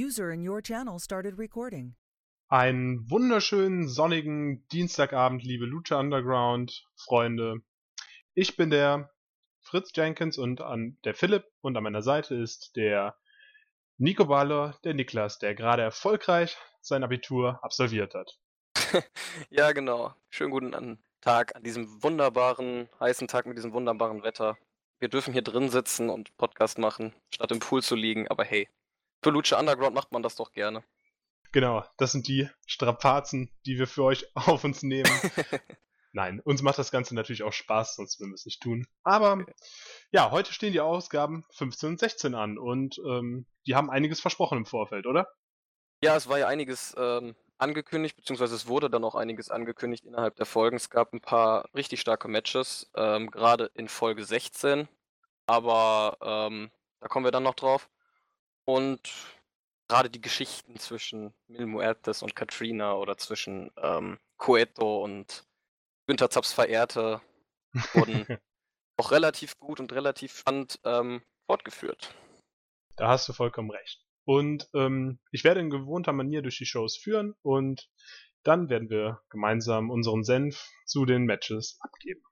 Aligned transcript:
User 0.00 0.30
in 0.30 0.48
your 0.48 0.62
channel 0.62 0.98
started 0.98 1.38
recording. 1.38 1.94
Einen 2.48 3.10
wunderschönen 3.10 3.86
sonnigen 3.86 4.66
Dienstagabend, 4.68 5.44
liebe 5.44 5.66
Lucha 5.66 6.00
Underground 6.00 6.86
Freunde. 6.96 7.60
Ich 8.32 8.56
bin 8.56 8.70
der 8.70 9.10
Fritz 9.60 9.90
Jenkins 9.94 10.38
und 10.38 10.62
an 10.62 10.96
der 11.04 11.12
Philipp 11.12 11.44
und 11.60 11.76
an 11.76 11.82
meiner 11.82 12.00
Seite 12.00 12.34
ist 12.34 12.76
der 12.76 13.14
Nico 13.98 14.24
Baller, 14.24 14.78
der 14.84 14.94
Niklas, 14.94 15.38
der 15.38 15.54
gerade 15.54 15.82
erfolgreich 15.82 16.56
sein 16.80 17.04
Abitur 17.04 17.62
absolviert 17.62 18.14
hat. 18.14 18.38
ja, 19.50 19.72
genau. 19.72 20.14
Schönen 20.30 20.50
guten 20.50 20.98
Tag 21.20 21.54
an 21.54 21.62
diesem 21.62 22.02
wunderbaren, 22.02 22.88
heißen 23.00 23.28
Tag 23.28 23.44
mit 23.44 23.58
diesem 23.58 23.74
wunderbaren 23.74 24.22
Wetter. 24.22 24.56
Wir 24.98 25.10
dürfen 25.10 25.34
hier 25.34 25.42
drin 25.42 25.68
sitzen 25.68 26.08
und 26.08 26.34
Podcast 26.38 26.78
machen, 26.78 27.14
statt 27.28 27.52
im 27.52 27.58
Pool 27.58 27.82
zu 27.82 27.96
liegen, 27.96 28.28
aber 28.28 28.44
hey, 28.44 28.66
für 29.22 29.30
Lucha 29.30 29.58
Underground 29.58 29.94
macht 29.94 30.12
man 30.12 30.22
das 30.22 30.36
doch 30.36 30.52
gerne. 30.52 30.84
Genau, 31.52 31.84
das 31.96 32.12
sind 32.12 32.28
die 32.28 32.48
Strapazen, 32.66 33.50
die 33.66 33.78
wir 33.78 33.86
für 33.86 34.04
euch 34.04 34.26
auf 34.34 34.64
uns 34.64 34.82
nehmen. 34.82 35.10
Nein, 36.12 36.40
uns 36.40 36.62
macht 36.62 36.78
das 36.78 36.90
Ganze 36.90 37.14
natürlich 37.14 37.44
auch 37.44 37.52
Spaß, 37.52 37.94
sonst 37.96 38.18
würden 38.18 38.30
wir 38.30 38.34
es 38.34 38.44
nicht 38.44 38.60
tun. 38.60 38.86
Aber 39.04 39.34
okay. 39.34 39.54
ja, 40.10 40.32
heute 40.32 40.52
stehen 40.52 40.72
die 40.72 40.80
Ausgaben 40.80 41.44
15 41.50 41.90
und 41.90 42.00
16 42.00 42.34
an 42.34 42.58
und 42.58 42.98
ähm, 42.98 43.46
die 43.66 43.76
haben 43.76 43.90
einiges 43.90 44.20
versprochen 44.20 44.58
im 44.58 44.66
Vorfeld, 44.66 45.06
oder? 45.06 45.28
Ja, 46.02 46.16
es 46.16 46.28
war 46.28 46.38
ja 46.38 46.48
einiges 46.48 46.96
ähm, 46.98 47.36
angekündigt, 47.58 48.16
beziehungsweise 48.16 48.56
es 48.56 48.66
wurde 48.66 48.90
dann 48.90 49.04
auch 49.04 49.14
einiges 49.14 49.50
angekündigt 49.50 50.04
innerhalb 50.04 50.34
der 50.34 50.46
Folgen. 50.46 50.76
Es 50.76 50.90
gab 50.90 51.12
ein 51.12 51.20
paar 51.20 51.68
richtig 51.74 52.00
starke 52.00 52.26
Matches, 52.26 52.90
ähm, 52.96 53.30
gerade 53.30 53.70
in 53.74 53.86
Folge 53.86 54.24
16, 54.24 54.88
aber 55.46 56.16
ähm, 56.22 56.70
da 57.00 57.08
kommen 57.08 57.24
wir 57.24 57.32
dann 57.32 57.44
noch 57.44 57.54
drauf. 57.54 57.88
Und 58.70 59.00
gerade 59.88 60.10
die 60.10 60.20
Geschichten 60.20 60.76
zwischen 60.78 61.34
Mil 61.48 61.66
Muertes 61.66 62.22
und 62.22 62.36
Katrina 62.36 62.94
oder 62.94 63.18
zwischen 63.18 63.72
ähm, 63.76 64.20
Coeto 64.36 65.02
und 65.02 65.44
Günther 66.06 66.30
Zapps 66.30 66.52
Verehrte 66.52 67.20
wurden 67.94 68.38
auch 68.96 69.10
relativ 69.10 69.58
gut 69.58 69.80
und 69.80 69.92
relativ 69.92 70.38
spannend 70.38 70.78
ähm, 70.84 71.20
fortgeführt. 71.46 72.14
Da 72.94 73.08
hast 73.08 73.28
du 73.28 73.32
vollkommen 73.32 73.72
recht. 73.72 74.04
Und 74.24 74.68
ähm, 74.72 75.18
ich 75.32 75.42
werde 75.42 75.58
in 75.58 75.70
gewohnter 75.70 76.12
Manier 76.12 76.40
durch 76.40 76.58
die 76.58 76.66
Shows 76.66 76.96
führen 76.96 77.34
und 77.42 77.90
dann 78.44 78.68
werden 78.68 78.88
wir 78.88 79.20
gemeinsam 79.30 79.90
unseren 79.90 80.22
Senf 80.22 80.70
zu 80.86 81.06
den 81.06 81.24
Matches 81.24 81.76
abgeben. 81.80 82.22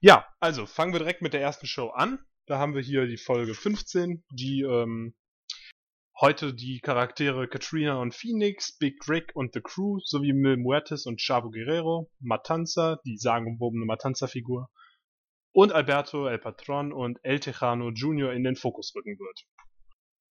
Ja, 0.00 0.28
also 0.40 0.66
fangen 0.66 0.92
wir 0.92 0.98
direkt 0.98 1.22
mit 1.22 1.32
der 1.32 1.40
ersten 1.40 1.66
Show 1.66 1.88
an. 1.88 2.18
Da 2.44 2.58
haben 2.58 2.74
wir 2.74 2.82
hier 2.82 3.06
die 3.06 3.16
Folge 3.16 3.54
15, 3.54 4.24
die 4.30 4.60
ähm, 4.60 5.14
heute 6.22 6.54
die 6.54 6.78
Charaktere 6.78 7.48
Katrina 7.48 8.00
und 8.00 8.14
Phoenix, 8.14 8.78
Big 8.78 9.08
Rick 9.08 9.32
und 9.34 9.54
The 9.54 9.60
Crew 9.60 9.98
sowie 10.04 10.32
Mil 10.32 10.56
Muertes 10.56 11.04
und 11.04 11.20
Chavo 11.20 11.50
Guerrero, 11.50 12.12
Matanza, 12.20 13.00
die 13.04 13.16
sagenumwobene 13.16 13.84
Matanza-Figur, 13.86 14.70
und 15.50 15.72
Alberto 15.72 16.28
El 16.28 16.38
Patron 16.38 16.92
und 16.92 17.18
El 17.24 17.40
Tejano 17.40 17.90
Jr. 17.90 18.32
in 18.34 18.44
den 18.44 18.54
Fokus 18.54 18.94
rücken 18.94 19.18
wird. 19.18 19.46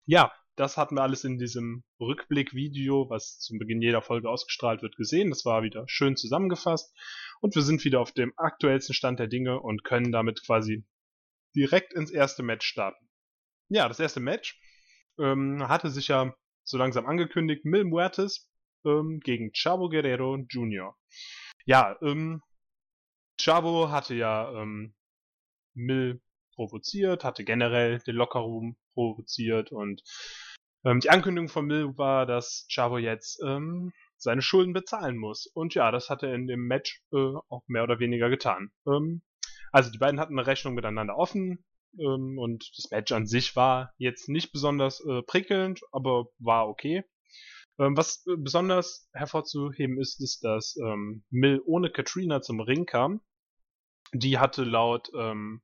Ja, 0.06 0.32
das 0.56 0.78
hatten 0.78 0.96
wir 0.96 1.02
alles 1.02 1.26
in 1.26 1.38
diesem 1.38 1.84
Rückblick-Video, 2.00 3.10
was 3.10 3.40
zum 3.40 3.60
Beginn 3.60 3.82
jeder 3.82 4.02
Folge 4.02 4.30
ausgestrahlt 4.30 4.82
wird, 4.82 4.96
gesehen. 4.96 5.30
Das 5.30 5.44
war 5.44 5.62
wieder 5.62 5.84
schön 5.88 6.16
zusammengefasst. 6.16 6.98
Und 7.42 7.54
wir 7.54 7.64
sind 7.64 7.84
wieder 7.84 8.00
auf 8.00 8.14
dem 8.14 8.32
aktuellsten 8.38 8.96
Stand 8.96 9.20
der 9.20 9.28
Dinge 9.28 9.60
und 9.60 9.84
können 9.84 10.14
damit 10.14 10.42
quasi 10.46 10.86
direkt 11.54 11.92
ins 11.94 12.12
erste 12.12 12.44
Match 12.44 12.66
starten. 12.66 13.10
Ja, 13.68 13.90
das 13.90 14.00
erste 14.00 14.22
Match 14.22 14.58
ähm, 15.20 15.68
hatte 15.68 15.90
sich 15.90 16.08
ja 16.08 16.34
so 16.64 16.78
langsam 16.78 17.06
angekündigt, 17.06 17.66
Mil 17.66 17.86
Muertes 17.86 18.50
ähm, 18.86 19.20
gegen 19.20 19.52
Chavo 19.54 19.90
Guerrero 19.90 20.38
Jr. 20.50 20.96
Ja, 21.66 21.98
ähm, 22.02 22.42
Chavo 23.40 23.90
hatte 23.90 24.14
ja 24.16 24.52
ähm, 24.62 24.94
Mil 25.74 26.22
provoziert, 26.56 27.24
hatte 27.24 27.44
generell 27.44 28.00
den 28.00 28.16
Lockerroom 28.16 28.78
provoziert 28.94 29.72
und 29.72 30.04
ähm, 30.84 31.00
die 31.00 31.10
Ankündigung 31.10 31.50
von 31.50 31.66
Mil 31.66 31.98
war, 31.98 32.26
dass 32.26 32.66
Chavo 32.70 32.98
jetzt 32.98 33.42
ähm, 33.44 33.94
seine 34.18 34.42
Schulden 34.42 34.74
bezahlen 34.74 35.18
muss. 35.18 35.48
Und 35.48 35.74
ja, 35.74 35.92
das 35.92 36.10
hat 36.10 36.24
er 36.24 36.34
in 36.34 36.48
dem 36.48 36.68
Match 36.68 37.02
äh, 37.12 37.34
auch 37.50 37.64
mehr 37.68 37.84
oder 37.84 38.00
weniger 38.00 38.30
getan. 38.30 38.72
Ähm, 38.88 39.22
also 39.72 39.90
die 39.92 39.98
beiden 39.98 40.20
hatten 40.20 40.38
eine 40.38 40.48
Rechnung 40.48 40.74
miteinander 40.74 41.18
offen 41.18 41.64
ähm, 42.00 42.38
und 42.38 42.72
das 42.78 42.92
Match 42.92 43.12
an 43.12 43.28
sich 43.28 43.56
war 43.56 43.94
jetzt 43.98 44.30
nicht 44.30 44.52
besonders 44.52 45.04
äh, 45.06 45.22
prickelnd, 45.24 45.82
aber 45.92 46.28
war 46.40 46.68
okay. 46.68 47.04
Ähm, 47.80 47.98
was 47.98 48.26
äh, 48.28 48.36
besonders 48.38 49.10
hervorzuheben 49.14 50.00
ist, 50.00 50.22
ist, 50.22 50.44
dass 50.44 50.78
ähm, 50.78 51.24
Mill 51.30 51.62
ohne 51.66 51.90
Katrina 51.90 52.42
zum 52.42 52.60
Ring 52.60 52.86
kam. 52.86 53.22
Die 54.14 54.38
hatte 54.38 54.64
laut 54.64 55.10
ähm, 55.18 55.62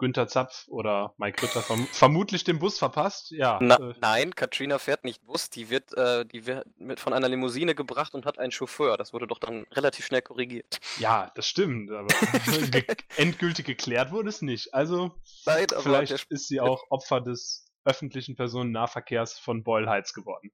Günther 0.00 0.26
Zapf 0.26 0.66
oder 0.68 1.14
Mike 1.18 1.42
Ritter 1.42 1.62
verm 1.62 1.86
vermutlich 1.92 2.42
den 2.42 2.58
Bus 2.58 2.78
verpasst. 2.78 3.30
Ja. 3.30 3.58
Na, 3.60 3.76
äh, 3.76 3.94
nein, 4.00 4.34
Katrina 4.34 4.78
fährt 4.78 5.04
nicht 5.04 5.24
Bus, 5.24 5.50
die 5.50 5.70
wird, 5.70 5.96
äh, 5.96 6.24
die 6.24 6.46
wird 6.46 6.66
mit 6.78 6.98
von 6.98 7.12
einer 7.12 7.28
Limousine 7.28 7.74
gebracht 7.74 8.14
und 8.14 8.26
hat 8.26 8.38
einen 8.38 8.50
Chauffeur. 8.50 8.96
Das 8.96 9.12
wurde 9.12 9.26
doch 9.26 9.38
dann 9.38 9.66
relativ 9.70 10.06
schnell 10.06 10.22
korrigiert. 10.22 10.80
Ja, 10.98 11.30
das 11.36 11.46
stimmt, 11.46 11.90
aber 11.92 12.08
endgültig 13.16 13.66
geklärt 13.66 14.10
wurde 14.10 14.30
es 14.30 14.42
nicht. 14.42 14.74
Also 14.74 15.12
nein, 15.44 15.66
vielleicht 15.78 16.26
ist 16.30 16.48
sie 16.48 16.60
auch 16.60 16.82
Opfer 16.88 17.20
des 17.20 17.70
öffentlichen 17.84 18.36
Personennahverkehrs 18.36 19.38
von 19.38 19.62
Boyle 19.62 19.88
Heights 19.88 20.14
geworden. 20.14 20.50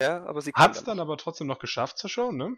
Ja, 0.00 0.24
aber 0.24 0.40
sie 0.40 0.52
hat 0.52 0.74
es 0.74 0.84
dann 0.84 1.00
aber 1.00 1.16
trotzdem 1.18 1.46
noch 1.46 1.58
geschafft 1.58 1.98
zur 1.98 2.10
Show, 2.10 2.32
ne? 2.32 2.56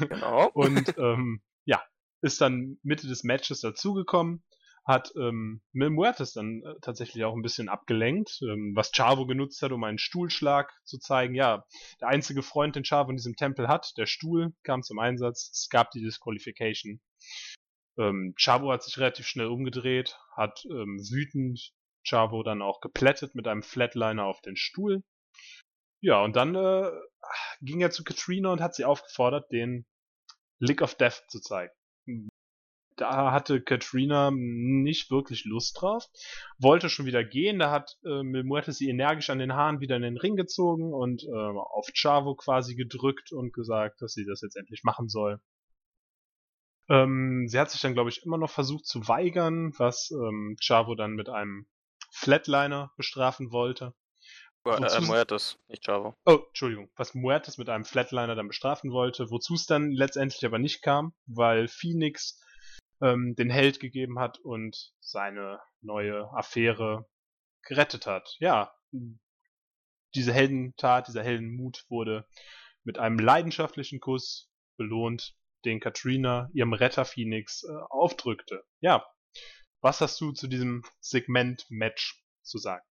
Genau. 0.00 0.48
und 0.54 0.96
ähm, 0.98 1.42
ja, 1.64 1.82
ist 2.22 2.40
dann 2.40 2.78
Mitte 2.82 3.06
des 3.06 3.24
Matches 3.24 3.60
dazugekommen 3.60 4.42
hat 4.86 5.12
ähm, 5.16 5.60
Mil 5.72 5.90
Muertes 5.90 6.32
dann 6.32 6.62
äh, 6.62 6.74
tatsächlich 6.80 7.24
auch 7.24 7.34
ein 7.34 7.42
bisschen 7.42 7.68
abgelenkt, 7.68 8.38
ähm, 8.42 8.72
was 8.76 8.92
Chavo 8.92 9.26
genutzt 9.26 9.60
hat, 9.62 9.72
um 9.72 9.82
einen 9.82 9.98
Stuhlschlag 9.98 10.72
zu 10.84 10.98
zeigen. 10.98 11.34
Ja, 11.34 11.64
der 12.00 12.08
einzige 12.08 12.42
Freund, 12.42 12.76
den 12.76 12.84
Chavo 12.84 13.10
in 13.10 13.16
diesem 13.16 13.34
Tempel 13.34 13.66
hat, 13.66 13.94
der 13.96 14.06
Stuhl, 14.06 14.54
kam 14.62 14.84
zum 14.84 15.00
Einsatz. 15.00 15.50
Es 15.52 15.68
gab 15.70 15.90
die 15.90 16.00
Disqualification. 16.00 17.00
Ähm, 17.98 18.34
Chavo 18.38 18.70
hat 18.70 18.84
sich 18.84 18.96
relativ 18.98 19.26
schnell 19.26 19.48
umgedreht, 19.48 20.16
hat 20.36 20.64
ähm, 20.66 21.00
wütend 21.10 21.72
Chavo 22.04 22.44
dann 22.44 22.62
auch 22.62 22.80
geplättet 22.80 23.34
mit 23.34 23.48
einem 23.48 23.64
Flatliner 23.64 24.24
auf 24.24 24.40
den 24.40 24.54
Stuhl. 24.54 25.02
Ja, 26.00 26.22
und 26.22 26.36
dann 26.36 26.54
äh, 26.54 26.92
ging 27.60 27.80
er 27.80 27.90
zu 27.90 28.04
Katrina 28.04 28.52
und 28.52 28.60
hat 28.60 28.76
sie 28.76 28.84
aufgefordert, 28.84 29.50
den 29.50 29.84
Lick 30.60 30.80
of 30.80 30.94
Death 30.94 31.24
zu 31.28 31.40
zeigen 31.40 31.72
da 32.96 33.32
hatte 33.32 33.60
Katrina 33.60 34.30
nicht 34.32 35.10
wirklich 35.10 35.44
Lust 35.44 35.80
drauf, 35.80 36.06
wollte 36.58 36.88
schon 36.88 37.06
wieder 37.06 37.24
gehen, 37.24 37.58
da 37.58 37.70
hat 37.70 37.96
äh, 38.04 38.22
Muertes 38.22 38.78
sie 38.78 38.88
energisch 38.88 39.30
an 39.30 39.38
den 39.38 39.54
Haaren 39.54 39.80
wieder 39.80 39.96
in 39.96 40.02
den 40.02 40.16
Ring 40.16 40.36
gezogen 40.36 40.92
und 40.92 41.24
äh, 41.24 41.30
auf 41.30 41.88
Chavo 41.94 42.34
quasi 42.34 42.74
gedrückt 42.74 43.32
und 43.32 43.52
gesagt, 43.52 44.02
dass 44.02 44.12
sie 44.12 44.24
das 44.24 44.40
jetzt 44.40 44.56
endlich 44.56 44.82
machen 44.82 45.08
soll. 45.08 45.40
Ähm, 46.88 47.46
sie 47.48 47.58
hat 47.58 47.70
sich 47.70 47.80
dann, 47.80 47.94
glaube 47.94 48.10
ich, 48.10 48.24
immer 48.24 48.38
noch 48.38 48.50
versucht 48.50 48.86
zu 48.86 49.08
weigern, 49.08 49.72
was 49.76 50.10
ähm, 50.12 50.56
Chavo 50.60 50.94
dann 50.94 51.12
mit 51.12 51.28
einem 51.28 51.66
Flatliner 52.10 52.92
bestrafen 52.96 53.50
wollte. 53.50 53.94
Äh, 54.64 55.00
Muertes, 55.00 55.58
nicht 55.68 55.84
Chavo. 55.84 56.16
Oh, 56.24 56.40
Entschuldigung. 56.48 56.90
Was 56.96 57.14
Muertes 57.14 57.56
mit 57.56 57.68
einem 57.68 57.84
Flatliner 57.84 58.34
dann 58.34 58.48
bestrafen 58.48 58.90
wollte, 58.90 59.30
wozu 59.30 59.54
es 59.54 59.66
dann 59.66 59.92
letztendlich 59.92 60.44
aber 60.44 60.58
nicht 60.58 60.82
kam, 60.82 61.12
weil 61.26 61.68
Phoenix 61.68 62.40
ähm, 63.00 63.34
den 63.36 63.50
Held 63.50 63.80
gegeben 63.80 64.18
hat 64.18 64.38
und 64.38 64.92
seine 65.00 65.60
neue 65.80 66.30
Affäre 66.32 67.06
gerettet 67.62 68.06
hat. 68.06 68.36
Ja, 68.38 68.74
diese 70.14 70.32
Heldentat, 70.32 71.08
dieser 71.08 71.22
Heldenmut 71.22 71.84
wurde 71.88 72.26
mit 72.84 72.98
einem 72.98 73.18
leidenschaftlichen 73.18 74.00
Kuss 74.00 74.50
belohnt, 74.76 75.36
den 75.64 75.80
Katrina 75.80 76.48
ihrem 76.52 76.72
Retter 76.72 77.04
Phoenix 77.04 77.64
äh, 77.64 77.72
aufdrückte. 77.90 78.64
Ja, 78.80 79.04
was 79.80 80.00
hast 80.00 80.20
du 80.20 80.32
zu 80.32 80.46
diesem 80.46 80.84
Segment-Match 81.00 82.24
zu 82.42 82.58
sagen? 82.58 82.84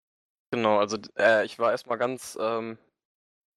Genau, 0.51 0.79
also 0.79 0.97
äh, 1.17 1.45
ich 1.45 1.59
war 1.59 1.71
erstmal 1.71 1.97
ganz 1.97 2.37
ähm, 2.39 2.77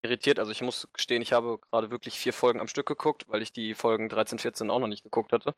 irritiert. 0.06 0.38
Also 0.38 0.52
ich 0.52 0.62
muss 0.62 0.88
gestehen, 0.92 1.22
ich 1.22 1.32
habe 1.32 1.58
gerade 1.70 1.90
wirklich 1.90 2.18
vier 2.18 2.32
Folgen 2.32 2.60
am 2.60 2.68
Stück 2.68 2.86
geguckt, 2.86 3.24
weil 3.28 3.42
ich 3.42 3.52
die 3.52 3.74
Folgen 3.74 4.08
13, 4.08 4.38
14 4.38 4.70
auch 4.70 4.78
noch 4.78 4.88
nicht 4.88 5.02
geguckt 5.02 5.32
hatte. 5.32 5.54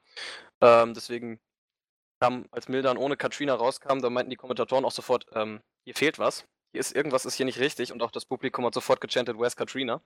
Ähm, 0.60 0.94
deswegen 0.94 1.40
kam, 2.20 2.46
als 2.50 2.68
Mildan 2.68 2.98
ohne 2.98 3.16
Katrina 3.16 3.54
rauskam, 3.54 4.00
da 4.00 4.10
meinten 4.10 4.30
die 4.30 4.36
Kommentatoren 4.36 4.84
auch 4.84 4.92
sofort, 4.92 5.26
ähm, 5.34 5.60
hier 5.84 5.94
fehlt 5.94 6.18
was. 6.18 6.44
Hier 6.72 6.80
ist 6.80 6.94
irgendwas 6.94 7.24
ist 7.24 7.34
hier 7.34 7.46
nicht 7.46 7.60
richtig 7.60 7.92
und 7.92 8.02
auch 8.02 8.10
das 8.10 8.26
Publikum 8.26 8.66
hat 8.66 8.74
sofort 8.74 9.00
gechantet, 9.00 9.38
where's 9.38 9.56
Katrina? 9.56 10.02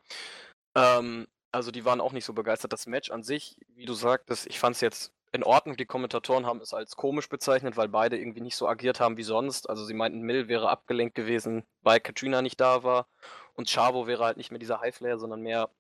Ähm, 0.77 1.27
also 1.53 1.71
die 1.71 1.85
waren 1.85 2.01
auch 2.01 2.13
nicht 2.13 2.25
so 2.25 2.33
begeistert. 2.33 2.73
Das 2.73 2.87
Match 2.87 3.11
an 3.11 3.23
sich, 3.23 3.57
wie 3.75 3.85
du 3.85 3.95
sagtest, 3.95 4.47
ich 4.47 4.59
fand 4.59 4.77
es 4.77 4.81
jetzt 4.81 5.13
in 5.33 5.43
Ordnung. 5.43 5.77
Die 5.77 5.87
Kommentatoren 5.87 6.47
haben 6.47 6.61
es 6.61 6.75
als 6.75 6.97
komisch 6.97 7.29
bezeichnet, 7.29 7.77
weil 7.77 7.89
beide 7.89 8.19
irgendwie 8.19 8.41
nicht 8.41 8.57
so 8.57 8.69
agiert 8.69 9.01
haben 9.01 9.17
wie 9.17 9.23
sonst. 9.23 9.69
Also 9.69 9.85
sie 9.85 9.95
meinten, 9.95 10.23
Mill 10.23 10.49
wäre 10.49 10.71
abgelenkt 10.71 11.15
gewesen, 11.15 11.65
weil 11.83 12.01
Katrina 12.01 12.43
nicht 12.43 12.61
da 12.61 12.85
war. 12.85 13.07
Und 13.55 13.71
Chavo 13.71 14.07
wäre 14.07 14.25
halt 14.25 14.37
nicht 14.37 14.51
mehr 14.51 14.59
dieser 14.59 14.81
Highflyer, 14.81 15.19
sondern 15.19 15.43
mehr 15.43 15.71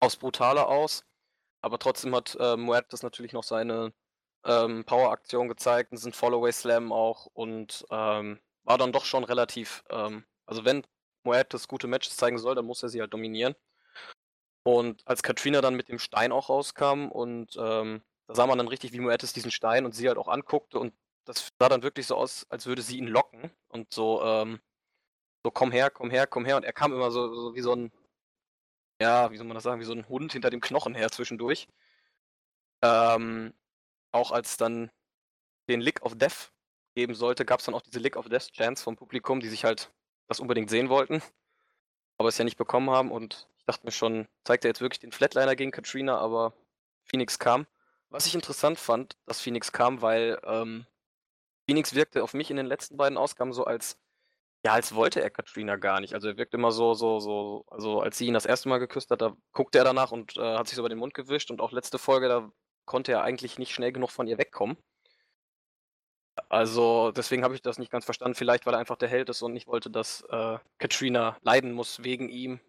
aufs 0.00 0.16
Brutale 0.16 0.66
aus. 0.66 1.04
Aber 1.62 1.78
trotzdem 1.78 2.14
hat 2.14 2.36
äh, 2.40 2.56
Muertes 2.56 3.02
natürlich 3.02 3.32
noch 3.32 3.44
seine 3.44 3.92
ähm, 4.44 4.84
Power-Aktion 4.84 5.48
gezeigt, 5.48 5.92
einen 5.92 6.12
Follow-Away-Slam 6.12 6.92
auch 6.92 7.26
und 7.26 7.86
ähm, 7.90 8.40
war 8.64 8.78
dann 8.78 8.92
doch 8.92 9.04
schon 9.04 9.24
relativ, 9.24 9.84
ähm, 9.90 10.24
also 10.46 10.64
wenn 10.64 10.86
Muertes 11.24 11.68
gute 11.68 11.86
Matches 11.86 12.16
zeigen 12.16 12.38
soll, 12.38 12.54
dann 12.54 12.64
muss 12.64 12.82
er 12.82 12.88
sie 12.88 13.00
halt 13.00 13.12
dominieren. 13.12 13.54
Und 14.62 15.06
als 15.06 15.22
Katrina 15.22 15.60
dann 15.60 15.74
mit 15.74 15.88
dem 15.88 15.98
Stein 15.98 16.32
auch 16.32 16.48
rauskam 16.48 17.08
und 17.10 17.56
ähm, 17.58 18.02
da 18.26 18.34
sah 18.34 18.46
man 18.46 18.58
dann 18.58 18.68
richtig, 18.68 18.92
wie 18.92 19.00
Muertes 19.00 19.32
diesen 19.32 19.50
Stein 19.50 19.84
und 19.84 19.94
sie 19.94 20.08
halt 20.08 20.18
auch 20.18 20.28
anguckte 20.28 20.78
und 20.78 20.94
das 21.24 21.48
sah 21.58 21.68
dann 21.68 21.82
wirklich 21.82 22.06
so 22.06 22.16
aus, 22.16 22.46
als 22.48 22.66
würde 22.66 22.82
sie 22.82 22.98
ihn 22.98 23.06
locken 23.06 23.50
und 23.68 23.92
so, 23.92 24.22
ähm, 24.22 24.60
so 25.44 25.50
komm 25.50 25.72
her, 25.72 25.90
komm 25.90 26.10
her, 26.10 26.26
komm 26.26 26.44
her 26.44 26.56
und 26.56 26.64
er 26.64 26.72
kam 26.72 26.92
immer 26.92 27.10
so, 27.10 27.34
so 27.34 27.54
wie 27.54 27.60
so 27.60 27.74
ein, 27.74 27.92
ja, 29.00 29.30
wie 29.30 29.36
soll 29.36 29.46
man 29.46 29.54
das 29.54 29.64
sagen, 29.64 29.80
wie 29.80 29.84
so 29.84 29.92
ein 29.94 30.08
Hund 30.08 30.32
hinter 30.32 30.50
dem 30.50 30.60
Knochen 30.60 30.94
her 30.94 31.10
zwischendurch. 31.10 31.68
Ähm, 32.82 33.54
auch 34.12 34.32
als 34.32 34.56
dann 34.56 34.90
den 35.68 35.80
Lick 35.80 36.02
of 36.02 36.16
Death 36.16 36.52
geben 36.94 37.14
sollte, 37.14 37.44
gab 37.44 37.60
es 37.60 37.66
dann 37.66 37.74
auch 37.74 37.82
diese 37.82 37.98
Lick 37.98 38.16
of 38.16 38.28
Death 38.28 38.52
Chance 38.52 38.82
vom 38.82 38.96
Publikum, 38.96 39.40
die 39.40 39.48
sich 39.48 39.64
halt 39.64 39.90
das 40.28 40.40
unbedingt 40.40 40.70
sehen 40.70 40.88
wollten, 40.88 41.22
aber 42.18 42.28
es 42.28 42.38
ja 42.38 42.44
nicht 42.44 42.56
bekommen 42.56 42.90
haben 42.90 43.10
und 43.10 43.48
ich 43.58 43.64
dachte 43.64 43.86
mir 43.86 43.92
schon, 43.92 44.28
zeigt 44.44 44.64
er 44.64 44.70
jetzt 44.70 44.80
wirklich 44.80 45.00
den 45.00 45.12
Flatliner 45.12 45.56
gegen 45.56 45.70
Katrina, 45.70 46.18
aber 46.18 46.54
Phoenix 47.04 47.38
kam. 47.38 47.66
Was 48.08 48.26
ich 48.26 48.34
interessant 48.34 48.78
fand, 48.78 49.16
dass 49.26 49.40
Phoenix 49.40 49.72
kam, 49.72 50.02
weil 50.02 50.40
ähm, 50.44 50.86
Phoenix 51.66 51.94
wirkte 51.94 52.22
auf 52.24 52.34
mich 52.34 52.50
in 52.50 52.56
den 52.56 52.66
letzten 52.66 52.96
beiden 52.96 53.16
Ausgaben 53.18 53.52
so 53.52 53.64
als, 53.64 53.98
ja, 54.64 54.72
als 54.72 54.94
wollte 54.94 55.22
er 55.22 55.30
Katrina 55.30 55.76
gar 55.76 56.00
nicht. 56.00 56.14
Also 56.14 56.28
er 56.28 56.36
wirkt 56.36 56.54
immer 56.54 56.70
so, 56.70 56.94
so, 56.94 57.18
so, 57.18 57.64
also 57.68 58.00
als 58.00 58.18
sie 58.18 58.26
ihn 58.26 58.34
das 58.34 58.46
erste 58.46 58.68
Mal 58.68 58.78
geküsst 58.78 59.10
hat, 59.10 59.22
da 59.22 59.34
guckte 59.52 59.78
er 59.78 59.84
danach 59.84 60.12
und 60.12 60.36
äh, 60.36 60.56
hat 60.56 60.68
sich 60.68 60.76
so 60.76 60.82
über 60.82 60.90
den 60.90 60.98
Mund 60.98 61.14
gewischt 61.14 61.50
und 61.50 61.60
auch 61.60 61.72
letzte 61.72 61.98
Folge, 61.98 62.28
da 62.28 62.52
konnte 62.84 63.12
er 63.12 63.22
eigentlich 63.22 63.58
nicht 63.58 63.72
schnell 63.72 63.92
genug 63.92 64.10
von 64.10 64.26
ihr 64.26 64.36
wegkommen. 64.36 64.76
Also 66.48 67.12
deswegen 67.12 67.42
habe 67.44 67.54
ich 67.54 67.62
das 67.62 67.78
nicht 67.78 67.90
ganz 67.90 68.04
verstanden. 68.04 68.34
Vielleicht, 68.34 68.66
weil 68.66 68.74
er 68.74 68.80
einfach 68.80 68.96
der 68.96 69.08
Held 69.08 69.28
ist 69.28 69.42
und 69.42 69.52
nicht 69.52 69.66
wollte, 69.66 69.90
dass 69.90 70.22
äh, 70.30 70.58
Katrina 70.78 71.38
leiden 71.42 71.72
muss 71.72 72.02
wegen 72.02 72.28
ihm. 72.28 72.60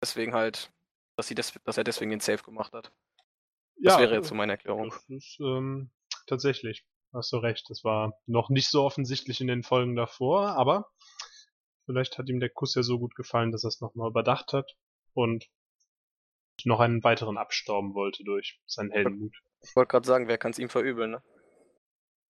Deswegen 0.00 0.34
halt, 0.34 0.72
dass, 1.16 1.28
sie 1.28 1.34
des 1.34 1.52
dass 1.64 1.78
er 1.78 1.84
deswegen 1.84 2.10
den 2.10 2.20
Safe 2.20 2.42
gemacht 2.42 2.72
hat. 2.72 2.92
Das 3.76 3.94
Ja, 3.94 4.00
wäre 4.00 4.14
jetzt 4.16 4.28
so 4.28 4.34
meine 4.34 4.52
Erklärung. 4.52 4.90
Das 4.90 5.08
ist 5.08 5.38
ähm, 5.40 5.90
tatsächlich, 6.26 6.84
hast 7.12 7.32
du 7.32 7.38
recht. 7.38 7.68
Das 7.68 7.84
war 7.84 8.14
noch 8.26 8.48
nicht 8.48 8.68
so 8.70 8.84
offensichtlich 8.84 9.40
in 9.40 9.46
den 9.46 9.62
Folgen 9.62 9.96
davor, 9.96 10.56
aber 10.56 10.90
vielleicht 11.86 12.18
hat 12.18 12.28
ihm 12.28 12.40
der 12.40 12.50
Kuss 12.50 12.74
ja 12.74 12.82
so 12.82 12.98
gut 12.98 13.14
gefallen, 13.14 13.52
dass 13.52 13.64
er 13.64 13.68
es 13.68 13.80
nochmal 13.80 14.10
überdacht 14.10 14.52
hat 14.52 14.70
und 15.14 15.48
noch 16.64 16.80
einen 16.80 17.02
weiteren 17.02 17.38
abstauben 17.38 17.94
wollte 17.94 18.24
durch 18.24 18.60
seinen 18.66 18.90
Heldenmut. 18.90 19.34
Ich 19.60 19.74
wollte 19.74 19.90
gerade 19.90 20.06
sagen, 20.06 20.28
wer 20.28 20.38
kann 20.38 20.52
es 20.52 20.58
ihm 20.58 20.68
verübeln, 20.68 21.12
ne? 21.12 21.22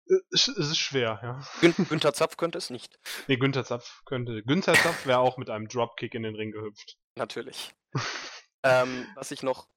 Äh, 0.09 0.21
Es 0.31 0.49
es 0.49 0.71
ist 0.71 0.79
schwer, 0.79 1.21
ja. 1.23 1.43
Gün 1.61 1.75
Günther 1.89 2.15
Zapf 2.15 2.37
könnte 2.37 2.59
es 2.59 2.71
nicht. 2.71 2.99
Nee, 3.27 3.37
Günther 3.37 3.65
Zapf 3.65 4.03
könnte. 4.05 4.43
Günther 4.43 4.75
Zapf 4.75 5.07
wäre 5.07 5.19
auch 5.19 5.37
mit 5.39 5.51
einem 5.51 5.69
Dropkick 5.69 6.15
in 6.15 6.23
den 6.23 6.35
Ring 6.35 6.51
gehüpft. 6.51 6.99
Natürlich. 7.17 7.75
ähm, 8.63 9.07
was 9.15 9.31
ich 9.31 9.43
noch 9.43 9.69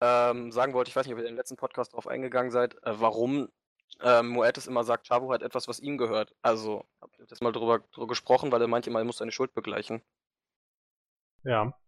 ähm, 0.00 0.52
sagen 0.52 0.74
wollte, 0.74 0.90
ich 0.90 0.96
weiß 0.96 1.06
nicht, 1.06 1.14
ob 1.14 1.20
ihr 1.20 1.26
im 1.26 1.36
letzten 1.36 1.56
Podcast 1.56 1.92
darauf 1.92 2.06
eingegangen 2.06 2.50
seid, 2.50 2.74
äh, 2.82 3.00
warum 3.00 3.48
ähm, 4.00 4.28
Moetes 4.28 4.66
immer 4.66 4.84
sagt, 4.84 5.08
Chavo 5.08 5.32
hat 5.32 5.42
etwas, 5.42 5.68
was 5.68 5.80
ihm 5.80 5.98
gehört. 5.98 6.34
Also, 6.42 6.84
ihr 7.18 7.26
das 7.26 7.40
mal 7.40 7.52
drüber, 7.52 7.80
drüber 7.92 8.08
gesprochen, 8.08 8.52
weil 8.52 8.60
er 8.60 8.68
meint 8.68 8.86
immer, 8.86 8.98
er 8.98 9.04
muss 9.04 9.18
seine 9.18 9.32
Schuld 9.32 9.54
begleichen. 9.54 10.02
Ja, 11.44 11.78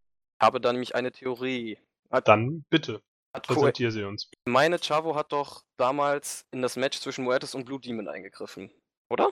Habe 0.41 0.61
da 0.61 0.73
nämlich 0.73 0.95
eine 0.95 1.13
Theorie. 1.13 1.79
Hat, 2.11 2.29
dann 2.29 2.65
bitte, 2.71 3.03
hat 3.33 3.47
präsentier 3.47 3.91
sie 3.91 4.05
uns. 4.05 4.31
ich 4.31 4.53
meine, 4.53 4.79
Chavo 4.79 5.15
hat 5.15 5.33
doch 5.33 5.65
damals 5.77 6.47
in 6.53 6.63
das 6.63 6.77
Match 6.77 7.01
zwischen 7.01 7.25
Moetes 7.25 7.55
und 7.55 7.65
Blue 7.65 7.81
Demon 7.81 8.09
eingegriffen. 8.09 8.71
Oder? 9.09 9.31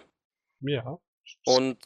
Ja. 0.60 0.98
Und 1.44 1.78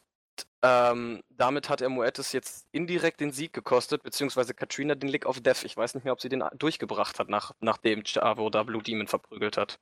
ähm, 0.63 1.23
damit 1.31 1.69
hat 1.69 1.81
er 1.81 1.89
Moetes 1.89 2.33
jetzt 2.33 2.69
indirekt 2.73 3.21
den 3.21 3.33
Sieg 3.33 3.53
gekostet, 3.53 4.03
beziehungsweise 4.03 4.55
Katrina 4.55 4.95
den 4.95 5.09
Lick 5.09 5.27
of 5.27 5.41
Death. 5.41 5.65
Ich 5.65 5.77
weiß 5.77 5.95
nicht 5.95 6.05
mehr, 6.05 6.13
ob 6.13 6.21
sie 6.21 6.29
den 6.29 6.45
durchgebracht 6.57 7.19
hat, 7.19 7.29
nach, 7.29 7.53
nachdem 7.61 8.05
Chavo 8.05 8.51
da 8.51 8.63
Blue 8.63 8.83
Demon 8.83 9.07
verprügelt 9.07 9.57
hat. 9.57 9.79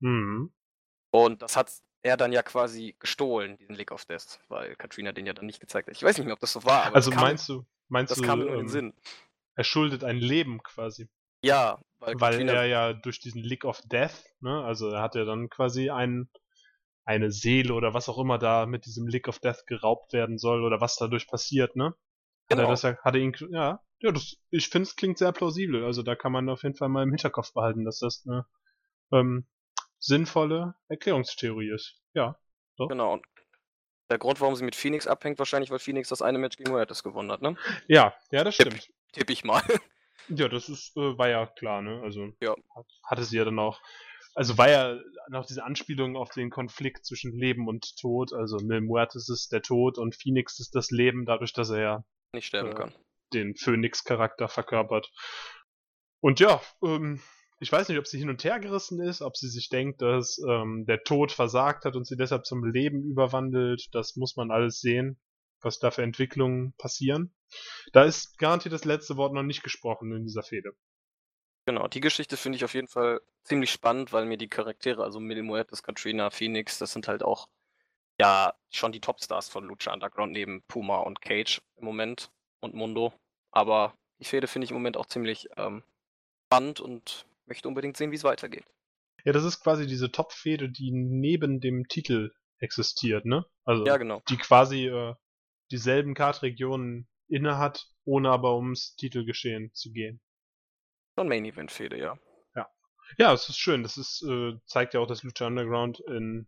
Mhm. 0.00 0.52
Und 1.12 1.42
das 1.42 1.56
hat 1.56 1.72
er 2.02 2.16
dann 2.16 2.32
ja 2.32 2.42
quasi 2.42 2.96
gestohlen, 2.98 3.56
diesen 3.58 3.74
Lick 3.74 3.90
of 3.92 4.04
Death, 4.06 4.40
weil 4.48 4.74
Katrina 4.76 5.12
den 5.12 5.26
ja 5.26 5.32
dann 5.34 5.46
nicht 5.46 5.60
gezeigt 5.60 5.88
hat. 5.88 5.96
Ich 5.96 6.02
weiß 6.02 6.16
nicht 6.18 6.26
mehr, 6.26 6.34
ob 6.34 6.40
das 6.40 6.52
so 6.52 6.64
war, 6.64 6.84
aber 6.84 6.96
Also 6.96 7.10
kam, 7.10 7.20
meinst 7.22 7.48
du, 7.48 7.66
meinst 7.88 8.10
das 8.12 8.18
du, 8.18 8.24
kam 8.24 8.40
in 8.42 8.48
ähm, 8.48 8.56
den 8.56 8.68
Sinn. 8.68 8.94
er 9.56 9.64
schuldet 9.64 10.04
ein 10.04 10.16
Leben 10.18 10.62
quasi. 10.62 11.08
Ja, 11.42 11.80
weil, 11.98 12.18
Weil 12.20 12.32
Katrina, 12.32 12.52
er 12.52 12.66
ja 12.66 12.92
durch 12.92 13.20
diesen 13.20 13.42
Lick 13.42 13.64
of 13.64 13.82
Death, 13.82 14.24
ne, 14.40 14.62
also 14.64 14.88
er 14.90 15.02
hat 15.02 15.14
ja 15.14 15.24
dann 15.24 15.48
quasi 15.50 15.90
ein, 15.90 16.28
eine 17.04 17.30
Seele 17.32 17.74
oder 17.74 17.94
was 17.94 18.08
auch 18.08 18.18
immer 18.18 18.38
da 18.38 18.66
mit 18.66 18.86
diesem 18.86 19.06
Lick 19.06 19.28
of 19.28 19.38
Death 19.40 19.66
geraubt 19.66 20.12
werden 20.12 20.38
soll 20.38 20.64
oder 20.64 20.80
was 20.80 20.96
dadurch 20.96 21.26
passiert, 21.28 21.76
ne? 21.76 21.94
Hat 22.50 22.58
Genau. 22.58 22.62
er 22.64 22.68
das 22.68 22.82
ja, 22.82 22.96
hat 23.04 23.14
er 23.14 23.20
ihn, 23.20 23.34
ja, 23.50 23.80
ja, 24.00 24.12
das, 24.12 24.36
ich 24.50 24.68
finde 24.68 24.84
es 24.88 24.96
klingt 24.96 25.18
sehr 25.18 25.32
plausibel. 25.32 25.84
Also 25.84 26.02
da 26.02 26.16
kann 26.16 26.32
man 26.32 26.48
auf 26.48 26.62
jeden 26.64 26.76
Fall 26.76 26.88
mal 26.88 27.02
im 27.04 27.10
Hinterkopf 27.10 27.52
behalten, 27.52 27.84
dass 27.84 27.98
das 28.00 28.24
eine 28.26 28.46
ähm, 29.12 29.46
sinnvolle 30.00 30.74
Erklärungstheorie 30.88 31.70
ist. 31.72 32.00
Ja. 32.14 32.36
genau. 32.76 33.12
Und 33.14 33.24
der 34.10 34.18
Grund, 34.18 34.40
warum 34.40 34.56
sie 34.56 34.64
mit 34.64 34.74
Phoenix 34.74 35.06
abhängt, 35.06 35.38
wahrscheinlich, 35.38 35.70
weil 35.70 35.78
Phoenix 35.78 36.08
das 36.08 36.20
eine 36.22 36.38
Match 36.38 36.56
gegen 36.56 36.72
Moetes 36.72 37.04
gewonnen 37.04 37.30
hat, 37.30 37.42
ne? 37.42 37.56
Ja, 37.86 38.12
ja, 38.32 38.42
das 38.42 38.56
Tipp. 38.56 38.66
stimmt. 38.72 38.90
Tipp 39.12 39.30
ich 39.30 39.44
mal. 39.44 39.62
Ja, 40.32 40.46
das 40.48 40.68
ist, 40.68 40.96
äh, 40.96 41.18
war 41.18 41.28
ja 41.28 41.46
klar, 41.46 41.82
ne? 41.82 42.02
Also 42.04 42.32
Ja. 42.40 42.54
hat, 42.76 42.86
hatte 43.04 43.24
sie 43.24 43.36
ja 43.38 43.44
dann 43.44 43.58
auch. 43.58 43.80
Also 44.34 44.56
war 44.58 44.68
ja 44.68 44.96
noch 45.28 45.44
diese 45.44 45.64
Anspielung 45.64 46.16
auf 46.16 46.30
den 46.30 46.50
Konflikt 46.50 47.04
zwischen 47.04 47.32
Leben 47.36 47.66
und 47.66 47.96
Tod. 47.96 48.32
Also 48.32 48.58
ne, 48.58 48.80
Muertes 48.80 49.28
ist 49.28 49.50
der 49.50 49.62
Tod 49.62 49.98
und 49.98 50.14
Phoenix 50.14 50.60
ist 50.60 50.76
das 50.76 50.92
Leben, 50.92 51.24
dadurch, 51.24 51.52
dass 51.52 51.70
er 51.70 51.80
ja 51.80 52.04
Nicht 52.32 52.46
sterben 52.46 52.68
Ja. 52.68 52.74
kann. 52.74 52.94
den 53.32 53.56
Phönix-Charakter 53.56 54.48
verkörpert. 54.48 55.10
Und 56.20 56.38
ja, 56.38 56.60
ähm, 56.84 57.20
ich 57.60 57.70
weiß 57.70 57.88
nicht, 57.88 57.98
ob 57.98 58.06
sie 58.06 58.18
hin 58.18 58.30
und 58.30 58.42
her 58.42 58.58
gerissen 58.58 59.00
ist, 59.00 59.20
ob 59.20 59.36
sie 59.36 59.48
sich 59.48 59.68
denkt, 59.68 60.00
dass 60.00 60.38
ähm, 60.48 60.86
der 60.86 61.04
Tod 61.04 61.30
versagt 61.30 61.84
hat 61.84 61.94
und 61.94 62.06
sie 62.06 62.16
deshalb 62.16 62.46
zum 62.46 62.64
Leben 62.64 63.04
überwandelt. 63.04 63.88
Das 63.92 64.16
muss 64.16 64.34
man 64.36 64.50
alles 64.50 64.80
sehen, 64.80 65.20
was 65.60 65.78
da 65.78 65.90
für 65.90 66.02
Entwicklungen 66.02 66.72
passieren. 66.78 67.34
Da 67.92 68.04
ist 68.04 68.38
garantiert 68.38 68.72
das 68.72 68.86
letzte 68.86 69.18
Wort 69.18 69.34
noch 69.34 69.42
nicht 69.42 69.62
gesprochen 69.62 70.10
in 70.12 70.24
dieser 70.24 70.42
Fehde. 70.42 70.72
Genau, 71.66 71.86
die 71.86 72.00
Geschichte 72.00 72.38
finde 72.38 72.56
ich 72.56 72.64
auf 72.64 72.72
jeden 72.72 72.88
Fall 72.88 73.20
ziemlich 73.44 73.70
spannend, 73.70 74.14
weil 74.14 74.24
mir 74.24 74.38
die 74.38 74.48
Charaktere, 74.48 75.04
also 75.04 75.20
Mil 75.20 75.42
Muertes, 75.42 75.82
Katrina, 75.82 76.30
Phoenix, 76.30 76.78
das 76.78 76.92
sind 76.92 77.08
halt 77.08 77.22
auch 77.22 77.46
ja 78.18 78.54
schon 78.70 78.92
die 78.92 79.00
Topstars 79.00 79.50
von 79.50 79.64
Lucha 79.64 79.92
Underground 79.92 80.32
neben 80.32 80.62
Puma 80.62 81.00
und 81.00 81.20
Cage 81.20 81.60
im 81.76 81.84
Moment 81.84 82.30
und 82.60 82.72
Mundo. 82.74 83.12
Aber 83.50 83.94
die 84.18 84.24
Fehde 84.24 84.46
finde 84.46 84.64
ich 84.64 84.70
im 84.70 84.78
Moment 84.78 84.96
auch 84.96 85.06
ziemlich 85.06 85.48
ähm, 85.58 85.82
spannend 86.46 86.80
und 86.80 87.26
möchte 87.50 87.68
unbedingt 87.68 87.98
sehen, 87.98 88.10
wie 88.10 88.16
es 88.16 88.24
weitergeht. 88.24 88.64
Ja, 89.24 89.32
das 89.32 89.44
ist 89.44 89.60
quasi 89.60 89.86
diese 89.86 90.10
Top-Fehde, 90.10 90.70
die 90.70 90.90
neben 90.92 91.60
dem 91.60 91.86
Titel 91.88 92.30
existiert, 92.58 93.26
ne? 93.26 93.44
Also 93.64 93.84
Ja, 93.84 93.98
genau. 93.98 94.22
die 94.30 94.38
quasi 94.38 94.86
äh, 94.86 95.14
dieselben 95.70 96.14
Kartregionen 96.14 97.06
innehat, 97.28 97.86
ohne 98.04 98.30
aber 98.30 98.56
ums 98.56 98.96
Titelgeschehen 98.96 99.72
zu 99.74 99.92
gehen. 99.92 100.22
Schon 101.14 101.28
Main 101.28 101.44
Event 101.44 101.70
Fehde, 101.70 101.98
ja. 101.98 102.18
Ja, 103.18 103.32
es 103.32 103.48
ist 103.48 103.58
schön. 103.58 103.82
Das 103.82 103.96
ist, 103.96 104.22
äh, 104.22 104.52
zeigt 104.66 104.94
ja 104.94 105.00
auch, 105.00 105.06
dass 105.06 105.22
Lucha 105.22 105.46
Underground 105.46 106.00
in 106.00 106.46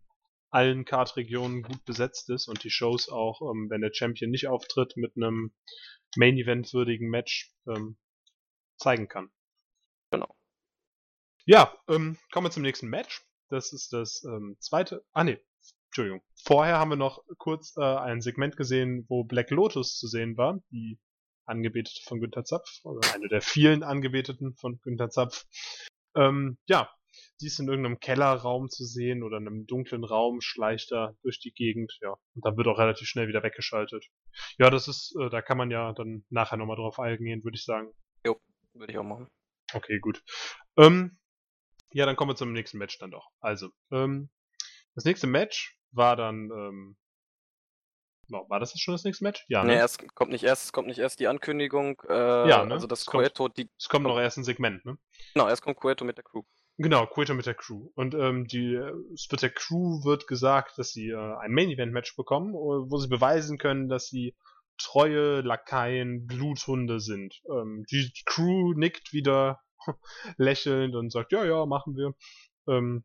allen 0.49 0.85
Kartregionen 0.85 1.63
gut 1.63 1.83
besetzt 1.85 2.29
ist 2.29 2.47
und 2.47 2.63
die 2.63 2.69
Shows 2.69 3.09
auch, 3.09 3.41
ähm, 3.41 3.69
wenn 3.69 3.81
der 3.81 3.93
Champion 3.93 4.31
nicht 4.31 4.47
auftritt, 4.47 4.95
mit 4.95 5.15
einem 5.15 5.53
Main 6.15 6.37
Event 6.37 6.73
würdigen 6.73 7.09
Match 7.09 7.51
ähm, 7.67 7.97
zeigen 8.77 9.07
kann. 9.07 9.31
Genau. 10.11 10.35
Ja, 11.45 11.77
ähm, 11.89 12.17
kommen 12.31 12.47
wir 12.47 12.51
zum 12.51 12.63
nächsten 12.63 12.87
Match. 12.87 13.21
Das 13.49 13.73
ist 13.73 13.91
das 13.91 14.23
ähm, 14.23 14.55
zweite. 14.59 15.03
Ah 15.11 15.23
nee, 15.23 15.39
Entschuldigung. 15.87 16.21
Vorher 16.43 16.79
haben 16.79 16.89
wir 16.89 16.95
noch 16.95 17.23
kurz 17.37 17.75
äh, 17.77 17.83
ein 17.83 18.21
Segment 18.21 18.55
gesehen, 18.55 19.05
wo 19.09 19.23
Black 19.25 19.51
Lotus 19.51 19.97
zu 19.97 20.07
sehen 20.07 20.37
war, 20.37 20.59
die 20.71 20.99
Angebetete 21.45 22.01
von 22.05 22.21
Günther 22.21 22.45
Zapf, 22.45 22.79
oder 22.83 23.01
eine 23.13 23.27
der 23.27 23.41
vielen 23.41 23.83
Angebeteten 23.83 24.55
von 24.55 24.79
Günther 24.81 25.09
Zapf. 25.09 25.45
Ähm, 26.15 26.57
ja, 26.65 26.89
die 27.41 27.47
ist 27.47 27.59
in 27.59 27.67
irgendeinem 27.67 27.99
Kellerraum 27.99 28.69
zu 28.69 28.85
sehen 28.85 29.21
oder 29.21 29.37
in 29.37 29.47
einem 29.47 29.67
dunklen 29.67 30.05
Raum, 30.05 30.39
schleicht 30.39 30.91
da 30.91 31.13
durch 31.21 31.39
die 31.39 31.51
Gegend, 31.51 31.97
ja. 32.01 32.11
Und 32.35 32.45
dann 32.45 32.55
wird 32.55 32.67
auch 32.67 32.79
relativ 32.79 33.07
schnell 33.07 33.27
wieder 33.27 33.43
weggeschaltet. 33.43 34.05
Ja, 34.57 34.69
das 34.69 34.87
ist, 34.87 35.13
äh, 35.19 35.29
da 35.29 35.41
kann 35.41 35.57
man 35.57 35.69
ja 35.69 35.91
dann 35.91 36.25
nachher 36.29 36.57
nochmal 36.57 36.77
drauf 36.77 36.99
eingehen, 36.99 37.43
würde 37.43 37.55
ich 37.55 37.65
sagen. 37.65 37.91
Würde 38.73 38.93
ich 38.93 38.97
auch 38.97 39.03
machen. 39.03 39.27
Okay, 39.73 39.99
gut. 39.99 40.23
Ähm, 40.77 41.19
ja, 41.93 42.05
dann 42.05 42.15
kommen 42.15 42.31
wir 42.31 42.35
zum 42.35 42.53
nächsten 42.53 42.77
Match 42.77 42.97
dann 42.99 43.11
doch. 43.11 43.29
Also, 43.39 43.69
ähm, 43.91 44.29
das 44.95 45.05
nächste 45.05 45.27
Match 45.27 45.77
war 45.91 46.15
dann 46.15 46.49
ähm, 46.51 46.97
war 48.29 48.59
das 48.59 48.77
schon 48.79 48.93
das 48.93 49.03
nächste 49.03 49.23
Match? 49.23 49.45
Ja, 49.47 49.63
ne? 49.63 49.73
Nee, 49.73 49.77
erst, 49.77 50.03
kommt 50.15 50.31
nicht 50.31 50.43
erst, 50.43 50.73
kommt 50.73 50.87
nicht 50.87 50.99
erst 50.99 51.19
die 51.19 51.27
Ankündigung, 51.27 52.01
äh, 52.07 52.49
ja, 52.49 52.65
ne? 52.65 52.73
also 52.73 52.87
das 52.87 53.01
es 53.01 53.05
Cueto, 53.05 53.47
die. 53.47 53.69
Es 53.77 53.89
kommt 53.89 54.05
noch 54.05 54.17
erst 54.17 54.37
ein 54.37 54.43
Segment, 54.43 54.83
ne? 54.85 54.97
Genau, 55.33 55.47
erst 55.47 55.61
kommt 55.61 55.77
Cueto 55.77 56.05
mit 56.05 56.17
der 56.17 56.23
Crew. 56.23 56.43
Genau, 56.77 57.05
Cueto 57.05 57.33
mit 57.35 57.45
der 57.45 57.53
Crew. 57.53 57.89
Und 57.95 58.15
ähm, 58.15 58.47
die, 58.47 58.73
es 59.13 59.27
wird 59.29 59.43
der 59.43 59.51
Crew 59.51 60.03
wird 60.03 60.27
gesagt, 60.27 60.77
dass 60.77 60.91
sie 60.91 61.09
äh, 61.09 61.35
ein 61.39 61.51
Main-Event-Match 61.51 62.15
bekommen, 62.15 62.49
äh, 62.49 62.91
wo 62.91 62.97
sie 62.97 63.09
beweisen 63.09 63.57
können, 63.57 63.89
dass 63.89 64.07
sie 64.07 64.35
treue 64.79 65.41
Lakaien, 65.41 66.25
Bluthunde 66.25 66.99
sind. 66.99 67.41
Ähm, 67.47 67.85
die 67.91 68.11
Crew 68.25 68.73
nickt 68.73 69.13
wieder 69.13 69.61
lächelnd 70.37 70.95
und 70.95 71.11
sagt, 71.11 71.31
ja, 71.31 71.43
ja, 71.45 71.65
machen 71.65 71.95
wir. 71.95 72.13
Ähm, 72.67 73.03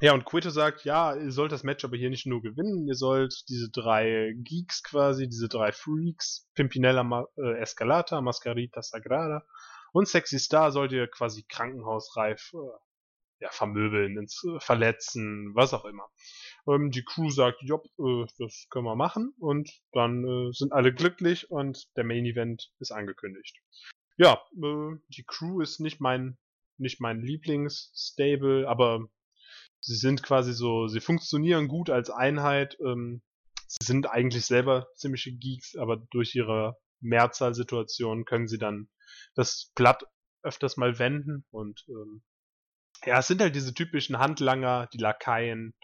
ja, 0.00 0.12
und 0.12 0.24
Quito 0.24 0.50
sagt, 0.50 0.84
ja, 0.84 1.14
ihr 1.14 1.30
sollt 1.30 1.52
das 1.52 1.62
Match 1.62 1.84
aber 1.84 1.96
hier 1.96 2.10
nicht 2.10 2.26
nur 2.26 2.42
gewinnen, 2.42 2.86
ihr 2.88 2.94
sollt 2.94 3.48
diese 3.48 3.70
drei 3.70 4.34
Geeks 4.36 4.82
quasi, 4.82 5.28
diese 5.28 5.48
drei 5.48 5.72
Freaks, 5.72 6.48
Pimpinella 6.54 7.04
Ma 7.04 7.26
äh, 7.36 7.58
Escalata, 7.60 8.20
Mascarita 8.20 8.82
Sagrada 8.82 9.44
und 9.92 10.08
Sexy 10.08 10.38
Star 10.40 10.72
sollt 10.72 10.92
ihr 10.92 11.06
quasi 11.06 11.44
krankenhausreif 11.48 12.52
äh, 12.54 13.44
ja, 13.44 13.50
vermöbeln, 13.50 14.18
ins, 14.18 14.42
äh, 14.44 14.58
verletzen, 14.58 15.54
was 15.54 15.72
auch 15.72 15.84
immer. 15.84 16.08
Ähm, 16.66 16.90
die 16.90 17.04
Crew 17.04 17.30
sagt, 17.30 17.58
jopp, 17.62 17.86
äh, 17.98 18.26
das 18.38 18.66
können 18.70 18.86
wir 18.86 18.96
machen 18.96 19.34
und 19.38 19.70
dann 19.92 20.24
äh, 20.24 20.52
sind 20.52 20.72
alle 20.72 20.92
glücklich 20.92 21.50
und 21.50 21.86
der 21.96 22.04
Main 22.04 22.26
Event 22.26 22.72
ist 22.80 22.90
angekündigt. 22.90 23.60
Ja, 24.16 24.40
äh, 24.56 24.96
die 25.08 25.24
Crew 25.26 25.60
ist 25.60 25.80
nicht 25.80 26.00
mein 26.00 26.38
nicht 26.76 27.00
mein 27.00 27.20
Lieblingsstable, 27.20 28.68
aber 28.68 29.08
sie 29.80 29.96
sind 29.96 30.22
quasi 30.22 30.52
so, 30.52 30.88
sie 30.88 31.00
funktionieren 31.00 31.68
gut 31.68 31.90
als 31.90 32.10
Einheit. 32.10 32.76
Ähm, 32.80 33.22
sie 33.66 33.84
sind 33.86 34.08
eigentlich 34.08 34.44
selber 34.46 34.88
ziemliche 34.96 35.32
Geeks, 35.32 35.76
aber 35.76 35.96
durch 36.10 36.34
ihre 36.34 36.76
Mehrzahlsituation 37.00 38.24
können 38.24 38.48
sie 38.48 38.58
dann 38.58 38.88
das 39.34 39.70
Blatt 39.74 40.04
öfters 40.42 40.76
mal 40.76 40.98
wenden 40.98 41.44
und 41.50 41.84
ähm, 41.88 42.22
ja, 43.04 43.18
es 43.18 43.26
sind 43.26 43.40
halt 43.40 43.54
diese 43.54 43.74
typischen 43.74 44.18
Handlanger, 44.18 44.88
die 44.92 44.98
Lakaien, 44.98 45.74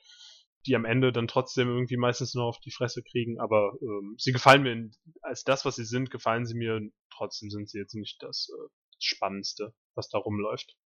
die 0.67 0.77
am 0.77 0.85
Ende 0.85 1.13
dann 1.13 1.29
trotzdem 1.29 1.69
irgendwie 1.69 1.97
meistens 1.97 2.35
nur 2.35 2.45
auf 2.45 2.59
die 2.61 2.71
Fresse 2.71 3.03
kriegen, 3.03 3.41
aber 3.41 3.73
ähm, 3.81 4.15
sie 4.19 4.33
gefallen 4.33 4.63
mir 4.63 4.73
in, 4.73 4.93
als 5.23 5.45
das, 5.45 5.65
was 5.65 5.77
sie 5.77 5.85
sind, 5.85 6.11
gefallen 6.11 6.47
sie 6.47 6.55
mir. 6.55 6.81
Trotzdem 7.13 7.51
sind 7.51 7.69
sie 7.69 7.79
jetzt 7.79 7.95
nicht 7.95 8.23
das, 8.23 8.49
äh, 8.51 8.69
Spannendste, 9.03 9.75
was 9.95 10.09
da 10.09 10.19
rumläuft. 10.19 10.77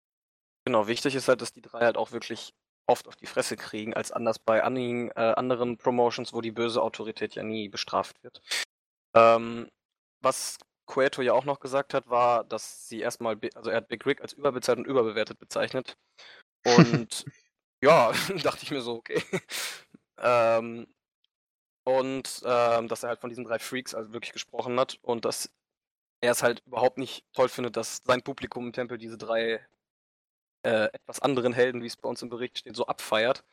Genau, 0.66 0.87
wichtig 0.87 1.14
ist 1.14 1.28
halt, 1.28 1.43
dass 1.43 1.52
die 1.52 1.61
drei 1.61 1.81
halt 1.81 1.97
auch 1.97 2.12
wirklich 2.12 2.54
oft 2.87 3.09
auf 3.09 3.16
die 3.16 3.26
Fresse 3.26 3.57
kriegen, 3.57 3.95
als 3.95 4.12
anders 4.12 4.38
bei 4.38 4.62
einigen 4.62 5.11
äh, 5.11 5.35
anderen 5.37 5.76
Promotions, 5.76 6.33
wo 6.33 6.40
die 6.40 6.52
böse 6.52 6.83
Autorität 6.83 7.35
ja 7.35 7.43
nie 7.43 7.69
bestraft 7.69 8.23
wird. 8.23 8.40
Ähm, 9.14 9.69
was 10.23 10.59
Cueto 10.87 11.23
ja 11.23 11.33
auch 11.33 11.45
noch 11.45 11.61
gesagt 11.61 11.95
hat, 11.95 12.09
war, 12.09 12.45
dass 12.45 12.88
sie 12.88 13.00
erstmal, 13.00 13.38
also 13.54 13.71
er 13.71 13.78
hat 13.78 13.88
Big 13.88 14.04
Rick 14.07 14.21
als 14.21 14.33
überbezahlt 14.33 14.78
und 14.78 14.87
überbewertet 14.87 15.38
bezeichnet. 15.38 15.97
Und 17.07 17.26
ja, 17.84 18.12
dachte 18.42 18.62
ich 18.62 18.70
mir 18.70 18.80
so, 18.80 18.94
okay. 18.94 19.22
ähm, 20.18 20.86
und 21.84 22.42
ähm, 22.46 22.88
dass 22.88 23.02
er 23.02 23.10
halt 23.10 23.20
von 23.20 23.28
diesen 23.28 23.44
drei 23.44 23.58
Freaks 23.58 23.94
also 23.94 24.12
wirklich 24.12 24.32
gesprochen 24.32 24.80
hat 24.80 24.98
und 25.02 25.26
dass 25.26 25.50
er 26.22 26.32
es 26.32 26.42
halt 26.42 26.62
überhaupt 26.66 26.96
nicht 26.96 27.26
toll 27.34 27.50
findet, 27.50 27.76
dass 27.76 28.00
sein 28.04 28.22
Publikum 28.22 28.66
im 28.66 28.72
Tempel 28.72 28.96
diese 28.96 29.18
drei 29.18 29.60
äh, 30.62 30.88
etwas 30.92 31.20
anderen 31.20 31.52
Helden, 31.52 31.82
wie 31.82 31.86
es 31.86 31.98
bei 31.98 32.08
uns 32.08 32.22
im 32.22 32.30
Bericht 32.30 32.58
steht, 32.58 32.74
so 32.74 32.86
abfeiert. 32.86 33.44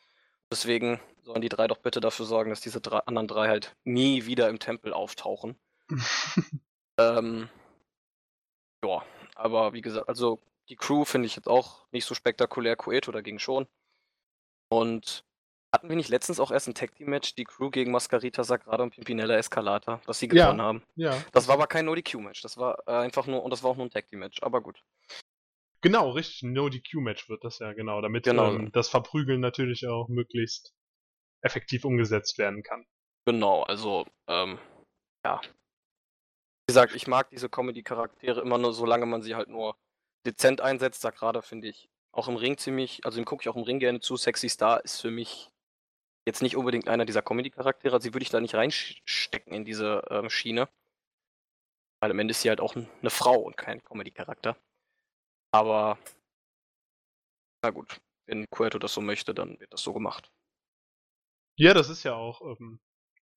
Deswegen 0.50 0.98
sollen 1.22 1.42
die 1.42 1.50
drei 1.50 1.66
doch 1.66 1.78
bitte 1.78 2.00
dafür 2.00 2.24
sorgen, 2.24 2.50
dass 2.50 2.62
diese 2.62 2.80
drei, 2.80 2.98
anderen 3.00 3.28
drei 3.28 3.48
halt 3.48 3.76
nie 3.84 4.24
wieder 4.24 4.48
im 4.48 4.58
Tempel 4.58 4.94
auftauchen. 4.94 5.58
ähm, 6.98 7.50
ja, 8.82 9.04
aber 9.34 9.74
wie 9.74 9.82
gesagt, 9.82 10.08
also 10.08 10.40
die 10.70 10.76
Crew 10.76 11.04
finde 11.04 11.26
ich 11.26 11.36
jetzt 11.36 11.48
auch 11.48 11.86
nicht 11.90 12.06
so 12.06 12.14
spektakulär. 12.14 12.76
Coeto 12.76 13.12
dagegen 13.12 13.38
schon. 13.38 13.66
Und 14.72 15.26
hatten 15.70 15.90
wir 15.90 15.96
nicht 15.96 16.08
letztens 16.08 16.40
auch 16.40 16.50
erst 16.50 16.66
ein 16.66 16.74
Tag 16.74 16.94
Team 16.94 17.10
Match, 17.10 17.34
die 17.34 17.44
Crew 17.44 17.68
gegen 17.68 17.92
Mascarita 17.92 18.42
Sagrada 18.42 18.82
und 18.82 18.94
Pimpinella 18.94 19.36
Escalata, 19.36 20.00
was 20.06 20.18
sie 20.18 20.28
gewonnen 20.28 20.58
ja, 20.58 20.64
haben? 20.64 20.82
Ja. 20.96 21.22
Das 21.32 21.46
war 21.46 21.56
aber 21.56 21.66
kein 21.66 21.84
No-DQ-Match, 21.84 22.40
das 22.40 22.56
war 22.56 22.78
äh, 22.86 22.92
einfach 22.92 23.26
nur, 23.26 23.42
und 23.42 23.50
das 23.50 23.62
war 23.62 23.70
auch 23.70 23.76
nur 23.76 23.84
ein 23.84 23.90
Tag 23.90 24.06
Team 24.06 24.20
Match, 24.20 24.42
aber 24.42 24.62
gut. 24.62 24.82
Genau, 25.82 26.10
richtig, 26.10 26.42
ein 26.42 26.54
No-DQ-Match 26.54 27.28
wird 27.28 27.44
das 27.44 27.58
ja, 27.58 27.74
genau, 27.74 28.00
damit 28.00 28.24
genau. 28.24 28.54
Ähm, 28.54 28.72
das 28.72 28.88
Verprügeln 28.88 29.40
natürlich 29.40 29.86
auch 29.86 30.08
möglichst 30.08 30.72
effektiv 31.42 31.84
umgesetzt 31.84 32.38
werden 32.38 32.62
kann. 32.62 32.86
Genau, 33.26 33.62
also, 33.64 34.06
ähm, 34.26 34.58
ja. 35.22 35.40
Wie 35.42 36.72
gesagt, 36.72 36.94
ich 36.94 37.06
mag 37.06 37.28
diese 37.28 37.50
Comedy-Charaktere 37.50 38.40
immer 38.40 38.56
nur, 38.56 38.72
solange 38.72 39.04
man 39.04 39.20
sie 39.20 39.34
halt 39.34 39.48
nur 39.48 39.76
dezent 40.24 40.62
einsetzt. 40.62 41.04
Da 41.04 41.10
gerade 41.10 41.42
finde 41.42 41.68
ich 41.68 41.90
auch 42.12 42.28
im 42.28 42.36
Ring 42.36 42.58
ziemlich, 42.58 43.04
also 43.04 43.16
den 43.16 43.24
gucke 43.24 43.42
ich 43.42 43.48
auch 43.48 43.56
im 43.56 43.62
Ring 43.62 43.78
gerne 43.78 44.00
zu. 44.00 44.16
Sexy 44.16 44.48
Star 44.48 44.84
ist 44.84 45.00
für 45.00 45.10
mich 45.10 45.50
jetzt 46.26 46.42
nicht 46.42 46.56
unbedingt 46.56 46.88
einer 46.88 47.04
dieser 47.04 47.22
Comedy-Charaktere. 47.22 48.00
Sie 48.00 48.14
würde 48.14 48.22
ich 48.22 48.30
da 48.30 48.40
nicht 48.40 48.54
reinstecken 48.54 49.52
in 49.52 49.64
diese 49.64 50.02
ähm, 50.10 50.30
Schiene. 50.30 50.68
Weil 52.00 52.10
am 52.10 52.18
Ende 52.18 52.32
ist 52.32 52.42
sie 52.42 52.48
halt 52.48 52.60
auch 52.60 52.76
eine 52.76 53.10
Frau 53.10 53.36
und 53.36 53.56
kein 53.56 53.82
Comedy-Charakter. 53.82 54.56
Aber 55.52 55.98
na 57.62 57.70
gut, 57.70 58.00
wenn 58.26 58.48
Cueto 58.50 58.78
das 58.78 58.94
so 58.94 59.00
möchte, 59.00 59.34
dann 59.34 59.58
wird 59.60 59.72
das 59.72 59.82
so 59.82 59.92
gemacht. 59.92 60.30
Ja, 61.56 61.74
das 61.74 61.88
ist 61.90 62.02
ja 62.02 62.14
auch, 62.14 62.40
ähm, 62.40 62.80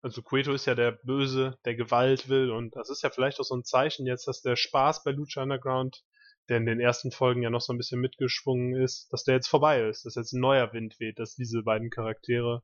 also 0.01 0.22
Cueto 0.22 0.53
ist 0.53 0.65
ja 0.65 0.75
der 0.75 0.91
Böse, 0.91 1.58
der 1.65 1.75
Gewalt 1.75 2.29
will 2.29 2.50
und 2.51 2.75
das 2.75 2.89
ist 2.89 3.03
ja 3.03 3.10
vielleicht 3.10 3.39
auch 3.39 3.44
so 3.44 3.55
ein 3.55 3.63
Zeichen 3.63 4.05
jetzt, 4.05 4.27
dass 4.27 4.41
der 4.41 4.55
Spaß 4.55 5.03
bei 5.03 5.12
Lucha 5.12 5.44
Underground, 5.44 6.03
der 6.49 6.57
in 6.57 6.65
den 6.65 6.79
ersten 6.79 7.11
Folgen 7.11 7.41
ja 7.41 7.49
noch 7.49 7.61
so 7.61 7.73
ein 7.73 7.77
bisschen 7.77 7.99
mitgeschwungen 7.99 8.75
ist, 8.81 9.11
dass 9.11 9.23
der 9.23 9.35
jetzt 9.35 9.47
vorbei 9.47 9.87
ist, 9.87 10.05
dass 10.05 10.15
jetzt 10.15 10.33
ein 10.33 10.41
neuer 10.41 10.73
Wind 10.73 10.99
weht, 10.99 11.19
dass 11.19 11.35
diese 11.35 11.63
beiden 11.63 11.89
Charaktere 11.89 12.61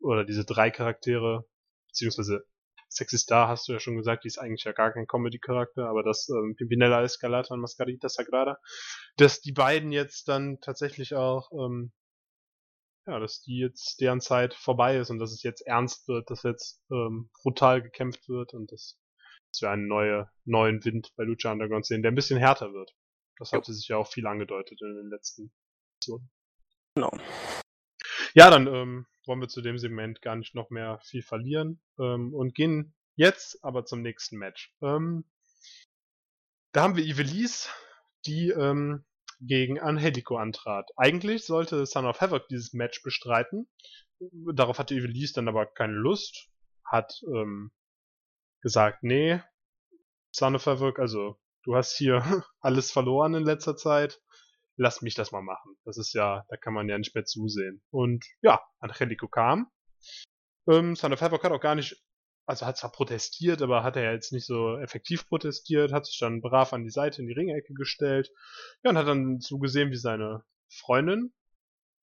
oder 0.00 0.24
diese 0.24 0.44
drei 0.44 0.70
Charaktere, 0.70 1.44
beziehungsweise 1.88 2.44
Sexy 2.94 3.18
Star 3.18 3.48
hast 3.48 3.68
du 3.68 3.72
ja 3.72 3.80
schon 3.80 3.96
gesagt, 3.96 4.24
die 4.24 4.28
ist 4.28 4.38
eigentlich 4.38 4.64
ja 4.64 4.72
gar 4.72 4.92
kein 4.92 5.06
Comedy-Charakter, 5.06 5.88
aber 5.88 6.02
das 6.02 6.28
ähm, 6.28 6.54
Pimpinella 6.56 7.02
Escalata 7.02 7.54
und 7.54 7.60
Mascarita 7.60 8.08
Sagrada, 8.08 8.58
dass 9.16 9.40
die 9.40 9.52
beiden 9.52 9.92
jetzt 9.92 10.28
dann 10.28 10.58
tatsächlich 10.60 11.14
auch, 11.14 11.50
ähm, 11.52 11.92
ja, 13.06 13.18
dass 13.18 13.42
die 13.42 13.58
jetzt 13.58 14.00
deren 14.00 14.20
Zeit 14.20 14.54
vorbei 14.54 14.98
ist 14.98 15.10
und 15.10 15.18
dass 15.18 15.32
es 15.32 15.42
jetzt 15.42 15.66
ernst 15.66 16.08
wird, 16.08 16.30
dass 16.30 16.42
jetzt 16.42 16.82
ähm, 16.90 17.30
brutal 17.42 17.82
gekämpft 17.82 18.28
wird 18.28 18.54
und 18.54 18.70
dass, 18.72 18.98
dass 19.54 19.62
wir 19.62 19.70
einen 19.70 19.86
neue, 19.86 20.28
neuen 20.44 20.84
Wind 20.84 21.12
bei 21.16 21.22
Lucha 21.22 21.52
Underground 21.52 21.86
sehen, 21.86 22.02
der 22.02 22.10
ein 22.10 22.16
bisschen 22.16 22.38
härter 22.38 22.72
wird. 22.72 22.92
Das 23.38 23.52
hatte 23.52 23.72
sich 23.72 23.86
ja 23.86 23.96
auch 23.96 24.10
viel 24.10 24.26
angedeutet 24.26 24.80
in 24.82 24.96
den 24.96 25.10
letzten 25.10 25.52
Episoden. 25.96 26.28
Genau. 26.96 27.16
Ja, 28.34 28.50
dann 28.50 28.66
ähm, 28.66 29.06
wollen 29.26 29.40
wir 29.40 29.48
zu 29.48 29.62
dem 29.62 29.78
Segment 29.78 30.22
gar 30.22 30.34
nicht 30.34 30.56
noch 30.56 30.70
mehr 30.70 30.98
viel 31.04 31.22
verlieren 31.22 31.80
ähm, 32.00 32.34
und 32.34 32.54
gehen 32.56 32.94
jetzt 33.14 33.62
aber 33.62 33.84
zum 33.84 34.02
nächsten 34.02 34.38
Match. 34.38 34.74
Ähm, 34.82 35.24
da 36.72 36.82
haben 36.82 36.96
wir 36.96 37.04
Ivelisse, 37.04 37.68
die 38.26 38.50
ähm, 38.50 39.04
gegen 39.40 39.78
Angelico 39.78 40.36
antrat. 40.36 40.90
Eigentlich 40.96 41.44
sollte 41.44 41.86
Son 41.86 42.06
of 42.06 42.20
Havoc 42.20 42.48
dieses 42.48 42.72
Match 42.72 43.02
bestreiten. 43.02 43.68
Darauf 44.18 44.80
hatte 44.80 44.94
Ivelisse 44.94 45.34
dann 45.34 45.48
aber 45.48 45.66
keine 45.66 45.92
Lust, 45.92 46.48
hat 46.84 47.22
ähm, 47.28 47.70
gesagt, 48.64 49.04
nee, 49.04 49.40
Son 50.32 50.56
of 50.56 50.66
Havoc, 50.66 50.98
also 50.98 51.38
du 51.62 51.76
hast 51.76 51.96
hier 51.96 52.24
alles 52.60 52.90
verloren 52.90 53.34
in 53.34 53.44
letzter 53.44 53.76
Zeit 53.76 54.20
lass 54.76 55.02
mich 55.02 55.14
das 55.14 55.32
mal 55.32 55.42
machen. 55.42 55.76
Das 55.84 55.98
ist 55.98 56.12
ja, 56.14 56.44
da 56.48 56.56
kann 56.56 56.74
man 56.74 56.88
ja 56.88 56.98
nicht 56.98 57.14
mehr 57.14 57.24
zusehen. 57.24 57.82
Und 57.90 58.24
ja, 58.42 58.60
Angelico 58.78 59.28
kam. 59.28 59.70
Ähm, 60.68 60.94
Thunder 60.94 61.20
Havoc 61.20 61.44
hat 61.44 61.52
auch 61.52 61.60
gar 61.60 61.74
nicht, 61.74 62.02
also 62.46 62.66
hat 62.66 62.76
zwar 62.76 62.92
protestiert, 62.92 63.62
aber 63.62 63.82
hat 63.82 63.96
er 63.96 64.12
jetzt 64.12 64.32
nicht 64.32 64.46
so 64.46 64.76
effektiv 64.78 65.28
protestiert, 65.28 65.92
hat 65.92 66.06
sich 66.06 66.18
dann 66.18 66.40
brav 66.40 66.72
an 66.72 66.84
die 66.84 66.90
Seite 66.90 67.22
in 67.22 67.28
die 67.28 67.34
Ringecke 67.34 67.74
gestellt. 67.74 68.30
Ja, 68.82 68.90
und 68.90 68.98
hat 68.98 69.06
dann 69.06 69.40
zugesehen, 69.40 69.90
wie 69.90 69.96
seine 69.96 70.44
Freundin 70.68 71.32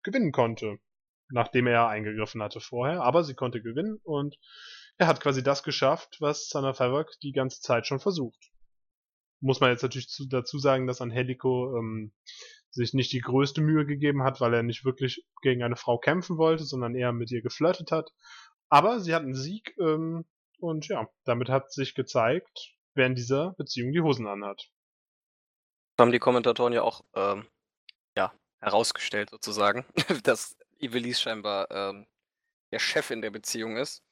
gewinnen 0.03 0.31
konnte. 0.31 0.77
Nachdem 1.31 1.67
er 1.67 1.87
eingegriffen 1.87 2.41
hatte 2.41 2.59
vorher. 2.59 3.03
Aber 3.03 3.23
sie 3.23 3.35
konnte 3.35 3.61
gewinnen 3.61 3.99
und 4.03 4.37
er 4.99 5.07
hat 5.07 5.21
quasi 5.21 5.41
das 5.41 5.63
geschafft, 5.63 6.17
was 6.19 6.47
Thunder 6.49 6.75
Havoc 6.77 7.09
die 7.23 7.31
ganze 7.31 7.61
Zeit 7.61 7.87
schon 7.87 7.99
versucht 7.99 8.51
muss 9.41 9.59
man 9.59 9.71
jetzt 9.71 9.83
natürlich 9.83 10.09
zu, 10.09 10.27
dazu 10.27 10.59
sagen, 10.59 10.87
dass 10.87 11.01
Angelico 11.01 11.77
ähm, 11.77 12.11
sich 12.71 12.93
nicht 12.93 13.11
die 13.11 13.21
größte 13.21 13.61
Mühe 13.61 13.85
gegeben 13.85 14.23
hat, 14.23 14.41
weil 14.41 14.53
er 14.53 14.63
nicht 14.63 14.85
wirklich 14.85 15.25
gegen 15.41 15.63
eine 15.63 15.75
Frau 15.75 15.97
kämpfen 15.97 16.37
wollte, 16.37 16.63
sondern 16.63 16.95
eher 16.95 17.11
mit 17.11 17.31
ihr 17.31 17.41
geflirtet 17.41 17.91
hat. 17.91 18.11
Aber 18.69 18.99
sie 18.99 19.15
hat 19.15 19.23
einen 19.23 19.35
Sieg 19.35 19.75
ähm, 19.79 20.25
und 20.59 20.87
ja, 20.87 21.07
damit 21.23 21.49
hat 21.49 21.71
sich 21.71 21.95
gezeigt, 21.95 22.75
wer 22.93 23.07
in 23.07 23.15
dieser 23.15 23.53
Beziehung 23.53 23.91
die 23.91 24.01
Hosen 24.01 24.27
anhat. 24.27 24.69
Das 25.95 26.05
haben 26.05 26.11
die 26.11 26.19
Kommentatoren 26.19 26.73
ja 26.73 26.83
auch 26.83 27.03
ähm, 27.13 27.47
ja, 28.15 28.33
herausgestellt 28.59 29.29
sozusagen, 29.31 29.85
dass 30.23 30.57
Ivelisse 30.79 31.21
scheinbar 31.21 31.71
ähm, 31.71 32.07
der 32.71 32.79
Chef 32.79 33.09
in 33.09 33.21
der 33.21 33.31
Beziehung 33.31 33.77
ist. 33.77 34.03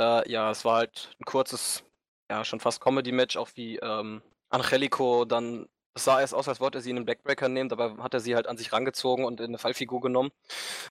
Äh, 0.00 0.30
ja, 0.30 0.50
es 0.50 0.64
war 0.64 0.76
halt 0.78 1.14
ein 1.20 1.24
kurzes, 1.24 1.84
ja, 2.30 2.44
schon 2.44 2.60
fast 2.60 2.80
Comedy-Match, 2.80 3.36
auch 3.36 3.50
wie 3.54 3.76
ähm, 3.78 4.22
Angelico 4.48 5.24
dann, 5.24 5.68
es 5.94 6.04
sah 6.04 6.20
erst 6.20 6.34
aus, 6.34 6.48
als 6.48 6.60
wollte 6.60 6.78
er 6.78 6.82
sie 6.82 6.90
in 6.90 6.96
einen 6.96 7.06
Backbreaker 7.06 7.48
nehmen, 7.48 7.68
dabei 7.68 7.90
hat 8.02 8.14
er 8.14 8.20
sie 8.20 8.34
halt 8.34 8.46
an 8.48 8.56
sich 8.56 8.72
rangezogen 8.72 9.24
und 9.24 9.40
in 9.40 9.46
eine 9.46 9.58
Fallfigur 9.58 10.00
genommen. 10.00 10.32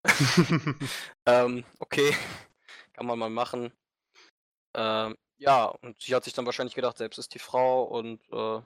ähm, 1.26 1.66
okay, 1.80 2.16
kann 2.94 3.06
man 3.06 3.20
mal 3.20 3.30
machen. 3.30 3.74
Ähm, 4.76 5.18
ja, 5.38 5.66
und 5.66 6.02
sie 6.02 6.16
hat 6.16 6.24
sich 6.24 6.34
dann 6.34 6.46
wahrscheinlich 6.46 6.76
gedacht, 6.76 6.98
selbst 6.98 7.18
ist 7.20 7.34
die 7.34 7.40
Frau 7.40 7.84
und 7.84 8.22
äh, 8.32 8.62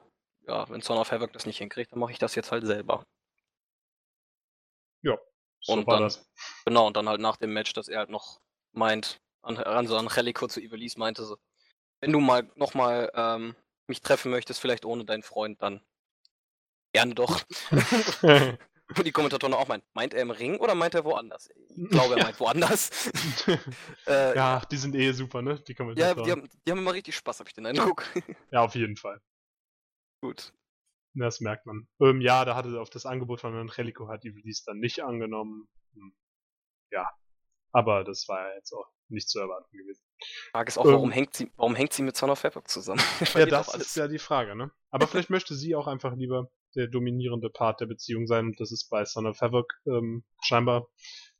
ja, 0.47 0.69
wenn 0.69 0.81
Son 0.81 0.97
of 0.99 1.11
Havoc 1.11 1.33
das 1.33 1.45
nicht 1.47 1.57
hinkriegt, 1.57 1.91
dann 1.91 1.99
mache 1.99 2.11
ich 2.11 2.19
das 2.19 2.35
jetzt 2.35 2.51
halt 2.51 2.65
selber. 2.65 3.03
Ja, 5.01 5.17
so 5.61 5.73
Und 5.73 5.87
war 5.87 5.95
dann- 5.95 6.03
das. 6.03 6.29
Genau, 6.65 6.85
und 6.87 6.95
dann 6.95 7.09
halt 7.09 7.19
nach 7.21 7.37
dem 7.37 7.53
Match, 7.53 7.73
dass 7.73 7.87
er 7.87 7.99
halt 7.99 8.09
noch 8.09 8.39
meint, 8.73 9.19
an, 9.47 9.57
an 9.57 9.87
so 9.87 9.97
Angelico 9.97 10.47
zu 10.47 10.61
Ivelisse 10.61 10.99
meinte 10.99 11.25
so, 11.25 11.37
wenn 12.01 12.11
du 12.11 12.19
mal 12.19 12.49
nochmal 12.55 13.11
ähm, 13.15 13.55
mich 13.87 14.01
treffen 14.01 14.31
möchtest, 14.31 14.59
vielleicht 14.59 14.85
ohne 14.85 15.05
deinen 15.05 15.23
Freund, 15.23 15.61
dann 15.61 15.81
gerne 16.93 17.15
doch. 17.15 17.43
Und 18.95 19.05
die 19.05 19.11
Kommentatoren 19.11 19.53
auch 19.53 19.67
meinen, 19.67 19.83
meint 19.93 20.13
er 20.13 20.21
im 20.21 20.31
Ring 20.31 20.57
oder 20.59 20.73
meint 20.73 20.93
er 20.93 21.03
woanders? 21.03 21.49
Ich 21.49 21.89
glaube, 21.89 22.13
er 22.13 22.19
Ja. 22.19 22.23
meint 22.23 22.39
woanders. 22.39 23.11
äh, 24.07 24.33
ja, 24.35 24.61
die 24.71 24.77
sind 24.77 24.95
eh 24.95 25.11
super, 25.11 25.41
ne? 25.41 25.59
Die 25.67 25.73
ja, 25.73 25.75
Kommentatoren. 25.75 26.23
die 26.23 26.31
haben, 26.31 26.49
die 26.65 26.71
haben 26.71 26.79
immer 26.79 26.93
richtig 26.93 27.15
Spaß, 27.17 27.39
habe 27.39 27.49
ich 27.49 27.53
den 27.53 27.65
Eindruck. 27.65 28.05
ja, 28.51 28.61
auf 28.61 28.75
jeden 28.75 28.95
Fall. 28.95 29.19
Gut. 30.21 30.53
Das 31.15 31.41
merkt 31.41 31.65
man. 31.65 31.87
Ähm, 31.99 32.21
ja, 32.21 32.45
da 32.45 32.55
hatte 32.55 32.79
auf 32.79 32.89
das 32.89 33.05
Angebot 33.05 33.41
von 33.41 33.53
Angelico 33.55 34.07
hat 34.07 34.23
Ivelisse 34.23 34.63
dann 34.67 34.79
nicht 34.79 35.03
angenommen. 35.03 35.67
Hm. 35.93 36.15
Ja. 36.91 37.11
Aber 37.71 38.03
das 38.03 38.27
war 38.27 38.49
ja 38.49 38.55
jetzt 38.55 38.73
auch 38.73 38.87
nicht 39.09 39.29
zu 39.29 39.39
erwarten 39.39 39.77
gewesen. 39.77 40.03
Die 40.21 40.51
Frage 40.51 40.67
ist 40.69 40.77
auch, 40.77 40.85
warum, 40.85 41.09
Ähm. 41.09 41.11
hängt 41.11 41.35
sie, 41.35 41.51
warum 41.55 41.75
hängt 41.75 41.93
sie 41.93 42.03
mit 42.03 42.17
Son 42.17 42.29
of 42.29 42.43
Havoc 42.43 42.67
zusammen? 42.67 43.01
Ja, 43.35 43.45
das 43.45 43.73
ist 43.75 43.95
ja 43.95 44.07
die 44.07 44.19
Frage, 44.19 44.55
ne? 44.55 44.71
Aber 44.89 45.07
vielleicht 45.07 45.29
möchte 45.29 45.55
sie 45.55 45.75
auch 45.75 45.87
einfach 45.87 46.15
lieber 46.15 46.49
der 46.75 46.87
dominierende 46.87 47.49
Part 47.49 47.81
der 47.81 47.85
Beziehung 47.85 48.27
sein 48.27 48.47
und 48.47 48.59
das 48.59 48.71
ist 48.71 48.89
bei 48.89 49.05
Son 49.05 49.27
of 49.27 49.39
Havoc 49.41 49.73
ähm, 49.85 50.23
scheinbar 50.43 50.87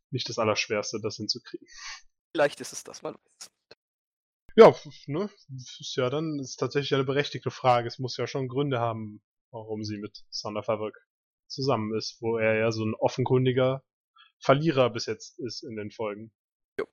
nicht 0.09 0.29
das 0.29 0.37
Allerschwerste, 0.37 0.99
das 1.01 1.17
hinzukriegen. 1.17 1.67
Vielleicht 2.33 2.61
ist 2.61 2.73
es 2.73 2.83
das, 2.83 3.01
man 3.01 3.15
weiß. 3.15 3.51
Ja, 4.55 4.73
ne? 5.05 5.29
Ist 5.55 5.95
ja 5.97 6.09
dann 6.09 6.39
ist 6.39 6.55
tatsächlich 6.57 6.93
eine 6.95 7.03
berechtigte 7.03 7.51
Frage. 7.51 7.87
Es 7.87 7.99
muss 7.99 8.17
ja 8.17 8.25
schon 8.25 8.47
Gründe 8.47 8.79
haben, 8.79 9.21
warum 9.51 9.83
sie 9.83 9.97
mit 9.97 10.23
Son 10.29 10.57
of 10.57 10.67
Havoc 10.67 10.97
zusammen 11.47 11.95
ist, 11.95 12.17
wo 12.21 12.37
er 12.37 12.55
ja 12.55 12.71
so 12.71 12.83
ein 12.83 12.95
offenkundiger 12.95 13.83
Verlierer 14.39 14.89
bis 14.89 15.05
jetzt 15.05 15.39
ist 15.39 15.63
in 15.63 15.75
den 15.75 15.91
Folgen. 15.91 16.31
Jo. 16.79 16.85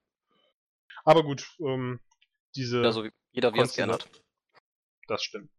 Aber 1.05 1.23
gut, 1.23 1.57
ähm, 1.61 2.01
diese 2.57 2.83
Also 2.83 3.05
wie- 3.05 3.13
jeder, 3.33 3.53
wie 3.55 3.59
er 3.59 3.65
es 3.65 3.75
gerne 3.75 3.95
hat. 3.95 4.09
das 5.09 5.23
stimmt. 5.23 5.51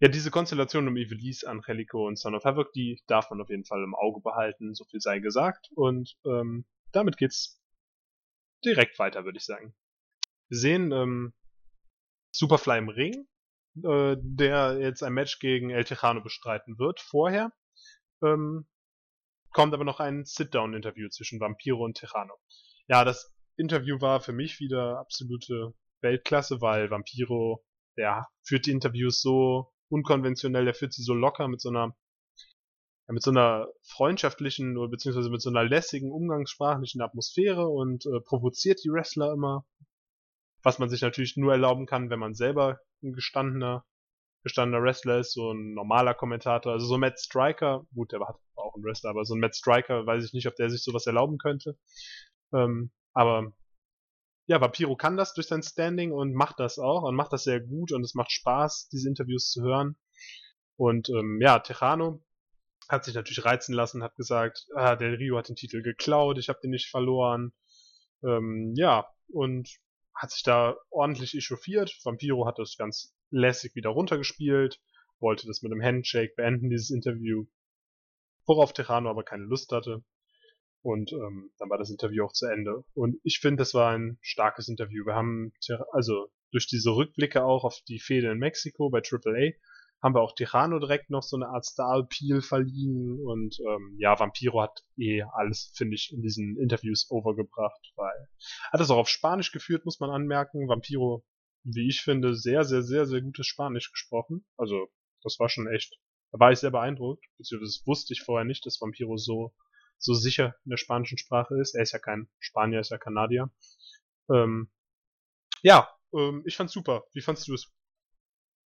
Ja, 0.00 0.08
diese 0.08 0.30
Konstellation 0.32 0.88
um 0.88 0.96
Ivelisse, 0.96 1.48
Angelico 1.48 2.06
und 2.08 2.18
Son 2.18 2.34
of 2.34 2.44
Havoc, 2.44 2.72
die 2.72 3.00
darf 3.06 3.30
man 3.30 3.40
auf 3.40 3.50
jeden 3.50 3.64
Fall 3.64 3.82
im 3.84 3.94
Auge 3.94 4.20
behalten, 4.20 4.74
so 4.74 4.84
viel 4.84 5.00
sei 5.00 5.20
gesagt. 5.20 5.70
Und 5.74 6.16
ähm, 6.24 6.64
damit 6.90 7.16
geht's 7.16 7.60
direkt 8.64 8.98
weiter, 8.98 9.24
würde 9.24 9.38
ich 9.38 9.44
sagen. 9.44 9.74
Wir 10.48 10.58
sehen 10.58 10.90
ähm, 10.92 11.32
Superfly 12.34 12.78
im 12.78 12.88
Ring, 12.88 13.28
äh, 13.84 14.16
der 14.20 14.78
jetzt 14.80 15.02
ein 15.02 15.12
Match 15.12 15.38
gegen 15.38 15.70
El 15.70 15.84
Tejano 15.84 16.20
bestreiten 16.20 16.78
wird. 16.78 17.00
Vorher 17.00 17.52
ähm, 18.22 18.66
kommt 19.52 19.74
aber 19.74 19.84
noch 19.84 20.00
ein 20.00 20.24
Sit-Down-Interview 20.24 21.08
zwischen 21.08 21.40
Vampiro 21.40 21.84
und 21.84 21.96
Tejano. 21.96 22.34
Ja, 22.88 23.04
das 23.04 23.34
Interview 23.56 24.00
war 24.00 24.20
für 24.20 24.32
mich 24.32 24.60
wieder 24.60 24.98
absolute 24.98 25.74
Weltklasse, 26.00 26.60
weil 26.60 26.90
Vampiro, 26.90 27.64
der 27.96 28.28
führt 28.42 28.66
die 28.66 28.72
Interviews 28.72 29.20
so 29.20 29.72
unkonventionell, 29.88 30.64
der 30.64 30.74
führt 30.74 30.92
sie 30.92 31.02
so 31.02 31.14
locker 31.14 31.48
mit 31.48 31.60
so 31.60 31.68
einer 31.68 31.94
ja, 33.08 33.14
mit 33.14 33.22
so 33.22 33.30
einer 33.30 33.68
freundschaftlichen 33.82 34.76
oder 34.76 34.90
beziehungsweise 34.90 35.30
mit 35.30 35.42
so 35.42 35.50
einer 35.50 35.64
lässigen 35.64 36.12
umgangssprachlichen 36.12 37.02
Atmosphäre 37.02 37.66
und 37.68 38.06
äh, 38.06 38.20
provoziert 38.20 38.82
die 38.84 38.90
Wrestler 38.90 39.32
immer, 39.32 39.66
was 40.62 40.78
man 40.78 40.88
sich 40.88 41.02
natürlich 41.02 41.36
nur 41.36 41.52
erlauben 41.52 41.86
kann, 41.86 42.10
wenn 42.10 42.20
man 42.20 42.34
selber 42.34 42.80
ein 43.02 43.12
gestandener 43.12 43.84
gestandener 44.42 44.82
Wrestler 44.82 45.18
ist, 45.18 45.32
so 45.32 45.52
ein 45.52 45.74
normaler 45.74 46.14
Kommentator, 46.14 46.72
also 46.72 46.86
so 46.86 46.98
Matt 46.98 47.20
Striker, 47.20 47.86
gut, 47.94 48.12
der 48.12 48.20
war 48.20 48.40
auch 48.72 48.76
ein 48.76 48.84
Wrestler, 48.84 49.10
aber 49.10 49.24
so 49.24 49.34
ein 49.34 49.40
Matt 49.40 49.56
Striker, 49.56 50.06
weiß 50.06 50.24
ich 50.24 50.32
nicht, 50.32 50.46
ob 50.46 50.56
der 50.56 50.70
sich 50.70 50.82
sowas 50.82 51.06
erlauben 51.06 51.38
könnte. 51.38 51.78
Ähm, 52.52 52.90
aber 53.12 53.52
ja, 54.46 54.60
Vampiro 54.60 54.96
kann 54.96 55.16
das 55.16 55.34
durch 55.34 55.46
sein 55.46 55.62
Standing 55.62 56.12
und 56.12 56.34
macht 56.34 56.58
das 56.58 56.78
auch 56.78 57.02
und 57.02 57.14
macht 57.14 57.32
das 57.32 57.44
sehr 57.44 57.60
gut 57.60 57.92
und 57.92 58.02
es 58.02 58.14
macht 58.14 58.32
Spaß, 58.32 58.88
diese 58.92 59.08
Interviews 59.08 59.50
zu 59.50 59.62
hören. 59.62 59.96
Und 60.76 61.08
ähm, 61.10 61.38
ja, 61.40 61.58
Tejano 61.60 62.24
hat 62.88 63.04
sich 63.04 63.14
natürlich 63.14 63.44
reizen 63.44 63.74
lassen, 63.74 64.02
hat 64.02 64.16
gesagt, 64.16 64.66
ah, 64.74 64.96
Del 64.96 65.14
Rio 65.14 65.38
hat 65.38 65.48
den 65.48 65.56
Titel 65.56 65.82
geklaut, 65.82 66.38
ich 66.38 66.48
habe 66.48 66.58
den 66.62 66.70
nicht 66.70 66.90
verloren. 66.90 67.52
Ähm, 68.24 68.74
ja, 68.76 69.06
und 69.28 69.68
hat 70.14 70.30
sich 70.30 70.42
da 70.42 70.76
ordentlich 70.90 71.34
echauffiert. 71.34 71.96
Vampiro 72.04 72.46
hat 72.46 72.58
das 72.58 72.76
ganz 72.76 73.14
lässig 73.30 73.74
wieder 73.74 73.90
runtergespielt, 73.90 74.80
wollte 75.20 75.46
das 75.46 75.62
mit 75.62 75.72
einem 75.72 75.82
Handshake 75.82 76.34
beenden, 76.36 76.68
dieses 76.68 76.90
Interview, 76.90 77.46
worauf 78.46 78.72
Tejano 78.72 79.10
aber 79.10 79.24
keine 79.24 79.44
Lust 79.44 79.72
hatte. 79.72 80.02
Und 80.82 81.12
ähm, 81.12 81.52
dann 81.58 81.70
war 81.70 81.78
das 81.78 81.90
Interview 81.90 82.24
auch 82.24 82.32
zu 82.32 82.46
Ende. 82.46 82.84
Und 82.94 83.20
ich 83.22 83.38
finde, 83.38 83.60
das 83.60 83.72
war 83.72 83.92
ein 83.92 84.18
starkes 84.20 84.68
Interview. 84.68 85.06
Wir 85.06 85.14
haben, 85.14 85.52
also 85.92 86.28
durch 86.50 86.66
diese 86.66 86.90
Rückblicke 86.90 87.44
auch 87.44 87.64
auf 87.64 87.78
die 87.88 88.00
Fehde 88.00 88.30
in 88.30 88.38
Mexiko 88.38 88.90
bei 88.90 89.00
AAA, 89.00 89.52
haben 90.02 90.16
wir 90.16 90.20
auch 90.20 90.34
Tejano 90.34 90.80
direkt 90.80 91.10
noch 91.10 91.22
so 91.22 91.36
eine 91.36 91.48
Art 91.48 91.64
Star-Appeal 91.64 92.42
verliehen. 92.42 93.20
Und 93.24 93.58
ähm, 93.60 93.96
ja, 93.98 94.18
Vampiro 94.18 94.60
hat 94.60 94.82
eh 94.96 95.22
alles, 95.22 95.72
finde 95.76 95.94
ich, 95.94 96.12
in 96.12 96.22
diesen 96.22 96.58
Interviews 96.58 97.08
overgebracht, 97.10 97.92
weil 97.94 98.28
hat 98.72 98.80
es 98.80 98.90
auch 98.90 98.96
auf 98.98 99.08
Spanisch 99.08 99.52
geführt, 99.52 99.84
muss 99.84 100.00
man 100.00 100.10
anmerken. 100.10 100.68
Vampiro, 100.68 101.24
wie 101.62 101.88
ich 101.88 102.00
finde, 102.02 102.34
sehr, 102.34 102.64
sehr, 102.64 102.82
sehr, 102.82 103.06
sehr 103.06 103.22
gutes 103.22 103.46
Spanisch 103.46 103.92
gesprochen. 103.92 104.44
Also, 104.56 104.88
das 105.22 105.38
war 105.38 105.48
schon 105.48 105.68
echt, 105.68 105.96
da 106.32 106.40
war 106.40 106.52
ich 106.52 106.58
sehr 106.58 106.70
beeindruckt, 106.70 107.24
beziehungsweise 107.38 107.78
das 107.78 107.86
wusste 107.86 108.14
ich 108.14 108.22
vorher 108.22 108.44
nicht, 108.44 108.66
dass 108.66 108.80
Vampiro 108.80 109.16
so 109.16 109.52
so 110.02 110.14
sicher 110.14 110.56
in 110.64 110.70
der 110.70 110.76
spanischen 110.76 111.16
Sprache 111.16 111.54
ist. 111.60 111.74
Er 111.74 111.82
ist 111.82 111.92
ja 111.92 111.98
kein 111.98 112.28
Spanier, 112.40 112.78
er 112.78 112.80
ist 112.80 112.90
ja 112.90 112.98
Kanadier. 112.98 113.50
Ähm, 114.28 114.68
ja, 115.62 115.88
ähm, 116.12 116.42
ich 116.44 116.56
fand's 116.56 116.72
super. 116.72 117.04
Wie 117.12 117.22
fandst 117.22 117.46
du 117.46 117.54
es? 117.54 117.72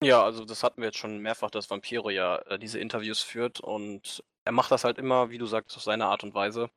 Ja, 0.01 0.23
also 0.23 0.45
das 0.45 0.63
hatten 0.63 0.81
wir 0.81 0.89
jetzt 0.89 0.97
schon 0.97 1.19
mehrfach, 1.19 1.49
dass 1.49 1.69
Vampiro 1.69 2.09
ja 2.09 2.37
äh, 2.43 2.59
diese 2.59 2.79
Interviews 2.79 3.21
führt 3.21 3.59
und 3.61 4.23
er 4.43 4.51
macht 4.51 4.71
das 4.71 4.83
halt 4.83 4.97
immer, 4.97 5.29
wie 5.29 5.37
du 5.37 5.45
sagst, 5.45 5.75
auf 5.77 5.83
seine 5.83 6.05
Art 6.05 6.23
und 6.23 6.35
Weise. 6.35 6.69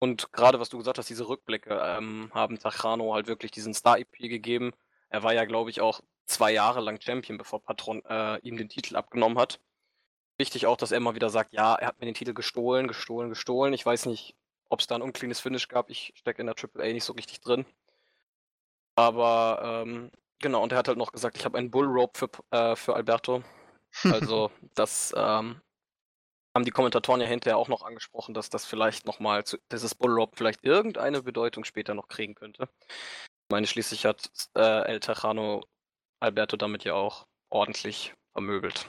Und 0.00 0.32
gerade 0.32 0.60
was 0.60 0.68
du 0.68 0.78
gesagt 0.78 0.98
hast, 0.98 1.08
diese 1.08 1.28
Rückblicke 1.28 1.80
ähm, 1.82 2.30
haben 2.34 2.58
Tachano 2.58 3.14
halt 3.14 3.26
wirklich 3.26 3.52
diesen 3.52 3.74
Star-EP 3.74 4.18
gegeben. 4.18 4.72
Er 5.08 5.22
war 5.22 5.32
ja, 5.32 5.44
glaube 5.44 5.70
ich, 5.70 5.80
auch 5.80 6.00
zwei 6.26 6.52
Jahre 6.52 6.80
lang 6.80 7.00
Champion, 7.00 7.38
bevor 7.38 7.62
Patron 7.62 8.02
äh, 8.06 8.38
ihm 8.40 8.56
den 8.56 8.68
Titel 8.68 8.96
abgenommen 8.96 9.38
hat. 9.38 9.60
Wichtig 10.36 10.66
auch, 10.66 10.76
dass 10.76 10.90
er 10.90 10.98
immer 10.98 11.14
wieder 11.14 11.30
sagt, 11.30 11.52
ja, 11.52 11.74
er 11.74 11.86
hat 11.88 12.00
mir 12.00 12.06
den 12.06 12.14
Titel 12.14 12.34
gestohlen, 12.34 12.88
gestohlen, 12.88 13.30
gestohlen. 13.30 13.72
Ich 13.72 13.86
weiß 13.86 14.06
nicht, 14.06 14.34
ob 14.68 14.80
es 14.80 14.86
da 14.86 14.96
ein 14.96 15.02
uncleanes 15.02 15.40
Finish 15.40 15.68
gab. 15.68 15.90
Ich 15.90 16.12
stecke 16.16 16.42
in 16.42 16.46
der 16.46 16.56
AAA 16.56 16.92
nicht 16.92 17.04
so 17.04 17.12
richtig 17.12 17.40
drin. 17.40 17.64
Aber 18.96 19.60
ähm, 19.86 20.10
genau, 20.40 20.62
und 20.62 20.72
er 20.72 20.78
hat 20.78 20.88
halt 20.88 20.98
noch 20.98 21.12
gesagt, 21.12 21.36
ich 21.36 21.44
habe 21.44 21.58
einen 21.58 21.70
Bullrope 21.70 22.18
für, 22.18 22.56
äh, 22.56 22.76
für 22.76 22.94
Alberto. 22.94 23.42
Also 24.02 24.50
das 24.74 25.14
ähm, 25.16 25.60
haben 26.52 26.64
die 26.64 26.72
Kommentatoren 26.72 27.20
ja 27.20 27.28
hinterher 27.28 27.58
auch 27.58 27.68
noch 27.68 27.82
angesprochen, 27.82 28.34
dass 28.34 28.50
das 28.50 28.64
vielleicht 28.64 29.06
nochmal, 29.06 29.44
dieses 29.70 29.94
Bullrope 29.94 30.36
vielleicht 30.36 30.64
irgendeine 30.64 31.22
Bedeutung 31.22 31.62
später 31.62 31.94
noch 31.94 32.08
kriegen 32.08 32.34
könnte. 32.34 32.68
Ich 32.88 33.50
meine, 33.50 33.68
schließlich 33.68 34.04
hat 34.04 34.30
äh, 34.56 34.82
El 34.82 34.98
Tejano 34.98 35.62
Alberto 36.20 36.56
damit 36.56 36.82
ja 36.84 36.94
auch 36.94 37.26
ordentlich 37.50 38.14
vermöbelt. 38.32 38.86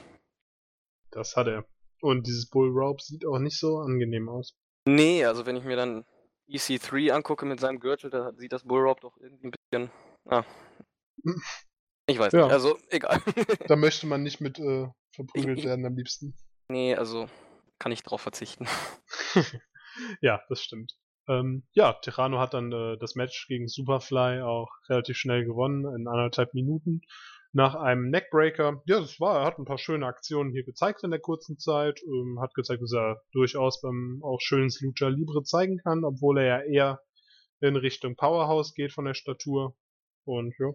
Das 1.16 1.34
hat 1.34 1.46
er. 1.46 1.64
Und 2.02 2.26
dieses 2.26 2.48
Bull 2.50 2.68
Rope 2.70 3.02
sieht 3.02 3.26
auch 3.26 3.38
nicht 3.38 3.58
so 3.58 3.78
angenehm 3.78 4.28
aus. 4.28 4.54
Nee, 4.86 5.24
also 5.24 5.46
wenn 5.46 5.56
ich 5.56 5.64
mir 5.64 5.76
dann 5.76 6.04
EC3 6.48 7.10
angucke 7.10 7.46
mit 7.46 7.58
seinem 7.58 7.80
Gürtel, 7.80 8.10
da 8.10 8.32
sieht 8.36 8.52
das 8.52 8.64
Bullrope 8.64 9.00
doch 9.00 9.16
irgendwie 9.18 9.48
ein 9.48 9.52
bisschen. 9.52 9.90
Ah. 10.26 10.44
Ich 12.06 12.18
weiß 12.18 12.32
Ja. 12.34 12.44
nicht, 12.44 12.52
also 12.52 12.78
egal. 12.90 13.20
Da 13.66 13.76
möchte 13.76 14.06
man 14.06 14.22
nicht 14.22 14.40
mit 14.40 14.58
äh, 14.58 14.86
verprügelt 15.12 15.58
Ich- 15.60 15.64
werden 15.64 15.86
am 15.86 15.96
liebsten. 15.96 16.36
nee, 16.68 16.94
also 16.94 17.28
kann 17.78 17.92
ich 17.92 18.02
drauf 18.02 18.20
verzichten. 18.20 18.66
ja, 20.20 20.40
das 20.48 20.60
stimmt. 20.62 20.92
Ähm, 21.28 21.64
ja, 21.72 21.94
Terrano 21.94 22.38
hat 22.38 22.54
dann 22.54 22.70
äh, 22.72 22.96
das 22.98 23.16
Match 23.16 23.48
gegen 23.48 23.66
Superfly 23.68 24.42
auch 24.42 24.68
relativ 24.88 25.16
schnell 25.16 25.44
gewonnen, 25.44 25.84
in 25.98 26.06
anderthalb 26.06 26.54
Minuten. 26.54 27.00
Nach 27.56 27.74
einem 27.74 28.10
Neckbreaker. 28.10 28.82
Ja, 28.84 29.00
das 29.00 29.18
war, 29.18 29.40
er 29.40 29.46
hat 29.46 29.58
ein 29.58 29.64
paar 29.64 29.78
schöne 29.78 30.04
Aktionen 30.04 30.52
hier 30.52 30.62
gezeigt 30.62 31.02
in 31.04 31.10
der 31.10 31.20
kurzen 31.20 31.58
Zeit. 31.58 32.02
Ähm, 32.02 32.38
hat 32.38 32.52
gezeigt, 32.52 32.82
dass 32.82 32.92
er 32.92 33.22
durchaus 33.32 33.80
beim 33.80 34.20
auch 34.22 34.42
schönes 34.42 34.78
Lucha 34.82 35.08
Libre 35.08 35.42
zeigen 35.42 35.78
kann, 35.78 36.04
obwohl 36.04 36.38
er 36.38 36.44
ja 36.44 36.60
eher 36.70 37.00
in 37.60 37.74
Richtung 37.76 38.14
Powerhouse 38.14 38.74
geht 38.74 38.92
von 38.92 39.06
der 39.06 39.14
Statur. 39.14 39.74
Und 40.26 40.54
ja. 40.58 40.72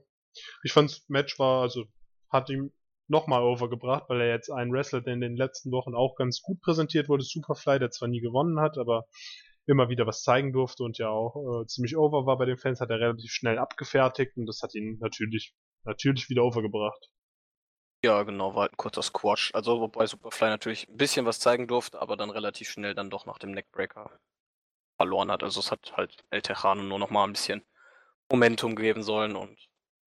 Ich 0.63 0.74
fand's 0.74 1.08
Match 1.08 1.38
war, 1.38 1.62
also 1.62 1.86
hat 2.30 2.50
ihm 2.50 2.72
nochmal 3.08 3.44
overgebracht, 3.44 4.10
weil 4.10 4.22
er 4.22 4.30
jetzt 4.30 4.50
einen 4.50 4.72
Wrestler, 4.72 5.02
der 5.02 5.13
in 5.13 5.22
den 5.22 5.36
letzten 5.36 5.72
Wochen 5.72 5.94
auch 5.94 6.15
ganz 6.15 6.41
gut 6.41 6.62
präsentiert 6.62 7.10
wurde, 7.10 7.24
Superfly, 7.24 7.78
der 7.78 7.91
zwar 7.91 8.08
nie 8.08 8.22
gewonnen 8.22 8.60
hat, 8.60 8.80
aber 8.80 9.06
immer 9.67 9.89
wieder 9.89 10.08
was 10.08 10.24
zeigen 10.24 10.52
durfte 10.52 10.84
und 10.84 10.98
ja 10.98 11.10
auch 11.10 11.62
äh, 11.62 11.67
ziemlich 11.67 11.96
over 11.96 12.26
war 12.26 12.39
bei 12.39 12.46
den 12.46 12.58
Fans, 12.58 12.82
hat 12.82 12.89
er 12.89 13.00
relativ 13.00 13.32
schnell 13.32 13.60
abgefertigt 13.60 14.36
und 14.36 14.48
das 14.48 14.62
hat 14.63 14.74
ihn 14.74 14.98
natürlich, 15.00 15.54
natürlich 15.84 16.30
wieder 16.30 16.44
overgebracht. 16.44 17.10
Ja, 18.04 18.24
genau, 18.24 18.56
war 18.56 18.63
halt 18.63 18.74
ein 18.74 18.78
kurzer 18.78 19.04
Squash. 19.04 19.52
Also 19.54 19.80
wobei 19.80 20.08
Superfly 20.08 20.50
natürlich 20.50 20.88
ein 20.88 20.98
bisschen 20.98 21.26
was 21.26 21.39
zeigen 21.39 21.67
durfte, 21.67 22.02
aber 22.02 22.17
dann 22.17 22.32
relativ 22.32 22.70
schnell 22.70 22.96
dann 22.96 23.12
doch 23.12 23.26
nach 23.26 23.38
dem 23.38 23.52
Neckbreaker 23.52 24.12
verloren 24.98 25.32
hat. 25.32 25.44
Also 25.44 25.60
es 25.60 25.72
hat 25.72 25.94
halt 25.98 26.24
El 26.32 26.41
Tejano 26.41 26.82
nur 26.82 27.00
noch 27.00 27.12
mal 27.12 27.26
ein 27.26 27.34
bisschen 27.34 27.63
Momentum 28.30 28.76
geben 28.76 29.04
sollen 29.04 29.36
und 29.36 29.60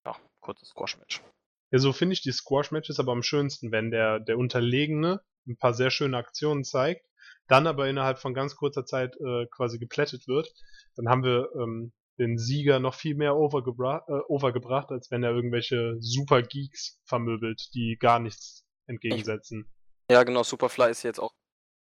ja, 0.04 0.16
kurzes 0.40 0.70
Squash-Match. 0.70 1.22
Ja, 1.70 1.78
so 1.78 1.92
finde 1.92 2.14
ich 2.14 2.22
die 2.22 2.32
Squash-Matches 2.32 2.98
aber 2.98 3.12
am 3.12 3.22
schönsten, 3.22 3.70
wenn 3.70 3.90
der, 3.90 4.18
der 4.18 4.38
Unterlegene 4.38 5.20
ein 5.46 5.56
paar 5.56 5.74
sehr 5.74 5.90
schöne 5.90 6.16
Aktionen 6.16 6.64
zeigt, 6.64 7.06
dann 7.48 7.66
aber 7.66 7.88
innerhalb 7.88 8.18
von 8.18 8.34
ganz 8.34 8.56
kurzer 8.56 8.84
Zeit 8.84 9.16
äh, 9.16 9.46
quasi 9.50 9.78
geplättet 9.78 10.26
wird. 10.26 10.52
Dann 10.96 11.08
haben 11.08 11.22
wir 11.22 11.48
ähm, 11.60 11.92
den 12.18 12.38
Sieger 12.38 12.78
noch 12.78 12.94
viel 12.94 13.14
mehr 13.14 13.36
overgebra 13.36 14.04
äh, 14.08 14.20
overgebracht, 14.28 14.90
als 14.90 15.10
wenn 15.10 15.22
er 15.22 15.32
irgendwelche 15.32 15.96
Super 16.00 16.42
Geeks 16.42 17.00
vermöbelt, 17.04 17.70
die 17.74 17.96
gar 17.98 18.20
nichts 18.20 18.64
entgegensetzen. 18.86 19.70
Ja, 20.10 20.22
genau, 20.22 20.42
Superfly 20.42 20.90
ist 20.90 21.02
jetzt 21.02 21.18
auch 21.18 21.34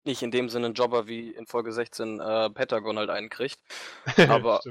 nicht 0.06 0.22
in 0.22 0.32
dem 0.32 0.50
Sinne 0.50 0.68
ein 0.68 0.74
Jobber 0.74 1.08
wie 1.08 1.32
in 1.32 1.48
Folge 1.48 1.72
16 1.72 2.20
äh, 2.20 2.50
Pentagon 2.52 2.98
halt 2.98 3.10
einen 3.10 3.30
kriegt. 3.30 3.60
Aber 4.30 4.62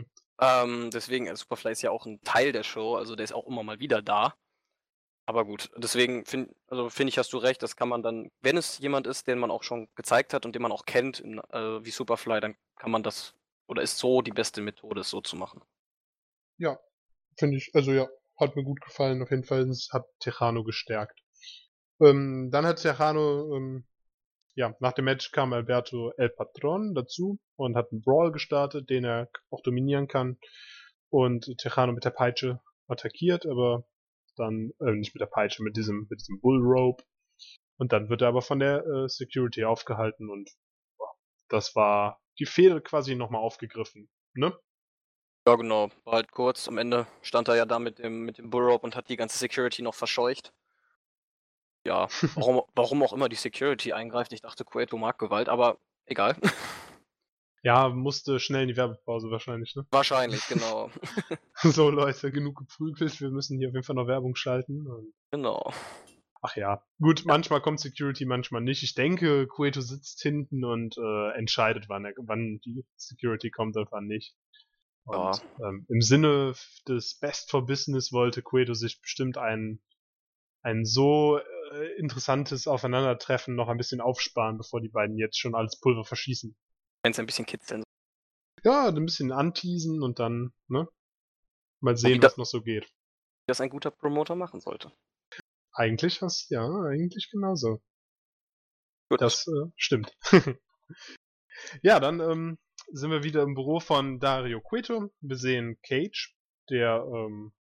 ähm, 0.41 0.91
deswegen, 0.93 1.29
also 1.29 1.43
Superfly 1.43 1.73
ist 1.73 1.83
ja 1.83 1.91
auch 1.91 2.07
ein 2.07 2.21
Teil 2.23 2.53
der 2.53 2.63
Show, 2.63 2.97
also 2.97 3.17
der 3.17 3.25
ist 3.25 3.35
auch 3.35 3.47
immer 3.47 3.63
mal 3.63 3.81
wieder 3.81 4.03
da. 4.03 4.35
Aber 5.27 5.45
gut, 5.47 5.71
deswegen 5.77 6.27
finde 6.27 6.55
also 6.67 6.91
find 6.91 7.09
ich, 7.09 7.19
hast 7.19 7.33
du 7.33 7.39
recht, 7.39 7.63
das 7.63 7.77
kann 7.77 7.89
man 7.89 8.03
dann, 8.03 8.31
wenn 8.43 8.57
es 8.57 8.79
jemand 8.79 9.07
ist, 9.07 9.27
den 9.27 9.39
man 9.39 9.51
auch 9.51 9.63
schon 9.63 9.89
gezeigt 9.95 10.35
hat 10.35 10.45
und 10.45 10.55
den 10.55 10.63
man 10.63 10.73
auch 10.73 10.85
kennt, 10.85 11.21
in, 11.21 11.39
äh, 11.51 11.85
wie 11.85 11.91
Superfly, 11.91 12.41
dann 12.41 12.57
kann 12.77 12.91
man 12.91 13.03
das, 13.03 13.35
oder 13.67 13.83
ist 13.83 13.99
so 13.99 14.23
die 14.23 14.33
beste 14.33 14.61
Methode, 14.61 15.01
es 15.01 15.11
so 15.11 15.21
zu 15.21 15.37
machen. 15.37 15.63
Ja, 16.59 16.79
finde 17.39 17.57
ich, 17.57 17.71
also 17.75 17.93
ja, 17.93 18.09
hat 18.39 18.57
mir 18.57 18.65
gut 18.65 18.81
gefallen, 18.81 19.23
auf 19.23 19.31
jeden 19.31 19.45
Fall, 19.45 19.69
es 19.69 19.89
hat 19.93 20.07
Tejano 20.21 20.65
gestärkt. 20.65 21.21
Ähm, 22.01 22.51
dann 22.53 22.67
hat 22.67 22.83
Tejano, 22.83 23.55
ähm, 23.55 23.87
ja, 24.55 24.75
nach 24.81 24.93
dem 24.93 25.07
Match 25.07 25.31
kam 25.33 25.53
Alberto 25.53 26.13
El 26.17 26.31
Patron 26.31 26.95
dazu 26.95 27.39
und 27.57 27.77
hat 27.77 27.91
einen 27.91 28.03
Brawl 28.03 28.33
gestartet, 28.33 28.91
den 28.91 29.05
er 29.05 29.29
auch 29.51 29.63
dominieren 29.63 30.09
kann 30.09 30.39
und 31.11 31.57
Tejano 31.59 31.93
mit 31.93 32.05
der 32.05 32.11
Peitsche 32.11 32.61
attackiert, 32.89 33.47
aber 33.47 33.85
dann, 34.37 34.73
äh, 34.81 34.93
nicht 34.93 35.15
mit 35.15 35.21
der 35.21 35.27
Peitsche, 35.27 35.63
mit 35.63 35.77
diesem, 35.77 36.07
mit 36.11 36.21
diesem 36.21 36.41
Bullrope. 36.41 37.05
Und 37.77 37.93
dann 37.93 38.09
wird 38.09 38.23
er 38.23 38.29
aber 38.29 38.43
von 38.43 38.59
der 38.61 38.85
äh, 38.87 39.09
Security 39.09 39.65
aufgehalten 39.65 40.31
und 40.31 40.51
boah, 40.97 41.15
das 41.49 41.75
war 41.75 42.21
die 42.39 42.47
Fehde 42.47 42.81
quasi 42.81 43.15
nochmal 43.15 43.43
aufgegriffen, 43.43 44.09
ne? 44.35 44.57
Ja, 45.47 45.57
genau. 45.57 45.91
War 46.05 46.15
halt 46.15 46.33
kurz. 46.33 46.69
Am 46.69 46.79
Ende 46.79 47.07
stand 47.21 47.49
er 47.49 47.57
ja 47.57 47.67
da 47.67 47.79
mit 47.79 47.99
dem, 47.99 48.23
mit 48.25 48.39
dem 48.39 48.49
Bullrope 48.49 48.85
und 48.85 48.97
hat 48.97 49.09
die 49.11 49.17
ganze 49.17 49.37
Security 49.39 49.83
noch 49.83 49.95
verscheucht. 49.95 50.53
Ja, 51.87 52.09
warum, 52.35 52.63
warum 52.75 53.03
auch 53.03 53.13
immer 53.13 53.29
die 53.29 53.37
Security 53.37 53.93
eingreift. 53.93 54.33
Ich 54.33 54.41
dachte, 54.41 54.65
Cueto 54.65 54.97
mag 54.97 55.19
Gewalt, 55.19 55.49
aber 55.49 55.79
egal. 56.07 56.37
Ja, 57.67 57.89
musste 57.89 58.41
schnell 58.41 58.65
in 58.65 58.69
die 58.69 58.77
Werbepause 58.77 59.31
wahrscheinlich, 59.31 59.75
ne? 59.75 59.87
Wahrscheinlich, 59.91 60.47
genau. 60.49 60.91
so 61.63 61.89
Leute, 61.89 62.31
genug 62.31 62.59
geprügelt, 62.59 63.19
wir 63.23 63.31
müssen 63.31 63.57
hier 63.57 63.69
auf 63.69 63.75
jeden 63.75 63.87
Fall 63.87 63.97
noch 63.97 64.07
Werbung 64.07 64.37
schalten. 64.37 64.85
genau. 65.31 65.73
Ach 66.47 66.57
ja, 66.57 66.85
gut, 67.01 67.23
manchmal 67.25 67.63
kommt 67.63 67.81
Security, 67.81 68.27
manchmal 68.27 68.61
nicht. 68.61 68.83
Ich 68.83 68.95
denke, 68.95 69.47
Cueto 69.47 69.81
sitzt 69.81 70.21
hinten 70.21 70.63
und 70.63 70.95
äh, 70.99 71.31
entscheidet, 71.39 71.89
wann, 71.89 72.05
er, 72.05 72.13
wann 72.19 72.61
die 72.67 72.85
Security 72.97 73.51
kommt 73.51 73.79
und 73.79 73.91
wann 73.91 74.07
nicht. 74.07 74.37
Und 75.05 75.17
ja. 75.17 75.41
ähm, 75.67 75.87
im 75.89 76.03
Sinne 76.03 76.55
des 76.87 77.19
Best 77.19 77.51
for 77.51 77.65
Business 77.65 78.13
wollte 78.13 78.43
Cueto 78.43 78.75
sich 78.75 79.01
bestimmt 79.01 79.39
ein, 79.39 79.81
ein 80.61 80.85
so 80.85 81.39
äh, 81.73 81.97
interessantes 81.97 82.67
Aufeinandertreffen 82.67 83.55
noch 83.55 83.71
ein 83.71 83.79
bisschen 83.79 84.03
aufsparen, 84.03 84.59
bevor 84.59 84.83
die 84.83 84.91
beiden 84.91 85.17
jetzt 85.17 85.39
schon 85.39 85.55
alles 85.55 85.81
Pulver 85.81 86.05
verschießen. 86.05 86.55
Wenn 87.03 87.13
es 87.13 87.19
ein 87.19 87.25
bisschen 87.25 87.47
kitzeln. 87.47 87.83
Ja, 88.65 88.89
ein 88.89 89.07
bisschen 89.07 89.33
anteasen 89.33 90.03
und 90.03 90.19
dann, 90.19 90.53
ne? 90.69 90.87
Mal 91.81 91.97
sehen, 91.97 92.23
was 92.23 92.37
noch 92.37 92.45
so 92.45 92.61
geht. 92.61 92.85
Wie 92.85 93.47
das 93.47 93.63
ein 93.63 93.71
guter 93.71 93.91
Promoter 93.91 94.37
machen 94.37 94.61
sollte. 94.61 94.93
Eigentlich 95.75 96.23
hast 96.23 96.51
ja, 96.51 96.65
eigentlich 96.65 97.31
genauso. 97.31 97.83
Gut. 99.11 99.21
Das 99.21 99.47
äh, 99.49 99.71
stimmt. 99.77 100.17
ja, 101.83 102.01
dann 102.01 102.21
ähm, 102.21 102.59
sind 102.93 103.11
wir 103.11 103.25
wieder 103.25 103.43
im 103.43 103.55
Büro 103.55 103.81
von 103.81 104.21
Dario 104.21 104.61
Cueto. 104.61 105.11
Wir 105.21 105.37
sehen 105.37 105.79
Cage, 105.83 106.35
der 106.71 107.05
ähm, 107.07 107.53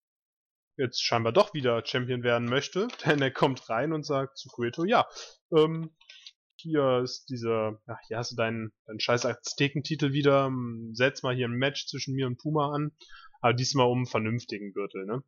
jetzt 0.78 1.04
scheinbar 1.04 1.34
doch 1.34 1.54
wieder 1.54 1.84
Champion 1.86 2.24
werden 2.24 2.48
möchte, 2.48 2.88
denn 3.06 3.22
er 3.22 3.32
kommt 3.32 3.68
rein 3.70 3.94
und 3.94 4.06
sagt 4.06 4.38
zu 4.38 4.50
Cueto, 4.50 4.86
ja, 4.86 5.08
ähm, 5.56 5.96
hier 6.56 7.02
ist 7.04 7.26
dieser, 7.30 7.82
ja, 7.88 7.98
hier 8.08 8.18
hast 8.18 8.32
du 8.32 8.36
deinen, 8.36 8.72
deinen 8.86 9.00
scheiß 9.00 9.26
Aztekentitel 9.26 10.14
wieder, 10.14 10.50
setz 10.94 11.22
mal 11.22 11.36
hier 11.36 11.48
ein 11.48 11.58
Match 11.58 11.88
zwischen 11.88 12.16
mir 12.16 12.28
und 12.28 12.38
Puma 12.38 12.74
an, 12.74 12.96
aber 13.44 13.54
diesmal 13.54 13.88
um 13.88 14.00
einen 14.00 14.06
vernünftigen 14.06 14.72
Gürtel, 14.72 15.06
ne? 15.06 15.22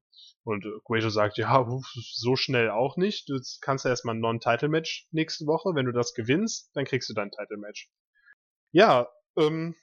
Und 0.46 0.66
Guejo 0.86 1.10
sagt, 1.10 1.38
ja, 1.38 1.68
so 2.14 2.38
schnell 2.38 2.70
auch 2.70 2.96
nicht, 2.96 3.28
du 3.28 3.38
kannst 3.60 3.84
ja 3.84 3.92
erstmal 3.92 4.16
ein 4.16 4.22
Non-Title-Match 4.22 5.10
nächste 5.12 5.46
Woche, 5.48 5.76
wenn 5.76 5.86
du 5.86 5.92
das 5.92 6.14
gewinnst, 6.14 6.72
dann 6.76 6.86
kriegst 6.86 7.10
du 7.10 7.14
dein 7.14 7.30
Title-Match. 7.30 7.90
Ja, 8.72 9.10
ähm, 9.36 9.76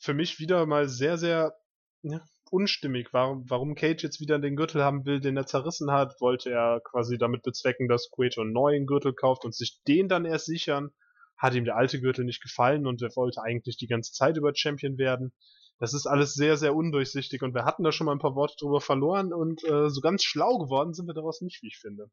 für 0.00 0.14
mich 0.14 0.40
wieder 0.40 0.66
mal 0.66 0.88
sehr, 0.88 1.16
sehr 1.16 1.54
ja, 2.02 2.20
unstimmig. 2.50 3.12
Warum, 3.12 3.48
warum 3.48 3.76
Cage 3.76 4.02
jetzt 4.02 4.20
wieder 4.20 4.40
den 4.40 4.56
Gürtel 4.56 4.82
haben 4.82 5.06
will, 5.06 5.20
den 5.20 5.36
er 5.36 5.46
zerrissen 5.46 5.92
hat, 5.92 6.20
wollte 6.20 6.50
er 6.50 6.80
quasi 6.80 7.18
damit 7.18 7.44
bezwecken, 7.44 7.86
dass 7.86 8.10
Cueto 8.10 8.40
einen 8.40 8.52
neuen 8.52 8.84
Gürtel 8.84 9.14
kauft 9.14 9.44
und 9.44 9.54
sich 9.54 9.80
den 9.86 10.08
dann 10.08 10.24
erst 10.24 10.46
sichern. 10.46 10.90
Hat 11.36 11.54
ihm 11.54 11.64
der 11.64 11.76
alte 11.76 12.00
Gürtel 12.00 12.24
nicht 12.24 12.42
gefallen 12.42 12.84
und 12.84 13.00
er 13.00 13.14
wollte 13.14 13.42
eigentlich 13.42 13.76
die 13.76 13.86
ganze 13.86 14.12
Zeit 14.12 14.36
über 14.36 14.52
Champion 14.56 14.98
werden. 14.98 15.32
Das 15.78 15.94
ist 15.94 16.06
alles 16.06 16.34
sehr, 16.34 16.56
sehr 16.56 16.74
undurchsichtig 16.74 17.42
und 17.42 17.54
wir 17.54 17.64
hatten 17.64 17.84
da 17.84 17.92
schon 17.92 18.06
mal 18.06 18.12
ein 18.12 18.18
paar 18.18 18.34
Worte 18.34 18.56
drüber 18.58 18.80
verloren 18.80 19.32
und 19.32 19.62
äh, 19.64 19.90
so 19.90 20.00
ganz 20.00 20.24
schlau 20.24 20.58
geworden 20.58 20.92
sind 20.92 21.06
wir 21.06 21.14
daraus 21.14 21.40
nicht, 21.40 21.62
wie 21.62 21.68
ich 21.68 21.78
finde. 21.78 22.10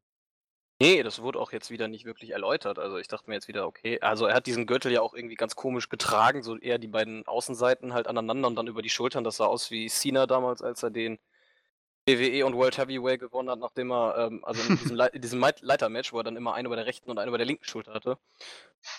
Nee, 0.78 1.02
das 1.02 1.22
wurde 1.22 1.40
auch 1.40 1.52
jetzt 1.52 1.70
wieder 1.70 1.88
nicht 1.88 2.04
wirklich 2.04 2.30
erläutert. 2.30 2.78
Also 2.78 2.98
ich 2.98 3.08
dachte 3.08 3.30
mir 3.30 3.34
jetzt 3.34 3.48
wieder, 3.48 3.66
okay, 3.66 3.98
also 4.00 4.26
er 4.26 4.34
hat 4.34 4.46
diesen 4.46 4.66
Gürtel 4.66 4.92
ja 4.92 5.00
auch 5.00 5.14
irgendwie 5.14 5.34
ganz 5.34 5.56
komisch 5.56 5.88
getragen, 5.88 6.42
so 6.42 6.58
eher 6.58 6.78
die 6.78 6.88
beiden 6.88 7.26
Außenseiten 7.26 7.94
halt 7.94 8.06
aneinander 8.06 8.46
und 8.46 8.56
dann 8.56 8.66
über 8.66 8.82
die 8.82 8.90
Schultern. 8.90 9.24
Das 9.24 9.38
sah 9.38 9.46
aus 9.46 9.70
wie 9.70 9.88
Cena 9.88 10.26
damals, 10.26 10.62
als 10.62 10.82
er 10.82 10.90
den 10.90 11.18
WWE 12.08 12.46
und 12.46 12.54
World 12.54 12.78
Heavyweight 12.78 13.20
gewonnen 13.20 13.50
hat, 13.50 13.58
nachdem 13.58 13.90
er, 13.90 14.16
ähm, 14.18 14.44
also 14.44 14.62
in 14.62 14.78
diesem, 14.78 14.96
Le 14.96 15.10
diesem 15.12 15.40
Leitermatch, 15.40 16.12
wo 16.12 16.18
er 16.18 16.24
dann 16.24 16.36
immer 16.36 16.54
eine 16.54 16.68
bei 16.68 16.76
der 16.76 16.86
rechten 16.86 17.10
und 17.10 17.18
eine 17.18 17.30
bei 17.30 17.36
der 17.36 17.46
linken 17.46 17.64
Schulter 17.64 17.94
hatte. 17.94 18.18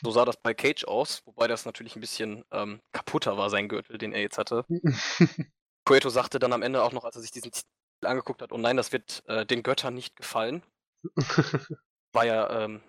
So 0.01 0.11
sah 0.11 0.25
das 0.25 0.37
bei 0.37 0.53
Cage 0.53 0.85
aus, 0.85 1.21
wobei 1.25 1.47
das 1.47 1.65
natürlich 1.65 1.95
ein 1.95 2.01
bisschen 2.01 2.43
ähm, 2.51 2.81
kaputter 2.91 3.37
war, 3.37 3.49
sein 3.49 3.69
Gürtel, 3.69 3.97
den 3.97 4.11
er 4.11 4.21
jetzt 4.21 4.37
hatte. 4.37 4.65
Cueto 5.85 6.09
sagte 6.09 6.39
dann 6.39 6.51
am 6.51 6.63
Ende 6.63 6.83
auch 6.83 6.91
noch, 6.91 7.05
als 7.05 7.15
er 7.15 7.21
sich 7.21 7.31
diesen 7.31 7.51
Titel 7.51 7.65
angeguckt 8.03 8.41
hat, 8.41 8.51
oh 8.51 8.57
nein, 8.57 8.75
das 8.75 8.91
wird 8.91 9.23
äh, 9.27 9.45
den 9.45 9.63
Göttern 9.63 9.93
nicht 9.93 10.15
gefallen. 10.17 10.63
War 12.11 12.25
ja, 12.25 12.63
ähm, 12.63 12.81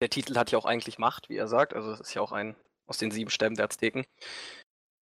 der 0.00 0.10
Titel 0.10 0.36
hat 0.36 0.52
ja 0.52 0.58
auch 0.58 0.64
eigentlich 0.64 0.98
Macht, 0.98 1.28
wie 1.28 1.36
er 1.36 1.48
sagt. 1.48 1.74
Also 1.74 1.90
es 1.92 2.00
ist 2.00 2.14
ja 2.14 2.22
auch 2.22 2.32
ein 2.32 2.54
aus 2.86 2.98
den 2.98 3.10
sieben 3.10 3.30
Stämmen 3.30 3.56
der 3.56 3.66
Azteken. 3.66 4.04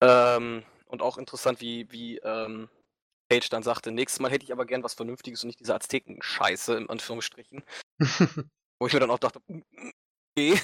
Ähm, 0.00 0.64
und 0.86 1.02
auch 1.02 1.18
interessant, 1.18 1.60
wie, 1.60 1.90
wie 1.90 2.18
ähm, 2.18 2.68
Page 3.28 3.48
dann 3.48 3.62
sagte, 3.62 3.90
nächstes 3.90 4.20
Mal 4.20 4.30
hätte 4.30 4.44
ich 4.44 4.52
aber 4.52 4.66
gern 4.66 4.82
was 4.82 4.94
Vernünftiges 4.94 5.42
und 5.42 5.48
nicht 5.48 5.60
diese 5.60 5.74
Azteken-Scheiße, 5.74 6.76
in 6.76 6.88
Anführungsstrichen. 6.88 7.64
Wo 8.78 8.86
ich 8.86 8.92
mir 8.92 9.00
dann 9.00 9.10
auch 9.10 9.18
dachte, 9.18 9.40
mm, 9.46 9.56
mm, 9.56 9.90
okay. 10.36 10.60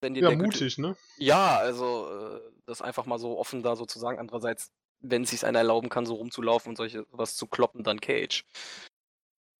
Wenn 0.00 0.14
ja, 0.14 0.30
mutig, 0.32 0.76
ne? 0.78 0.96
Ja, 1.16 1.56
also 1.56 2.10
äh, 2.10 2.40
das 2.66 2.82
einfach 2.82 3.06
mal 3.06 3.18
so 3.18 3.38
offen 3.38 3.62
da 3.62 3.74
sozusagen. 3.74 4.18
Andererseits, 4.18 4.70
wenn 5.00 5.22
es 5.22 5.30
sich 5.30 5.46
einer 5.46 5.60
erlauben 5.60 5.88
kann, 5.88 6.04
so 6.04 6.14
rumzulaufen 6.14 6.70
und 6.70 6.76
solche 6.76 7.06
was 7.10 7.36
zu 7.36 7.46
kloppen, 7.46 7.82
dann 7.84 8.00
Cage 8.00 8.44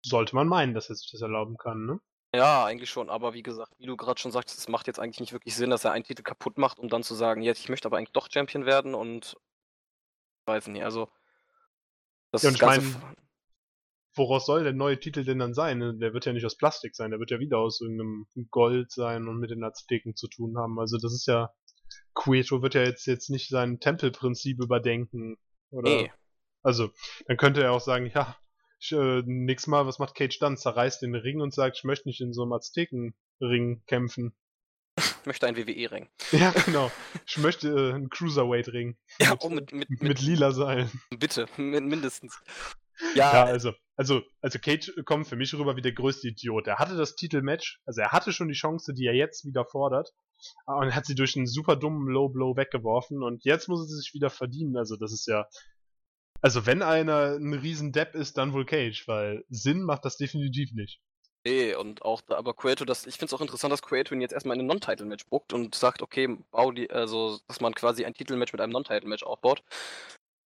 sollte 0.05 0.37
man 0.37 0.47
meinen, 0.47 0.75
dass 0.75 0.91
er 0.91 0.97
sich 0.97 1.11
das 1.11 1.23
erlauben 1.23 1.57
kann, 1.57 1.87
ne? 1.87 2.01
Ja, 2.35 2.65
eigentlich 2.65 2.91
schon, 2.91 3.11
aber 3.11 3.33
wie 3.33 3.45
gesagt, 3.45 3.73
wie 3.79 3.87
du 3.87 3.97
gerade 3.97 4.21
schon 4.21 4.33
sagst, 4.33 4.59
es 4.59 4.69
macht 4.69 4.89
jetzt 4.89 4.99
eigentlich 4.99 5.21
nicht 5.21 5.33
wirklich 5.33 5.55
Sinn, 5.55 5.71
dass 5.71 5.85
er 5.85 5.93
einen 5.93 6.05
Titel 6.05 6.23
kaputt 6.23 6.59
macht, 6.59 6.81
um 6.81 6.89
dann 6.89 7.05
zu 7.05 7.15
sagen, 7.15 7.43
jetzt 7.43 7.61
ich 7.61 7.69
möchte 7.69 7.87
aber 7.87 7.97
eigentlich 7.97 8.13
doch 8.13 8.29
Champion 8.31 8.67
werden 8.67 8.95
und 8.95 9.37
ich 9.37 10.53
weiß 10.53 10.67
nicht, 10.69 10.83
also 10.83 11.09
das 12.35 12.43
ja, 12.43 12.49
und 12.49 12.57
ich 12.57 12.63
meine, 12.63 13.15
woraus 14.17 14.47
soll 14.47 14.65
der 14.65 14.73
neue 14.73 14.99
Titel 14.99 15.25
denn 15.25 15.39
dann 15.39 15.55
sein? 15.55 15.99
Der 16.01 16.13
wird 16.13 16.27
ja 16.27 16.33
nicht 16.33 16.45
aus 16.45 16.57
Plastik 16.57 16.95
sein, 16.95 17.11
der 17.11 17.21
wird 17.21 17.31
ja 17.31 17.39
wieder 17.39 17.59
aus 17.59 17.81
irgendeinem 17.81 18.27
Gold 18.51 18.91
sein 18.91 19.29
und 19.29 19.39
mit 19.39 19.51
den 19.51 19.65
Azteken 19.65 20.17
zu 20.17 20.29
tun 20.29 20.57
haben. 20.59 20.79
Also 20.79 20.99
das 20.99 21.13
ist 21.13 21.27
ja, 21.27 21.53
Cueto 22.15 22.63
wird 22.63 22.75
ja 22.75 22.83
jetzt, 22.83 23.07
jetzt 23.07 23.31
nicht 23.31 23.49
sein 23.49 23.81
Tempelprinzip 23.81 24.61
überdenken, 24.61 25.37
oder? 25.71 25.91
Nee. 25.91 26.13
Also, 26.63 26.91
dann 27.27 27.37
könnte 27.37 27.63
er 27.63 27.73
auch 27.73 27.81
sagen, 27.81 28.11
ja, 28.13 28.37
ich, 28.81 28.93
äh, 28.93 29.23
nächstes 29.27 29.69
Mal, 29.69 29.87
was 29.87 29.99
macht 29.99 30.15
Cage 30.15 30.39
dann? 30.39 30.57
Zerreißt 30.57 31.03
den 31.03 31.15
Ring 31.15 31.41
und 31.41 31.55
sagt, 31.55 31.79
ich 31.79 31.85
möchte 31.85 32.09
nicht 32.09 32.21
in 32.21 32.33
so 32.33 32.43
einem 32.43 32.53
Aztekenring 32.53 33.83
kämpfen. 33.87 34.35
Ich 34.97 35.27
möchte 35.27 35.47
einen 35.47 35.57
WWE-Ring. 35.57 36.09
Ja, 36.33 36.51
genau. 36.67 36.91
Ich 37.27 37.39
möchte 37.39 37.69
äh, 37.69 37.95
einen 37.95 38.11
Cruiserweight-Ring. 38.11 38.97
Ja, 39.21 39.31
mit, 39.31 39.45
oh, 39.45 39.49
mit, 39.49 39.73
mit, 39.73 39.91
mit, 39.91 40.03
mit, 40.03 40.21
lila 40.23 40.53
Seilen. 40.53 40.91
bitte, 41.19 41.47
min- 41.57 41.87
mindestens. 41.87 42.39
Ja, 43.15 43.33
Ja, 43.33 43.45
also, 43.45 43.73
also, 43.97 44.23
also 44.41 44.59
Cage 44.61 44.93
kommt 45.05 45.27
für 45.27 45.35
mich 45.37 45.53
rüber 45.55 45.77
wie 45.77 45.83
der 45.83 45.93
größte 45.93 46.29
Idiot. 46.29 46.69
Er 46.69 46.79
hatte 46.79 46.97
das 46.97 47.17
Titelmatch, 47.17 47.81
also 47.87 48.03
er 48.03 48.13
hatte 48.13 48.33
schon 48.33 48.49
die 48.49 48.55
Chance, 48.55 48.95
die 48.95 49.07
er 49.07 49.15
jetzt 49.15 49.45
wieder 49.45 49.65
fordert, 49.65 50.11
und 50.67 50.95
hat 50.95 51.07
sie 51.07 51.15
durch 51.17 51.37
einen 51.37 51.47
super 51.49 51.75
dummen 51.75 52.07
Low 52.09 52.29
Blow 52.29 52.57
weggeworfen 52.57 53.23
und 53.23 53.45
jetzt 53.45 53.69
muss 53.69 53.81
er 53.81 53.87
sie 53.87 53.97
sich 53.97 54.15
wieder 54.15 54.31
verdienen. 54.31 54.77
Also 54.77 54.97
das 54.97 55.13
ist 55.13 55.27
ja, 55.27 55.47
also 56.41 56.67
wenn 56.67 56.83
einer 56.83 57.35
ein 57.37 57.55
riesen 57.55 57.91
Depp 57.93 58.15
ist, 58.15 58.37
dann 58.37 58.53
wohl 58.53 58.65
Cage, 58.67 59.09
weil 59.09 59.45
Sinn 59.49 59.83
macht 59.83 60.05
das 60.05 60.17
definitiv 60.17 60.71
nicht. 60.73 61.01
Nee, 61.47 61.75
und 61.75 62.03
auch 62.03 62.23
da, 62.23 62.37
aber 62.37 62.55
Cueto, 62.55 62.87
das, 62.87 63.07
ich 63.07 63.17
finde 63.17 63.27
es 63.27 63.35
auch 63.35 63.43
interessant, 63.43 63.71
dass 63.71 63.83
Cueto 63.83 64.15
ihn 64.15 64.23
jetzt 64.23 64.33
erstmal 64.33 64.57
in 64.57 64.63
ein 64.63 64.67
Non-Title-Match 64.67 65.27
buckt 65.27 65.53
und 65.53 65.75
sagt, 65.75 66.01
okay, 66.01 66.39
bau 66.51 66.73
die, 66.73 66.91
also, 66.91 67.39
dass 67.49 67.61
man 67.61 67.75
quasi 67.75 68.05
ein 68.07 68.15
Titelmatch 68.15 68.53
mit 68.53 68.63
einem 68.63 68.73
Non-Title-Match 68.73 69.25
aufbaut. 69.25 69.63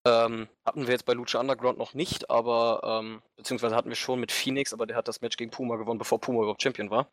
Ähm, 0.04 0.48
hatten 0.64 0.87
wir 0.87 0.94
jetzt 0.94 1.04
bei 1.04 1.12
Lucha 1.12 1.38
Underground 1.38 1.78
noch 1.78 1.94
nicht, 1.94 2.30
aber, 2.30 2.80
ähm, 2.84 3.22
beziehungsweise 3.37 3.76
hatten 3.76 3.90
wir 3.90 3.96
schon 3.96 4.18
mit 4.18 4.32
Phoenix, 4.32 4.72
aber 4.72 4.87
der 4.87 4.96
hat 4.96 5.06
das 5.06 5.20
Match 5.20 5.37
gegen 5.37 5.52
Puma 5.52 5.76
gewonnen, 5.76 5.98
bevor 5.98 6.20
Puma 6.20 6.40
überhaupt 6.40 6.62
Champion 6.62 6.90
war. 6.90 7.08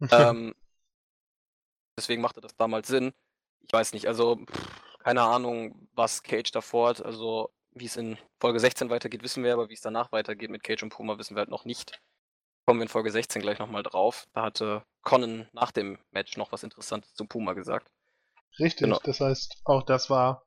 ähm, 0.10 0.54
deswegen 1.96 2.22
machte 2.22 2.40
das 2.40 2.56
damals 2.56 2.88
Sinn. 2.88 3.12
Ich 3.60 3.72
weiß 3.72 3.92
nicht, 3.92 4.06
also, 4.08 4.36
pff, 4.36 4.98
keine 4.98 5.22
Ahnung, 5.22 5.88
was 5.94 6.24
Cage 6.24 6.50
davor 6.50 6.88
hat, 6.90 7.04
also, 7.04 7.50
wie 7.72 7.86
es 7.86 7.96
in 7.96 8.18
Folge 8.40 8.58
16 8.58 8.90
weitergeht, 8.90 9.22
wissen 9.22 9.44
wir, 9.44 9.52
aber 9.52 9.68
wie 9.68 9.74
es 9.74 9.82
danach 9.82 10.10
weitergeht 10.10 10.50
mit 10.50 10.64
Cage 10.64 10.82
und 10.82 10.90
Puma, 10.90 11.16
wissen 11.18 11.36
wir 11.36 11.40
halt 11.40 11.50
noch 11.50 11.64
nicht 11.64 12.00
kommen 12.70 12.78
wir 12.78 12.84
in 12.84 12.88
Folge 12.88 13.10
16 13.10 13.42
gleich 13.42 13.58
nochmal 13.58 13.82
drauf. 13.82 14.28
Da 14.32 14.42
hatte 14.42 14.84
Conan 15.02 15.48
nach 15.52 15.72
dem 15.72 15.98
Match 16.12 16.36
noch 16.36 16.52
was 16.52 16.62
Interessantes 16.62 17.14
zu 17.14 17.24
Puma 17.26 17.54
gesagt. 17.54 17.90
Richtig, 18.60 18.84
Genau. 18.84 19.00
das 19.02 19.18
heißt, 19.18 19.60
auch 19.64 19.82
das 19.82 20.08
war 20.08 20.44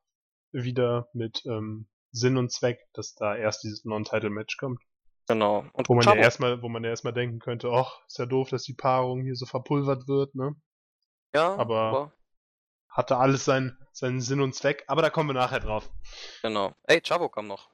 wieder 0.50 1.10
mit 1.12 1.44
ähm, 1.44 1.86
Sinn 2.12 2.38
und 2.38 2.50
Zweck, 2.50 2.80
dass 2.94 3.14
da 3.14 3.36
erst 3.36 3.62
dieses 3.62 3.84
Non-Title-Match 3.84 4.56
kommt. 4.56 4.80
Genau. 5.28 5.66
Und 5.74 5.86
Wo 5.90 5.94
man 5.96 6.04
ja 6.06 6.12
Chavo- 6.12 6.16
erstmal, 6.22 6.62
wo 6.62 6.70
man 6.70 6.82
ja 6.82 6.88
erstmal 6.88 7.12
denken 7.12 7.40
könnte, 7.40 7.68
ach, 7.70 8.00
ist 8.06 8.16
ja 8.18 8.24
doof, 8.24 8.48
dass 8.48 8.62
die 8.62 8.72
Paarung 8.74 9.20
hier 9.22 9.34
so 9.36 9.44
verpulvert 9.44 10.08
wird, 10.08 10.34
ne? 10.34 10.54
ja, 11.34 11.54
aber- 11.56 12.14
Hatte 12.88 13.18
alles 13.18 13.44
seinen, 13.44 13.76
seinen 13.92 14.22
Sinn 14.22 14.40
und 14.40 14.54
Zweck, 14.54 14.84
aber 14.86 15.02
da 15.02 15.10
kommen 15.10 15.28
wir 15.28 15.34
nachher 15.34 15.60
drauf. 15.60 15.90
genau. 16.40 16.72
Ey, 16.84 17.02
Chavo 17.02 17.28
kam 17.28 17.48
noch. 17.48 17.68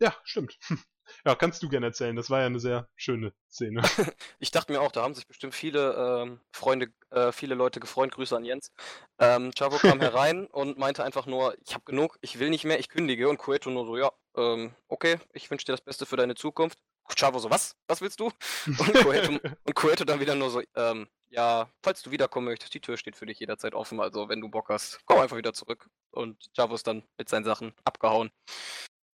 Ja, 0.00 0.16
stimmt. 0.24 0.58
Ja, 1.24 1.34
kannst 1.34 1.62
du 1.62 1.68
gerne 1.68 1.86
erzählen. 1.86 2.16
Das 2.16 2.30
war 2.30 2.40
ja 2.40 2.46
eine 2.46 2.60
sehr 2.60 2.88
schöne 2.96 3.32
Szene. 3.50 3.82
Ich 4.40 4.50
dachte 4.50 4.72
mir 4.72 4.80
auch, 4.80 4.92
da 4.92 5.02
haben 5.02 5.14
sich 5.14 5.26
bestimmt 5.26 5.54
viele 5.54 6.22
ähm, 6.22 6.40
Freunde, 6.52 6.92
äh, 7.10 7.32
viele 7.32 7.54
Leute 7.54 7.80
gefreut. 7.80 8.12
Grüße 8.12 8.36
an 8.36 8.44
Jens. 8.44 8.72
Ähm, 9.18 9.52
Chavo 9.56 9.76
kam 9.78 10.00
herein 10.00 10.46
und 10.46 10.78
meinte 10.78 11.04
einfach 11.04 11.26
nur, 11.26 11.56
ich 11.64 11.74
habe 11.74 11.84
genug, 11.84 12.18
ich 12.20 12.38
will 12.38 12.50
nicht 12.50 12.64
mehr, 12.64 12.78
ich 12.78 12.88
kündige. 12.88 13.28
Und 13.28 13.38
Cueto 13.38 13.70
nur 13.70 13.86
so, 13.86 13.96
ja, 13.96 14.12
ähm, 14.36 14.74
okay, 14.88 15.18
ich 15.32 15.50
wünsche 15.50 15.66
dir 15.66 15.72
das 15.72 15.80
Beste 15.80 16.06
für 16.06 16.16
deine 16.16 16.34
Zukunft. 16.34 16.78
Chavo 17.16 17.38
so, 17.38 17.50
was? 17.50 17.74
Was 17.86 18.00
willst 18.00 18.20
du? 18.20 18.26
Und 18.66 18.94
Cueto, 18.94 19.32
und 19.64 19.74
Cueto 19.74 20.04
dann 20.04 20.20
wieder 20.20 20.34
nur 20.34 20.50
so, 20.50 20.62
ähm, 20.76 21.08
ja, 21.30 21.70
falls 21.82 22.02
du 22.02 22.10
wiederkommen 22.10 22.46
möchtest, 22.46 22.74
die 22.74 22.80
Tür 22.80 22.96
steht 22.96 23.16
für 23.16 23.26
dich 23.26 23.38
jederzeit 23.38 23.74
offen. 23.74 24.00
Also 24.00 24.28
wenn 24.28 24.40
du 24.40 24.48
Bock 24.48 24.68
hast, 24.68 25.00
komm 25.06 25.20
einfach 25.20 25.36
wieder 25.36 25.52
zurück. 25.52 25.88
Und 26.10 26.36
Chavo 26.54 26.74
ist 26.74 26.86
dann 26.86 27.02
mit 27.16 27.28
seinen 27.28 27.44
Sachen 27.44 27.72
abgehauen. 27.84 28.30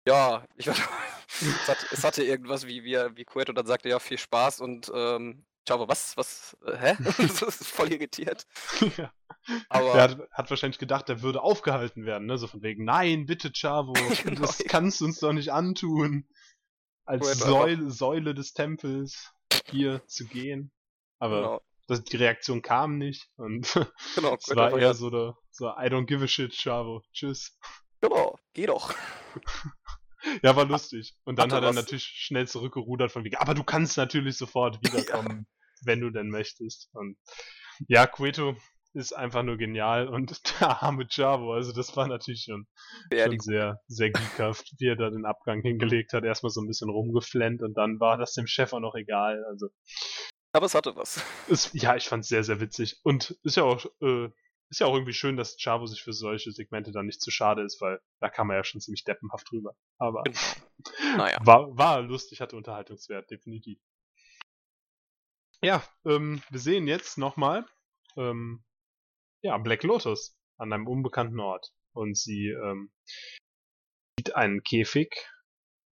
Ja, 0.06 0.44
ich 0.56 0.66
war, 0.66 0.74
es, 1.40 1.68
hat, 1.68 1.86
es 1.92 2.04
hatte 2.04 2.24
irgendwas, 2.24 2.66
wie, 2.66 2.84
wie, 2.84 2.96
wie 3.16 3.24
Cueto 3.24 3.52
dann 3.52 3.66
sagte, 3.66 3.88
ja, 3.88 3.98
viel 3.98 4.18
Spaß 4.18 4.60
und 4.60 4.90
ähm, 4.94 5.44
Chavo, 5.68 5.88
was, 5.88 6.16
was, 6.16 6.56
äh, 6.66 6.76
hä? 6.76 6.96
das 7.18 7.42
ist 7.42 7.66
voll 7.66 7.92
irritiert. 7.92 8.46
ja. 8.96 9.12
Aber 9.68 9.94
Er 9.94 10.02
hat, 10.02 10.18
hat 10.32 10.50
wahrscheinlich 10.50 10.78
gedacht, 10.78 11.08
er 11.08 11.22
würde 11.22 11.42
aufgehalten 11.42 12.04
werden, 12.04 12.26
ne? 12.26 12.38
So 12.38 12.46
von 12.46 12.62
wegen, 12.62 12.84
nein, 12.84 13.26
bitte, 13.26 13.50
Chavo, 13.52 13.92
Genau. 14.24 14.40
das 14.42 14.58
kannst 14.66 15.00
du 15.00 15.06
uns 15.06 15.20
doch 15.20 15.32
nicht 15.32 15.52
antun. 15.52 16.26
Als 17.04 17.38
Säule, 17.38 17.90
Säule 17.90 18.34
des 18.34 18.52
Tempels 18.52 19.32
hier 19.66 20.06
zu 20.06 20.26
gehen. 20.26 20.70
Aber 21.18 21.36
genau, 21.40 21.60
das, 21.88 22.04
die 22.04 22.16
Reaktion 22.16 22.62
kam 22.62 22.98
nicht 22.98 23.28
und 23.36 23.66
genau, 24.14 24.36
es 24.36 24.54
war 24.54 24.78
eher 24.78 24.94
so, 24.94 25.10
der, 25.10 25.36
so, 25.50 25.66
I 25.68 25.86
don't 25.86 26.06
give 26.06 26.22
a 26.22 26.28
shit, 26.28 26.52
Chavo. 26.54 27.02
Tschüss. 27.12 27.58
genau, 28.00 28.38
geh 28.54 28.66
doch. 28.66 28.94
Ja, 30.42 30.56
war 30.56 30.64
lustig. 30.64 31.14
Und 31.24 31.38
dann 31.38 31.52
hat 31.52 31.62
er 31.62 31.68
was. 31.68 31.76
natürlich 31.76 32.04
schnell 32.04 32.46
zurückgerudert 32.46 33.12
von 33.12 33.24
wegen, 33.24 33.36
aber 33.36 33.54
du 33.54 33.64
kannst 33.64 33.96
natürlich 33.96 34.36
sofort 34.36 34.78
wiederkommen, 34.84 35.46
wenn 35.82 36.00
du 36.00 36.10
denn 36.10 36.28
möchtest. 36.28 36.88
Und 36.92 37.16
ja, 37.88 38.06
Cueto 38.06 38.56
ist 38.92 39.12
einfach 39.12 39.42
nur 39.42 39.56
genial 39.56 40.08
und 40.08 40.40
der 40.60 40.82
arme 40.82 41.06
Chavo, 41.08 41.54
also 41.54 41.72
das 41.72 41.96
war 41.96 42.08
natürlich 42.08 42.44
schon, 42.44 42.66
schon 43.12 43.38
sehr, 43.38 43.80
sehr 43.86 44.10
geekhaft, 44.10 44.72
wie 44.78 44.88
er 44.88 44.96
da 44.96 45.10
den 45.10 45.24
Abgang 45.24 45.62
hingelegt 45.62 46.12
hat. 46.12 46.24
Erstmal 46.24 46.50
so 46.50 46.60
ein 46.60 46.66
bisschen 46.66 46.90
rumgeflennt 46.90 47.62
und 47.62 47.74
dann 47.74 48.00
war 48.00 48.18
das 48.18 48.34
dem 48.34 48.46
Chef 48.46 48.72
auch 48.72 48.80
noch 48.80 48.94
egal. 48.94 49.44
Also 49.48 49.68
Aber 50.52 50.66
es 50.66 50.74
hatte 50.74 50.96
was. 50.96 51.24
ist, 51.48 51.72
ja, 51.74 51.96
ich 51.96 52.08
fand's 52.08 52.28
sehr, 52.28 52.44
sehr 52.44 52.60
witzig. 52.60 52.98
Und 53.04 53.38
ist 53.44 53.56
ja 53.56 53.62
auch, 53.62 53.86
äh, 54.02 54.28
ist 54.70 54.80
ja 54.80 54.86
auch 54.86 54.94
irgendwie 54.94 55.12
schön, 55.12 55.36
dass 55.36 55.56
Chavo 55.56 55.86
sich 55.86 56.02
für 56.02 56.12
solche 56.12 56.52
Segmente 56.52 56.92
dann 56.92 57.06
nicht 57.06 57.20
zu 57.20 57.30
schade 57.30 57.62
ist, 57.62 57.80
weil 57.80 58.00
da 58.20 58.30
kam 58.30 58.50
er 58.50 58.56
ja 58.56 58.64
schon 58.64 58.80
ziemlich 58.80 59.04
deppenhaft 59.04 59.50
drüber. 59.50 59.74
Aber 59.98 60.22
Genau. 60.22 60.38
Naja. 61.16 61.38
war, 61.42 61.76
war 61.76 62.00
lustig, 62.02 62.40
hatte 62.40 62.56
Unterhaltungswert, 62.56 63.30
definitiv. 63.30 63.78
Ja, 65.62 65.82
ähm, 66.06 66.40
wir 66.50 66.60
sehen 66.60 66.86
jetzt 66.86 67.18
nochmal, 67.18 67.66
ähm, 68.16 68.64
ja, 69.42 69.58
Black 69.58 69.82
Lotus 69.82 70.38
an 70.56 70.72
einem 70.72 70.86
unbekannten 70.86 71.40
Ort. 71.40 71.72
Und 71.92 72.16
sie 72.16 72.48
ähm, 72.48 72.92
sieht 74.18 74.36
einen 74.36 74.62
Käfig 74.62 75.28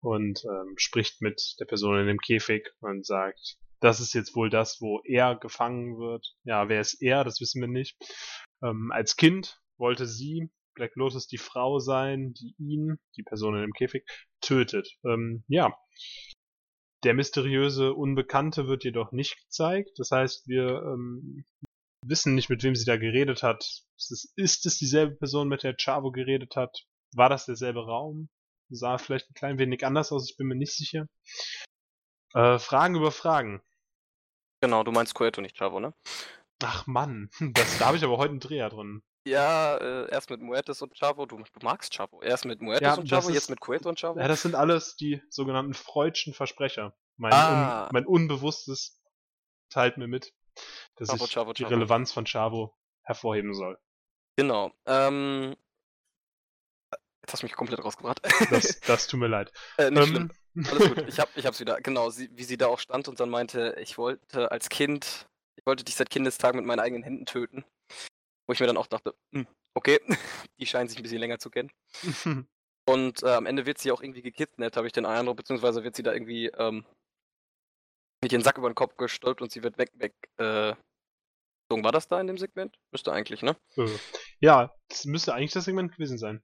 und 0.01 0.43
ähm, 0.45 0.75
spricht 0.77 1.21
mit 1.21 1.55
der 1.59 1.65
Person 1.65 1.99
in 1.99 2.07
dem 2.07 2.19
Käfig 2.19 2.69
und 2.79 3.05
sagt, 3.05 3.57
das 3.79 3.99
ist 3.99 4.13
jetzt 4.13 4.35
wohl 4.35 4.49
das, 4.49 4.79
wo 4.81 5.01
er 5.03 5.35
gefangen 5.35 5.97
wird. 5.97 6.35
Ja, 6.43 6.69
wer 6.69 6.81
ist 6.81 7.01
er? 7.01 7.23
Das 7.23 7.41
wissen 7.41 7.61
wir 7.61 7.67
nicht. 7.67 7.97
Ähm, 8.63 8.91
als 8.91 9.15
Kind 9.15 9.61
wollte 9.77 10.05
sie, 10.05 10.49
Black 10.73 10.95
Lotus, 10.95 11.27
die 11.27 11.37
Frau 11.37 11.79
sein, 11.79 12.33
die 12.33 12.55
ihn, 12.57 12.99
die 13.15 13.23
Person 13.23 13.55
in 13.55 13.61
dem 13.61 13.73
Käfig, 13.73 14.05
tötet. 14.41 14.97
Ähm, 15.03 15.43
ja. 15.47 15.75
Der 17.03 17.13
mysteriöse 17.13 17.93
Unbekannte 17.93 18.67
wird 18.67 18.83
jedoch 18.83 19.11
nicht 19.11 19.37
gezeigt. 19.43 19.91
Das 19.97 20.11
heißt, 20.11 20.47
wir 20.47 20.81
ähm, 20.83 21.45
wissen 22.05 22.35
nicht, 22.35 22.49
mit 22.49 22.63
wem 22.63 22.75
sie 22.75 22.85
da 22.85 22.97
geredet 22.97 23.43
hat. 23.43 23.63
Ist 23.97 24.11
es, 24.11 24.33
ist 24.35 24.65
es 24.65 24.77
dieselbe 24.77 25.15
Person, 25.15 25.47
mit 25.47 25.63
der 25.63 25.75
Chavo 25.75 26.11
geredet 26.11 26.55
hat? 26.55 26.85
War 27.15 27.29
das 27.29 27.45
derselbe 27.45 27.85
Raum? 27.85 28.29
Sah 28.69 28.97
vielleicht 28.97 29.29
ein 29.29 29.35
klein 29.35 29.59
wenig 29.59 29.85
anders 29.85 30.11
aus, 30.11 30.29
ich 30.29 30.37
bin 30.37 30.47
mir 30.47 30.55
nicht 30.55 30.73
sicher. 30.73 31.07
Äh, 32.33 32.59
Fragen 32.59 32.95
über 32.95 33.11
Fragen. 33.11 33.61
Genau, 34.61 34.83
du 34.83 34.91
meinst 34.91 35.13
Cueto, 35.13 35.41
nicht 35.41 35.57
Chavo, 35.57 35.79
ne? 35.79 35.93
Ach 36.63 36.87
Mann, 36.87 37.29
das, 37.53 37.77
da 37.77 37.87
habe 37.87 37.97
ich 37.97 38.03
aber 38.03 38.17
heute 38.17 38.31
einen 38.31 38.39
Dreher 38.39 38.69
drin. 38.69 39.03
Ja, 39.25 39.75
äh, 39.77 40.09
erst 40.09 40.29
mit 40.29 40.41
Muertes 40.41 40.81
und 40.81 40.95
Chavo. 40.97 41.25
Du, 41.25 41.37
du 41.37 41.43
magst 41.61 41.93
Chavo. 41.93 42.21
Erst 42.21 42.45
mit 42.45 42.61
Muertes 42.61 42.81
Ja, 42.87 42.93
und 42.95 43.09
Chavo, 43.09 43.29
jetzt 43.29 43.43
ist- 43.43 43.49
mit 43.49 43.59
Cueto 43.59 43.89
und 43.89 43.99
Chavo. 43.99 44.19
Ja, 44.19 44.27
das 44.27 44.41
sind 44.41 44.55
alles 44.55 44.95
die 44.95 45.21
sogenannten 45.29 45.73
Freudschen 45.73 46.33
Versprecher. 46.33 46.95
Mein, 47.17 47.33
Ah. 47.33 47.83
un, 47.85 47.89
mein 47.91 48.05
Unbewusstes 48.05 49.01
teilt 49.69 49.97
mir 49.97 50.07
mit, 50.07 50.33
dass 50.95 51.09
Chavo, 51.09 51.25
ich 51.25 51.31
Chavo, 51.31 51.53
die 51.53 51.63
Chavo. 51.63 51.75
Relevanz 51.75 52.13
von 52.13 52.25
Chavo 52.25 52.77
hervorheben 53.03 53.53
soll. 53.53 53.77
Genau. 54.37 54.71
Ähm, 54.85 55.55
jetzt 57.21 57.33
hast 57.33 57.41
du 57.43 57.45
mich 57.47 57.53
komplett 57.55 57.83
rausgebracht. 57.83 58.19
Das, 58.49 58.79
das 58.87 59.07
tut 59.07 59.19
mir 59.19 59.27
leid. 59.27 59.51
äh, 59.77 59.91
nicht 59.91 60.07
schlimm. 60.07 60.31
Ähm, 60.55 60.65
Alles 60.71 60.87
gut. 60.87 61.07
Ich, 61.09 61.19
hab, 61.19 61.35
ich 61.35 61.45
hab's 61.45 61.59
wieder. 61.59 61.81
Genau, 61.81 62.09
sie, 62.11 62.29
wie 62.31 62.43
sie 62.45 62.57
da 62.57 62.67
auch 62.67 62.79
stand 62.79 63.07
und 63.09 63.19
dann 63.19 63.29
meinte, 63.29 63.75
ich 63.81 63.97
wollte 63.97 64.51
als 64.51 64.69
Kind, 64.69 65.27
ich 65.57 65.65
wollte 65.65 65.83
dich 65.83 65.95
seit 65.95 66.09
Kindestagen 66.09 66.59
mit 66.59 66.67
meinen 66.67 66.79
eigenen 66.79 67.03
Händen 67.03 67.25
töten. 67.25 67.65
Wo 68.47 68.53
ich 68.53 68.59
mir 68.59 68.67
dann 68.67 68.77
auch 68.77 68.87
dachte, 68.87 69.13
hm, 69.33 69.47
okay, 69.73 69.99
die 70.59 70.65
scheinen 70.65 70.87
sich 70.87 70.97
ein 70.97 71.03
bisschen 71.03 71.19
länger 71.19 71.39
zu 71.39 71.49
kennen. 71.49 71.71
Und 72.87 73.21
äh, 73.23 73.33
am 73.33 73.45
Ende 73.45 73.65
wird 73.65 73.79
sie 73.79 73.91
auch 73.91 74.01
irgendwie 74.01 74.21
gekidnappt, 74.21 74.77
habe 74.77 74.87
ich 74.87 74.93
den 74.93 75.05
Eindruck, 75.05 75.35
beziehungsweise 75.35 75.83
wird 75.83 75.95
sie 75.97 76.03
da 76.03 76.13
irgendwie 76.13 76.45
ähm, 76.47 76.85
mit 78.21 78.31
ihren 78.31 78.43
Sack 78.43 78.57
über 78.57 78.69
den 78.69 78.75
Kopf 78.75 78.95
gestülpt 78.95 79.41
und 79.41 79.51
sie 79.51 79.61
wird 79.63 79.77
weg, 79.77 79.91
weg, 79.95 80.13
äh. 80.37 80.73
War 81.69 81.91
das 81.91 82.07
da 82.07 82.21
in 82.21 82.27
dem 82.27 82.37
Segment? 82.37 82.79
Müsste 82.91 83.11
eigentlich, 83.11 83.41
ne? 83.41 83.57
Ja, 84.39 84.73
das 84.87 85.03
müsste 85.03 85.33
eigentlich 85.33 85.51
das 85.51 85.65
Segment 85.65 85.91
gewesen 85.91 86.17
sein. 86.17 86.41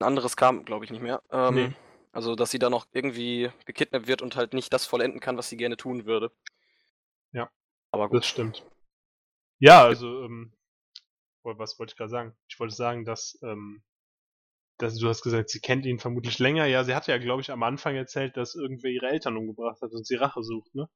Ein 0.00 0.08
anderes 0.08 0.36
kam, 0.36 0.66
glaube 0.66 0.84
ich, 0.84 0.90
nicht 0.90 1.00
mehr. 1.00 1.22
Ähm, 1.30 1.54
Nee. 1.54 1.72
Also, 2.12 2.34
dass 2.34 2.50
sie 2.50 2.58
da 2.58 2.68
noch 2.68 2.86
irgendwie 2.92 3.50
gekidnappt 3.64 4.06
wird 4.06 4.20
und 4.20 4.36
halt 4.36 4.52
nicht 4.52 4.72
das 4.72 4.84
vollenden 4.84 5.20
kann, 5.20 5.38
was 5.38 5.48
sie 5.48 5.56
gerne 5.56 5.78
tun 5.78 6.04
würde. 6.04 6.30
Ja. 7.32 7.50
Aber 7.92 8.08
gut. 8.08 8.18
Das 8.20 8.26
stimmt. 8.26 8.64
Ja, 9.60 9.84
also, 9.84 10.24
ähm, 10.24 10.52
was 11.44 11.78
wollte 11.78 11.92
ich 11.92 11.96
gerade 11.96 12.10
sagen? 12.10 12.36
Ich 12.48 12.58
wollte 12.60 12.74
sagen, 12.74 13.04
dass 13.04 13.38
ähm, 13.42 13.82
das, 14.78 14.96
du 14.96 15.08
hast 15.08 15.22
gesagt, 15.22 15.50
sie 15.50 15.60
kennt 15.60 15.86
ihn 15.86 15.98
vermutlich 16.00 16.38
länger. 16.38 16.66
Ja, 16.66 16.84
sie 16.84 16.94
hatte 16.94 17.12
ja, 17.12 17.18
glaube 17.18 17.42
ich, 17.42 17.50
am 17.50 17.62
Anfang 17.62 17.96
erzählt, 17.96 18.36
dass 18.36 18.54
irgendwer 18.56 18.90
ihre 18.90 19.08
Eltern 19.08 19.36
umgebracht 19.36 19.80
hat 19.82 19.92
und 19.92 20.06
sie 20.06 20.16
Rache 20.16 20.42
sucht, 20.42 20.74
ne? 20.74 20.88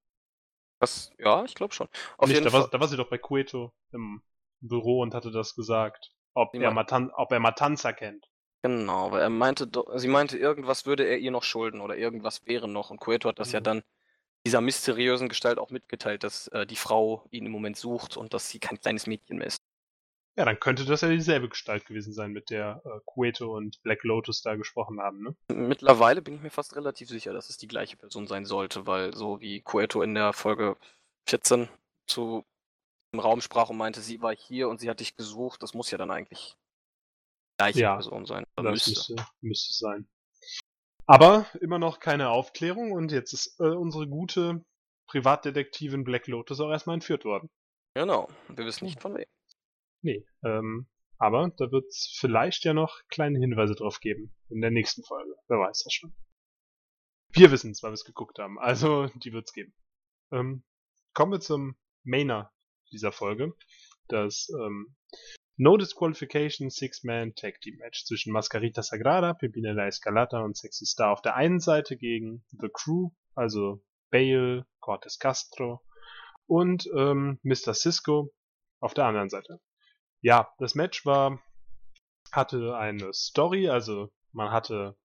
Was? 0.78 1.10
Ja, 1.18 1.44
ich 1.44 1.54
glaube 1.56 1.74
schon. 1.74 1.88
Auf 2.18 2.28
Nicht, 2.28 2.38
jeden 2.38 2.46
da, 2.46 2.52
Fall. 2.52 2.62
war, 2.62 2.70
da 2.70 2.80
war 2.80 2.88
sie 2.88 2.96
doch 2.96 3.08
bei 3.10 3.18
Cueto 3.18 3.72
im 3.92 4.22
Büro 4.60 5.00
und 5.00 5.14
hatte 5.14 5.30
das 5.32 5.54
gesagt. 5.56 6.12
Ob 6.34 6.52
Sie 6.52 6.62
er, 6.62 6.70
Matan 6.70 7.10
ob 7.10 7.32
er 7.32 7.40
Matanza 7.40 7.92
kennt. 7.92 8.24
Genau, 8.62 9.12
weil 9.12 9.20
er 9.22 9.30
meinte, 9.30 9.68
sie 9.96 10.08
meinte, 10.08 10.38
irgendwas 10.38 10.86
würde 10.86 11.04
er 11.04 11.18
ihr 11.18 11.30
noch 11.30 11.42
schulden 11.44 11.80
oder 11.80 11.96
irgendwas 11.96 12.46
wäre 12.46 12.66
noch. 12.66 12.90
Und 12.90 12.98
Cueto 12.98 13.28
hat 13.28 13.38
das 13.38 13.52
ja 13.52 13.60
Mhm. 13.60 13.64
dann 13.64 13.82
dieser 14.46 14.60
mysteriösen 14.60 15.28
Gestalt 15.28 15.58
auch 15.58 15.70
mitgeteilt, 15.70 16.22
dass 16.22 16.48
äh, 16.48 16.66
die 16.66 16.76
Frau 16.76 17.26
ihn 17.30 17.46
im 17.46 17.52
Moment 17.52 17.76
sucht 17.76 18.16
und 18.16 18.34
dass 18.34 18.48
sie 18.50 18.58
kein 18.58 18.78
kleines 18.80 19.06
Mädchen 19.06 19.38
mehr 19.38 19.46
ist. 19.46 19.62
Ja, 20.36 20.44
dann 20.44 20.58
könnte 20.58 20.84
das 20.84 21.00
ja 21.02 21.08
dieselbe 21.08 21.48
Gestalt 21.48 21.86
gewesen 21.86 22.12
sein, 22.12 22.32
mit 22.32 22.50
der 22.50 22.82
äh, 22.84 23.00
Cueto 23.06 23.56
und 23.56 23.80
Black 23.82 24.02
Lotus 24.02 24.42
da 24.42 24.56
gesprochen 24.56 25.00
haben, 25.00 25.22
ne? 25.22 25.36
Mittlerweile 25.48 26.22
bin 26.22 26.34
ich 26.34 26.40
mir 26.42 26.50
fast 26.50 26.74
relativ 26.74 27.08
sicher, 27.08 27.32
dass 27.32 27.50
es 27.50 27.56
die 27.56 27.68
gleiche 27.68 27.96
Person 27.96 28.26
sein 28.26 28.44
sollte, 28.44 28.86
weil 28.86 29.14
so 29.14 29.40
wie 29.40 29.60
Cueto 29.60 30.02
in 30.02 30.14
der 30.14 30.32
Folge 30.32 30.76
14 31.28 31.68
zu 32.06 32.44
im 33.12 33.20
Raum 33.20 33.40
sprach 33.40 33.70
und 33.70 33.76
meinte, 33.76 34.00
sie 34.00 34.20
war 34.22 34.34
hier 34.34 34.68
und 34.68 34.80
sie 34.80 34.90
hat 34.90 34.98
dich 34.98 35.14
gesucht, 35.14 35.62
das 35.62 35.72
muss 35.72 35.88
ja 35.92 35.98
dann 35.98 36.10
eigentlich 36.10 36.56
die 37.52 37.56
gleiche 37.58 37.78
Ja, 37.78 37.94
Person 37.94 38.26
sein. 38.26 38.44
Oder 38.58 38.72
Das 38.72 38.88
müsste. 38.88 39.12
müsste, 39.14 39.26
müsste 39.40 39.72
sein. 39.72 40.08
Aber 41.06 41.46
immer 41.60 41.78
noch 41.78 42.00
keine 42.00 42.30
Aufklärung 42.30 42.92
und 42.92 43.12
jetzt 43.12 43.32
ist 43.32 43.60
äh, 43.60 43.64
unsere 43.64 44.08
gute 44.08 44.64
Privatdetektivin 45.06 46.04
Black 46.04 46.26
Lotus 46.26 46.60
auch 46.60 46.70
erstmal 46.70 46.94
entführt 46.94 47.24
worden. 47.24 47.50
Genau, 47.94 48.28
wir 48.48 48.64
wissen 48.64 48.86
nicht 48.86 49.00
von 49.00 49.14
wem. 49.14 49.26
Nee, 50.02 50.26
ähm, 50.44 50.88
aber 51.18 51.50
da 51.56 51.70
wird 51.70 51.86
es 51.86 52.16
vielleicht 52.18 52.64
ja 52.64 52.74
noch 52.74 53.00
kleine 53.08 53.38
Hinweise 53.38 53.74
drauf 53.74 54.00
geben 54.00 54.34
in 54.48 54.60
der 54.60 54.70
nächsten 54.70 55.04
Folge. 55.04 55.34
Wer 55.48 55.58
weiß 55.58 55.82
das 55.84 55.92
schon. 55.92 56.14
Wir 57.32 57.50
wissen 57.50 57.70
es, 57.72 57.82
weil 57.82 57.90
wir 57.90 57.94
es 57.94 58.04
geguckt 58.04 58.38
haben. 58.38 58.58
Also, 58.58 59.08
die 59.14 59.32
wird 59.32 59.46
es 59.46 59.52
geben. 59.52 59.74
Ähm, 60.32 60.64
kommen 61.12 61.32
wir 61.32 61.40
zum 61.40 61.76
Mainer 62.02 62.52
dieser 62.90 63.12
Folge. 63.12 63.54
Das 64.08 64.48
ähm, 64.50 64.94
No 65.56 65.76
Disqualification 65.76 66.68
Six-Man 66.68 67.36
Tag 67.36 67.60
Team 67.60 67.76
Match 67.76 68.04
zwischen 68.04 68.32
Mascarita 68.32 68.82
Sagrada, 68.82 69.34
Pimpinella 69.34 69.86
Escalata 69.86 70.40
und 70.40 70.56
Sexy 70.56 70.84
Star 70.84 71.12
auf 71.12 71.22
der 71.22 71.36
einen 71.36 71.60
Seite 71.60 71.96
gegen 71.96 72.44
The 72.50 72.68
Crew, 72.72 73.10
also 73.36 73.80
Bale, 74.10 74.66
Cortes 74.80 75.20
Castro 75.20 75.80
und 76.46 76.88
ähm, 76.96 77.38
Mr. 77.42 77.72
Cisco 77.72 78.32
auf 78.80 78.94
der 78.94 79.06
anderen 79.06 79.28
Seite. 79.28 79.60
Ja, 80.20 80.52
das 80.58 80.74
Match 80.74 81.06
war, 81.06 81.40
hatte 82.32 82.76
eine 82.76 83.12
Story, 83.12 83.68
also 83.68 84.10
man 84.32 84.50
hatte 84.50 84.96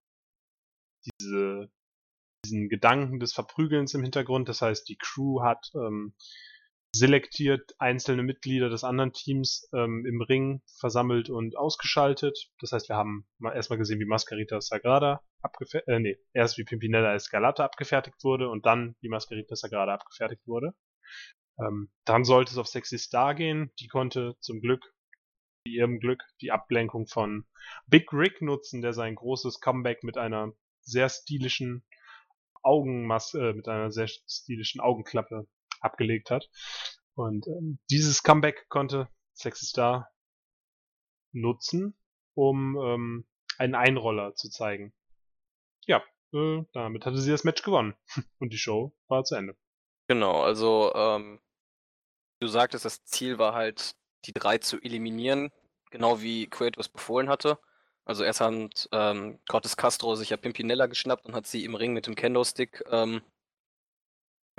diese, 1.04 1.70
diesen 2.44 2.68
Gedanken 2.68 3.20
des 3.20 3.32
Verprügelns 3.32 3.94
im 3.94 4.02
Hintergrund, 4.02 4.48
das 4.48 4.62
heißt, 4.62 4.88
die 4.88 4.96
Crew 4.96 5.42
hat 5.42 5.70
ähm, 5.74 6.14
selektiert 6.92 7.74
einzelne 7.78 8.22
Mitglieder 8.22 8.68
des 8.68 8.84
anderen 8.84 9.12
Teams 9.12 9.68
ähm, 9.72 10.04
im 10.06 10.20
Ring 10.22 10.62
versammelt 10.78 11.30
und 11.30 11.56
ausgeschaltet. 11.56 12.50
Das 12.58 12.72
heißt, 12.72 12.88
wir 12.88 12.96
haben 12.96 13.26
mal 13.38 13.54
erstmal 13.54 13.78
gesehen, 13.78 14.00
wie 14.00 14.06
Mascarita 14.06 14.60
Sagrada 14.60 15.22
abgefertigt, 15.40 15.88
äh, 15.88 16.00
nee, 16.00 16.18
erst 16.32 16.58
wie 16.58 16.64
Pimpinella 16.64 17.14
Escalata 17.14 17.64
abgefertigt 17.64 18.16
wurde 18.24 18.48
und 18.48 18.66
dann 18.66 18.96
wie 19.00 19.08
Mascarita 19.08 19.54
Sagrada 19.54 19.94
abgefertigt 19.94 20.46
wurde. 20.46 20.74
Ähm, 21.58 21.90
dann 22.04 22.24
sollte 22.24 22.52
es 22.52 22.58
auf 22.58 22.66
Sexy 22.66 22.98
Star 22.98 23.34
gehen. 23.34 23.70
Die 23.78 23.88
konnte 23.88 24.36
zum 24.40 24.60
Glück, 24.60 24.92
wie 25.64 25.76
ihrem 25.76 26.00
Glück, 26.00 26.24
die 26.40 26.50
Ablenkung 26.50 27.06
von 27.06 27.46
Big 27.86 28.12
Rick 28.12 28.42
nutzen, 28.42 28.82
der 28.82 28.94
sein 28.94 29.14
großes 29.14 29.60
Comeback 29.60 30.02
mit 30.02 30.18
einer 30.18 30.52
sehr 30.80 31.08
stilischen 31.08 31.84
Augenmaske, 32.62 33.50
äh, 33.50 33.52
mit 33.52 33.68
einer 33.68 33.92
sehr 33.92 34.08
stilischen 34.08 34.80
Augenklappe 34.80 35.46
abgelegt 35.80 36.30
hat. 36.30 36.50
Und 37.14 37.46
ähm, 37.48 37.78
dieses 37.90 38.22
Comeback 38.22 38.68
konnte 38.68 39.08
Sexy 39.34 39.66
Star 39.66 40.10
nutzen, 41.32 41.96
um 42.34 42.76
ähm, 42.78 43.26
einen 43.58 43.74
Einroller 43.74 44.34
zu 44.34 44.48
zeigen. 44.48 44.92
Ja, 45.86 46.02
äh, 46.32 46.62
damit 46.72 47.06
hatte 47.06 47.18
sie 47.18 47.30
das 47.30 47.44
Match 47.44 47.62
gewonnen. 47.62 47.94
Und 48.38 48.52
die 48.52 48.58
Show 48.58 48.94
war 49.08 49.24
zu 49.24 49.34
Ende. 49.34 49.56
Genau, 50.08 50.42
also 50.42 50.92
ähm, 50.94 51.40
du 52.40 52.48
sagtest, 52.48 52.84
das 52.84 53.04
Ziel 53.04 53.38
war 53.38 53.54
halt, 53.54 53.94
die 54.24 54.32
drei 54.32 54.58
zu 54.58 54.80
eliminieren, 54.80 55.50
genau 55.90 56.20
wie 56.20 56.46
Cueto 56.48 56.80
es 56.80 56.88
befohlen 56.88 57.28
hatte. 57.28 57.58
Also 58.04 58.24
erst 58.24 58.40
hat 58.40 58.88
ähm, 58.92 59.38
Cortes 59.48 59.76
Castro 59.76 60.14
sich 60.16 60.30
ja 60.30 60.36
Pimpinella 60.36 60.86
geschnappt 60.86 61.26
und 61.26 61.34
hat 61.34 61.46
sie 61.46 61.64
im 61.64 61.74
Ring 61.74 61.92
mit 61.92 62.06
dem 62.06 62.16
Kendo-Stick 62.16 62.82
ähm, 62.90 63.22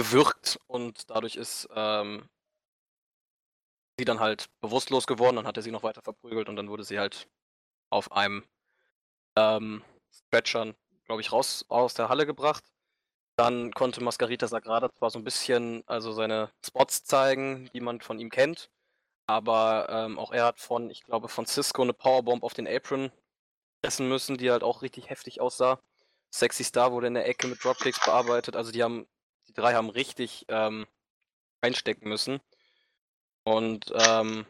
gewürgt 0.01 0.59
und 0.65 1.11
dadurch 1.11 1.35
ist 1.35 1.69
ähm, 1.75 2.27
sie 3.99 4.05
dann 4.05 4.19
halt 4.19 4.49
bewusstlos 4.59 5.05
geworden, 5.05 5.35
dann 5.35 5.45
hat 5.45 5.57
er 5.57 5.63
sie 5.63 5.69
noch 5.69 5.83
weiter 5.83 6.01
verprügelt 6.01 6.49
und 6.49 6.55
dann 6.55 6.69
wurde 6.69 6.83
sie 6.83 6.97
halt 6.97 7.29
auf 7.91 8.11
einem 8.11 8.43
ähm, 9.37 9.83
Stretchern, 10.11 10.73
glaube 11.05 11.21
ich, 11.21 11.31
raus 11.31 11.65
aus 11.69 11.93
der 11.93 12.09
Halle 12.09 12.25
gebracht. 12.25 12.63
Dann 13.37 13.71
konnte 13.73 14.03
Mascarita 14.03 14.47
Sagrada 14.47 14.91
zwar 14.91 15.11
so 15.11 15.19
ein 15.19 15.23
bisschen 15.23 15.83
also 15.85 16.11
seine 16.13 16.51
Spots 16.65 17.03
zeigen, 17.03 17.69
die 17.73 17.79
man 17.79 18.01
von 18.01 18.17
ihm 18.17 18.31
kennt, 18.31 18.71
aber 19.27 19.87
ähm, 19.89 20.17
auch 20.17 20.31
er 20.31 20.45
hat 20.45 20.59
von, 20.59 20.89
ich 20.89 21.03
glaube, 21.03 21.27
von 21.29 21.45
Cisco 21.45 21.83
eine 21.83 21.93
Powerbomb 21.93 22.43
auf 22.43 22.55
den 22.55 22.67
Apron 22.67 23.11
essen 23.83 24.09
müssen, 24.09 24.37
die 24.37 24.49
halt 24.49 24.63
auch 24.63 24.81
richtig 24.81 25.11
heftig 25.11 25.41
aussah. 25.41 25.79
Sexy 26.33 26.63
Star 26.63 26.91
wurde 26.91 27.07
in 27.07 27.13
der 27.13 27.27
Ecke 27.27 27.47
mit 27.47 27.63
Dropkicks 27.63 28.03
bearbeitet, 28.03 28.55
also 28.55 28.71
die 28.71 28.81
haben, 28.81 29.05
die 29.51 29.61
drei 29.61 29.73
haben 29.73 29.89
richtig 29.89 30.45
ähm, 30.47 30.87
einstecken 31.61 32.07
müssen. 32.07 32.39
Und 33.43 33.91
ähm, 33.93 34.45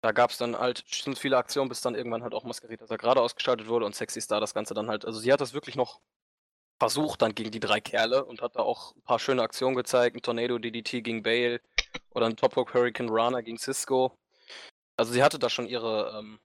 da 0.00 0.12
gab 0.12 0.30
es 0.30 0.38
dann 0.38 0.58
halt 0.58 0.84
schon 0.86 1.16
viele 1.16 1.36
Aktionen, 1.36 1.68
bis 1.68 1.80
dann 1.80 1.94
irgendwann 1.94 2.22
halt 2.22 2.34
auch 2.34 2.44
Mascarita 2.44 2.86
Sagrada 2.86 3.20
ausgeschaltet 3.20 3.68
wurde 3.68 3.86
und 3.86 3.94
Sexy 3.94 4.20
Star 4.20 4.40
das 4.40 4.54
Ganze 4.54 4.74
dann 4.74 4.88
halt, 4.88 5.04
also 5.04 5.18
sie 5.18 5.32
hat 5.32 5.40
das 5.40 5.52
wirklich 5.52 5.76
noch 5.76 6.00
versucht 6.78 7.22
dann 7.22 7.34
gegen 7.34 7.50
die 7.50 7.60
drei 7.60 7.80
Kerle 7.80 8.24
und 8.24 8.42
hat 8.42 8.56
da 8.56 8.60
auch 8.60 8.94
ein 8.96 9.02
paar 9.02 9.18
schöne 9.18 9.42
Aktionen 9.42 9.76
gezeigt. 9.76 10.16
Ein 10.16 10.22
Tornado 10.22 10.58
DDT 10.58 11.02
gegen 11.02 11.22
Bale 11.22 11.60
oder 12.10 12.26
ein 12.26 12.36
Top 12.36 12.56
Rope 12.56 12.72
Hurricane 12.74 13.08
Rana 13.10 13.40
gegen 13.40 13.58
Cisco. 13.58 14.18
Also 14.96 15.12
sie 15.12 15.22
hatte 15.22 15.38
da 15.38 15.50
schon 15.50 15.66
ihre, 15.66 16.18
ähm, 16.18 16.38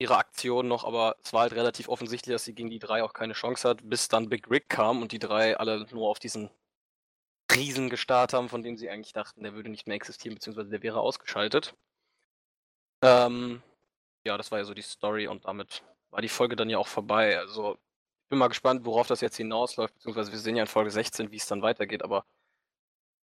ihre 0.00 0.16
Aktion 0.16 0.66
noch, 0.66 0.84
aber 0.84 1.16
es 1.22 1.32
war 1.32 1.42
halt 1.42 1.52
relativ 1.52 1.88
offensichtlich, 1.88 2.34
dass 2.34 2.44
sie 2.44 2.54
gegen 2.54 2.70
die 2.70 2.78
drei 2.78 3.02
auch 3.02 3.12
keine 3.12 3.34
Chance 3.34 3.68
hat, 3.68 3.88
bis 3.88 4.08
dann 4.08 4.30
Big 4.30 4.50
Rick 4.50 4.68
kam 4.70 5.02
und 5.02 5.12
die 5.12 5.18
drei 5.18 5.56
alle 5.58 5.86
nur 5.92 6.08
auf 6.08 6.18
diesen 6.18 6.50
Riesen 7.54 7.90
gestarrt 7.90 8.32
haben, 8.32 8.48
von 8.48 8.62
dem 8.62 8.78
sie 8.78 8.88
eigentlich 8.88 9.12
dachten, 9.12 9.42
der 9.42 9.54
würde 9.54 9.68
nicht 9.68 9.86
mehr 9.86 9.96
existieren, 9.96 10.34
beziehungsweise 10.36 10.70
der 10.70 10.82
wäre 10.82 11.00
ausgeschaltet. 11.00 11.74
Ähm, 13.02 13.62
ja, 14.24 14.38
das 14.38 14.50
war 14.50 14.58
ja 14.58 14.64
so 14.64 14.74
die 14.74 14.82
Story 14.82 15.26
und 15.28 15.44
damit 15.44 15.82
war 16.10 16.22
die 16.22 16.28
Folge 16.28 16.56
dann 16.56 16.70
ja 16.70 16.78
auch 16.78 16.88
vorbei. 16.88 17.38
Also 17.38 17.74
ich 17.74 18.28
bin 18.30 18.38
mal 18.38 18.48
gespannt, 18.48 18.86
worauf 18.86 19.06
das 19.06 19.20
jetzt 19.20 19.36
hinausläuft, 19.36 19.94
beziehungsweise 19.94 20.32
wir 20.32 20.38
sehen 20.38 20.56
ja 20.56 20.62
in 20.62 20.68
Folge 20.68 20.90
16, 20.90 21.30
wie 21.30 21.36
es 21.36 21.46
dann 21.46 21.62
weitergeht, 21.62 22.02
aber 22.02 22.24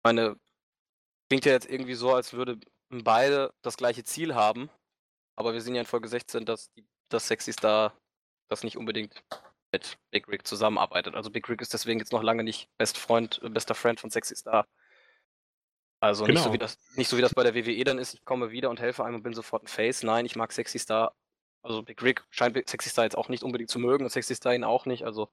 meine, 0.04 0.38
klingt 1.30 1.46
ja 1.46 1.54
jetzt 1.54 1.70
irgendwie 1.70 1.96
so, 1.96 2.14
als 2.14 2.34
würden 2.34 2.62
beide 2.90 3.54
das 3.62 3.78
gleiche 3.78 4.04
Ziel 4.04 4.36
haben, 4.36 4.70
aber 5.36 5.54
wir 5.54 5.62
sehen 5.62 5.76
ja 5.76 5.82
in 5.82 5.88
Folge 5.88 6.08
16, 6.08 6.46
dass, 6.46 6.72
die, 6.74 6.86
dass 7.10 7.28
Sexy 7.28 7.54
Star 7.54 7.94
das 8.50 8.64
nicht 8.64 8.78
unbedingt 8.78 9.24
mit 9.72 9.98
Big 10.12 10.28
Rick 10.28 10.48
zusammenarbeitet. 10.48 11.16
Also 11.16 11.30
Big 11.30 11.50
Rick 11.50 11.62
ist 11.62 11.74
deswegen 11.74 12.00
jetzt 12.00 12.12
noch 12.14 12.24
lange 12.24 12.44
nicht 12.44 12.70
Best 12.78 12.98
Freund, 12.98 13.42
äh, 13.44 13.50
bester 13.50 13.76
Friend 13.76 14.00
von 14.00 14.10
Sexy 14.10 14.36
Star. 14.36 14.68
Also 16.00 16.26
nicht, 16.28 16.38
so 16.38 16.44
Genau. 16.44 16.54
wie 16.54 16.58
das, 16.58 16.78
nicht 16.96 17.10
so 17.10 17.18
wie 17.18 17.22
das 17.22 17.34
bei 17.34 17.44
der 17.44 17.56
WWE 17.56 17.84
dann 17.84 17.98
ist, 17.98 18.14
ich 18.14 18.24
komme 18.26 18.52
wieder 18.52 18.70
und 18.70 18.80
helfe 18.80 19.04
einem 19.04 19.16
und 19.16 19.24
bin 19.24 19.34
sofort 19.34 19.64
ein 19.64 19.68
Face. 19.68 20.04
Nein, 20.04 20.26
ich 20.26 20.36
mag 20.36 20.52
Sexy 20.52 20.80
Star. 20.80 21.16
Also 21.64 21.82
Big 21.82 22.02
Rick 22.04 22.24
scheint 22.30 22.56
Sexy 22.70 22.90
Star 22.90 23.06
jetzt 23.06 23.18
auch 23.18 23.28
nicht 23.28 23.44
unbedingt 23.44 23.70
zu 23.72 23.80
mögen 23.80 24.04
und 24.04 24.12
Sexy 24.12 24.36
Star 24.36 24.54
ihn 24.54 24.64
auch 24.64 24.86
nicht. 24.86 25.04
Also 25.04 25.30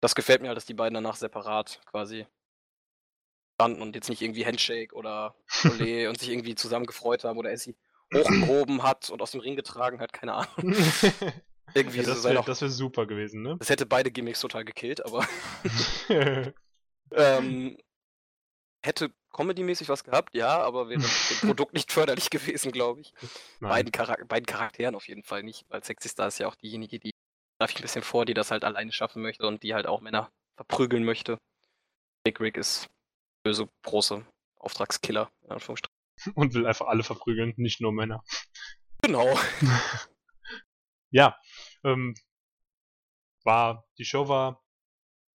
das 0.00 0.14
gefällt 0.14 0.42
mir 0.42 0.48
halt, 0.48 0.56
dass 0.56 0.66
die 0.66 0.74
beiden 0.74 0.94
danach 0.94 1.16
separat 1.16 1.80
quasi 1.86 2.26
standen 3.54 3.82
und 3.82 3.94
jetzt 3.94 4.08
nicht 4.08 4.20
irgendwie 4.22 4.44
Handshake 4.46 4.94
oder 4.94 5.36
Olé 5.64 6.08
und 6.08 6.18
sich 6.18 6.30
irgendwie 6.30 6.54
zusammen 6.54 6.86
gefreut 6.86 7.24
haben 7.24 7.38
oder 7.38 7.50
er 7.50 7.58
sie 7.58 7.76
hochgehoben 8.14 8.82
hat 8.82 9.10
und 9.10 9.22
aus 9.22 9.32
dem 9.32 9.40
Ring 9.40 9.56
getragen 9.56 10.00
hat, 10.00 10.12
keine 10.12 10.34
Ahnung. 10.34 10.74
Irgendwie 11.74 11.98
ja, 11.98 12.02
das 12.04 12.24
wäre 12.24 12.42
das 12.44 12.60
wär 12.62 12.68
super 12.68 13.06
gewesen, 13.06 13.42
ne? 13.42 13.56
das 13.58 13.70
hätte 13.70 13.86
beide 13.86 14.10
Gimmicks 14.10 14.40
total 14.40 14.64
gekillt, 14.64 15.04
aber 15.04 15.24
ähm, 17.12 17.78
hätte 18.82 19.12
Comedy-mäßig 19.32 19.88
was 19.88 20.02
gehabt, 20.02 20.34
ja, 20.34 20.60
aber 20.60 20.88
wäre 20.88 21.00
dem 21.00 21.48
Produkt 21.48 21.74
nicht 21.74 21.92
förderlich 21.92 22.30
gewesen, 22.30 22.72
glaube 22.72 23.02
ich. 23.02 23.14
Beiden, 23.60 23.92
Charak 23.92 24.26
beiden 24.26 24.46
Charakteren 24.46 24.96
auf 24.96 25.06
jeden 25.06 25.22
Fall 25.22 25.44
nicht, 25.44 25.64
weil 25.68 25.84
Sexy 25.84 26.08
Star 26.08 26.28
ist 26.28 26.38
ja 26.38 26.48
auch 26.48 26.56
diejenige, 26.56 26.98
die, 26.98 27.12
darf 27.58 27.70
ich 27.70 27.78
ein 27.78 27.82
bisschen 27.82 28.02
vor, 28.02 28.26
die 28.26 28.34
das 28.34 28.50
halt 28.50 28.64
alleine 28.64 28.90
schaffen 28.90 29.22
möchte 29.22 29.46
und 29.46 29.62
die 29.62 29.74
halt 29.74 29.86
auch 29.86 30.00
Männer 30.00 30.32
verprügeln 30.56 31.04
möchte. 31.04 31.38
Big 32.24 32.40
Rick 32.40 32.56
ist 32.56 32.88
böse, 33.44 33.68
große 33.84 34.26
Auftragskiller, 34.58 35.30
in 35.42 35.52
Anführungsstrichen. 35.52 35.99
Und 36.34 36.54
will 36.54 36.66
einfach 36.66 36.86
alle 36.86 37.02
verprügeln, 37.02 37.54
nicht 37.56 37.80
nur 37.80 37.92
Männer. 37.92 38.22
Genau. 39.02 39.26
Ja, 41.12 41.36
Ähm, 41.82 42.14
war, 43.44 43.84
die 43.98 44.04
Show 44.04 44.28
war, 44.28 44.62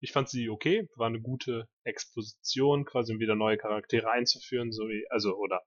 ich 0.00 0.12
fand 0.12 0.28
sie 0.28 0.48
okay, 0.48 0.88
war 0.96 1.06
eine 1.08 1.20
gute 1.20 1.68
Exposition, 1.84 2.84
quasi 2.84 3.12
um 3.12 3.20
wieder 3.20 3.34
neue 3.34 3.58
Charaktere 3.58 4.10
einzuführen, 4.10 4.72
so 4.72 4.84
wie, 4.88 5.04
also, 5.10 5.36
oder 5.36 5.62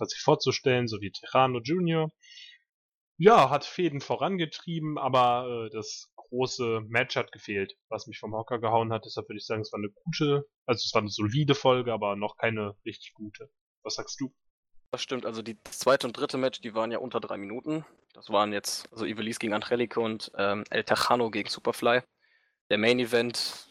sich 0.00 0.20
vorzustellen, 0.20 0.86
so 0.86 1.00
wie 1.00 1.10
Terrano 1.10 1.60
Jr. 1.60 2.10
Ja, 3.16 3.50
hat 3.50 3.64
Fäden 3.64 4.00
vorangetrieben, 4.00 4.96
aber 4.96 5.66
äh, 5.66 5.70
das 5.70 6.12
große 6.16 6.82
Match 6.88 7.16
hat 7.16 7.32
gefehlt, 7.32 7.74
was 7.88 8.06
mich 8.06 8.18
vom 8.18 8.32
Hocker 8.34 8.60
gehauen 8.60 8.92
hat. 8.92 9.04
Deshalb 9.06 9.28
würde 9.28 9.38
ich 9.38 9.46
sagen, 9.46 9.62
es 9.62 9.72
war 9.72 9.78
eine 9.78 9.90
gute, 9.90 10.46
also 10.66 10.84
es 10.84 10.94
war 10.94 11.00
eine 11.02 11.10
solide 11.10 11.56
Folge, 11.56 11.92
aber 11.92 12.14
noch 12.14 12.36
keine 12.36 12.76
richtig 12.84 13.14
gute. 13.14 13.50
Was 13.82 13.94
sagst 13.94 14.20
du? 14.20 14.32
Das 14.90 15.02
stimmt, 15.02 15.26
also 15.26 15.42
die 15.42 15.58
zweite 15.64 16.06
und 16.06 16.16
dritte 16.16 16.38
Match, 16.38 16.60
die 16.60 16.74
waren 16.74 16.90
ja 16.90 16.98
unter 16.98 17.20
drei 17.20 17.36
Minuten. 17.36 17.84
Das 18.14 18.30
waren 18.30 18.52
jetzt, 18.52 18.90
also 18.90 19.04
Ivelisse 19.04 19.38
gegen 19.38 19.52
Angelico 19.52 20.02
und 20.02 20.32
ähm, 20.36 20.64
El 20.70 20.84
Tejano 20.84 21.30
gegen 21.30 21.48
Superfly. 21.48 22.00
Der 22.70 22.78
Main 22.78 22.98
Event, 22.98 23.68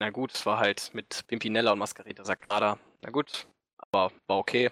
na 0.00 0.10
gut, 0.10 0.34
es 0.34 0.44
war 0.46 0.58
halt 0.58 0.90
mit 0.94 1.26
Pimpinella 1.28 1.72
und 1.72 1.78
Mascarita 1.78 2.24
Sagrada. 2.24 2.78
Na 3.02 3.10
gut, 3.10 3.46
aber 3.76 4.12
war 4.26 4.38
okay. 4.38 4.70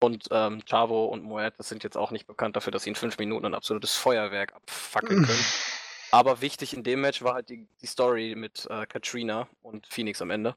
Und 0.00 0.28
ähm, 0.30 0.62
Chavo 0.66 1.06
und 1.06 1.22
Moet, 1.22 1.54
das 1.58 1.68
sind 1.68 1.84
jetzt 1.84 1.96
auch 1.96 2.10
nicht 2.10 2.26
bekannt 2.26 2.56
dafür, 2.56 2.70
dass 2.70 2.82
sie 2.82 2.90
in 2.90 2.96
fünf 2.96 3.16
Minuten 3.16 3.46
ein 3.46 3.54
absolutes 3.54 3.96
Feuerwerk 3.96 4.54
abfackeln 4.54 5.24
können. 5.24 5.44
Aber 6.10 6.42
wichtig 6.42 6.74
in 6.74 6.84
dem 6.84 7.00
Match 7.00 7.22
war 7.22 7.34
halt 7.34 7.48
die, 7.48 7.66
die 7.80 7.86
Story 7.86 8.34
mit 8.36 8.66
äh, 8.70 8.86
Katrina 8.86 9.48
und 9.62 9.86
Phoenix 9.86 10.20
am 10.20 10.30
Ende. 10.30 10.54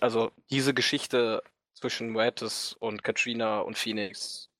Also 0.00 0.32
diese 0.50 0.74
Geschichte 0.74 1.42
zwischen 1.78 2.10
Moetis 2.10 2.74
und 2.74 3.02
Katrina 3.02 3.60
und 3.60 3.78
Phoenix 3.78 4.50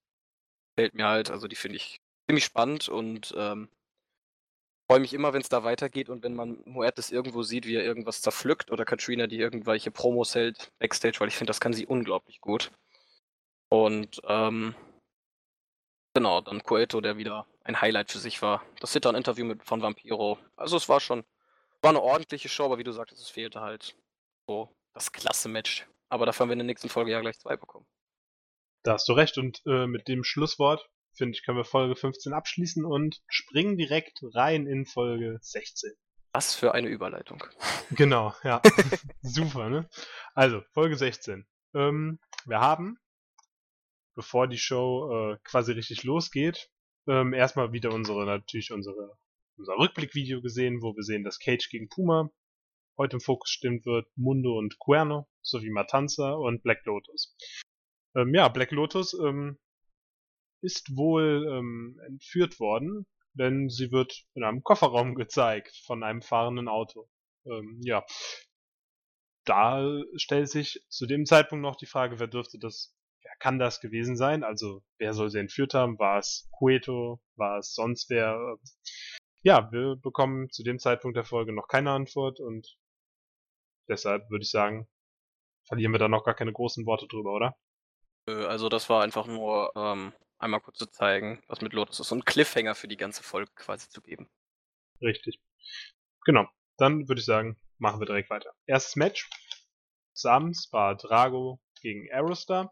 fällt 0.77 0.95
mir 0.95 1.07
halt, 1.07 1.31
also 1.31 1.49
die 1.49 1.57
finde 1.57 1.77
ich 1.77 2.01
ziemlich 2.29 2.45
spannend 2.45 2.89
und 2.89 3.35
ähm, 3.37 3.69
freue 4.89 5.01
mich 5.01 5.13
immer, 5.13 5.33
wenn 5.33 5.43
es 5.43 5.49
da 5.49 5.65
weitergeht 5.65 6.09
und 6.09 6.23
wenn 6.23 6.35
man 6.35 6.63
Moetis 6.65 7.11
irgendwo 7.11 7.43
sieht, 7.43 7.67
wie 7.67 7.75
er 7.75 7.85
irgendwas 7.85 8.23
zerpflückt 8.23 8.71
oder 8.71 8.85
Katrina, 8.85 9.27
die 9.27 9.39
irgendwelche 9.39 9.91
Promos 9.91 10.35
hält 10.35 10.73
backstage, 10.79 11.21
weil 11.21 11.29
ich 11.29 11.37
finde, 11.37 11.51
das 11.51 11.61
kann 11.61 11.73
sie 11.73 11.87
unglaublich 11.87 12.41
gut. 12.41 12.71
Und 13.71 14.21
ähm, 14.25 14.75
genau, 16.15 16.41
dann 16.41 16.63
Coeto, 16.63 17.01
der 17.01 17.19
wieder 17.19 17.47
ein 17.65 17.81
Highlight 17.81 18.11
für 18.11 18.19
sich 18.19 18.41
war. 18.41 18.63
Das 18.81 18.93
Sit-Down-Interview 18.93 19.57
von 19.63 19.83
Vampiro. 19.83 20.39
Also 20.57 20.77
es 20.77 20.89
war 20.89 21.01
schon, 21.01 21.25
war 21.83 21.91
eine 21.91 22.01
ordentliche 22.01 22.49
Show, 22.49 22.65
aber 22.65 22.79
wie 22.79 22.85
du 22.85 22.93
sagtest, 22.93 23.21
es 23.21 23.29
fehlte 23.29 23.61
halt 23.61 23.95
so 24.47 24.75
das 24.95 25.13
klasse 25.13 25.49
Match. 25.49 25.87
Aber 26.09 26.27
dafür 26.27 26.45
haben 26.45 26.51
wir 26.51 26.55
in 26.55 26.61
der 26.61 26.67
nächsten 26.67 26.89
Folge 26.89 27.13
ja 27.13 27.21
gleich 27.21 27.39
zwei 27.39 27.57
bekommen. 27.57 27.87
Da 28.83 28.95
hast 28.95 29.09
du 29.09 29.13
recht 29.13 29.39
und 29.39 29.61
äh, 29.67 29.87
mit 29.87 30.09
dem 30.09 30.25
Schlusswort, 30.25 30.89
finde 31.15 31.37
ich, 31.37 31.45
können 31.45 31.59
wir 31.59 31.65
Folge 31.65 31.97
15 31.97 32.33
abschließen 32.33 32.85
und 32.85 33.21
springen 33.29 33.77
direkt 33.77 34.21
rein 34.35 34.67
in 34.67 34.87
Folge 34.87 35.39
16. 35.43 35.93
Was 36.33 36.55
für 36.55 36.73
eine 36.73 36.89
Überleitung. 36.89 37.43
Genau, 37.91 38.35
ja. 38.45 38.61
Super, 39.23 39.71
ne? 39.71 39.89
Also, 40.35 40.61
Folge 40.75 40.95
16. 40.95 41.47
Ähm, 41.75 42.19
wir 42.45 42.61
haben 42.61 42.99
bevor 44.19 44.49
die 44.49 44.59
Show 44.59 45.13
äh, 45.13 45.39
quasi 45.45 45.71
richtig 45.71 46.03
losgeht, 46.03 46.69
ähm, 47.07 47.33
erstmal 47.33 47.73
wieder 47.73 47.93
unsere, 47.93 48.27
natürlich 48.27 48.73
unsere, 48.73 49.17
unser 49.57 49.79
Rückblickvideo 49.79 50.43
gesehen, 50.43 50.83
wo 50.83 50.97
wir 50.97 51.05
sehen, 51.05 51.23
dass 51.23 51.39
Cage 51.39 51.69
gegen 51.71 51.89
Puma 51.89 52.29
heute 52.99 53.17
im 53.17 53.21
Fokus 53.21 53.51
stimmt 53.51 53.87
wird, 53.87 54.07
Mundo 54.17 54.59
und 54.59 54.79
Cuerno, 54.79 55.29
sowie 55.41 55.71
Matanza 55.71 56.33
und 56.33 56.63
Black 56.63 56.85
Lotus. 56.85 57.37
Ähm, 58.15 58.35
ja, 58.35 58.49
Black 58.49 58.73
Lotus 58.73 59.15
ähm, 59.15 59.59
ist 60.61 60.97
wohl 60.97 61.47
ähm, 61.51 62.01
entführt 62.07 62.61
worden, 62.61 63.07
denn 63.33 63.69
sie 63.69 63.93
wird 63.93 64.25
in 64.35 64.45
einem 64.45 64.63
Kofferraum 64.63 65.15
gezeigt 65.15 65.77
von 65.87 66.03
einem 66.03 66.23
fahrenden 66.23 66.69
Auto. 66.69 67.09
Ähm, 67.47 67.81
ja, 67.83 68.05
da 69.45 70.03
stellt 70.17 70.51
sich 70.51 70.85
zu 70.89 71.07
dem 71.07 71.25
Zeitpunkt 71.25 71.63
noch 71.63 71.77
die 71.77 71.87
Frage, 71.87 72.19
wer 72.19 72.27
dürfte 72.27 72.59
das 72.59 72.95
wer 73.23 73.37
kann 73.39 73.59
das 73.59 73.81
gewesen 73.81 74.17
sein? 74.17 74.45
Also, 74.45 74.83
wer 74.99 75.13
soll 75.13 75.31
sie 75.31 75.39
entführt 75.39 75.75
haben? 75.75 75.99
War 75.99 76.19
es 76.19 76.49
Cueto? 76.51 77.21
War 77.37 77.59
es 77.59 77.75
sonst 77.75 78.11
wer? 78.11 78.59
Ja, 79.43 79.71
wir 79.73 79.97
bekommen 79.97 80.51
zu 80.51 80.63
dem 80.63 80.79
Zeitpunkt 80.79 81.17
der 81.17 81.25
Folge 81.25 81.53
noch 81.53 81.69
keine 81.69 81.93
Antwort 81.93 82.41
und 82.41 82.77
deshalb 83.89 84.29
würde 84.31 84.43
ich 84.43 84.51
sagen, 84.51 84.89
verlieren 85.67 85.93
wir 85.93 85.99
da 85.99 86.09
noch 86.09 86.25
gar 86.25 86.35
keine 86.35 86.53
großen 86.53 86.87
Worte 86.87 87.07
drüber, 87.07 87.33
oder? 87.35 87.57
Also 88.27 88.69
das 88.69 88.91
war 88.91 89.03
einfach 89.03 89.27
nur 89.27 89.73
ähm, 89.75 90.13
einmal 90.39 90.61
kurz 90.61 90.79
zu 90.79 90.87
zeigen, 90.87 91.43
was 91.47 91.61
mit 91.61 91.73
Lotus 91.73 92.01
ist 92.01 92.13
und 92.13 92.27
Cliffhanger 92.27 92.75
für 92.75 92.89
die 92.89 92.97
ganze 92.97 93.23
Folge 93.23 93.51
quasi 93.55 93.89
zu 93.89 94.03
geben. 94.03 94.29
Richtig. 95.01 95.41
Genau. 96.25 96.47
Dann 96.77 97.09
würde 97.09 97.21
ich 97.21 97.25
sagen, 97.25 97.57
machen 97.79 98.01
wir 98.01 98.07
direkt 98.07 98.31
weiter. 98.31 98.53
Erstes 98.67 98.97
Match 98.97 99.29
des 100.15 100.25
Abends 100.27 100.73
war 100.73 100.97
Drago 100.97 101.61
gegen 101.81 102.11
Aerostar 102.13 102.71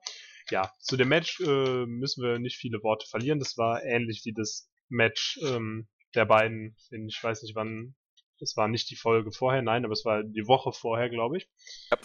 ja, 0.50 0.72
zu 0.78 0.96
dem 0.96 1.08
Match 1.08 1.40
äh, 1.40 1.86
müssen 1.86 2.22
wir 2.22 2.38
nicht 2.38 2.56
viele 2.56 2.82
Worte 2.82 3.06
verlieren. 3.08 3.38
Das 3.38 3.56
war 3.56 3.82
ähnlich 3.82 4.22
wie 4.24 4.32
das 4.32 4.70
Match 4.88 5.38
ähm, 5.42 5.88
der 6.14 6.24
beiden 6.24 6.76
in, 6.90 7.08
ich 7.08 7.22
weiß 7.22 7.42
nicht 7.42 7.54
wann, 7.54 7.94
das 8.38 8.56
war 8.56 8.68
nicht 8.68 8.90
die 8.90 8.96
Folge 8.96 9.32
vorher, 9.32 9.62
nein, 9.62 9.84
aber 9.84 9.92
es 9.92 10.04
war 10.04 10.22
die 10.22 10.46
Woche 10.46 10.72
vorher, 10.72 11.08
glaube 11.08 11.38
ich. 11.38 11.48
Ja. 11.90 11.98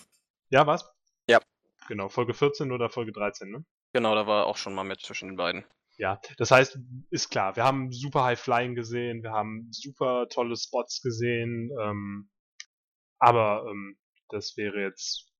Ja, 0.49 0.67
was? 0.67 0.89
Ja. 1.27 1.39
Genau, 1.87 2.09
Folge 2.09 2.33
14 2.33 2.71
oder 2.71 2.89
Folge 2.89 3.11
13, 3.11 3.49
ne? 3.49 3.65
Genau, 3.93 4.15
da 4.15 4.27
war 4.27 4.45
auch 4.45 4.57
schon 4.57 4.73
mal 4.73 4.83
Match 4.83 5.05
zwischen 5.05 5.29
den 5.29 5.37
beiden. 5.37 5.65
Ja, 5.97 6.19
das 6.37 6.51
heißt, 6.51 6.79
ist 7.09 7.29
klar, 7.29 7.55
wir 7.55 7.63
haben 7.63 7.91
super 7.91 8.23
High 8.23 8.39
Flying 8.39 8.75
gesehen, 8.75 9.23
wir 9.23 9.31
haben 9.31 9.67
super 9.71 10.27
tolle 10.29 10.55
Spots 10.55 11.01
gesehen, 11.01 11.69
ähm, 11.79 12.29
aber 13.19 13.65
ähm, 13.69 13.97
das 14.29 14.57
wäre 14.57 14.81
jetzt 14.81 15.31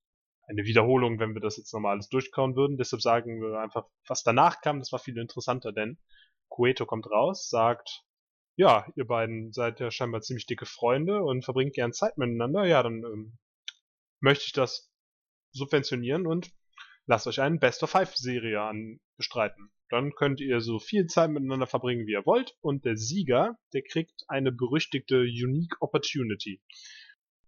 eine 0.46 0.64
Wiederholung, 0.64 1.18
wenn 1.18 1.34
wir 1.34 1.40
das 1.40 1.56
jetzt 1.56 1.72
nochmal 1.72 1.92
alles 1.92 2.08
durchkauen 2.08 2.56
würden. 2.56 2.76
Deshalb 2.76 3.02
sagen 3.02 3.40
wir 3.40 3.58
einfach, 3.58 3.86
was 4.06 4.22
danach 4.22 4.60
kam, 4.60 4.78
das 4.78 4.92
war 4.92 4.98
viel 4.98 5.18
interessanter, 5.18 5.72
denn 5.72 5.98
Cueto 6.48 6.84
kommt 6.84 7.10
raus, 7.10 7.48
sagt, 7.48 8.04
ja, 8.56 8.86
ihr 8.96 9.06
beiden 9.06 9.52
seid 9.52 9.80
ja 9.80 9.90
scheinbar 9.90 10.20
ziemlich 10.20 10.46
dicke 10.46 10.66
Freunde 10.66 11.22
und 11.22 11.44
verbringt 11.44 11.74
gern 11.74 11.92
Zeit 11.92 12.18
miteinander. 12.18 12.64
Ja, 12.64 12.82
dann 12.82 13.02
ähm, 13.04 13.38
möchte 14.20 14.44
ich 14.46 14.52
das 14.52 14.90
subventionieren 15.52 16.26
und 16.26 16.50
lasst 17.06 17.26
euch 17.26 17.40
eine 17.40 17.58
Best 17.58 17.82
of 17.82 17.90
Five 17.90 18.14
Serie 18.14 18.60
an 18.60 19.00
bestreiten. 19.16 19.70
Dann 19.88 20.14
könnt 20.14 20.40
ihr 20.40 20.60
so 20.60 20.78
viel 20.78 21.06
Zeit 21.06 21.30
miteinander 21.30 21.66
verbringen, 21.66 22.06
wie 22.06 22.12
ihr 22.12 22.24
wollt 22.24 22.56
und 22.60 22.84
der 22.84 22.96
Sieger, 22.96 23.58
der 23.74 23.82
kriegt 23.82 24.24
eine 24.28 24.50
berüchtigte 24.50 25.20
Unique 25.20 25.76
Opportunity. 25.80 26.62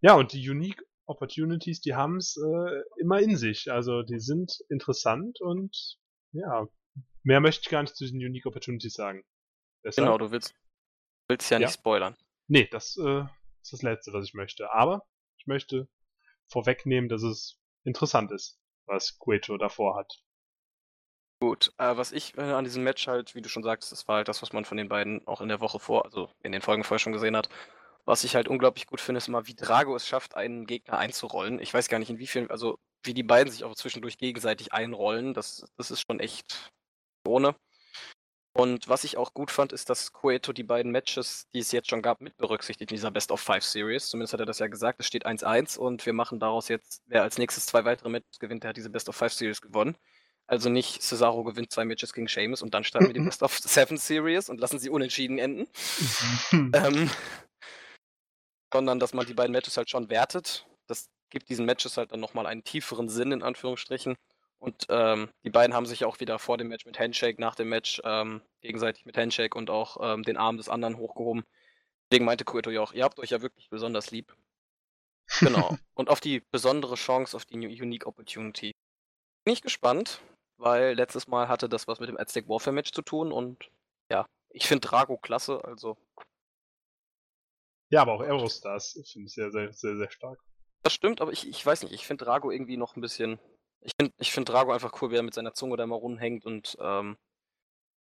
Ja, 0.01 0.15
und 0.15 0.33
die 0.33 0.49
Unique 0.49 0.83
Opportunities, 1.07 1.81
die 1.81 1.95
haben 1.95 2.17
es 2.17 2.37
äh, 2.37 2.83
immer 3.01 3.21
in 3.21 3.37
sich. 3.37 3.71
Also 3.71 4.03
die 4.03 4.21
sind 4.21 4.59
interessant 4.69 5.41
und 5.41 5.99
ja, 6.33 6.67
mehr 7.23 7.41
möchte 7.41 7.63
ich 7.63 7.71
gar 7.71 7.83
nicht 7.83 7.97
zu 7.97 8.05
diesen 8.05 8.19
Unique 8.19 8.47
Opportunities 8.47 8.95
sagen. 8.95 9.25
Deshalb, 9.83 10.07
genau, 10.07 10.19
du 10.19 10.31
willst, 10.31 10.55
willst 11.29 11.51
ja, 11.51 11.59
ja 11.59 11.67
nicht 11.67 11.75
spoilern. 11.75 12.17
Nee, 12.49 12.69
das 12.71 12.97
äh, 12.97 13.25
ist 13.63 13.73
das 13.73 13.83
Letzte, 13.83 14.13
was 14.13 14.27
ich 14.27 14.35
möchte. 14.35 14.73
Aber 14.73 15.07
ich 15.37 15.47
möchte 15.47 15.89
vorwegnehmen, 16.47 17.09
dass 17.09 17.23
es 17.23 17.59
interessant 17.85 18.31
ist, 18.33 18.59
was 18.87 19.19
Gueto 19.19 19.57
davor 19.57 19.97
hat. 19.97 20.23
Gut, 21.41 21.73
äh, 21.79 21.97
was 21.97 22.13
ich 22.13 22.37
äh, 22.39 22.43
an 22.43 22.65
diesem 22.65 22.85
Match 22.85 23.07
halt, 23.07 23.35
wie 23.35 23.43
du 23.43 23.49
schon 23.49 23.63
sagst, 23.63 23.93
das 23.93 24.09
war 24.09 24.17
halt 24.17 24.29
das, 24.29 24.41
was 24.43 24.53
man 24.53 24.65
von 24.65 24.77
den 24.77 24.89
beiden 24.89 25.27
auch 25.27 25.41
in 25.41 25.49
der 25.49 25.61
Woche 25.61 25.79
vor, 25.79 26.05
also 26.05 26.31
in 26.43 26.53
den 26.53 26.63
Folgen 26.63 26.85
vorher 26.85 27.01
schon 27.01 27.13
gesehen 27.13 27.37
hat. 27.37 27.49
Was 28.07 28.25
ich 28.25 28.35
halt 28.35 28.49
unglaublich 28.49 28.87
gut 28.87 29.01
finde, 29.01 29.19
ist 29.19 29.29
immer, 29.29 29.47
wie 29.47 29.55
Drago 29.55 29.97
es 29.97 30.07
schafft, 30.07 30.37
einen 30.37 30.67
Gegner 30.67 30.99
einzurollen. 30.99 31.59
Ich 31.59 31.73
weiß 31.73 31.89
gar 31.89 31.99
nicht, 31.99 32.11
in 32.11 32.19
wie 32.19 32.27
vielen, 32.27 32.51
also 32.51 32.79
wie 33.03 33.15
die 33.15 33.23
beiden 33.23 33.51
sich 33.51 33.65
auch 33.65 33.75
zwischendurch 33.75 34.19
gegenseitig 34.19 34.73
einrollen. 34.73 35.35
Das, 35.35 35.67
das 35.77 35.91
ist 35.91 36.03
schon 36.07 36.21
echt 36.21 36.71
ohne. 37.27 37.55
Und 38.57 38.89
was 38.89 39.03
ich 39.03 39.17
auch 39.17 39.35
gut 39.35 39.51
fand, 39.51 39.73
ist, 39.73 39.91
dass 39.91 40.13
Cueto 40.13 40.53
die 40.53 40.63
beiden 40.63 40.93
Matches, 40.93 41.49
die 41.53 41.59
es 41.59 41.73
jetzt 41.73 41.91
schon 41.91 42.03
gab, 42.03 42.21
mit 42.21 42.37
berücksichtigt 42.37 42.93
in 42.93 42.97
dieser 42.97 43.11
Best 43.11 43.33
of 43.33 43.41
Five 43.41 43.65
Series. 43.65 44.09
Zumindest 44.09 44.33
hat 44.33 44.39
er 44.39 44.47
das 44.47 44.61
ja 44.61 44.69
gesagt. 44.69 45.01
Es 45.01 45.07
steht 45.07 45.27
1-1 45.27 45.77
und 45.77 46.07
wir 46.07 46.13
machen 46.13 46.39
daraus 46.39 46.69
jetzt, 46.69 47.03
wer 47.07 47.25
als 47.25 47.37
nächstes 47.37 47.67
zwei 47.67 47.85
weitere 47.85 48.11
Matches 48.11 48.39
gewinnt, 48.39 48.63
der 48.63 48.69
hat 48.69 48.77
diese 48.77 48.91
Best 48.91 49.09
of 49.09 49.17
Five 49.17 49.33
Series 49.33 49.61
gewonnen. 49.61 49.97
Also 50.47 50.69
nicht 50.69 51.03
Cesaro 51.03 51.43
gewinnt 51.43 51.73
zwei 51.73 51.85
Matches 51.85 52.13
gegen 52.13 52.29
Sheamus 52.29 52.63
und 52.63 52.75
dann 52.75 52.85
starten 52.85 53.09
wir 53.09 53.15
die 53.15 53.21
Best 53.25 53.43
of 53.43 53.59
Seven 53.59 53.97
Series 53.97 54.49
und 54.49 54.61
lassen 54.61 54.79
sie 54.79 54.89
unentschieden 54.89 55.39
enden. 55.39 55.67
ähm, 56.53 57.11
sondern 58.73 59.01
dass 59.01 59.15
man 59.15 59.27
die 59.27 59.35
beiden 59.35 59.53
Matches 59.53 59.77
halt 59.77 59.91
schon 59.91 60.11
wertet. 60.11 60.65
Das 60.87 61.09
gibt 61.29 61.49
diesen 61.49 61.67
Matches 61.67 61.97
halt 61.97 62.13
dann 62.13 62.21
nochmal 62.21 62.47
einen 62.47 62.63
tieferen 62.63 63.09
Sinn, 63.09 63.33
in 63.33 63.43
Anführungsstrichen. 63.43 64.15
Und 64.65 64.87
ähm, 64.89 65.29
die 65.45 65.51
beiden 65.51 65.75
haben 65.75 65.85
sich 65.85 66.07
auch 66.07 66.21
wieder 66.21 66.39
vor 66.39 66.57
dem 66.57 66.69
Match 66.69 66.87
mit 66.87 66.99
Handshake, 66.99 67.39
nach 67.39 67.55
dem 67.55 67.69
Match 67.69 68.01
ähm, 68.03 68.41
gegenseitig 68.63 69.05
mit 69.05 69.15
Handshake 69.15 69.59
und 69.59 69.69
auch 69.69 69.99
ähm, 70.01 70.23
den 70.23 70.39
Arm 70.39 70.57
des 70.57 70.71
anderen 70.71 70.97
hochgehoben. 70.97 71.45
Deswegen 72.11 72.25
meinte 72.25 72.47
Kueto 72.47 72.71
ja 72.71 72.81
auch, 72.81 72.95
ihr 72.95 73.05
habt 73.05 73.19
euch 73.19 73.29
ja 73.29 73.43
wirklich 73.43 73.69
besonders 73.69 74.11
lieb. 74.11 74.35
Genau. 75.41 75.77
und 75.95 76.09
auf 76.09 76.21
die 76.21 76.41
besondere 76.51 76.95
Chance, 76.95 77.37
auf 77.37 77.45
die 77.45 77.57
Unique 77.57 78.07
Opportunity. 78.07 78.75
Bin 79.45 79.53
ich 79.53 79.61
gespannt, 79.61 80.23
weil 80.57 80.95
letztes 80.95 81.29
Mal 81.29 81.49
hatte 81.49 81.69
das 81.69 81.87
was 81.87 82.01
mit 82.01 82.09
dem 82.09 82.17
Aztec 82.17 82.49
Warfare 82.49 82.73
Match 82.73 82.93
zu 82.93 83.03
tun 83.03 83.33
und 83.33 83.71
ja, 84.11 84.25
ich 84.49 84.67
finde 84.67 84.89
Drago 84.89 85.19
klasse, 85.19 85.63
also 85.63 85.99
Ja, 87.91 88.01
aber 88.01 88.15
auch 88.15 88.23
Aerostars 88.23 88.93
finde 89.13 89.27
ich 89.27 89.35
sehr, 89.35 89.51
sehr, 89.51 89.71
sehr, 89.75 89.97
sehr 89.97 90.11
stark. 90.11 90.39
Das 90.83 90.95
stimmt, 90.95 91.21
aber 91.21 91.33
ich, 91.33 91.47
ich 91.47 91.65
weiß 91.65 91.83
nicht, 91.83 91.93
ich 91.93 92.07
finde 92.07 92.25
Drago 92.25 92.51
irgendwie 92.51 92.79
noch 92.79 92.97
ein 92.97 93.03
bisschen. 93.03 93.39
Ich 93.85 93.93
finde 94.01 94.13
ich 94.19 94.33
find 94.33 94.49
Drago 94.49 94.73
einfach 94.73 95.01
cool, 95.01 95.11
wie 95.11 95.17
er 95.17 95.23
mit 95.23 95.35
seiner 95.35 95.55
Zunge 95.55 95.77
da 95.77 95.87
mal 95.87 95.95
rumhängt 95.97 96.45
und 96.47 96.77
ähm, 96.81 97.17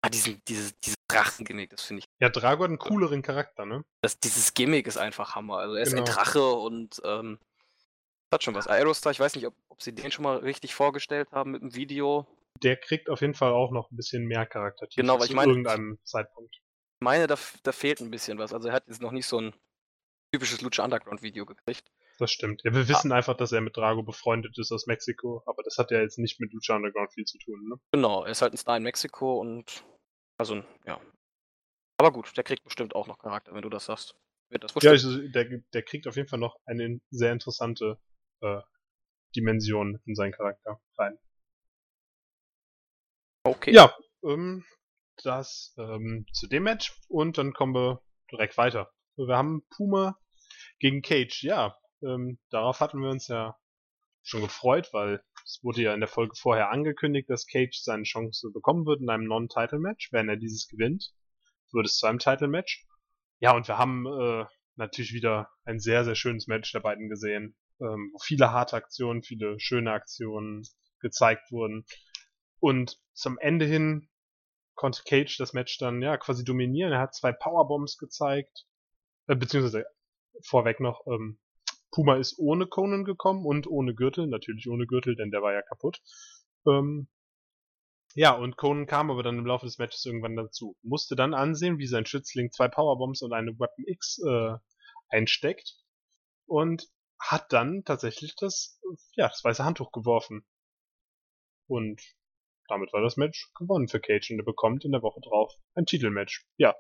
ah, 0.03 0.09
diesen, 0.09 0.43
dieses, 0.49 0.79
dieses 0.81 0.97
Drachengimmick, 1.09 1.71
das 1.71 1.83
finde 1.83 2.01
ich. 2.01 2.07
Ja, 2.21 2.29
Drago 2.29 2.65
hat 2.65 2.71
einen 2.71 2.79
cooleren 2.79 3.23
Charakter, 3.23 3.65
ne? 3.67 3.85
Das, 4.03 4.19
dieses 4.19 4.53
Gimmick 4.55 4.87
ist 4.87 4.97
einfach 4.97 5.35
Hammer. 5.35 5.59
Also 5.59 5.77
er 5.77 5.83
ist 5.83 5.91
Genau. 5.95 6.03
ein 6.05 6.13
Drache 6.13 6.53
und 6.53 7.01
ähm, 7.05 7.39
hat 8.33 8.43
schon 8.43 8.55
was. 8.55 8.67
Aerostar, 8.67 9.13
ich 9.13 9.21
weiß 9.21 9.35
nicht, 9.37 9.47
ob, 9.47 9.55
ob 9.69 9.83
sie 9.83 9.95
den 9.95 10.11
schon 10.13 10.25
mal 10.25 10.39
richtig 10.39 10.75
vorgestellt 10.75 11.31
haben 11.33 11.53
mit 11.53 11.63
dem 11.63 11.75
Video. 11.75 12.27
Der 12.63 12.77
kriegt 12.77 13.09
auf 13.09 13.21
jeden 13.21 13.35
Fall 13.35 13.53
auch 13.53 13.71
noch 13.71 13.91
ein 13.91 13.97
bisschen 13.97 14.25
mehr 14.27 14.47
Charakter. 14.47 14.87
Genau, 14.95 15.19
weil 15.19 15.27
ich 15.27 15.35
meine- 15.35 15.53
irgendeinem 15.53 15.99
Zeitpunkt. 16.05 16.57
Ich 16.57 17.05
meine, 17.05 17.27
da, 17.27 17.37
da 17.63 17.73
fehlt 17.73 18.01
ein 18.01 18.11
bisschen 18.11 18.39
was. 18.39 18.53
Also 18.53 18.69
er 18.69 18.75
hat 18.75 18.87
jetzt 18.87 19.01
noch 19.01 19.13
nicht 19.13 19.27
so 19.27 19.41
ein 19.41 19.55
typisches 20.33 20.61
Lucha 20.61 20.85
Underground 20.85 21.23
Video 21.23 21.47
gekriegt. 21.47 21.91
Das 22.21 22.31
stimmt. 22.31 22.61
Ja, 22.65 22.75
wir 22.75 22.87
wissen 22.87 23.13
einfach, 23.13 23.35
dass 23.35 23.51
er 23.51 23.63
mit 23.63 23.79
Drago 23.79 24.03
befreundet 24.03 24.59
ist 24.59 24.71
aus 24.73 24.87
Mexiko, 24.87 25.43
aber 25.47 25.63
das 25.63 25.79
hat 25.79 25.91
ja 25.91 26.03
jetzt 26.03 26.19
nicht 26.19 26.39
mit 26.39 26.53
Lucha 26.53 26.77
Underground 26.77 27.15
viel 27.15 27.25
zu 27.25 27.39
tun, 27.39 27.67
ne? 27.67 27.81
Genau, 27.93 28.25
er 28.25 28.31
ist 28.31 28.43
halt 28.43 28.53
ein 28.53 28.59
Star 28.59 28.77
in 28.77 28.83
Mexiko 28.83 29.41
und 29.41 29.83
also 30.37 30.63
ja. 30.85 31.01
Aber 31.97 32.13
gut, 32.13 32.37
der 32.37 32.45
kriegt 32.45 32.63
bestimmt 32.63 32.95
auch 32.95 33.07
noch 33.07 33.19
Charakter, 33.19 33.55
wenn 33.55 33.63
du 33.63 33.71
das 33.71 33.87
sagst. 33.87 34.17
Wird 34.51 34.65
das 34.65 34.75
Ja, 34.83 34.91
also, 34.91 35.17
der, 35.29 35.63
der 35.73 35.83
kriegt 35.83 36.07
auf 36.07 36.17
jeden 36.17 36.29
Fall 36.29 36.39
noch 36.39 36.61
eine 36.67 37.01
sehr 37.09 37.33
interessante 37.33 37.99
äh, 38.43 38.61
Dimension 39.35 39.99
in 40.05 40.15
seinen 40.15 40.33
Charakter 40.33 40.79
rein. 40.99 41.19
okay. 43.45 43.73
Ja, 43.73 43.97
ähm, 44.25 44.67
das 45.25 45.75
ähm, 45.79 46.27
zu 46.35 46.49
dem 46.49 46.65
Match 46.65 47.01
und 47.09 47.39
dann 47.39 47.55
kommen 47.55 47.75
wir 47.75 48.03
direkt 48.31 48.59
weiter. 48.59 48.93
Wir 49.17 49.39
haben 49.39 49.67
Puma 49.71 50.19
gegen 50.81 51.01
Cage. 51.01 51.45
Ja, 51.45 51.80
ähm, 52.03 52.39
darauf 52.51 52.81
hatten 52.81 53.01
wir 53.01 53.11
uns 53.11 53.29
ja 53.29 53.57
schon 54.23 54.43
gefreut, 54.43 54.91
weil 54.93 55.23
es 55.45 55.61
wurde 55.63 55.83
ja 55.83 55.95
in 55.95 56.01
der 56.01 56.09
Folge 56.09 56.35
vorher 56.37 56.71
angekündigt, 56.71 57.31
dass 57.31 57.47
Cage 57.47 57.81
seine 57.81 58.03
Chance 58.03 58.51
bekommen 58.53 58.87
wird 58.87 59.01
in 59.01 59.09
einem 59.09 59.27
Non-Title-Match. 59.27 60.13
Wenn 60.13 60.29
er 60.29 60.37
dieses 60.37 60.69
gewinnt, 60.69 61.13
wird 61.73 61.87
es 61.87 61.97
zu 61.97 62.07
einem 62.07 62.19
Title-Match. 62.19 62.87
Ja, 63.39 63.55
und 63.55 63.67
wir 63.69 63.79
haben 63.79 64.07
äh, 64.07 64.45
natürlich 64.77 65.13
wieder 65.13 65.49
ein 65.65 65.81
sehr, 65.81 66.05
sehr 66.05 66.15
schönes 66.15 66.47
Match 66.47 66.73
der 66.73 66.81
beiden 66.81 67.09
gesehen, 67.09 67.57
ähm, 67.81 68.11
wo 68.13 68.19
viele 68.19 68.53
harte 68.53 68.77
Aktionen, 68.77 69.23
viele 69.23 69.59
schöne 69.59 69.93
Aktionen 69.93 70.67
gezeigt 71.01 71.51
wurden. 71.51 71.85
Und 72.59 72.99
zum 73.15 73.39
Ende 73.39 73.65
hin 73.65 74.09
konnte 74.75 75.03
Cage 75.05 75.37
das 75.39 75.53
Match 75.53 75.79
dann 75.79 76.03
ja 76.03 76.17
quasi 76.19 76.45
dominieren. 76.45 76.93
Er 76.93 77.01
hat 77.01 77.15
zwei 77.15 77.33
Powerbombs 77.33 77.97
gezeigt, 77.99 78.67
äh, 79.27 79.37
beziehungsweise 79.37 79.87
vorweg 80.43 80.81
noch, 80.81 81.07
ähm, 81.07 81.39
Puma 81.91 82.17
ist 82.17 82.39
ohne 82.39 82.67
Conan 82.67 83.05
gekommen 83.05 83.45
und 83.45 83.67
ohne 83.67 83.95
Gürtel, 83.95 84.27
natürlich 84.27 84.69
ohne 84.69 84.87
Gürtel, 84.87 85.17
denn 85.17 85.31
der 85.31 85.43
war 85.43 85.53
ja 85.53 85.63
kaputt. 85.63 86.01
Ähm, 86.67 87.09
ja, 88.15 88.33
und 88.33 88.57
Conan 88.57 88.87
kam 88.87 89.11
aber 89.11 89.23
dann 89.23 89.39
im 89.39 89.47
Laufe 89.47 89.67
des 89.67 89.79
Matches 89.79 90.05
irgendwann 90.05 90.37
dazu. 90.37 90.77
Musste 90.83 91.15
dann 91.15 91.35
ansehen, 91.35 91.79
wie 91.79 91.87
sein 91.87 92.07
Schützling 92.07 92.51
zwei 92.51 92.69
Powerbombs 92.69 93.23
und 93.23 93.33
eine 93.33 93.53
Weapon 93.59 93.85
X 93.87 94.19
äh, 94.27 94.57
einsteckt 95.09 95.77
und 96.47 96.89
hat 97.21 97.53
dann 97.53 97.85
tatsächlich 97.85 98.35
das, 98.37 98.81
ja, 99.15 99.29
das 99.29 99.45
weiße 99.45 99.65
Handtuch 99.65 99.93
geworfen. 99.93 100.45
Und 101.69 102.03
damit 102.67 102.93
war 102.93 103.03
das 103.03 103.17
Match 103.17 103.53
gewonnen 103.55 103.89
für 103.89 104.01
Cage 104.01 104.31
und 104.31 104.41
er 104.41 104.45
bekommt 104.45 104.85
in 104.85 104.93
der 104.93 105.03
Woche 105.03 105.21
drauf 105.21 105.53
ein 105.75 105.87
Titelmatch. 105.87 106.47
Ja, 106.57 106.75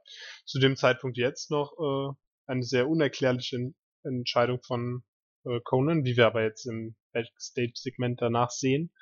zu 0.44 0.58
dem 0.58 0.76
Zeitpunkt 0.76 1.16
jetzt 1.16 1.50
noch 1.50 1.72
äh, 1.78 2.14
eine 2.46 2.62
sehr 2.62 2.88
unerklärliche 2.88 3.72
Entscheidung 4.02 4.60
von 4.62 5.02
äh, 5.44 5.60
Conan, 5.64 6.04
wie 6.04 6.16
wir 6.16 6.26
aber 6.26 6.42
jetzt 6.42 6.66
im 6.66 6.96
Backstage-Segment 7.12 8.20
danach 8.20 8.50
sehen, 8.50 8.92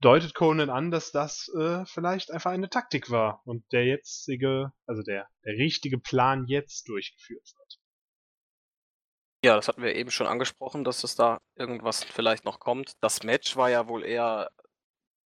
deutet 0.00 0.34
Conan 0.34 0.70
an, 0.70 0.90
dass 0.90 1.10
das 1.12 1.48
äh, 1.58 1.84
vielleicht 1.86 2.30
einfach 2.30 2.50
eine 2.50 2.68
Taktik 2.68 3.10
war 3.10 3.42
und 3.44 3.64
der 3.72 3.84
jetzige, 3.86 4.72
also 4.86 5.02
der, 5.02 5.28
der 5.44 5.54
richtige 5.54 5.98
Plan 5.98 6.46
jetzt 6.46 6.88
durchgeführt 6.88 7.54
wird. 7.56 7.80
Ja, 9.44 9.54
das 9.54 9.68
hatten 9.68 9.82
wir 9.82 9.94
eben 9.94 10.10
schon 10.10 10.26
angesprochen, 10.26 10.82
dass 10.82 11.04
es 11.04 11.14
da 11.14 11.40
irgendwas 11.54 12.02
vielleicht 12.02 12.44
noch 12.44 12.58
kommt. 12.58 12.94
Das 13.00 13.22
Match 13.22 13.56
war 13.56 13.70
ja 13.70 13.86
wohl 13.86 14.04
eher. 14.04 14.50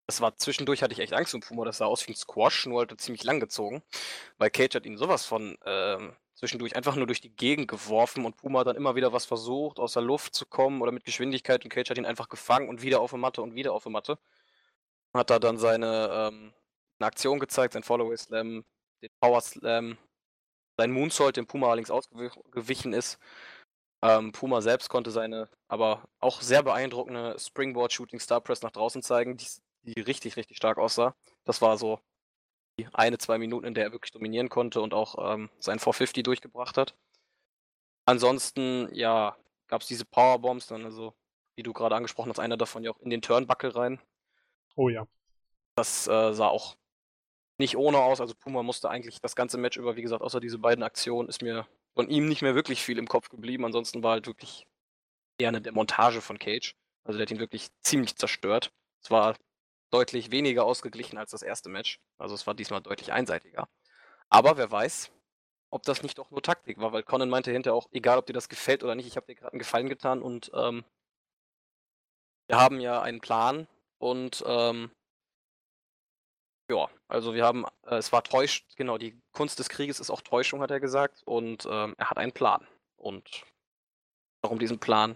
Das 0.08 0.22
war 0.22 0.38
zwischendurch, 0.38 0.82
hatte 0.82 0.94
ich 0.94 1.00
echt 1.00 1.12
Angst 1.12 1.36
um 1.36 1.42
Puma, 1.42 1.66
das 1.66 1.80
sah 1.80 1.86
aus 1.86 2.08
wie 2.08 2.14
ein 2.14 2.16
Squash, 2.16 2.68
nur 2.68 2.80
halt 2.80 3.02
ziemlich 3.02 3.26
lang 3.26 3.42
gezogen. 3.42 3.84
Weil 4.38 4.50
Cage 4.50 4.76
hat 4.76 4.86
ihn 4.86 4.98
sowas 4.98 5.26
von 5.26 5.58
ähm, 5.66 6.16
zwischendurch 6.38 6.76
einfach 6.76 6.96
nur 6.96 7.08
durch 7.08 7.22
die 7.22 7.36
Gegend 7.36 7.68
geworfen 7.68 8.24
und 8.26 8.38
Puma 8.38 8.60
hat 8.60 8.68
dann 8.68 8.76
immer 8.76 8.96
wieder 8.96 9.12
was 9.12 9.26
versucht, 9.26 9.80
aus 9.80 9.94
der 9.94 10.04
Luft 10.04 10.36
zu 10.36 10.46
kommen 10.46 10.82
oder 10.82 10.92
mit 10.92 11.04
Geschwindigkeit 11.04 11.64
und 11.64 11.70
Cage 11.72 11.90
hat 11.90 11.98
ihn 11.98 12.06
einfach 12.06 12.30
gefangen 12.30 12.70
und 12.70 12.84
wieder 12.84 13.02
auf 13.02 13.10
der 13.12 13.20
Matte 13.20 13.42
und 13.42 13.56
wieder 13.56 13.74
auf 13.74 13.84
der 13.84 13.92
Matte. 13.92 14.20
Hat 15.14 15.30
da 15.32 15.40
dann 15.40 15.58
seine 15.58 16.10
ähm, 16.12 16.54
eine 17.00 17.08
Aktion 17.08 17.40
gezeigt, 17.40 17.74
sein 17.74 17.84
Follow 17.84 18.16
Slam, 18.16 18.64
den 19.02 19.10
Power 19.20 19.42
Slam, 19.42 19.98
sein 20.78 20.92
Moonsault, 20.92 21.38
dem 21.38 21.48
Puma 21.48 21.68
allerdings 21.68 21.92
ausgewichen 21.92 22.94
ist. 22.94 23.20
Ähm, 24.04 24.32
Puma 24.32 24.62
selbst 24.62 24.90
konnte 24.90 25.10
seine 25.12 25.50
aber 25.68 26.08
auch 26.20 26.42
sehr 26.42 26.62
beeindruckende 26.62 27.36
Springboard 27.40 27.94
Shooting 27.94 28.20
Star 28.20 28.42
Press 28.42 28.62
nach 28.62 28.72
draußen 28.72 29.02
zeigen, 29.02 29.38
die, 29.38 29.48
die 29.84 30.02
richtig, 30.02 30.38
richtig 30.38 30.58
stark 30.58 30.78
aussah. 30.78 31.16
Das 31.46 31.62
war 31.62 31.78
so 31.78 32.00
eine, 32.94 33.18
zwei 33.18 33.38
Minuten, 33.38 33.66
in 33.66 33.74
der 33.74 33.86
er 33.86 33.92
wirklich 33.92 34.12
dominieren 34.12 34.50
konnte 34.50 34.82
und 34.82 34.94
auch 34.94 35.34
ähm, 35.34 35.50
sein 35.60 35.80
450 35.80 36.24
durchgebracht 36.24 36.78
hat. 36.78 36.96
Ansonsten, 38.06 38.90
ja, 38.94 39.36
gab 39.68 39.82
es 39.82 39.88
diese 39.88 40.06
Powerbombs, 40.06 40.68
dann 40.68 40.86
also, 40.86 41.14
wie 41.56 41.64
du 41.64 41.74
gerade 41.74 41.96
angesprochen 41.96 42.30
hast, 42.30 42.40
einer 42.40 42.58
davon 42.58 42.84
ja 42.84 42.92
auch 42.92 43.00
in 43.00 43.10
den 43.10 43.22
Turnbuckle 43.22 43.76
rein. 43.76 44.00
Oh 44.76 44.90
ja. 44.90 45.08
Das 45.76 46.08
äh, 46.08 46.34
sah 46.34 46.48
auch 46.48 46.78
nicht 47.58 47.78
ohne 47.78 47.98
aus. 47.98 48.22
Also 48.22 48.36
Puma 48.36 48.64
musste 48.64 48.90
eigentlich 48.90 49.20
das 49.22 49.36
ganze 49.36 49.58
Match 49.58 49.78
über, 49.78 49.96
wie 49.96 50.02
gesagt, 50.02 50.22
außer 50.22 50.40
diese 50.40 50.60
beiden 50.60 50.84
Aktionen, 50.84 51.30
ist 51.30 51.42
mir 51.42 51.68
von 51.96 52.10
ihm 52.10 52.28
nicht 52.28 52.42
mehr 52.42 52.56
wirklich 52.56 52.84
viel 52.84 53.00
im 53.00 53.08
Kopf 53.08 53.30
geblieben. 53.30 53.66
Ansonsten 53.66 54.04
war 54.04 54.12
halt 54.12 54.28
wirklich 54.28 54.68
eher 55.40 55.50
eine 55.50 55.62
Demontage 55.62 56.22
von 56.22 56.40
Cage. 56.40 56.76
Also 57.04 57.18
der 57.18 57.26
hat 57.26 57.32
ihn 57.32 57.40
wirklich 57.40 57.70
ziemlich 57.82 58.16
zerstört. 58.16 58.72
Es 59.02 59.10
war 59.10 59.36
deutlich 59.92 60.32
weniger 60.32 60.66
ausgeglichen 60.66 61.18
als 61.18 61.32
das 61.32 61.42
erste 61.42 61.70
Match. 61.70 62.00
Also 62.18 62.36
es 62.36 62.46
war 62.48 62.54
diesmal 62.54 62.82
deutlich 62.82 63.14
einseitiger. 63.14 63.68
Aber 64.30 64.58
wer 64.58 64.70
weiß, 64.70 65.12
ob 65.70 65.84
das 65.84 66.04
nicht 66.04 66.18
doch 66.18 66.32
nur 66.32 66.42
Taktik 66.42 66.80
war, 66.80 66.94
weil 66.94 67.04
Conan 67.04 67.30
meinte 67.30 67.52
hinterher 67.52 67.76
auch, 67.76 67.88
egal 67.92 68.18
ob 68.18 68.26
dir 68.26 68.34
das 68.34 68.50
gefällt 68.50 68.84
oder 68.84 68.96
nicht, 68.96 69.08
ich 69.08 69.16
habe 69.16 69.28
dir 69.28 69.36
gerade 69.36 69.54
einen 69.54 69.60
Gefallen 69.60 69.90
getan 69.90 70.22
und 70.22 70.52
ähm, 70.54 70.84
wir 72.48 72.58
haben 72.58 72.80
ja 72.80 73.02
einen 73.02 73.22
Plan 73.22 73.68
und 73.98 74.44
ähm, 74.46 74.92
ja, 76.70 76.90
also 77.08 77.34
wir 77.34 77.46
haben, 77.46 77.66
äh, 77.86 77.96
es 77.96 78.12
war 78.12 78.24
täuscht, 78.24 78.76
genau, 78.76 78.98
die 78.98 79.20
Kunst 79.32 79.60
des 79.60 79.70
Krieges 79.70 80.00
ist 80.00 80.10
auch 80.10 80.22
Täuschung, 80.22 80.62
hat 80.62 80.72
er 80.72 80.80
gesagt, 80.80 81.24
und 81.26 81.66
ähm, 81.70 81.96
er 81.98 82.10
hat 82.10 82.18
einen 82.18 82.34
Plan. 82.34 82.68
Und 82.98 83.44
warum 84.42 84.60
diesen 84.60 84.80
Plan 84.80 85.16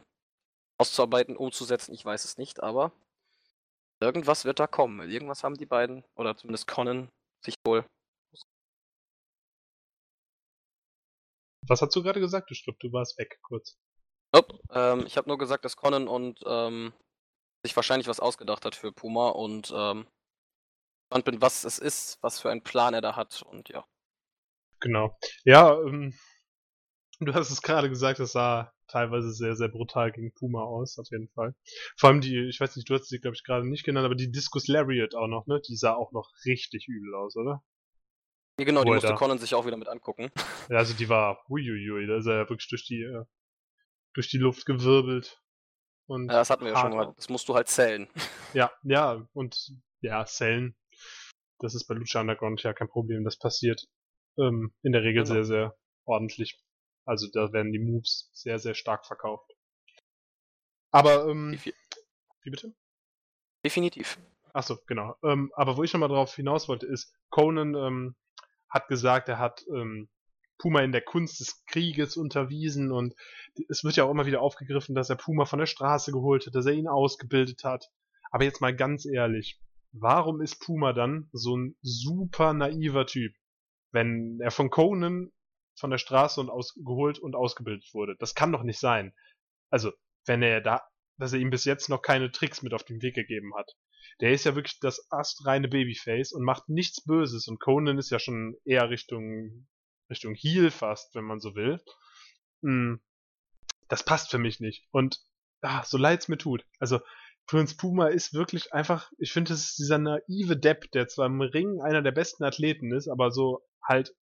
auszuarbeiten, 0.78 1.36
umzusetzen, 1.36 1.94
ich 1.94 2.06
weiß 2.06 2.26
es 2.26 2.38
nicht, 2.38 2.64
aber 2.64 2.92
irgendwas 4.02 4.46
wird 4.46 4.60
da 4.60 4.68
kommen. 4.68 5.10
Irgendwas 5.10 5.44
haben 5.44 5.56
die 5.56 5.66
beiden, 5.66 6.04
oder 6.16 6.36
zumindest 6.36 6.68
Conan, 6.68 7.10
sich 7.44 7.56
wohl. 7.66 7.86
Was 11.68 11.82
hast 11.82 11.96
du 11.96 12.04
gerade 12.04 12.20
gesagt? 12.20 12.52
Ich 12.52 12.64
glaube, 12.64 12.80
du 12.80 12.92
warst 12.92 13.18
weg 13.18 13.40
kurz. 13.44 13.78
Nope, 14.34 14.60
ähm, 14.72 15.06
ich 15.06 15.18
habe 15.18 15.30
nur 15.30 15.38
gesagt, 15.38 15.66
dass 15.66 15.76
Conan 15.76 16.08
und 16.08 16.40
ähm, 16.46 16.94
sich 17.64 17.76
wahrscheinlich 17.76 18.08
was 18.08 18.20
ausgedacht 18.20 18.66
hat 18.66 18.76
für 18.76 18.92
Puma 18.92 19.30
und 19.30 19.72
ähm, 19.76 20.08
gespannt 21.12 21.26
bin, 21.26 21.42
was 21.42 21.66
es 21.66 21.78
ist, 21.78 22.18
was 22.22 22.40
für 22.40 22.50
einen 22.50 22.64
Plan 22.64 22.94
er 22.94 23.02
da 23.02 23.16
hat 23.16 23.42
und 23.44 23.70
ja. 23.70 23.86
Genau. 24.80 25.18
Ja, 25.44 25.78
ähm, 25.82 26.18
du 27.20 27.34
hast 27.34 27.52
es 27.52 27.62
gerade 27.62 27.90
gesagt, 27.90 28.20
es 28.20 28.32
sah 28.32 28.74
teilweise 28.92 29.32
sehr, 29.34 29.56
sehr 29.56 29.70
brutal 29.70 30.12
gegen 30.12 30.34
Puma 30.34 30.62
aus, 30.64 31.00
auf 31.00 31.08
jeden 31.12 31.30
Fall. 31.30 31.56
Vor 31.98 32.10
allem 32.10 32.22
die, 32.22 32.48
ich 32.50 32.60
weiß 32.60 32.76
nicht, 32.76 32.90
du 32.90 32.94
hast 32.96 33.08
sie, 33.08 33.20
glaube 33.20 33.36
ich, 33.36 33.44
gerade 33.44 33.68
nicht 33.68 33.84
genannt, 33.84 34.06
aber 34.06 34.16
die 34.16 34.32
Discus 34.32 34.68
Lariat 34.68 35.16
auch 35.16 35.28
noch, 35.28 35.48
ne? 35.48 35.62
Die 35.68 35.76
sah 35.76 35.94
auch 35.94 36.12
noch 36.12 36.30
richtig 36.46 36.88
übel 36.88 37.16
aus, 37.16 37.36
oder? 37.36 37.64
Ja, 38.60 38.66
genau, 38.66 38.82
die 38.84 38.88
Wo 38.90 38.92
er 38.94 38.96
musste 38.96 39.10
da- 39.10 39.16
Conan 39.16 39.40
sich 39.40 39.56
auch 39.56 39.66
wieder 39.66 39.78
mit 39.78 39.88
angucken. 39.88 40.30
Ja, 40.70 40.78
also 40.78 40.94
die 40.94 41.10
war, 41.10 41.44
uiuiui, 41.50 42.06
da 42.08 42.18
ist 42.18 42.26
er 42.28 42.36
ja 42.44 42.50
wirklich 42.50 42.68
durch 42.70 42.86
die, 42.86 43.02
äh, 43.02 43.24
durch 44.14 44.30
die 44.30 44.38
Luft 44.38 44.66
gewirbelt. 44.66 45.42
Und 46.08 46.28
Ja, 46.28 46.34
das 46.40 46.50
hatten 46.50 46.66
wir 46.66 46.74
ja 46.74 46.78
schon 46.80 46.92
mal. 46.92 47.14
Das 47.16 47.30
musst 47.30 47.48
du 47.48 47.56
halt 47.56 47.70
zählen. 47.70 48.08
Ja, 48.54 48.72
ja, 48.84 49.26
und 49.34 49.72
ja, 50.02 50.26
Sellen. 50.26 50.76
Das 51.60 51.76
ist 51.76 51.88
bei 51.88 51.94
Lucha 51.94 52.20
Underground 52.22 52.62
ja 52.64 52.74
kein 52.74 52.90
Problem, 52.90 53.24
das 53.24 53.38
passiert 53.38 53.86
ähm, 54.38 54.74
in 54.84 54.92
der 54.92 55.04
Regel 55.04 55.24
Genau. 55.24 55.36
sehr, 55.36 55.46
sehr 55.46 55.78
ordentlich. 56.06 56.60
Also 57.06 57.28
da 57.32 57.52
werden 57.54 57.72
die 57.72 57.80
Moves 57.80 58.30
sehr, 58.34 58.60
sehr 58.60 58.76
stark 58.76 59.06
verkauft. 59.06 59.52
Aber, 60.92 61.28
ähm, 61.28 61.52
Defi- 61.54 61.74
wie 62.44 62.50
bitte? 62.50 62.74
Definitiv. 63.66 64.20
Achso, 64.54 64.78
genau. 64.88 65.16
Ähm, 65.24 65.52
aber 65.56 65.78
wo 65.78 65.84
ich 65.84 65.94
nochmal 65.94 66.10
drauf 66.10 66.36
hinaus 66.36 66.68
wollte, 66.68 66.86
ist, 66.86 67.16
Conan 67.30 67.76
ähm, 67.76 68.16
hat 68.70 68.88
gesagt, 68.88 69.30
er 69.30 69.40
hat 69.40 69.64
ähm, 69.74 70.10
Puma 70.58 70.82
in 70.82 70.92
der 70.92 71.02
Kunst 71.02 71.40
des 71.40 71.66
Krieges 71.66 72.18
unterwiesen 72.18 72.92
und 72.92 73.16
es 73.70 73.84
wird 73.84 73.96
ja 73.96 74.04
auch 74.04 74.12
immer 74.12 74.26
wieder 74.26 74.42
aufgegriffen, 74.42 74.94
dass 74.94 75.10
er 75.10 75.16
Puma 75.16 75.46
von 75.46 75.60
der 75.60 75.66
Straße 75.66 76.12
geholt 76.12 76.46
hat, 76.46 76.56
dass 76.56 76.66
er 76.66 76.74
ihn 76.74 76.88
ausgebildet 76.88 77.64
hat. 77.64 77.90
Aber 78.30 78.44
jetzt 78.44 78.62
mal 78.62 78.76
ganz 78.76 79.06
ehrlich, 79.06 79.60
warum 79.92 80.42
ist 80.42 80.60
Puma 80.60 80.94
dann 80.94 81.30
so 81.32 81.58
ein 81.58 81.76
super 81.82 82.54
naiver 82.54 83.06
Typ, 83.08 83.34
wenn 83.92 84.40
er 84.42 84.52
von 84.52 84.70
Conan 84.70 85.32
von 85.82 85.92
der 85.92 85.98
Straße 85.98 86.40
und 86.40 86.50
aus, 86.50 86.74
geholt 86.76 87.20
und 87.20 87.36
ausgebildet 87.36 87.94
wurde? 87.94 88.16
Das 88.20 88.36
kann 88.36 88.54
doch 88.54 88.64
nicht 88.64 88.80
sein. 88.80 89.14
Also, 89.70 89.92
wenn 90.26 90.42
er 90.42 90.62
da, 90.62 90.88
dass 91.18 91.34
er 91.34 91.40
ihm 91.40 91.50
bis 91.50 91.66
jetzt 91.66 91.90
noch 91.90 92.02
keine 92.02 92.32
Tricks 92.32 92.62
mit 92.62 92.74
auf 92.74 92.84
den 92.84 93.02
Weg 93.02 93.16
gegeben 93.16 93.54
hat. 93.56 93.76
Der 94.22 94.32
ist 94.32 94.46
ja 94.46 94.56
wirklich 94.56 94.80
das 94.80 95.12
astreine 95.12 95.68
Babyface 95.68 96.32
und 96.32 96.44
macht 96.44 96.70
nichts 96.70 97.04
Böses 97.04 97.48
und 97.48 97.60
Conan 97.60 97.98
ist 97.98 98.12
ja 98.12 98.20
schon 98.20 98.56
eher 98.66 98.90
Richtung 98.90 99.68
Richtung 100.10 100.36
Heel 100.36 100.72
fast, 100.72 101.16
wenn 101.16 101.24
man 101.24 101.40
so 101.40 101.56
will. 101.56 101.82
Hm, 102.62 103.02
das 103.88 104.04
passt 104.04 104.30
für 104.30 104.38
mich 104.38 104.60
nicht. 104.60 104.88
Und 104.92 105.20
ah, 105.62 105.84
so 105.84 105.98
leid's 105.98 106.28
mir 106.28 106.38
tut. 106.38 106.66
Also 106.80 107.00
Prince 107.48 107.76
Puma 107.76 108.08
ist 108.08 108.34
wirklich 108.34 108.74
einfach, 108.74 109.12
ich 109.18 109.32
finde, 109.32 109.54
es 109.54 109.72
ist 109.72 109.80
dieser 109.80 109.98
naive 109.98 110.58
Depp, 110.58 110.92
der 110.92 111.08
zwar 111.08 111.26
im 111.26 111.42
Ring 111.42 111.82
einer 111.82 112.02
der 112.02 112.12
besten 112.12 112.44
Athleten 112.44 112.94
ist, 112.94 113.08
aber 113.08 113.32
so 113.32 113.62
halt 113.84 114.14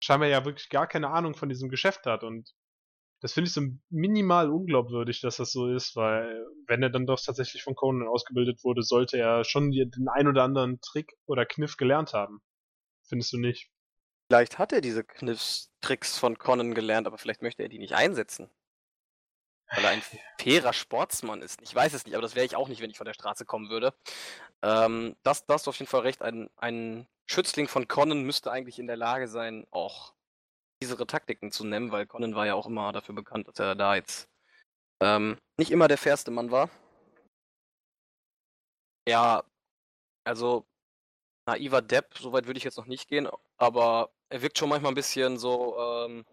scheinbar 0.00 0.28
ja 0.28 0.44
wirklich 0.44 0.68
gar 0.68 0.86
keine 0.86 1.10
Ahnung 1.10 1.34
von 1.34 1.48
diesem 1.48 1.68
Geschäft 1.68 2.06
hat 2.06 2.24
und 2.24 2.52
das 3.24 3.32
finde 3.32 3.48
ich 3.48 3.54
so 3.54 3.62
minimal 3.88 4.50
unglaubwürdig, 4.50 5.22
dass 5.22 5.38
das 5.38 5.50
so 5.50 5.74
ist, 5.74 5.96
weil 5.96 6.46
wenn 6.66 6.82
er 6.82 6.90
dann 6.90 7.06
doch 7.06 7.18
tatsächlich 7.18 7.62
von 7.62 7.74
Conan 7.74 8.06
ausgebildet 8.06 8.62
wurde, 8.64 8.82
sollte 8.82 9.16
er 9.16 9.44
schon 9.44 9.70
den 9.70 10.08
ein 10.12 10.28
oder 10.28 10.42
anderen 10.42 10.78
Trick 10.82 11.14
oder 11.24 11.46
Kniff 11.46 11.78
gelernt 11.78 12.12
haben. 12.12 12.42
Findest 13.08 13.32
du 13.32 13.38
nicht? 13.38 13.70
Vielleicht 14.28 14.58
hat 14.58 14.74
er 14.74 14.82
diese 14.82 15.04
Kniffs, 15.04 15.72
Tricks 15.80 16.18
von 16.18 16.36
Conan 16.36 16.74
gelernt, 16.74 17.06
aber 17.06 17.16
vielleicht 17.16 17.40
möchte 17.40 17.62
er 17.62 17.70
die 17.70 17.78
nicht 17.78 17.94
einsetzen. 17.94 18.50
Weil 19.74 19.84
er 19.84 19.90
ein 19.92 20.02
fairer 20.38 20.74
Sportsmann 20.74 21.40
ist. 21.40 21.62
Ich 21.62 21.74
weiß 21.74 21.94
es 21.94 22.04
nicht, 22.04 22.14
aber 22.14 22.22
das 22.22 22.34
wäre 22.34 22.44
ich 22.44 22.56
auch 22.56 22.68
nicht, 22.68 22.82
wenn 22.82 22.90
ich 22.90 22.98
von 22.98 23.06
der 23.06 23.14
Straße 23.14 23.46
kommen 23.46 23.70
würde. 23.70 23.94
Ähm, 24.60 25.16
das, 25.22 25.46
das 25.46 25.62
ist 25.62 25.68
auf 25.68 25.78
jeden 25.78 25.88
Fall 25.88 26.02
recht. 26.02 26.20
Ein, 26.20 26.50
ein 26.56 27.06
Schützling 27.26 27.68
von 27.68 27.88
Conan 27.88 28.22
müsste 28.22 28.50
eigentlich 28.52 28.78
in 28.78 28.86
der 28.86 28.96
Lage 28.96 29.28
sein, 29.28 29.66
auch 29.70 30.14
diese 30.82 30.96
Taktiken 31.06 31.50
zu 31.50 31.64
nehmen, 31.64 31.92
weil 31.92 32.06
Conan 32.06 32.34
war 32.34 32.46
ja 32.46 32.54
auch 32.54 32.66
immer 32.66 32.92
dafür 32.92 33.14
bekannt, 33.14 33.48
dass 33.48 33.58
er 33.58 33.74
da 33.74 33.94
jetzt 33.94 34.28
ähm, 35.00 35.38
nicht 35.58 35.70
immer 35.70 35.88
der 35.88 35.98
fairste 35.98 36.30
Mann 36.30 36.50
war. 36.50 36.70
Ja, 39.08 39.44
also 40.24 40.66
naiver 41.46 41.82
Depp, 41.82 42.16
soweit 42.18 42.46
würde 42.46 42.58
ich 42.58 42.64
jetzt 42.64 42.78
noch 42.78 42.86
nicht 42.86 43.08
gehen, 43.08 43.28
aber 43.58 44.10
er 44.30 44.42
wirkt 44.42 44.58
schon 44.58 44.68
manchmal 44.68 44.92
ein 44.92 44.96
bisschen 44.96 45.38
so, 45.38 45.78
ähm, 45.78 46.24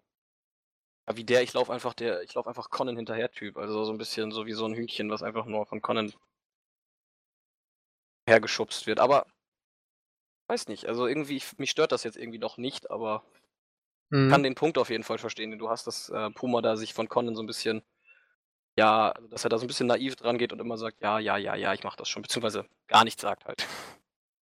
wie 1.14 1.24
der, 1.24 1.42
ich 1.42 1.52
laufe 1.52 1.72
einfach 1.72 1.94
der, 1.94 2.22
ich 2.22 2.34
laufe 2.34 2.48
einfach 2.48 2.70
Conan 2.70 2.96
hinterher 2.96 3.30
Typ. 3.30 3.56
Also 3.56 3.84
so 3.84 3.92
ein 3.92 3.98
bisschen 3.98 4.30
so 4.32 4.46
wie 4.46 4.52
so 4.52 4.66
ein 4.66 4.74
Hühnchen, 4.74 5.10
was 5.10 5.22
einfach 5.22 5.46
nur 5.46 5.66
von 5.66 5.82
Conan 5.82 6.12
hergeschubst 8.28 8.86
wird. 8.86 9.00
Aber 9.00 9.26
weiß 10.48 10.68
nicht, 10.68 10.86
also 10.86 11.06
irgendwie, 11.06 11.42
mich 11.58 11.70
stört 11.70 11.92
das 11.92 12.04
jetzt 12.04 12.16
irgendwie 12.16 12.38
noch 12.38 12.56
nicht, 12.56 12.90
aber 12.90 13.24
mhm. 14.10 14.30
kann 14.30 14.42
den 14.42 14.54
Punkt 14.54 14.78
auf 14.78 14.90
jeden 14.90 15.04
Fall 15.04 15.18
verstehen, 15.18 15.50
den 15.50 15.58
du 15.58 15.68
hast, 15.68 15.86
dass 15.86 16.08
äh, 16.10 16.30
Puma 16.30 16.62
da 16.62 16.76
sich 16.76 16.94
von 16.94 17.08
Conan 17.08 17.34
so 17.34 17.42
ein 17.42 17.46
bisschen, 17.46 17.82
ja, 18.76 19.10
also 19.10 19.28
dass 19.28 19.44
er 19.44 19.50
da 19.50 19.58
so 19.58 19.64
ein 19.64 19.68
bisschen 19.68 19.86
naiv 19.86 20.16
dran 20.16 20.38
geht 20.38 20.52
und 20.52 20.60
immer 20.60 20.78
sagt, 20.78 21.00
ja, 21.00 21.18
ja, 21.18 21.36
ja, 21.36 21.54
ja, 21.54 21.74
ich 21.74 21.84
mach 21.84 21.96
das 21.96 22.08
schon, 22.08 22.22
beziehungsweise 22.22 22.66
gar 22.88 23.04
nichts 23.04 23.22
sagt 23.22 23.44
halt. 23.44 23.66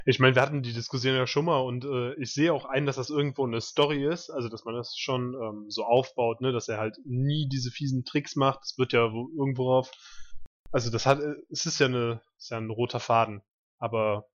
Ich 0.06 0.18
meine, 0.18 0.34
wir 0.34 0.42
hatten 0.42 0.62
die 0.62 0.72
Diskussion 0.72 1.14
ja 1.14 1.26
schon 1.26 1.44
mal 1.44 1.58
und 1.58 1.84
äh, 1.84 2.14
ich 2.14 2.32
sehe 2.32 2.52
auch 2.52 2.64
ein, 2.64 2.86
dass 2.86 2.96
das 2.96 3.10
irgendwo 3.10 3.46
eine 3.46 3.60
Story 3.60 4.06
ist, 4.06 4.30
also 4.30 4.48
dass 4.48 4.64
man 4.64 4.74
das 4.74 4.96
schon 4.96 5.34
ähm, 5.34 5.66
so 5.68 5.84
aufbaut, 5.84 6.40
ne, 6.40 6.52
dass 6.52 6.68
er 6.68 6.78
halt 6.78 6.96
nie 7.04 7.48
diese 7.48 7.70
fiesen 7.70 8.04
Tricks 8.04 8.34
macht. 8.34 8.60
Es 8.64 8.78
wird 8.78 8.92
ja 8.92 9.04
irgendwo 9.04 9.74
auf. 9.74 9.90
Also 10.72 10.90
das 10.90 11.04
hat, 11.04 11.20
äh, 11.20 11.34
es 11.50 11.66
ist 11.66 11.80
ja 11.80 11.86
eine, 11.86 12.22
ist 12.38 12.50
ja 12.50 12.56
ein 12.56 12.70
roter 12.70 13.00
Faden, 13.00 13.42
aber 13.78 14.29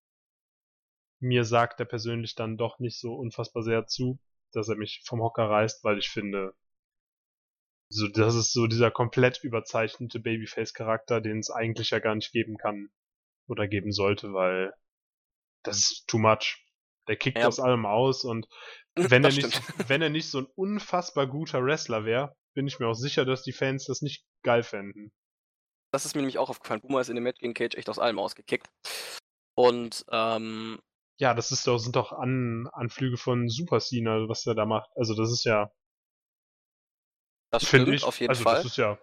mir 1.24 1.46
sagt 1.46 1.80
er 1.80 1.86
persönlich 1.86 2.36
dann 2.36 2.58
doch 2.58 2.80
nicht 2.80 3.00
so 3.00 3.14
unfassbar 3.16 3.64
sehr 3.64 3.88
zu, 3.88 4.20
dass 4.52 4.68
er 4.68 4.76
mich 4.76 5.02
vom 5.06 5.22
Hocker 5.22 5.50
reißt, 5.50 5.84
weil 5.84 5.98
ich 5.98 6.10
finde, 6.10 6.54
so 7.90 8.08
das 8.10 8.36
ist 8.36 8.52
so 8.52 8.68
dieser 8.68 8.92
komplett 8.92 9.44
überzeichnete 9.44 10.20
Babyface-Charakter, 10.20 11.22
den 11.22 11.40
es 11.40 11.50
eigentlich 11.50 11.92
ja 11.92 12.00
gar 12.00 12.16
nicht 12.16 12.34
geben 12.34 12.58
kann 12.58 12.90
oder 13.48 13.68
geben 13.68 13.92
sollte, 13.92 14.34
weil 14.34 14.74
das 15.64 15.78
ist 15.78 16.08
too 16.08 16.20
much. 16.20 16.68
Der 17.08 17.16
kickt 17.16 17.38
ja. 17.38 17.48
aus 17.48 17.60
allem 17.60 17.86
aus 17.86 18.26
und 18.26 18.48
wenn 18.96 19.24
er 19.24 19.32
nicht, 19.32 19.90
wenn 19.90 20.02
er 20.02 20.10
nicht 20.10 20.30
so 20.30 20.40
ein 20.40 20.48
unfassbar 20.56 21.28
guter 21.28 21.64
Wrestler 21.64 22.06
wäre, 22.06 22.36
bin 22.54 22.68
ich 22.68 22.80
mir 22.80 22.88
auch 22.88 22.96
sicher, 22.96 23.26
dass 23.26 23.44
die 23.44 23.54
Fans 23.54 23.86
das 23.86 24.02
nicht 24.02 24.26
geil 24.44 24.64
fänden. 24.64 25.14
Das 25.92 26.06
ist 26.06 26.16
mir 26.16 26.22
nämlich 26.22 26.38
auch 26.38 26.50
aufgefallen. 26.50 26.82
Boomer 26.82 27.02
ist 27.02 27.10
in 27.10 27.16
dem 27.16 27.24
Match 27.24 27.40
gegen 27.40 27.54
Cage 27.54 27.76
echt 27.76 27.90
aus 27.90 28.00
allem 28.00 28.20
ausgekickt. 28.20 28.68
Und, 29.56 30.06
ähm, 30.12 30.80
Ja, 31.18 31.34
das 31.34 31.52
ist 31.52 31.68
doch, 31.68 31.78
sind 31.78 31.96
doch 31.96 32.12
An 32.12 32.68
Anflüge 32.74 33.18
von 33.18 33.48
Super 33.50 33.80
Cena, 33.80 34.28
was 34.28 34.46
er 34.46 34.56
da 34.56 34.66
macht. 34.66 34.90
Also 34.96 35.16
das 35.16 35.32
ist 35.32 35.46
ja. 35.46 35.72
Das 37.52 37.68
stimmt 37.68 37.90
ich, 37.90 38.04
auf 38.04 38.20
jeden 38.20 38.32
also 38.32 38.44
Fall. 38.44 38.56
Das 38.56 38.66
ist 38.66 38.78
ja. 38.78 38.98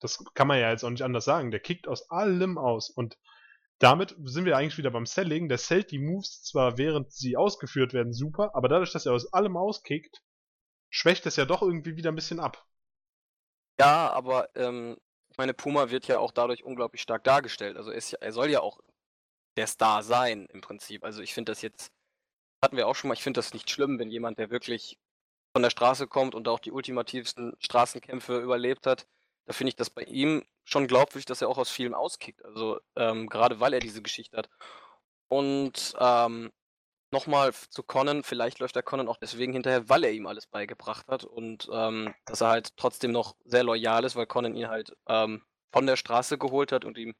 Das 0.00 0.22
kann 0.34 0.46
man 0.46 0.60
ja 0.60 0.70
jetzt 0.70 0.84
auch 0.84 0.90
nicht 0.90 1.02
anders 1.02 1.24
sagen. 1.24 1.50
Der 1.50 1.60
kickt 1.60 1.88
aus 1.88 2.10
allem 2.10 2.58
aus. 2.58 2.90
Und 2.90 3.18
damit 3.78 4.14
sind 4.24 4.44
wir 4.44 4.56
eigentlich 4.56 4.78
wieder 4.78 4.90
beim 4.90 5.06
Selling. 5.06 5.48
Der 5.48 5.58
sellt 5.58 5.90
die 5.90 5.98
Moves 5.98 6.42
zwar 6.42 6.78
während 6.78 7.12
sie 7.12 7.36
ausgeführt 7.36 7.92
werden 7.92 8.12
super, 8.12 8.54
aber 8.54 8.68
dadurch, 8.68 8.92
dass 8.92 9.06
er 9.06 9.12
aus 9.12 9.32
allem 9.32 9.56
auskickt, 9.56 10.22
schwächt 10.90 11.26
es 11.26 11.36
ja 11.36 11.46
doch 11.46 11.62
irgendwie 11.62 11.96
wieder 11.96 12.12
ein 12.12 12.16
bisschen 12.16 12.40
ab. 12.40 12.66
Ja, 13.80 14.10
aber 14.10 14.48
ähm, 14.56 14.96
ich 15.30 15.38
meine, 15.38 15.54
Puma 15.54 15.90
wird 15.90 16.08
ja 16.08 16.18
auch 16.18 16.32
dadurch 16.32 16.64
unglaublich 16.64 17.02
stark 17.02 17.24
dargestellt. 17.24 17.76
Also 17.76 17.90
er, 17.90 18.00
ja, 18.00 18.18
er 18.20 18.32
soll 18.32 18.50
ja 18.50 18.60
auch 18.60 18.80
der 19.58 19.66
Star 19.66 20.02
sein 20.02 20.46
im 20.52 20.60
Prinzip. 20.60 21.04
Also 21.04 21.20
ich 21.20 21.34
finde 21.34 21.52
das 21.52 21.62
jetzt, 21.62 21.92
hatten 22.62 22.76
wir 22.76 22.86
auch 22.86 22.94
schon 22.94 23.08
mal, 23.08 23.14
ich 23.14 23.22
finde 23.22 23.38
das 23.38 23.52
nicht 23.52 23.68
schlimm, 23.70 23.98
wenn 23.98 24.10
jemand, 24.10 24.38
der 24.38 24.50
wirklich 24.50 24.98
von 25.52 25.62
der 25.62 25.70
Straße 25.70 26.06
kommt 26.06 26.34
und 26.34 26.46
auch 26.46 26.60
die 26.60 26.70
ultimativsten 26.70 27.56
Straßenkämpfe 27.58 28.38
überlebt 28.38 28.86
hat, 28.86 29.06
da 29.46 29.52
finde 29.52 29.70
ich 29.70 29.76
das 29.76 29.90
bei 29.90 30.02
ihm 30.02 30.44
schon 30.64 30.86
glaubwürdig, 30.86 31.24
dass 31.24 31.42
er 31.42 31.48
auch 31.48 31.58
aus 31.58 31.70
vielem 31.70 31.94
auskickt. 31.94 32.44
Also 32.44 32.80
ähm, 32.96 33.28
gerade 33.28 33.58
weil 33.58 33.72
er 33.72 33.80
diese 33.80 34.02
Geschichte 34.02 34.36
hat. 34.36 34.48
Und 35.28 35.94
ähm, 35.98 36.52
nochmal 37.10 37.52
zu 37.52 37.82
Conan, 37.82 38.22
vielleicht 38.22 38.60
läuft 38.60 38.76
der 38.76 38.82
Conan 38.84 39.08
auch 39.08 39.16
deswegen 39.16 39.52
hinterher, 39.52 39.88
weil 39.88 40.04
er 40.04 40.12
ihm 40.12 40.26
alles 40.26 40.46
beigebracht 40.46 41.08
hat 41.08 41.24
und 41.24 41.68
ähm, 41.72 42.14
dass 42.26 42.42
er 42.42 42.48
halt 42.48 42.76
trotzdem 42.76 43.10
noch 43.10 43.34
sehr 43.44 43.64
loyal 43.64 44.04
ist, 44.04 44.14
weil 44.14 44.26
Conan 44.26 44.54
ihn 44.54 44.68
halt 44.68 44.96
ähm, 45.08 45.42
von 45.72 45.86
der 45.86 45.96
Straße 45.96 46.38
geholt 46.38 46.70
hat 46.70 46.84
und 46.84 46.96
ihm 46.96 47.14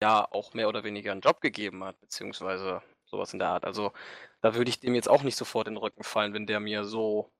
ja 0.00 0.30
auch 0.30 0.54
mehr 0.54 0.68
oder 0.68 0.84
weniger 0.84 1.12
einen 1.12 1.20
Job 1.20 1.40
gegeben 1.40 1.84
hat, 1.84 2.00
beziehungsweise 2.00 2.82
sowas 3.06 3.32
in 3.32 3.38
der 3.38 3.48
Art. 3.48 3.64
Also 3.64 3.92
da 4.40 4.54
würde 4.54 4.70
ich 4.70 4.80
dem 4.80 4.94
jetzt 4.94 5.08
auch 5.08 5.22
nicht 5.22 5.36
sofort 5.36 5.66
in 5.66 5.74
den 5.74 5.82
Rücken 5.82 6.04
fallen, 6.04 6.34
wenn 6.34 6.46
der 6.46 6.60
mir 6.60 6.84
so 6.84 7.32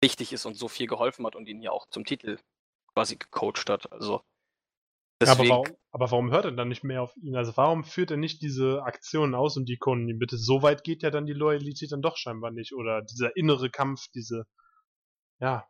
wichtig 0.00 0.32
ist 0.32 0.46
und 0.46 0.54
so 0.54 0.68
viel 0.68 0.86
geholfen 0.86 1.26
hat 1.26 1.36
und 1.36 1.48
ihn 1.48 1.62
ja 1.62 1.70
auch 1.70 1.88
zum 1.88 2.04
Titel 2.04 2.38
quasi 2.94 3.16
gecoacht 3.16 3.68
hat. 3.68 3.92
Also 3.92 4.22
deswegen... 5.20 5.40
aber, 5.40 5.48
warum, 5.48 5.76
aber 5.90 6.10
warum 6.10 6.30
hört 6.30 6.46
er 6.46 6.52
dann 6.52 6.68
nicht 6.68 6.84
mehr 6.84 7.02
auf 7.02 7.16
ihn? 7.16 7.36
Also 7.36 7.56
warum 7.56 7.84
führt 7.84 8.10
er 8.10 8.16
nicht 8.16 8.42
diese 8.42 8.82
Aktionen 8.82 9.34
aus 9.34 9.56
und 9.56 9.66
die 9.68 9.76
Kunden 9.76 10.08
ihm 10.08 10.18
bitte? 10.18 10.36
So 10.36 10.62
weit 10.62 10.84
geht 10.84 11.02
ja 11.02 11.10
dann 11.10 11.26
die 11.26 11.32
Loyalität 11.32 11.92
dann 11.92 12.02
doch 12.02 12.16
scheinbar 12.16 12.50
nicht. 12.50 12.74
Oder 12.74 13.02
dieser 13.02 13.36
innere 13.36 13.70
Kampf, 13.70 14.08
diese. 14.14 14.46
Ja. 15.40 15.68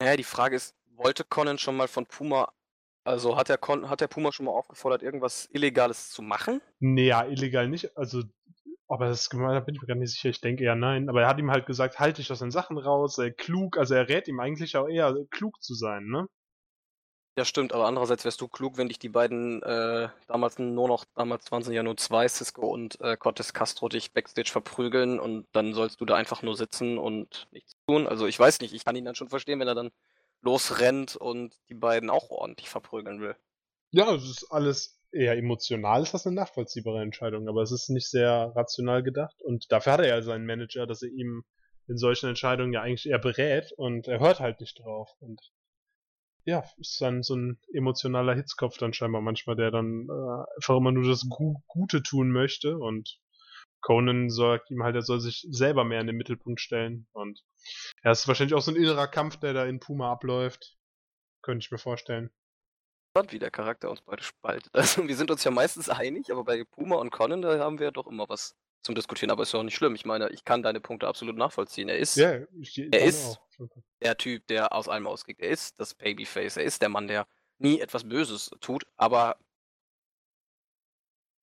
Naja, 0.00 0.16
die 0.16 0.24
Frage 0.24 0.56
ist, 0.56 0.74
wollte 0.96 1.24
Conan 1.24 1.58
schon 1.58 1.76
mal 1.76 1.88
von 1.88 2.06
Puma 2.06 2.52
also 3.06 3.36
hat 3.36 3.48
der, 3.48 3.58
Con 3.58 3.88
hat 3.88 4.00
der 4.00 4.08
Puma 4.08 4.32
schon 4.32 4.46
mal 4.46 4.52
aufgefordert, 4.52 5.02
irgendwas 5.02 5.48
Illegales 5.52 6.10
zu 6.10 6.22
machen? 6.22 6.60
Nee, 6.80 7.08
ja, 7.08 7.24
illegal 7.24 7.68
nicht. 7.68 7.96
Also, 7.96 8.22
aber 8.88 9.06
das 9.06 9.28
da 9.28 9.60
bin 9.60 9.74
ich 9.74 9.80
mir 9.80 9.86
gar 9.86 9.96
nicht 9.96 10.12
sicher. 10.12 10.28
Ich 10.28 10.40
denke 10.40 10.64
eher 10.64 10.74
nein. 10.74 11.08
Aber 11.08 11.22
er 11.22 11.28
hat 11.28 11.38
ihm 11.38 11.50
halt 11.50 11.66
gesagt, 11.66 11.98
halte 11.98 12.20
dich 12.20 12.32
aus 12.32 12.40
den 12.40 12.50
Sachen 12.50 12.78
raus, 12.78 13.16
sei 13.16 13.30
klug. 13.30 13.78
Also 13.78 13.94
er 13.94 14.08
rät 14.08 14.28
ihm 14.28 14.40
eigentlich 14.40 14.76
auch 14.76 14.88
eher 14.88 15.14
klug 15.30 15.62
zu 15.62 15.74
sein, 15.74 16.06
ne? 16.06 16.26
Ja, 17.38 17.44
stimmt, 17.44 17.74
aber 17.74 17.86
andererseits 17.86 18.24
wärst 18.24 18.40
du 18.40 18.48
klug, 18.48 18.78
wenn 18.78 18.88
dich 18.88 18.98
die 18.98 19.10
beiden 19.10 19.62
äh, 19.62 20.08
damals 20.26 20.58
nur 20.58 20.88
noch, 20.88 21.04
damals 21.14 21.52
waren 21.52 21.60
es 21.60 21.68
ja 21.68 21.82
nur 21.82 21.98
zwei, 21.98 22.26
Cisco 22.26 22.66
und 22.66 22.98
äh, 23.02 23.18
Cortes 23.18 23.52
Castro 23.52 23.90
dich 23.90 24.14
Backstage 24.14 24.50
verprügeln 24.50 25.20
und 25.20 25.46
dann 25.52 25.74
sollst 25.74 26.00
du 26.00 26.06
da 26.06 26.14
einfach 26.14 26.42
nur 26.42 26.56
sitzen 26.56 26.96
und 26.96 27.46
nichts 27.50 27.74
tun. 27.86 28.06
Also 28.06 28.26
ich 28.26 28.38
weiß 28.38 28.60
nicht, 28.60 28.72
ich 28.72 28.86
kann 28.86 28.96
ihn 28.96 29.04
dann 29.04 29.14
schon 29.14 29.28
verstehen, 29.28 29.60
wenn 29.60 29.68
er 29.68 29.74
dann 29.74 29.90
losrennt 30.46 31.16
und 31.16 31.58
die 31.68 31.74
beiden 31.74 32.08
auch 32.08 32.30
ordentlich 32.30 32.68
verprügeln 32.68 33.20
will. 33.20 33.36
Ja, 33.90 34.14
es 34.14 34.24
ist 34.24 34.50
alles 34.50 35.00
eher 35.12 35.36
emotional, 35.36 36.02
ist 36.02 36.14
das 36.14 36.26
eine 36.26 36.36
nachvollziehbare 36.36 37.02
Entscheidung, 37.02 37.48
aber 37.48 37.62
es 37.62 37.72
ist 37.72 37.90
nicht 37.90 38.08
sehr 38.08 38.52
rational 38.54 39.02
gedacht 39.02 39.42
und 39.42 39.70
dafür 39.70 39.94
hat 39.94 40.00
er 40.00 40.08
ja 40.08 40.22
seinen 40.22 40.46
Manager, 40.46 40.86
dass 40.86 41.02
er 41.02 41.10
ihm 41.10 41.44
in 41.88 41.96
solchen 41.98 42.28
Entscheidungen 42.28 42.72
ja 42.72 42.82
eigentlich 42.82 43.08
eher 43.08 43.18
berät 43.18 43.72
und 43.76 44.08
er 44.08 44.20
hört 44.20 44.40
halt 44.40 44.60
nicht 44.60 44.78
drauf 44.80 45.10
und 45.20 45.40
ja, 46.44 46.64
ist 46.78 47.00
dann 47.00 47.22
so 47.22 47.34
ein 47.34 47.58
emotionaler 47.72 48.34
Hitzkopf 48.34 48.78
dann 48.78 48.92
scheinbar 48.92 49.20
manchmal, 49.20 49.56
der 49.56 49.72
dann 49.72 50.06
äh, 50.08 50.44
einfach 50.56 50.76
immer 50.76 50.92
nur 50.92 51.08
das 51.08 51.26
Gu 51.28 51.56
Gute 51.66 52.02
tun 52.02 52.30
möchte 52.30 52.78
und 52.78 53.18
Conan 53.86 54.30
sagt 54.30 54.72
ihm 54.72 54.82
halt, 54.82 54.96
er 54.96 55.02
soll 55.02 55.20
sich 55.20 55.46
selber 55.48 55.84
mehr 55.84 56.00
in 56.00 56.08
den 56.08 56.16
Mittelpunkt 56.16 56.60
stellen. 56.60 57.06
Und 57.12 57.44
ja, 58.02 58.10
es 58.10 58.22
ist 58.22 58.28
wahrscheinlich 58.28 58.54
auch 58.54 58.60
so 58.60 58.72
ein 58.72 58.76
innerer 58.76 59.06
Kampf, 59.06 59.36
der 59.36 59.52
da 59.52 59.64
in 59.64 59.78
Puma 59.78 60.10
abläuft. 60.10 60.76
Könnte 61.40 61.64
ich 61.64 61.70
mir 61.70 61.78
vorstellen. 61.78 62.32
Spannend, 63.12 63.32
wie 63.32 63.38
der 63.38 63.52
Charakter 63.52 63.88
uns 63.88 64.00
beide 64.02 64.24
spaltet. 64.24 64.72
Also 64.74 65.06
wir 65.06 65.14
sind 65.14 65.30
uns 65.30 65.44
ja 65.44 65.52
meistens 65.52 65.88
einig, 65.88 66.32
aber 66.32 66.42
bei 66.42 66.64
Puma 66.64 66.96
und 66.96 67.10
Conan, 67.12 67.42
da 67.42 67.60
haben 67.60 67.78
wir 67.78 67.92
doch 67.92 68.08
immer 68.08 68.28
was 68.28 68.56
zum 68.82 68.96
Diskutieren. 68.96 69.30
Aber 69.30 69.44
ist 69.44 69.52
ja 69.52 69.60
auch 69.60 69.62
nicht 69.62 69.76
schlimm. 69.76 69.94
Ich 69.94 70.04
meine, 70.04 70.30
ich 70.30 70.44
kann 70.44 70.64
deine 70.64 70.80
Punkte 70.80 71.06
absolut 71.06 71.36
nachvollziehen. 71.36 71.88
Er 71.88 71.98
ist, 71.98 72.16
Ja, 72.16 72.40
ich, 72.58 72.76
ich 72.76 72.92
er 72.92 73.04
ist 73.04 73.38
auch. 73.60 73.68
der 74.02 74.16
Typ, 74.16 74.48
der 74.48 74.72
aus 74.72 74.88
allem 74.88 75.06
ausgeht. 75.06 75.38
Er 75.38 75.50
ist 75.50 75.78
das 75.78 75.94
Babyface. 75.94 76.56
Er 76.56 76.64
ist 76.64 76.82
der 76.82 76.88
Mann, 76.88 77.06
der 77.06 77.28
nie 77.58 77.78
etwas 77.78 78.02
Böses 78.02 78.50
tut. 78.60 78.84
Aber 78.96 79.36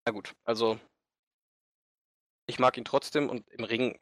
na 0.06 0.12
gut, 0.12 0.34
also 0.44 0.78
ich 2.46 2.60
mag 2.60 2.78
ihn 2.78 2.86
trotzdem 2.86 3.30
und 3.30 3.48
im 3.50 3.64
Ring 3.64 4.00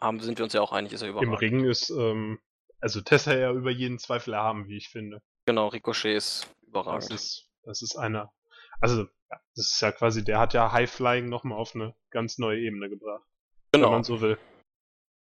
haben, 0.00 0.20
sind 0.20 0.38
wir 0.38 0.44
uns 0.44 0.52
ja 0.52 0.60
auch 0.60 0.72
einig, 0.72 0.92
ist 0.92 1.02
er 1.02 1.08
Im 1.08 1.14
überragend. 1.14 1.40
Ring 1.40 1.64
ist, 1.64 1.90
ähm, 1.90 2.40
also 2.80 3.00
Tessa 3.00 3.36
ja 3.36 3.52
über 3.52 3.70
jeden 3.70 3.98
Zweifel 3.98 4.34
erhaben, 4.34 4.68
wie 4.68 4.76
ich 4.76 4.88
finde. 4.88 5.22
Genau, 5.46 5.68
Ricochet 5.68 6.16
ist 6.16 6.42
Das 6.42 6.68
überragend. 6.68 7.10
ist, 7.12 7.48
das 7.62 7.82
ist 7.82 7.96
einer. 7.96 8.32
Also, 8.80 9.04
das 9.28 9.70
ist 9.72 9.80
ja 9.80 9.92
quasi, 9.92 10.24
der 10.24 10.38
hat 10.38 10.52
ja 10.54 10.72
High 10.72 10.90
Flying 10.90 11.28
nochmal 11.28 11.58
auf 11.58 11.74
eine 11.74 11.94
ganz 12.10 12.38
neue 12.38 12.60
Ebene 12.60 12.88
gebracht. 12.88 13.24
Wenn 13.72 13.80
genau. 13.82 13.92
man 13.92 14.04
so 14.04 14.20
will. 14.20 14.38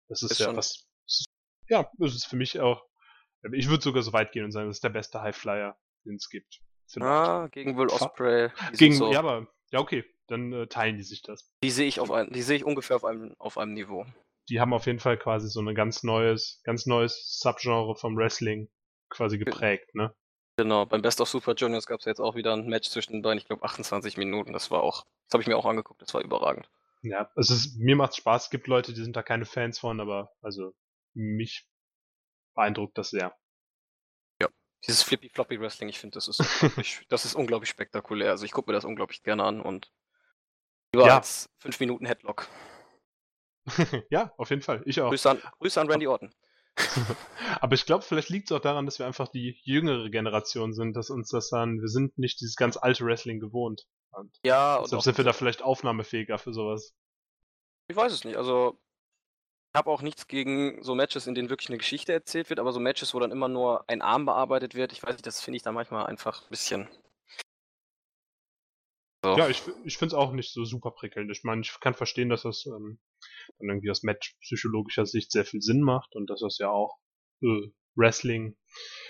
Das 0.07 0.21
ist, 0.23 0.31
Ist 0.31 0.39
ja 0.39 0.45
schon- 0.47 0.55
was. 0.57 0.87
das 1.05 1.25
Ja, 1.67 1.89
das 1.97 2.15
ist 2.15 2.25
für 2.25 2.35
mich 2.35 2.59
auch. 2.59 2.83
Ich 3.53 3.69
würde 3.69 3.83
sogar 3.83 4.03
so 4.03 4.11
weit 4.13 4.31
gehen 4.31 4.43
und 4.45 4.51
sagen, 4.51 4.67
das 4.67 4.77
ist 4.77 4.83
der 4.83 4.89
beste 4.89 5.21
High 5.21 5.35
Flyer, 5.35 5.77
den 6.05 6.15
es 6.15 6.29
gibt. 6.29 6.61
Vielleicht. 6.87 7.09
Ah, 7.09 7.47
gegen 7.51 7.77
Will 7.77 7.87
Osprey. 7.87 8.49
Gegen, 8.77 8.95
so, 8.95 9.11
ja, 9.11 9.19
aber, 9.19 9.47
ja, 9.71 9.79
okay, 9.79 10.03
dann 10.29 10.53
äh, 10.53 10.67
teilen 10.67 10.97
die 10.97 11.03
sich 11.03 11.21
das. 11.21 11.49
die 11.63 11.71
sehe 11.71 11.87
ich 11.87 11.99
auf 11.99 12.11
ein, 12.11 12.31
die 12.31 12.41
sehe 12.41 12.57
ich 12.57 12.63
ungefähr 12.63 12.95
auf 12.95 13.05
einem, 13.05 13.35
auf 13.39 13.57
einem 13.57 13.73
Niveau. 13.73 14.05
Die 14.49 14.59
haben 14.59 14.73
auf 14.73 14.85
jeden 14.85 14.99
Fall 14.99 15.17
quasi 15.17 15.47
so 15.47 15.61
ein 15.61 15.75
ganz 15.75 16.03
neues, 16.03 16.61
ganz 16.63 16.85
neues 16.85 17.39
Subgenre 17.39 17.95
vom 17.95 18.17
Wrestling 18.17 18.69
quasi 19.09 19.37
geprägt, 19.37 19.93
ne? 19.95 20.13
Genau, 20.57 20.85
beim 20.85 21.01
Best 21.01 21.21
of 21.21 21.29
Super 21.29 21.53
Juniors 21.55 21.85
gab 21.85 21.99
es 21.99 22.05
jetzt 22.05 22.19
auch 22.19 22.35
wieder 22.35 22.53
ein 22.53 22.67
Match 22.67 22.89
zwischen 22.89 23.13
den 23.13 23.21
beiden, 23.21 23.37
ich 23.37 23.45
glaube 23.45 23.63
28 23.63 24.17
Minuten. 24.17 24.51
Das 24.51 24.71
war 24.71 24.83
auch, 24.83 25.05
das 25.25 25.33
habe 25.33 25.41
ich 25.41 25.47
mir 25.47 25.55
auch 25.55 25.65
angeguckt, 25.65 26.01
das 26.01 26.13
war 26.13 26.21
überragend. 26.21 26.69
Ja, 27.01 27.31
es 27.37 27.49
ist, 27.49 27.77
mir 27.77 27.95
macht's 27.95 28.17
Spaß. 28.17 28.45
Es 28.45 28.49
gibt 28.49 28.67
Leute, 28.67 28.93
die 28.93 29.01
sind 29.01 29.15
da 29.15 29.23
keine 29.23 29.45
Fans 29.45 29.79
von, 29.79 30.01
aber 30.01 30.33
also 30.41 30.73
mich 31.13 31.65
beeindruckt 32.55 32.97
das 32.97 33.09
sehr. 33.09 33.33
Dieses 34.87 35.03
Flippy 35.03 35.29
Floppy 35.29 35.59
Wrestling, 35.59 35.89
ich 35.89 35.99
finde, 35.99 36.15
das 36.15 36.27
ist 36.27 36.39
das 37.09 37.25
ist 37.25 37.35
unglaublich 37.35 37.69
spektakulär. 37.69 38.31
Also 38.31 38.45
ich 38.45 38.51
gucke 38.51 38.69
mir 38.71 38.75
das 38.75 38.85
unglaublich 38.85 39.23
gerne 39.23 39.43
an 39.43 39.61
und 39.61 39.91
lieber 40.93 41.07
Ja. 41.07 41.17
als 41.17 41.49
5 41.59 41.79
Minuten 41.79 42.05
Headlock. 42.05 42.47
ja, 44.09 44.31
auf 44.37 44.49
jeden 44.49 44.61
Fall. 44.61 44.81
Ich 44.85 44.99
auch. 45.01 45.09
Grüße 45.09 45.29
an, 45.29 45.41
Grüße 45.59 45.79
an 45.79 45.89
Randy 45.89 46.07
Orton. 46.07 46.33
Aber 47.59 47.73
ich 47.75 47.85
glaube, 47.85 48.03
vielleicht 48.03 48.29
liegt 48.29 48.49
es 48.49 48.55
auch 48.55 48.61
daran, 48.61 48.85
dass 48.85 48.99
wir 48.99 49.05
einfach 49.05 49.27
die 49.27 49.59
jüngere 49.63 50.09
Generation 50.09 50.73
sind, 50.73 50.95
dass 50.95 51.09
uns 51.09 51.29
das 51.29 51.49
dann, 51.49 51.81
wir 51.81 51.89
sind 51.89 52.17
nicht 52.17 52.39
dieses 52.41 52.55
ganz 52.55 52.77
alte 52.77 53.05
Wrestling 53.05 53.39
gewohnt. 53.39 53.85
Und 54.11 54.35
Ja, 54.45 54.77
und 54.77 54.85
deshalb 54.85 55.03
sind 55.03 55.17
wir 55.17 55.25
da 55.25 55.33
vielleicht 55.33 55.61
aufnahmefähiger 55.61 56.37
für 56.37 56.53
sowas. 56.53 56.93
ich 57.89 57.95
weiß 57.95 58.13
es 58.13 58.23
nicht. 58.23 58.37
Also 58.37 58.79
ich 59.73 59.77
habe 59.77 59.91
auch 59.91 60.01
nichts 60.01 60.27
gegen 60.27 60.81
so 60.83 60.95
Matches, 60.95 61.27
in 61.27 61.35
denen 61.35 61.49
wirklich 61.49 61.69
eine 61.69 61.77
Geschichte 61.77 62.11
erzählt 62.13 62.49
wird, 62.49 62.59
aber 62.59 62.71
so 62.71 62.79
Matches, 62.79 63.13
wo 63.13 63.19
dann 63.19 63.31
immer 63.31 63.49
nur 63.49 63.83
ein 63.87 64.01
Arm 64.01 64.25
bearbeitet 64.25 64.73
wird, 64.73 64.93
ich 64.93 65.03
weiß 65.03 65.11
nicht, 65.11 65.27
das 65.27 65.41
finde 65.41 65.57
ich 65.57 65.63
dann 65.63 65.75
manchmal 65.75 66.07
einfach 66.07 66.41
ein 66.43 66.49
bisschen. 66.49 66.87
So. 69.23 69.37
Ja, 69.37 69.49
ich, 69.49 69.63
ich 69.83 69.97
finde 69.97 70.15
es 70.15 70.19
auch 70.19 70.31
nicht 70.31 70.53
so 70.53 70.63
super 70.63 70.91
prickelnd. 70.91 71.29
Ich 71.31 71.43
meine, 71.43 71.61
ich 71.61 71.77
kann 71.81 71.93
verstehen, 71.93 72.29
dass 72.29 72.43
das 72.43 72.65
ähm, 72.67 72.99
dann 73.57 73.69
irgendwie 73.69 73.91
aus 73.91 74.03
Match 74.03 74.37
psychologischer 74.41 75.05
Sicht 75.05 75.31
sehr 75.31 75.45
viel 75.45 75.61
Sinn 75.61 75.81
macht 75.81 76.15
und 76.15 76.29
dass 76.29 76.39
das 76.39 76.57
ja 76.57 76.69
auch 76.69 76.97
äh, 77.41 77.67
Wrestling, 77.95 78.55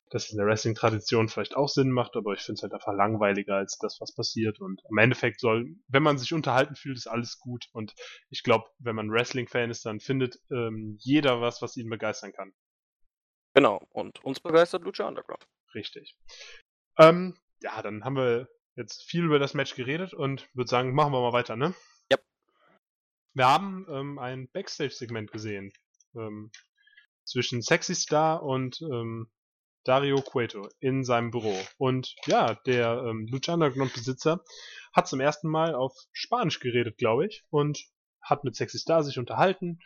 dass 0.09 0.25
es 0.25 0.31
in 0.31 0.37
der 0.37 0.47
Wrestling-Tradition 0.47 1.29
vielleicht 1.29 1.55
auch 1.55 1.69
Sinn 1.69 1.91
macht, 1.91 2.15
aber 2.15 2.33
ich 2.33 2.41
finde 2.41 2.57
es 2.57 2.63
halt 2.63 2.73
einfach 2.73 2.93
langweiliger 2.93 3.55
als 3.55 3.77
das, 3.77 4.01
was 4.01 4.15
passiert. 4.15 4.59
Und 4.59 4.81
im 4.89 4.97
Endeffekt 4.97 5.39
soll, 5.39 5.75
wenn 5.87 6.01
man 6.01 6.17
sich 6.17 6.33
unterhalten 6.33 6.75
fühlt, 6.75 6.97
ist 6.97 7.07
alles 7.07 7.37
gut. 7.37 7.67
Und 7.71 7.93
ich 8.29 8.41
glaube, 8.41 8.65
wenn 8.79 8.95
man 8.95 9.11
Wrestling-Fan 9.11 9.69
ist, 9.69 9.85
dann 9.85 9.99
findet 9.99 10.39
ähm, 10.49 10.97
jeder 10.99 11.39
was, 11.39 11.61
was 11.61 11.77
ihn 11.77 11.89
begeistern 11.89 12.33
kann. 12.33 12.53
Genau. 13.53 13.85
Und 13.91 14.23
uns 14.23 14.39
begeistert 14.39 14.83
Lucha 14.83 15.07
Underground. 15.07 15.47
Richtig. 15.75 16.15
Ähm, 16.97 17.37
ja, 17.61 17.81
dann 17.81 18.03
haben 18.03 18.15
wir 18.15 18.49
jetzt 18.79 19.03
viel 19.03 19.25
über 19.25 19.39
das 19.39 19.53
Match 19.53 19.75
geredet 19.75 20.13
und 20.13 20.47
würde 20.55 20.69
sagen, 20.69 20.93
machen 20.93 21.11
wir 21.11 21.21
mal 21.21 21.33
weiter, 21.33 21.55
ne? 21.55 21.75
Yep. 22.11 22.23
Wir 23.33 23.47
haben 23.47 23.85
ähm, 23.89 24.17
ein 24.17 24.49
Backstage-Segment 24.51 25.31
gesehen. 25.31 25.71
Ähm, 26.15 26.49
zwischen 27.25 27.61
Sexy 27.61 27.93
Star 27.93 28.41
und 28.41 28.81
ähm, 28.81 29.29
Dario 29.83 30.21
Cueto 30.21 30.67
in 30.79 31.03
seinem 31.03 31.29
Büro. 31.29 31.55
Und 31.77 32.15
ja, 32.25 32.55
der 32.65 33.03
ähm, 33.05 33.27
Lucha 33.29 33.53
Underground-Besitzer 33.53 34.43
hat 34.93 35.07
zum 35.07 35.19
ersten 35.19 35.49
Mal 35.49 35.75
auf 35.75 35.93
Spanisch 36.11 36.59
geredet, 36.59 36.97
glaube 36.97 37.27
ich, 37.27 37.43
und 37.49 37.85
hat 38.21 38.43
mit 38.43 38.55
Sexy 38.55 38.79
Star 38.79 39.03
sich 39.03 39.19
unterhalten 39.19 39.79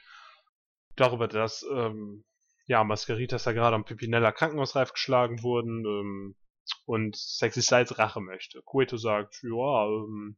darüber, 0.96 1.28
dass 1.28 1.66
ähm, 1.70 2.24
ja, 2.66 2.84
Mascaritas 2.84 3.44
da 3.44 3.52
gerade 3.52 3.76
am 3.76 3.86
Pipinella 3.86 4.32
Krankenhausreif 4.32 4.94
geschlagen 4.94 5.44
wurden 5.44 5.84
ähm, 5.86 6.36
und 6.86 7.16
Sexy 7.16 7.62
Styles 7.62 7.98
Rache 7.98 8.22
möchte. 8.22 8.62
Cueto 8.64 8.98
sagt, 8.98 9.42
ja, 9.44 9.88
ähm, 9.88 10.38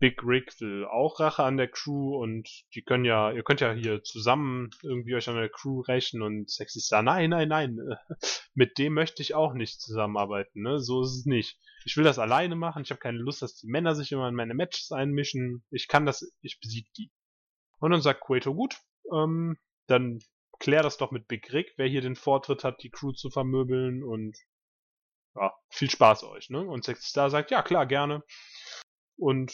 Big 0.00 0.22
Rick 0.24 0.58
will 0.60 0.86
auch 0.86 1.20
Rache 1.20 1.44
an 1.44 1.58
der 1.58 1.68
Crew 1.68 2.16
und 2.16 2.48
die 2.74 2.82
können 2.82 3.04
ja, 3.04 3.32
ihr 3.32 3.42
könnt 3.42 3.60
ja 3.60 3.72
hier 3.72 4.02
zusammen 4.02 4.70
irgendwie 4.82 5.14
euch 5.14 5.28
an 5.28 5.36
der 5.36 5.50
Crew 5.50 5.80
rächen 5.80 6.22
und 6.22 6.50
Sexy 6.50 6.80
Star, 6.80 7.02
nein, 7.02 7.28
nein, 7.30 7.48
nein, 7.48 7.78
mit 8.54 8.78
dem 8.78 8.94
möchte 8.94 9.20
ich 9.20 9.34
auch 9.34 9.52
nicht 9.52 9.82
zusammenarbeiten, 9.82 10.62
ne, 10.62 10.80
so 10.80 11.02
ist 11.02 11.14
es 11.14 11.26
nicht. 11.26 11.58
Ich 11.84 11.98
will 11.98 12.04
das 12.04 12.18
alleine 12.18 12.56
machen, 12.56 12.82
ich 12.82 12.90
habe 12.90 12.98
keine 12.98 13.18
Lust, 13.18 13.42
dass 13.42 13.56
die 13.56 13.68
Männer 13.68 13.94
sich 13.94 14.10
immer 14.10 14.26
in 14.26 14.34
meine 14.34 14.54
Matches 14.54 14.90
einmischen, 14.90 15.64
ich 15.70 15.86
kann 15.86 16.06
das, 16.06 16.34
ich 16.40 16.60
besieg 16.60 16.90
die. 16.94 17.10
Und 17.78 17.90
dann 17.90 18.00
sagt 18.00 18.22
Cueto, 18.22 18.54
gut, 18.54 18.76
ähm, 19.12 19.58
dann 19.86 20.20
klär 20.60 20.82
das 20.82 20.96
doch 20.96 21.10
mit 21.10 21.28
Big 21.28 21.52
Rick, 21.52 21.74
wer 21.76 21.88
hier 21.88 22.00
den 22.00 22.16
Vortritt 22.16 22.64
hat, 22.64 22.82
die 22.82 22.90
Crew 22.90 23.12
zu 23.12 23.28
vermöbeln 23.28 24.02
und 24.02 24.34
ja, 25.36 25.52
viel 25.68 25.90
Spaß 25.90 26.24
euch, 26.24 26.50
ne? 26.50 26.60
Und 26.60 26.84
Sexy 26.84 27.08
Star 27.08 27.30
sagt, 27.30 27.50
ja, 27.50 27.62
klar, 27.62 27.86
gerne. 27.86 28.22
Und 29.16 29.52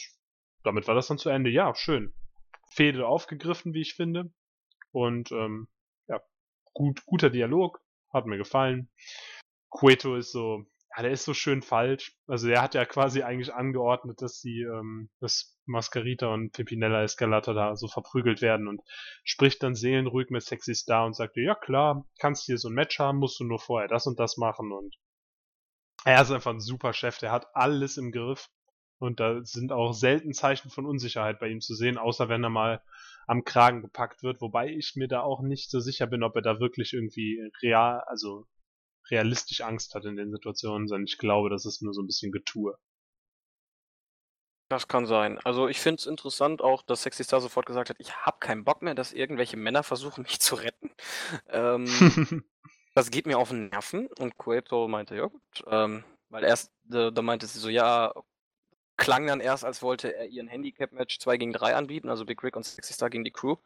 damit 0.63 0.87
war 0.87 0.95
das 0.95 1.07
dann 1.07 1.17
zu 1.17 1.29
Ende. 1.29 1.49
Ja, 1.49 1.75
schön. 1.75 2.13
Fehde 2.69 3.07
aufgegriffen, 3.07 3.73
wie 3.73 3.81
ich 3.81 3.95
finde. 3.95 4.31
Und 4.91 5.31
ähm, 5.31 5.67
ja, 6.07 6.21
gut, 6.73 7.05
guter 7.05 7.29
Dialog, 7.29 7.81
hat 8.11 8.25
mir 8.25 8.37
gefallen. 8.37 8.89
Cueto 9.69 10.15
ist 10.15 10.31
so, 10.31 10.65
ja, 10.95 11.03
der 11.03 11.11
ist 11.11 11.25
so 11.25 11.33
schön 11.33 11.61
falsch. 11.61 12.17
Also 12.25 12.49
er 12.49 12.61
hat 12.61 12.73
ja 12.73 12.85
quasi 12.85 13.21
eigentlich 13.21 13.53
angeordnet, 13.53 14.21
dass 14.21 14.39
sie, 14.39 14.61
ähm, 14.61 15.09
dass 15.19 15.57
Mascarita 15.65 16.33
und 16.33 16.53
Pimpinella 16.53 17.03
Escalata 17.03 17.53
da 17.53 17.75
so 17.75 17.87
verprügelt 17.87 18.41
werden 18.41 18.67
und 18.67 18.81
spricht 19.23 19.61
dann 19.63 19.75
seelenruhig 19.75 20.29
mit 20.29 20.43
Sexy 20.43 20.73
Star 20.73 21.05
und 21.05 21.15
sagt, 21.15 21.37
ja 21.37 21.55
klar, 21.55 22.07
kannst 22.19 22.45
hier 22.45 22.57
so 22.57 22.69
ein 22.69 22.73
Match 22.73 22.99
haben, 22.99 23.19
musst 23.19 23.39
du 23.39 23.43
nur 23.43 23.59
vorher 23.59 23.87
das 23.87 24.07
und 24.07 24.19
das 24.19 24.37
machen 24.37 24.71
und 24.71 24.95
er 26.07 26.21
ist 26.21 26.31
einfach 26.31 26.53
ein 26.53 26.61
super 26.61 26.93
Chef, 26.93 27.17
der 27.17 27.33
hat 27.33 27.53
alles 27.53 27.97
im 27.97 28.13
Griff 28.13 28.49
und 28.97 29.19
da 29.19 29.43
sind 29.43 29.73
auch 29.73 29.91
selten 29.91 30.33
Zeichen 30.33 30.69
von 30.69 30.85
Unsicherheit 30.85 31.37
bei 31.37 31.49
ihm 31.49 31.59
zu 31.59 31.75
sehen, 31.75 31.97
außer 31.97 32.29
wenn 32.29 32.45
er 32.45 32.49
mal 32.49 32.81
am 33.27 33.43
Kragen 33.43 33.81
gepackt 33.81 34.23
wird, 34.23 34.39
wobei 34.39 34.69
ich 34.69 34.95
mir 34.95 35.09
da 35.09 35.19
auch 35.19 35.41
nicht 35.41 35.69
so 35.69 35.81
sicher 35.81 36.07
bin, 36.07 36.23
ob 36.23 36.33
er 36.37 36.41
da 36.41 36.61
wirklich 36.61 36.93
irgendwie 36.93 37.51
real, 37.61 38.01
also 38.07 38.47
realistisch 39.11 39.59
Angst 39.59 39.95
hat 39.95 40.05
in 40.05 40.15
den 40.15 40.31
Situationen, 40.31 40.87
sondern 40.87 41.07
ich 41.07 41.17
glaube, 41.17 41.49
das 41.49 41.65
ist 41.65 41.81
nur 41.81 41.93
so 41.93 42.01
ein 42.01 42.07
bisschen 42.07 42.31
Getue. 42.31 42.77
Das 44.69 44.87
kann 44.87 45.05
sein. 45.05 45.39
Also 45.39 45.67
ich 45.67 45.81
finde 45.81 45.99
es 45.99 46.05
interessant 46.05 46.61
auch, 46.61 46.83
dass 46.83 47.03
Sexy 47.03 47.25
Star 47.25 47.41
sofort 47.41 47.65
gesagt 47.65 47.89
hat, 47.89 47.97
ich 47.99 48.15
habe 48.15 48.37
keinen 48.39 48.63
Bock 48.63 48.81
mehr, 48.81 48.95
dass 48.95 49.11
irgendwelche 49.11 49.57
Männer 49.57 49.83
versuchen, 49.83 50.21
mich 50.23 50.39
zu 50.39 50.55
retten. 50.55 50.91
Ähm, 51.49 52.43
das 52.97 53.11
geht 53.11 53.27
mir 53.27 53.37
auf 53.37 53.49
den 53.49 53.69
Nerven. 53.69 54.07
Und 54.17 54.37
Cueto 54.37 54.87
meinte, 54.87 55.15
ja 55.15 55.27
gut. 55.27 55.63
Ähm, 55.67 56.03
weil 56.29 56.43
erst, 56.43 56.71
äh, 56.91 57.11
da 57.11 57.21
meinte 57.21 57.45
sie 57.45 57.59
so, 57.59 57.69
ja, 57.69 58.11
klang 58.97 59.27
dann 59.27 59.39
erst, 59.39 59.63
als 59.63 59.83
wollte 59.83 60.15
er 60.15 60.25
ihren 60.25 60.47
Handicap-Match 60.47 61.19
2 61.19 61.37
gegen 61.37 61.53
3 61.53 61.75
anbieten, 61.75 62.09
also 62.09 62.25
Big 62.25 62.43
Rick 62.43 62.55
und 62.55 62.63
Sexy 62.63 62.93
Star 62.93 63.11
gegen 63.11 63.23
die 63.23 63.31
Crew. 63.31 63.57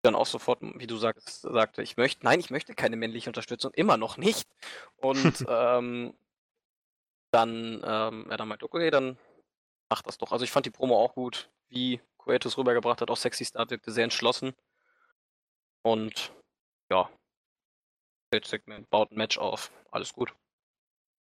Dann 0.00 0.14
auch 0.14 0.24
sofort, 0.24 0.60
wie 0.62 0.86
du 0.86 0.96
sagst, 0.96 1.42
sagte, 1.42 1.82
ich 1.82 1.98
möchte, 1.98 2.24
nein, 2.24 2.40
ich 2.40 2.48
möchte 2.48 2.74
keine 2.74 2.96
männliche 2.96 3.28
Unterstützung, 3.28 3.70
immer 3.74 3.98
noch 3.98 4.16
nicht. 4.16 4.48
Und 4.96 5.44
ähm, 5.48 6.14
dann, 7.32 7.82
ähm, 7.84 8.30
er 8.30 8.36
dann 8.38 8.48
meint, 8.48 8.62
okay, 8.62 8.90
dann 8.90 9.18
mach 9.90 10.00
das 10.00 10.16
doch. 10.16 10.32
Also 10.32 10.44
ich 10.46 10.50
fand 10.50 10.64
die 10.64 10.70
Promo 10.70 10.98
auch 10.98 11.14
gut, 11.14 11.50
wie 11.68 12.00
Cueto 12.16 12.48
es 12.48 12.56
rübergebracht 12.56 13.02
hat, 13.02 13.10
auch 13.10 13.18
Sexy 13.18 13.44
Star 13.44 13.68
wirkte 13.68 13.92
sehr 13.92 14.04
entschlossen. 14.04 14.54
Und 15.82 16.32
ja, 16.90 17.10
Segment 18.42 18.88
baut 18.90 19.10
ein 19.10 19.16
Match 19.16 19.38
auf. 19.38 19.70
Alles 19.90 20.12
gut. 20.12 20.34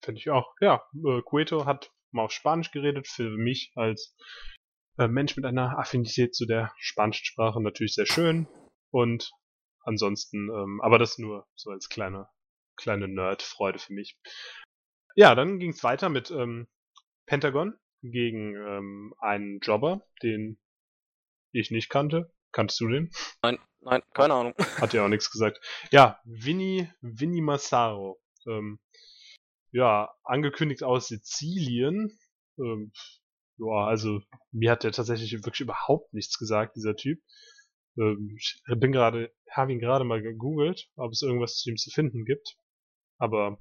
Finde 0.03 0.21
ich 0.21 0.31
auch. 0.31 0.55
Ja, 0.61 0.83
äh, 0.95 1.23
Cueto 1.23 1.67
hat 1.67 1.91
mal 2.11 2.25
auf 2.25 2.33
Spanisch 2.33 2.71
geredet, 2.71 3.09
für 3.09 3.31
mich 3.31 3.73
als 3.75 4.17
äh, 4.99 5.09
Mensch 5.09 5.37
mit 5.37 5.45
einer 5.45 5.79
Affinität 5.79 6.35
zu 6.35 6.47
der 6.47 6.73
spanischen 6.79 7.25
Sprache 7.25 7.63
natürlich 7.63 7.95
sehr 7.95 8.07
schön 8.07 8.49
und 8.91 9.31
ansonsten, 9.83 10.49
ähm, 10.51 10.81
aber 10.83 10.99
das 10.99 11.19
nur 11.19 11.47
so 11.55 11.71
als 11.71 11.89
kleine, 11.89 12.29
kleine 12.77 13.09
Nerd-Freude 13.09 13.79
für 13.79 13.93
mich. 13.93 14.19
Ja, 15.17 15.35
dann 15.35 15.59
ging 15.59 15.71
es 15.71 15.83
weiter 15.83 16.09
mit 16.09 16.31
ähm, 16.31 16.69
Pentagon 17.27 17.79
gegen 18.03 18.55
ähm, 18.55 19.15
einen 19.19 19.61
Jobber, 19.61 20.07
den 20.23 20.59
ich 21.53 21.71
nicht 21.71 21.91
kannte. 21.91 22.33
Kanntest 22.53 22.81
du 22.81 22.89
den? 22.89 23.11
Nein, 23.43 23.59
nein, 23.81 24.03
keine 24.14 24.35
Ahnung. 24.35 24.55
Hat 24.81 24.93
ja 24.93 25.05
auch 25.05 25.09
nichts 25.09 25.31
gesagt. 25.31 25.61
Ja, 25.91 26.20
Vinny, 26.24 26.91
Vinny 27.01 27.41
Massaro. 27.41 28.20
Ähm, 28.47 28.78
ja, 29.72 30.14
angekündigt 30.24 30.83
aus 30.83 31.09
Sizilien. 31.09 32.18
Ähm, 32.59 32.93
ja, 33.59 33.87
also 33.87 34.20
mir 34.53 34.72
hat 34.72 34.85
der 34.85 34.93
tatsächlich 34.93 35.33
wirklich 35.33 35.61
überhaupt 35.61 36.12
nichts 36.14 36.39
gesagt, 36.39 36.76
dieser 36.76 36.97
Typ. 36.97 37.20
Ähm, 37.99 38.37
ich 38.39 38.62
bin 38.66 38.93
gerade, 38.93 39.33
habe 39.51 39.72
ihn 39.72 39.81
gerade 39.81 40.05
mal 40.05 40.22
gegoogelt, 40.22 40.89
ob 40.97 41.12
es 41.12 41.22
irgendwas 41.22 41.57
zu 41.57 41.70
ihm 41.70 41.76
zu 41.76 41.91
finden 41.91 42.24
gibt. 42.24 42.57
Aber 43.18 43.59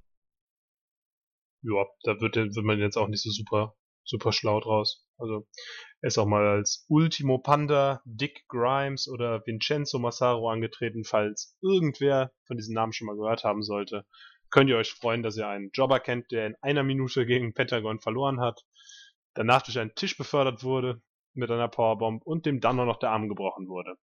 ja, 1.61 1.85
da 2.03 2.19
wird, 2.21 2.35
wird 2.35 2.65
man 2.65 2.79
jetzt 2.79 2.97
auch 2.97 3.07
nicht 3.07 3.21
so 3.23 3.29
super, 3.31 3.75
super 4.03 4.31
schlau 4.31 4.59
draus. 4.61 5.05
Also 5.19 5.47
er 6.01 6.07
ist 6.07 6.17
auch 6.17 6.25
mal 6.25 6.47
als 6.47 6.85
Ultimo 6.87 7.37
Panda, 7.39 8.01
Dick 8.05 8.45
Grimes 8.47 9.07
oder 9.09 9.45
Vincenzo 9.45 9.99
Massaro 9.99 10.49
angetreten, 10.49 11.03
falls 11.03 11.57
irgendwer 11.61 12.31
von 12.45 12.57
diesen 12.57 12.73
Namen 12.73 12.93
schon 12.93 13.07
mal 13.07 13.17
gehört 13.17 13.43
haben 13.43 13.61
sollte. 13.61 14.05
Könnt 14.49 14.69
ihr 14.69 14.77
euch 14.77 14.93
freuen, 14.93 15.21
dass 15.21 15.37
ihr 15.37 15.47
einen 15.47 15.69
Jobber 15.73 15.99
kennt, 15.99 16.31
der 16.31 16.47
in 16.47 16.55
einer 16.61 16.83
Minute 16.83 17.25
gegen 17.25 17.53
Pentagon 17.53 17.99
verloren 17.99 18.39
hat, 18.39 18.65
danach 19.33 19.61
durch 19.61 19.77
einen 19.77 19.93
Tisch 19.93 20.17
befördert 20.17 20.63
wurde 20.63 21.01
mit 21.33 21.51
einer 21.51 21.67
Powerbomb 21.67 22.25
und 22.25 22.45
dem 22.45 22.59
dann 22.59 22.77
noch 22.77 22.97
der 22.97 23.11
Arm 23.11 23.29
gebrochen 23.29 23.67
wurde. 23.67 23.95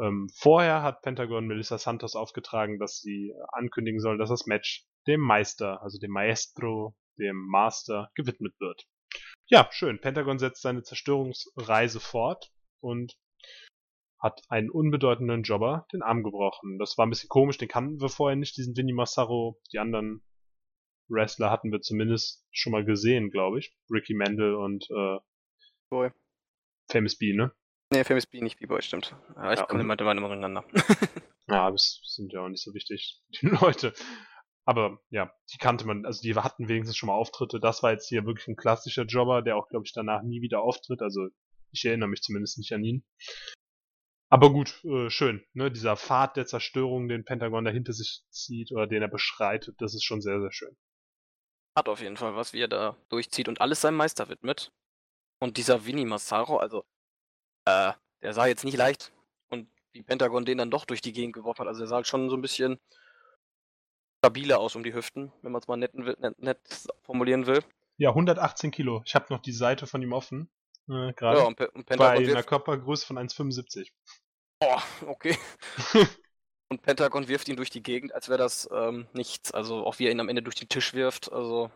Ähm, 0.00 0.28
vorher 0.34 0.82
hat 0.82 1.02
Pentagon 1.02 1.46
Melissa 1.46 1.78
Santos 1.78 2.16
aufgetragen, 2.16 2.78
dass 2.78 3.00
sie 3.00 3.34
ankündigen 3.52 4.00
soll, 4.00 4.18
dass 4.18 4.30
das 4.30 4.46
Match 4.46 4.86
dem 5.06 5.20
Meister, 5.20 5.82
also 5.82 5.98
dem 5.98 6.10
Maestro, 6.10 6.96
dem 7.18 7.36
Master 7.48 8.10
gewidmet 8.14 8.54
wird. 8.60 8.86
Ja, 9.50 9.68
schön. 9.72 10.00
Pentagon 10.00 10.38
setzt 10.38 10.62
seine 10.62 10.82
Zerstörungsreise 10.82 12.00
fort 12.00 12.52
und 12.80 13.16
hat 14.18 14.42
einen 14.48 14.70
unbedeutenden 14.70 15.42
Jobber 15.42 15.86
den 15.92 16.02
Arm 16.02 16.22
gebrochen. 16.22 16.78
Das 16.78 16.96
war 16.98 17.06
ein 17.06 17.10
bisschen 17.10 17.28
komisch, 17.28 17.58
den 17.58 17.68
kannten 17.68 18.00
wir 18.00 18.08
vorher 18.08 18.36
nicht, 18.36 18.56
diesen 18.56 18.76
Vinny 18.76 18.92
Massaro. 18.92 19.60
Die 19.72 19.78
anderen 19.78 20.22
Wrestler 21.08 21.50
hatten 21.50 21.72
wir 21.72 21.80
zumindest 21.80 22.46
schon 22.52 22.72
mal 22.72 22.84
gesehen, 22.84 23.30
glaube 23.30 23.58
ich. 23.58 23.74
Ricky 23.90 24.14
Mandel 24.14 24.54
und 24.54 24.88
äh, 24.90 25.18
Boy. 25.88 26.10
Famous 26.90 27.16
B, 27.16 27.32
ne? 27.32 27.52
Nee, 27.92 28.04
Famous 28.04 28.26
B 28.26 28.40
nicht 28.40 28.60
B-Boy, 28.60 28.82
stimmt. 28.82 29.16
Aber 29.34 29.52
ich 29.52 29.58
Ja, 29.58 29.66
komme 29.66 29.80
und- 29.82 29.90
immer, 29.90 29.98
immer 30.12 30.28
miteinander. 30.28 30.64
Ja, 31.48 31.68
das 31.72 32.00
sind 32.04 32.32
ja 32.32 32.42
auch 32.44 32.48
nicht 32.48 32.62
so 32.62 32.72
wichtig, 32.74 33.20
die 33.40 33.46
Leute. 33.46 33.92
Aber 34.70 35.00
ja, 35.10 35.34
die 35.52 35.58
kannte 35.58 35.84
man, 35.84 36.06
also 36.06 36.22
die 36.22 36.32
hatten 36.36 36.68
wenigstens 36.68 36.96
schon 36.96 37.08
mal 37.08 37.16
Auftritte. 37.16 37.58
Das 37.58 37.82
war 37.82 37.90
jetzt 37.90 38.06
hier 38.06 38.24
wirklich 38.24 38.46
ein 38.46 38.54
klassischer 38.54 39.02
Jobber, 39.02 39.42
der 39.42 39.56
auch, 39.56 39.68
glaube 39.68 39.84
ich, 39.84 39.92
danach 39.92 40.22
nie 40.22 40.42
wieder 40.42 40.62
auftritt. 40.62 41.02
Also 41.02 41.26
ich 41.72 41.84
erinnere 41.84 42.08
mich 42.08 42.22
zumindest 42.22 42.56
nicht 42.56 42.72
an 42.72 42.84
ihn. 42.84 43.04
Aber 44.28 44.52
gut, 44.52 44.80
äh, 44.84 45.10
schön. 45.10 45.44
Ne? 45.54 45.72
Dieser 45.72 45.96
Pfad 45.96 46.36
der 46.36 46.46
Zerstörung, 46.46 47.08
den 47.08 47.24
Pentagon 47.24 47.64
dahinter 47.64 47.92
sich 47.92 48.22
zieht 48.30 48.70
oder 48.70 48.86
den 48.86 49.02
er 49.02 49.08
beschreitet, 49.08 49.74
das 49.78 49.92
ist 49.92 50.04
schon 50.04 50.20
sehr, 50.20 50.40
sehr 50.40 50.52
schön. 50.52 50.76
Hat 51.76 51.88
auf 51.88 52.00
jeden 52.00 52.16
Fall 52.16 52.36
was, 52.36 52.52
wie 52.52 52.60
er 52.60 52.68
da 52.68 52.96
durchzieht 53.08 53.48
und 53.48 53.60
alles 53.60 53.80
seinem 53.80 53.96
Meister 53.96 54.28
widmet. 54.28 54.70
Und 55.40 55.56
dieser 55.56 55.84
Vinny 55.84 56.04
Massaro, 56.04 56.58
also, 56.58 56.84
äh, 57.64 57.92
der 58.22 58.34
sah 58.34 58.46
jetzt 58.46 58.64
nicht 58.64 58.76
leicht. 58.76 59.12
Und 59.48 59.68
wie 59.90 60.04
Pentagon 60.04 60.44
den 60.44 60.58
dann 60.58 60.70
doch 60.70 60.84
durch 60.84 61.00
die 61.00 61.12
Gegend 61.12 61.32
geworfen 61.32 61.62
hat, 61.62 61.66
also 61.66 61.82
er 61.82 61.88
sah 61.88 61.96
halt 61.96 62.06
schon 62.06 62.30
so 62.30 62.36
ein 62.36 62.42
bisschen 62.42 62.78
stabiler 64.20 64.60
aus 64.60 64.76
um 64.76 64.82
die 64.82 64.94
Hüften, 64.94 65.32
wenn 65.42 65.52
man 65.52 65.60
es 65.60 65.68
mal 65.68 65.76
nett, 65.76 65.94
nett, 65.94 66.38
nett 66.38 66.58
formulieren 67.02 67.46
will. 67.46 67.62
Ja, 67.96 68.10
118 68.10 68.70
Kilo. 68.70 69.02
Ich 69.04 69.14
habe 69.14 69.26
noch 69.30 69.40
die 69.40 69.52
Seite 69.52 69.86
von 69.86 70.02
ihm 70.02 70.12
offen. 70.12 70.50
Äh, 70.88 71.12
gerade. 71.12 71.40
Ja, 71.40 71.44
und, 71.46 71.56
Pe 71.56 71.70
und 71.70 71.86
bei 71.86 72.10
einer 72.10 72.42
Körpergröße 72.42 73.06
von 73.06 73.18
1,75. 73.18 73.90
Boah, 74.60 74.82
okay. 75.06 75.36
Und 76.72 76.82
Pentagon 76.82 77.26
wirft 77.26 77.48
ihn 77.48 77.56
durch 77.56 77.70
die 77.70 77.82
Gegend, 77.82 78.14
als 78.14 78.28
wäre 78.28 78.38
das 78.38 78.68
ähm, 78.72 79.08
nichts. 79.12 79.50
Also 79.50 79.84
auch 79.84 79.98
wie 79.98 80.06
er 80.06 80.12
ihn 80.12 80.20
am 80.20 80.28
Ende 80.28 80.40
durch 80.40 80.54
den 80.54 80.68
Tisch 80.68 80.94
wirft. 80.94 81.32
Also 81.32 81.68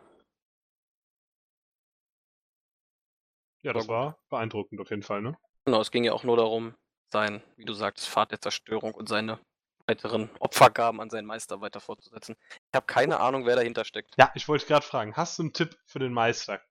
Ja, 3.65 3.73
das 3.73 3.87
War 3.87 4.05
war 4.05 4.19
beeindruckend 4.29 4.79
auf 4.79 4.91
jeden 4.91 5.01
Fall, 5.01 5.21
ne? 5.23 5.35
genau, 5.65 5.81
es 5.81 5.89
ging 5.89 6.03
ja 6.03 6.13
auch 6.13 6.23
nur 6.23 6.37
darum, 6.37 6.75
sein, 7.11 7.41
wie 7.57 7.65
du 7.65 7.73
sagst, 7.73 8.07
Pfad 8.07 8.31
der 8.31 8.39
Zerstörung 8.39 8.93
und 8.93 9.09
seine 9.09 9.39
weiteren 9.87 10.29
Opfergaben 10.39 10.99
an 11.01 11.09
seinen 11.09 11.25
Meister 11.25 11.61
weiter 11.61 11.79
fortzusetzen. 11.79 12.35
Ich 12.49 12.75
habe 12.75 12.85
keine 12.85 13.19
Ahnung, 13.19 13.45
wer 13.45 13.55
dahinter 13.55 13.85
steckt. 13.85 14.15
Ja, 14.17 14.31
ich 14.35 14.47
wollte 14.47 14.65
gerade 14.65 14.85
fragen, 14.85 15.15
hast 15.15 15.37
du 15.37 15.43
einen 15.43 15.53
Tipp 15.53 15.77
für 15.85 15.99
den 15.99 16.13
Meister? 16.13 16.61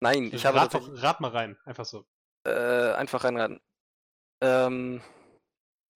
Nein, 0.00 0.30
ich 0.32 0.44
habe 0.44 0.58
rat, 0.58 0.74
doch, 0.74 0.88
rat 1.02 1.20
mal 1.20 1.30
rein, 1.30 1.56
einfach 1.64 1.84
so. 1.84 2.04
äh, 2.46 2.92
einfach 2.92 3.24
reinraten. 3.24 3.60
Ähm, 4.42 5.00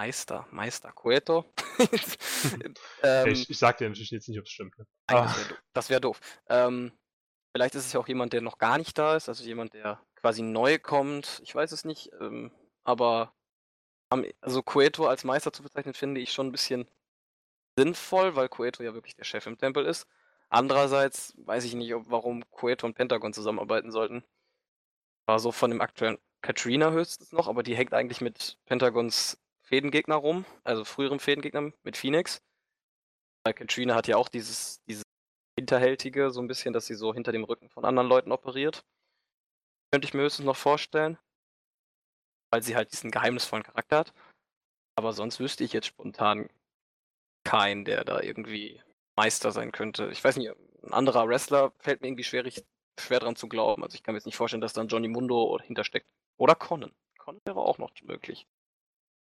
Meister, 0.00 0.46
Meister, 0.50 0.92
Cueto. 0.92 1.44
ähm, 3.02 3.26
ich, 3.28 3.50
ich 3.50 3.58
sag 3.58 3.78
dir 3.78 3.88
natürlich 3.88 4.10
jetzt 4.10 4.28
nicht, 4.28 4.38
ob 4.38 4.44
es 4.46 4.52
stimmt. 4.52 4.78
Ne? 4.78 4.86
Nein, 5.10 5.18
Ah. 5.18 5.24
das 5.24 5.36
wäre 5.36 5.48
doof. 5.48 5.60
Das 5.74 5.90
wär 5.90 6.00
doof. 6.00 6.20
Ähm, 6.48 6.92
vielleicht 7.54 7.74
ist 7.74 7.86
es 7.86 7.92
ja 7.92 8.00
auch 8.00 8.08
jemand, 8.08 8.32
der 8.32 8.40
noch 8.40 8.58
gar 8.58 8.78
nicht 8.78 8.96
da 8.96 9.16
ist, 9.16 9.28
also 9.28 9.42
jemand, 9.44 9.74
der 9.74 10.00
quasi 10.14 10.42
neu 10.42 10.78
kommt. 10.78 11.40
Ich 11.42 11.54
weiß 11.54 11.72
es 11.72 11.84
nicht, 11.84 12.10
ähm, 12.20 12.52
aber 12.84 13.34
also 14.10 14.62
Cueto 14.62 15.06
als 15.06 15.24
Meister 15.24 15.52
zu 15.52 15.62
bezeichnen, 15.62 15.94
finde 15.94 16.20
ich 16.20 16.32
schon 16.32 16.48
ein 16.48 16.52
bisschen 16.52 16.88
sinnvoll, 17.76 18.36
weil 18.36 18.48
Cueto 18.48 18.82
ja 18.82 18.94
wirklich 18.94 19.16
der 19.16 19.24
Chef 19.24 19.46
im 19.46 19.58
Tempel 19.58 19.84
ist. 19.86 20.06
Andererseits 20.48 21.34
weiß 21.38 21.64
ich 21.64 21.74
nicht, 21.74 21.92
warum 22.10 22.48
Cueto 22.50 22.86
und 22.86 22.94
Pentagon 22.94 23.32
zusammenarbeiten 23.32 23.92
sollten. 23.92 24.24
War 25.26 25.38
so 25.38 25.52
von 25.52 25.70
dem 25.70 25.80
aktuellen 25.80 26.18
Katrina 26.40 26.90
höchstens 26.90 27.32
noch, 27.32 27.48
aber 27.48 27.62
die 27.62 27.76
hängt 27.76 27.92
eigentlich 27.92 28.20
mit 28.20 28.58
Pentagons 28.64 29.38
Fädengegner 29.62 30.16
rum, 30.16 30.46
also 30.64 30.84
früherem 30.84 31.20
Fädengegner 31.20 31.72
mit 31.82 31.96
Phoenix. 31.96 32.42
Weil 33.44 33.54
Katrina 33.54 33.94
hat 33.94 34.08
ja 34.08 34.16
auch 34.16 34.28
dieses, 34.28 34.82
dieses 34.84 35.04
Hinterhältige, 35.58 36.30
so 36.30 36.40
ein 36.40 36.48
bisschen, 36.48 36.72
dass 36.72 36.86
sie 36.86 36.94
so 36.94 37.12
hinter 37.12 37.32
dem 37.32 37.44
Rücken 37.44 37.68
von 37.68 37.84
anderen 37.84 38.08
Leuten 38.08 38.32
operiert. 38.32 38.84
Könnte 39.92 40.06
ich 40.06 40.14
mir 40.14 40.22
höchstens 40.22 40.46
noch 40.46 40.56
vorstellen. 40.56 41.18
Weil 42.50 42.62
sie 42.62 42.76
halt 42.76 42.92
diesen 42.92 43.10
geheimnisvollen 43.10 43.64
Charakter 43.64 43.98
hat. 43.98 44.12
Aber 44.96 45.12
sonst 45.12 45.38
wüsste 45.40 45.64
ich 45.64 45.72
jetzt 45.72 45.86
spontan 45.86 46.48
keinen, 47.44 47.84
der 47.84 48.04
da 48.04 48.20
irgendwie 48.20 48.82
Meister 49.16 49.52
sein 49.52 49.72
könnte. 49.72 50.10
Ich 50.10 50.22
weiß 50.22 50.36
nicht, 50.36 50.50
ein 50.82 50.92
anderer 50.92 51.28
Wrestler 51.28 51.72
fällt 51.78 52.00
mir 52.00 52.08
irgendwie 52.08 52.24
schwierig, 52.24 52.64
schwer 52.98 53.20
dran 53.20 53.36
zu 53.36 53.48
glauben. 53.48 53.82
Also 53.84 53.94
ich 53.94 54.02
kann 54.02 54.14
mir 54.14 54.18
jetzt 54.18 54.26
nicht 54.26 54.36
vorstellen, 54.36 54.60
dass 54.60 54.72
da 54.72 54.80
ein 54.80 54.88
Johnny 54.88 55.08
Mundo 55.08 55.58
hintersteckt. 55.62 56.06
Oder 56.36 56.54
Conan. 56.54 56.92
Conan 57.18 57.40
wäre 57.44 57.60
auch 57.60 57.78
noch 57.78 57.90
möglich. 58.02 58.46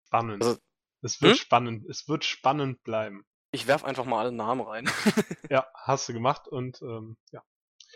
Spannend. 0.06 0.42
Also- 0.42 0.58
es 1.02 1.20
wird 1.20 1.32
Hm? 1.32 1.38
spannend. 1.38 1.88
Es 1.90 2.08
wird 2.08 2.24
spannend 2.24 2.82
bleiben. 2.82 3.26
Ich 3.50 3.66
werf 3.66 3.84
einfach 3.84 4.06
mal 4.06 4.20
alle 4.20 4.32
Namen 4.32 4.62
rein. 4.62 4.86
Ja, 5.50 5.66
hast 5.74 6.08
du 6.08 6.12
gemacht 6.14 6.48
und 6.48 6.80
ähm, 6.82 7.16
ja, 7.30 7.42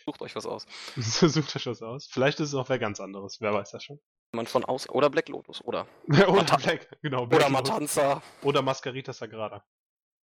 Sucht 0.04 0.20
euch 0.20 0.36
was 0.36 0.44
aus. 0.46 0.66
sucht 0.96 1.56
euch 1.56 1.66
was 1.66 1.80
aus. 1.82 2.06
Vielleicht 2.06 2.38
ist 2.40 2.48
es 2.50 2.54
auch 2.54 2.68
wer 2.68 2.78
ganz 2.78 3.00
anderes. 3.00 3.40
Wer 3.40 3.54
weiß 3.54 3.70
das 3.70 3.82
schon. 3.82 3.98
Man 4.32 4.46
von 4.46 4.64
aus. 4.64 4.88
Oder 4.90 5.08
Black 5.10 5.28
Lotus. 5.28 5.62
Oder. 5.64 5.86
oder 6.08 6.32
Mata- 6.32 6.56
Black, 6.56 6.88
genau. 7.02 7.26
Black 7.26 7.40
Oder 7.40 7.50
Lotus. 7.50 7.70
Matanza. 7.70 8.22
Oder 8.42 8.62
Mascarita 8.62 9.12
Sagrada. 9.12 9.64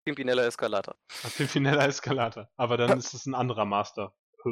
Pimpinella 0.05 0.44
Escalata. 0.44 0.96
Pimpinella 1.36 1.86
Escalata. 1.86 2.50
Aber 2.57 2.76
dann 2.76 2.98
ist 2.98 3.14
es 3.14 3.26
ein 3.26 3.34
anderer 3.34 3.64
Master. 3.64 4.12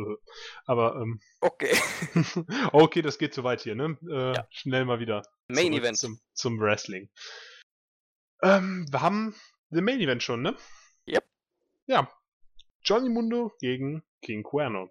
Aber 0.67 0.95
ähm, 0.97 1.21
Okay. 1.41 1.77
okay, 2.73 3.03
das 3.03 3.19
geht 3.19 3.35
zu 3.35 3.43
weit 3.43 3.61
hier, 3.63 3.75
ne? 3.75 3.99
Äh, 4.09 4.35
Ja. 4.37 4.47
Schnell 4.51 4.85
mal 4.85 5.01
wieder. 5.01 5.23
Main 5.49 5.73
Event. 5.73 5.99
Zum, 5.99 6.21
zum 6.33 6.61
Wrestling. 6.61 7.11
Ähm, 8.43 8.87
wir 8.91 9.01
haben 9.03 9.35
den 9.71 9.85
Main 9.85 10.01
Event 10.01 10.23
schon, 10.23 10.43
ne? 10.43 10.57
Yep. 11.09 11.25
Ja. 11.87 12.09
Johnny 12.85 13.09
Mundo 13.09 13.53
gegen 13.61 14.05
King 14.23 14.45
Cuerno. 14.45 14.89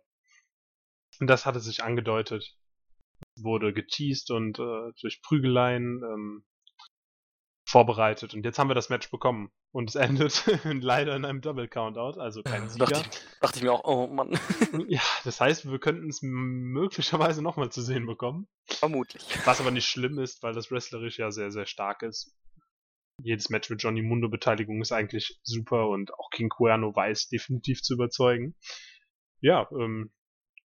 Und 1.21 1.27
das 1.27 1.45
hatte 1.45 1.61
sich 1.61 1.81
angedeutet. 1.83 2.57
Wurde 3.43 3.73
geteased 3.73 4.31
und 4.31 4.59
äh, 4.59 4.91
durch 5.01 5.21
Prügeleien 5.21 6.01
ähm, 6.03 6.43
vorbereitet. 7.69 8.33
Und 8.33 8.43
jetzt 8.45 8.57
haben 8.57 8.69
wir 8.69 8.75
das 8.75 8.89
Match 8.89 9.11
bekommen. 9.11 9.51
Und 9.71 9.89
es 9.89 9.95
endet 9.95 10.45
leider 10.63 11.15
in 11.15 11.25
einem 11.25 11.41
Double 11.41 11.67
Countout, 11.67 12.19
also 12.19 12.41
kein 12.41 12.67
Sieger. 12.69 12.87
dachte, 12.87 13.19
dachte 13.39 13.59
ich 13.59 13.63
mir 13.63 13.71
auch, 13.71 13.83
oh 13.83 14.07
Mann. 14.07 14.37
Ja, 14.87 15.01
das 15.23 15.39
heißt, 15.39 15.69
wir 15.69 15.79
könnten 15.79 16.09
es 16.09 16.21
möglicherweise 16.21 17.41
nochmal 17.41 17.71
zu 17.71 17.81
sehen 17.81 18.05
bekommen. 18.05 18.47
Vermutlich. 18.65 19.23
Was 19.45 19.61
aber 19.61 19.71
nicht 19.71 19.87
schlimm 19.87 20.19
ist, 20.19 20.41
weil 20.43 20.53
das 20.53 20.71
wrestlerisch 20.71 21.19
ja 21.19 21.31
sehr, 21.31 21.51
sehr 21.51 21.65
stark 21.65 22.01
ist. 22.01 22.35
Jedes 23.21 23.49
Match 23.49 23.69
mit 23.69 23.83
Johnny 23.83 24.01
Mundo 24.01 24.29
Beteiligung 24.29 24.81
ist 24.81 24.93
eigentlich 24.93 25.39
super 25.43 25.89
und 25.89 26.13
auch 26.13 26.29
King 26.31 26.49
Cuerno 26.49 26.95
weiß 26.95 27.27
definitiv 27.27 27.81
zu 27.81 27.95
überzeugen. 27.95 28.55
Ja, 29.41 29.69
ähm, 29.71 30.11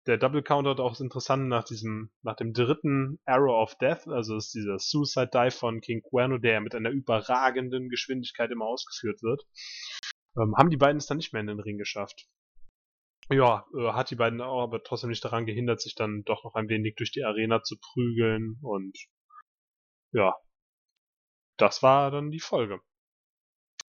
der 0.08 0.18
Double 0.18 0.42
Counter 0.42 0.80
auch 0.80 1.00
interessant 1.00 1.48
nach 1.48 1.64
diesem, 1.64 2.12
nach 2.24 2.36
dem 2.36 2.54
dritten 2.54 3.20
Arrow 3.26 3.62
of 3.62 3.76
Death, 3.76 4.08
also 4.08 4.36
ist 4.36 4.54
dieser 4.54 4.80
Suicide 4.80 5.30
Dive 5.32 5.52
von 5.52 5.82
King 5.82 6.02
Cuerno, 6.02 6.38
der 6.38 6.60
mit 6.62 6.74
einer 6.74 6.90
überragenden 6.90 7.90
Geschwindigkeit 7.90 8.50
immer 8.52 8.66
ausgeführt 8.66 9.22
wird. 9.22 9.46
Ähm, 10.38 10.56
haben 10.58 10.70
die 10.70 10.78
beiden 10.78 10.98
es 10.98 11.06
dann 11.06 11.18
nicht 11.18 11.34
mehr 11.34 11.42
in 11.42 11.48
den 11.48 11.60
Ring 11.60 11.78
geschafft. 11.78 12.28
Ja, 13.30 13.66
äh, 13.78 13.94
hat 13.94 14.10
die 14.10 14.16
beiden 14.16 14.42
auch 14.42 14.64
aber 14.64 14.84
trotzdem 14.84 15.10
nicht 15.10 15.24
daran 15.24 15.46
gehindert, 15.46 15.82
sich 15.82 15.96
dann 15.96 16.24
doch 16.24 16.44
noch 16.44 16.56
ein 16.56 16.68
wenig 16.68 16.96
durch 16.96 17.12
die 17.12 17.24
Arena 17.24 17.62
zu 17.64 17.78
prügeln 17.80 18.58
und 18.62 18.98
ja, 20.14 20.36
das 21.58 21.84
war 21.84 22.12
dann 22.12 22.32
die 22.32 22.40
Folge. 22.40 22.82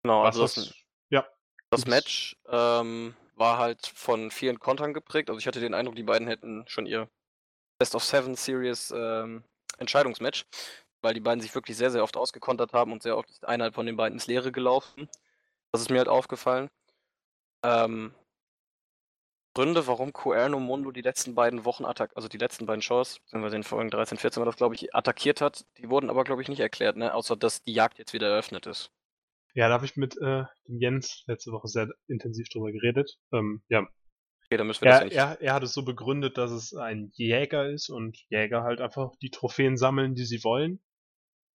Genau, 0.03 0.23
Was 0.23 0.37
also 0.37 0.43
das, 0.43 0.55
das, 0.55 0.75
ja, 1.11 1.27
das 1.71 1.87
Match 1.87 2.37
ähm, 2.49 3.15
war 3.43 3.59
halt 3.59 3.89
von 3.89 4.31
vielen 4.31 4.61
Kontern 4.61 4.95
geprägt. 4.95 5.29
Also 5.29 5.41
ich 5.41 5.49
hatte 5.49 5.59
den 5.59 5.75
Eindruck, 5.75 5.97
die 5.97 6.05
beiden 6.05 6.29
hätten 6.29 6.65
schon 6.69 6.87
ihr 6.87 7.09
Best 7.79 7.97
of 7.97 8.05
Seven 8.05 8.37
Series 8.37 8.93
ähm, 8.97 9.43
Entscheidungsmatch, 9.79 10.47
weil 11.03 11.15
die 11.15 11.21
beiden 11.21 11.41
sich 11.41 11.53
wirklich 11.53 11.77
sehr, 11.77 11.91
sehr 11.91 12.05
oft 12.05 12.17
ausgekontert 12.17 12.73
haben 12.73 12.93
und 12.93 13.03
sehr 13.03 13.17
oft 13.17 13.29
ist 13.31 13.45
einer 13.45 13.73
von 13.73 13.85
den 13.87 13.97
beiden 13.97 14.15
ins 14.15 14.29
Leere 14.29 14.53
gelaufen. 14.53 15.09
Das 15.73 15.81
ist 15.83 15.91
mir 15.91 15.99
halt 15.99 16.09
aufgefallen. 16.09 16.71
Ähm, 17.65 18.15
Gründe, 19.55 19.89
warum 19.89 20.13
Cuerno 20.13 20.61
Mundo 20.61 20.93
die 20.93 21.03
letzten 21.03 21.35
beiden 21.35 21.65
Wochen 21.65 21.85
attack, 21.85 22.13
also 22.15 22.29
die 22.29 22.39
letzten 22.39 22.67
beiden 22.67 22.81
Shows, 22.81 23.19
beziehungsweise 23.19 23.57
in 23.57 23.65
Folgen 23.65 23.91
13, 23.91 24.19
14 24.19 24.41
war 24.41 24.47
das, 24.47 24.57
glaube 24.57 24.77
ich, 24.77 24.95
attackiert 24.95 25.41
hat, 25.41 25.67
die 25.79 25.91
wurden 25.91 26.11
aber, 26.11 26.23
glaube 26.23 26.43
ich, 26.43 26.49
nicht 26.49 26.61
erklärt, 26.61 26.97
ne? 26.97 27.13
Außer 27.13 27.37
dass 27.37 27.63
die 27.65 27.75
Jagd 27.75 27.99
jetzt 27.99 28.13
wieder 28.13 28.29
eröffnet 28.29 28.67
ist. 28.67 28.93
Ja, 29.55 29.69
da 29.69 29.75
habe 29.75 29.85
ich 29.85 29.97
mit 29.97 30.17
äh, 30.17 30.45
dem 30.69 30.79
Jens 30.79 31.25
letzte 31.27 31.53
Woche 31.53 31.69
sehr 31.69 31.89
intensiv 32.09 32.49
drüber 32.49 32.73
geredet. 32.73 33.19
Ähm, 33.33 33.63
ja, 33.69 33.87
Okay, 34.53 34.59
dann 34.59 34.67
müssen 34.67 34.85
wir 34.85 34.91
das 34.91 35.15
ja 35.15 35.31
er, 35.31 35.31
er, 35.31 35.41
er 35.41 35.55
hat 35.55 35.63
es 35.63 35.73
so 35.73 35.83
begründet, 35.83 36.37
dass 36.37 36.51
es 36.51 36.75
ein 36.75 37.11
Jäger 37.15 37.71
ist 37.71 37.89
und 37.89 38.19
Jäger 38.29 38.65
halt 38.65 38.83
einfach 38.83 39.13
die 39.23 39.31
Trophäen 39.31 39.79
sammeln, 39.79 40.15
die 40.15 40.27
sie 40.27 40.45
wollen. 40.45 40.83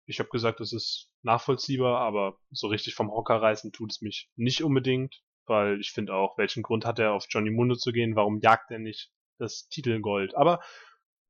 Ich 0.07 0.17
habe 0.17 0.29
gesagt, 0.29 0.61
es 0.61 0.73
ist 0.73 1.11
nachvollziehbar, 1.21 1.99
aber 1.99 2.39
so 2.49 2.65
richtig 2.65 2.95
vom 2.95 3.11
Hocker 3.11 3.39
reißen 3.39 3.71
tut 3.71 3.91
es 3.91 4.01
mich 4.01 4.31
nicht 4.35 4.63
unbedingt, 4.63 5.21
weil 5.45 5.79
ich 5.79 5.91
finde 5.91 6.15
auch, 6.15 6.39
welchen 6.39 6.63
Grund 6.63 6.85
hat 6.85 6.97
er 6.97 7.13
auf 7.13 7.27
Johnny 7.29 7.51
Mundo 7.51 7.75
zu 7.75 7.91
gehen? 7.91 8.15
Warum 8.15 8.39
jagt 8.39 8.71
er 8.71 8.79
nicht 8.79 9.11
das 9.37 9.67
Titelgold? 9.67 10.35
Aber 10.35 10.59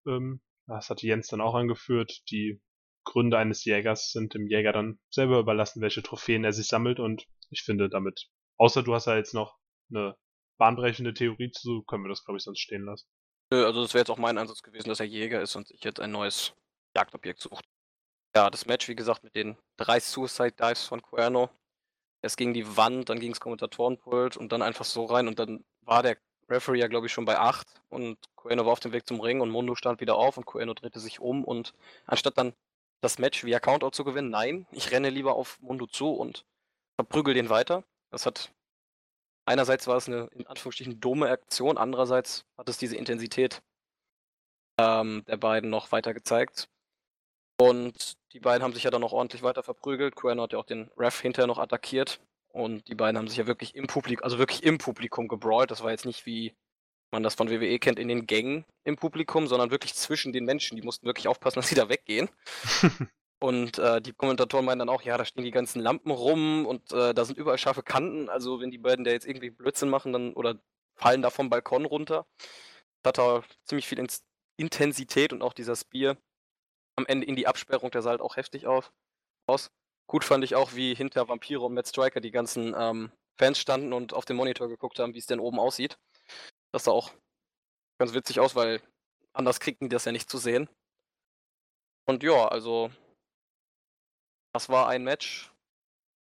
ähm, 0.08 0.40
das 0.68 0.90
hatte 0.90 1.06
Jens 1.06 1.28
dann 1.28 1.42
auch 1.42 1.56
angeführt. 1.56 2.22
Die 2.32 2.62
Gründe 3.08 3.38
eines 3.38 3.64
Jägers 3.64 4.12
sind 4.12 4.34
dem 4.34 4.48
Jäger 4.48 4.74
dann 4.74 5.00
selber 5.10 5.40
überlassen, 5.40 5.82
welche 5.82 6.04
Trophäen 6.04 6.44
er 6.44 6.52
sich 6.52 6.68
sammelt 6.68 7.00
und 7.00 7.26
ich 7.50 7.64
finde 7.64 7.90
damit, 7.90 8.28
außer 8.58 8.84
du 8.84 8.94
hast 8.94 9.08
ja 9.08 9.16
jetzt 9.16 9.34
noch 9.34 9.58
eine 9.90 10.16
bahnbrechende 10.58 11.14
Theorie 11.14 11.52
zu, 11.52 11.84
können 11.84 12.04
wir 12.04 12.10
das 12.10 12.26
glaube 12.26 12.38
ich 12.38 12.44
sonst 12.44 12.60
stehen 12.60 12.84
lassen. 12.84 13.08
Nö, 13.50 13.66
also 13.66 13.82
das 13.82 13.94
wäre 13.94 14.02
jetzt 14.02 14.10
auch 14.10 14.18
mein 14.18 14.38
Ansatz 14.38 14.62
gewesen, 14.62 14.90
dass 14.90 15.00
er 15.00 15.06
Jäger 15.06 15.42
ist 15.42 15.56
und 15.56 15.68
sich 15.68 15.82
jetzt 15.84 16.02
ein 16.02 16.12
neues 16.12 16.54
Jagdobjekt 16.96 17.40
sucht. 17.40 17.64
Ja, 18.36 18.50
das 18.50 18.66
Match, 18.66 18.90
wie 18.90 18.96
gesagt, 18.96 19.24
mit 19.24 19.36
den 19.36 19.58
drei 19.78 20.02
Suicide 20.02 20.52
Dives 20.52 20.84
von 20.84 21.02
Cuerno. 21.02 21.50
Es 22.22 22.36
ging 22.36 22.54
die 22.54 22.76
Wand, 22.76 23.08
dann 23.08 23.22
ging 23.22 23.32
es 23.32 23.40
Kommentatorenpult 23.40 24.36
und 24.36 24.52
dann 24.52 24.62
einfach 24.62 24.84
so 24.84 25.06
rein 25.06 25.30
und 25.30 25.40
dann 25.40 25.64
war 25.82 26.04
der 26.04 26.18
Referee 26.50 26.80
ja, 26.80 26.88
glaube 26.88 27.08
ich, 27.08 27.14
schon 27.14 27.26
bei 27.26 27.38
8 27.38 27.68
und 27.90 28.18
Cuerno 28.36 28.66
war 28.66 28.74
auf 28.74 28.80
dem 28.82 28.92
Weg 28.92 29.08
zum 29.08 29.22
Ring 29.22 29.40
und 29.40 29.50
Mundo 29.50 29.76
stand 29.76 30.02
wieder 30.02 30.16
auf 30.16 30.38
und 30.38 30.46
Cuerno 30.46 30.74
drehte 30.74 31.00
sich 31.00 31.20
um 31.22 31.46
und 31.46 31.74
anstatt 32.06 32.38
dann 32.38 32.54
das 33.02 33.20
Match 33.20 33.44
via 33.44 33.60
Countout 33.60 33.92
zu 33.92 34.04
gewinnen, 34.04 34.30
nein, 34.30 34.68
ich 34.72 34.92
renne 34.92 35.10
lieber 35.10 35.36
auf 35.36 35.60
Mundo 35.62 35.86
zu 35.86 36.12
und 36.12 36.46
verprügel 36.96 37.34
den 37.34 37.50
weiter. 37.50 37.84
Das 38.10 38.26
hat 38.26 38.52
einerseits 39.46 39.88
war 39.88 39.98
es 39.98 40.08
eine 40.08 40.30
in 40.34 40.48
Anführungsstrichen 40.48 41.00
dumme 41.00 41.30
Aktion, 41.30 41.78
andererseits 41.78 42.46
hat 42.58 42.70
es 42.70 42.78
diese 42.78 42.96
Intensität 42.96 43.62
ähm, 44.80 45.24
der 45.28 45.38
beiden 45.38 45.70
noch 45.70 45.92
weiter 45.92 46.14
gezeigt. 46.14 46.70
Und 47.60 48.18
die 48.34 48.40
beiden 48.40 48.64
haben 48.64 48.74
sich 48.74 48.84
ja 48.84 48.92
dann 48.92 49.02
noch 49.02 49.14
ordentlich 49.14 49.42
weiter 49.42 49.64
verprügelt. 49.64 50.16
Cuerno 50.16 50.44
hat 50.44 50.54
ja 50.54 50.60
auch 50.60 50.66
den 50.66 50.92
Ref 50.96 51.20
hinterher 51.22 51.48
noch 51.48 51.58
attackiert. 51.58 52.22
Und 52.50 52.88
die 52.88 52.96
beiden 52.96 53.18
haben 53.18 53.28
sich 53.28 53.38
ja 53.38 53.48
wirklich 53.48 53.76
im 53.76 53.88
Publikum, 53.88 54.24
also 54.24 54.38
wirklich 54.38 54.64
im 54.64 54.78
Publikum 54.78 55.28
gebrawlt. 55.28 55.72
Das 55.72 55.84
war 55.84 55.92
jetzt 55.92 56.06
nicht 56.06 56.26
wie 56.26 56.56
man 57.12 57.24
das 57.24 57.36
von 57.36 57.50
WWE 57.50 57.80
kennt, 57.80 58.00
in 58.00 58.08
den 58.08 58.28
Gängen 58.28 58.66
im 58.84 58.96
Publikum, 58.96 59.48
sondern 59.48 59.72
wirklich 59.72 59.94
zwischen 59.96 60.34
den 60.34 60.46
Menschen. 60.46 60.76
Die 60.76 60.84
mussten 60.84 61.06
wirklich 61.06 61.28
aufpassen, 61.28 61.56
dass 61.60 61.70
sie 61.70 61.76
da 61.76 61.90
weggehen. 61.90 62.30
Und 63.40 63.78
äh, 63.78 64.02
die 64.02 64.14
Kommentatoren 64.14 64.66
meinen 64.66 64.80
dann 64.80 64.90
auch, 64.90 65.04
ja, 65.04 65.18
da 65.18 65.24
stehen 65.24 65.44
die 65.44 65.52
ganzen 65.52 65.80
Lampen 65.80 66.10
rum 66.10 66.66
und 66.66 66.92
äh, 66.92 67.14
da 67.14 67.24
sind 67.24 67.38
überall 67.38 67.60
scharfe 67.60 67.84
Kanten. 67.84 68.30
Also 68.30 68.60
wenn 68.60 68.72
die 68.72 68.80
beiden 68.80 69.06
da 69.06 69.12
jetzt 69.12 69.28
irgendwie 69.28 69.52
Blödsinn 69.52 69.90
machen, 69.90 70.12
dann 70.12 70.34
oder 70.34 70.60
fallen 70.96 71.22
da 71.22 71.30
vom 71.30 71.52
Balkon 71.52 71.86
runter. 71.86 72.26
Das 73.04 73.10
hat 73.10 73.18
da 73.20 73.44
ziemlich 73.64 73.88
viel 73.88 74.00
Ins 74.00 74.24
Intensität 74.58 75.34
und 75.34 75.44
auch 75.44 75.54
dieser 75.54 75.76
Spear 75.76 76.18
am 76.96 77.06
Ende 77.06 77.28
in 77.28 77.36
die 77.36 77.46
Absperrung, 77.48 77.92
der 77.92 78.02
sah 78.02 78.10
halt 78.10 78.22
auch 78.22 78.38
heftig 78.38 78.66
auf, 78.66 78.92
aus. 79.46 79.70
Gut 80.08 80.24
fand 80.24 80.44
ich 80.44 80.56
auch, 80.56 80.74
wie 80.74 80.96
hinter 80.96 81.28
Vampire 81.28 81.62
und 81.62 81.76
Matt 81.76 81.88
Striker 81.88 82.22
die 82.22 82.32
ganzen 82.32 82.74
ähm, 82.76 83.12
Fans 83.38 83.60
standen 83.60 83.94
und 83.94 84.14
auf 84.14 84.26
dem 84.26 84.38
Monitor 84.38 84.68
geguckt 84.68 84.98
haben, 84.98 85.14
wie 85.14 85.20
es 85.20 85.28
denn 85.28 85.40
oben 85.40 85.60
aussieht. 85.60 86.00
Das 86.74 86.84
sah 86.84 86.92
auch 86.92 87.12
ganz 88.00 88.14
witzig 88.14 88.40
aus, 88.40 88.56
weil 88.56 88.82
anders 89.34 89.60
kriegten 89.60 89.90
die 89.90 89.94
das 89.94 90.06
ja 90.06 90.12
nicht 90.12 90.30
zu 90.30 90.38
sehen. 90.38 90.70
Und 92.06 92.24
ja, 92.24 92.48
also 92.48 92.90
das 94.54 94.70
war 94.70 94.88
ein 94.88 95.04
Match, 95.04 95.52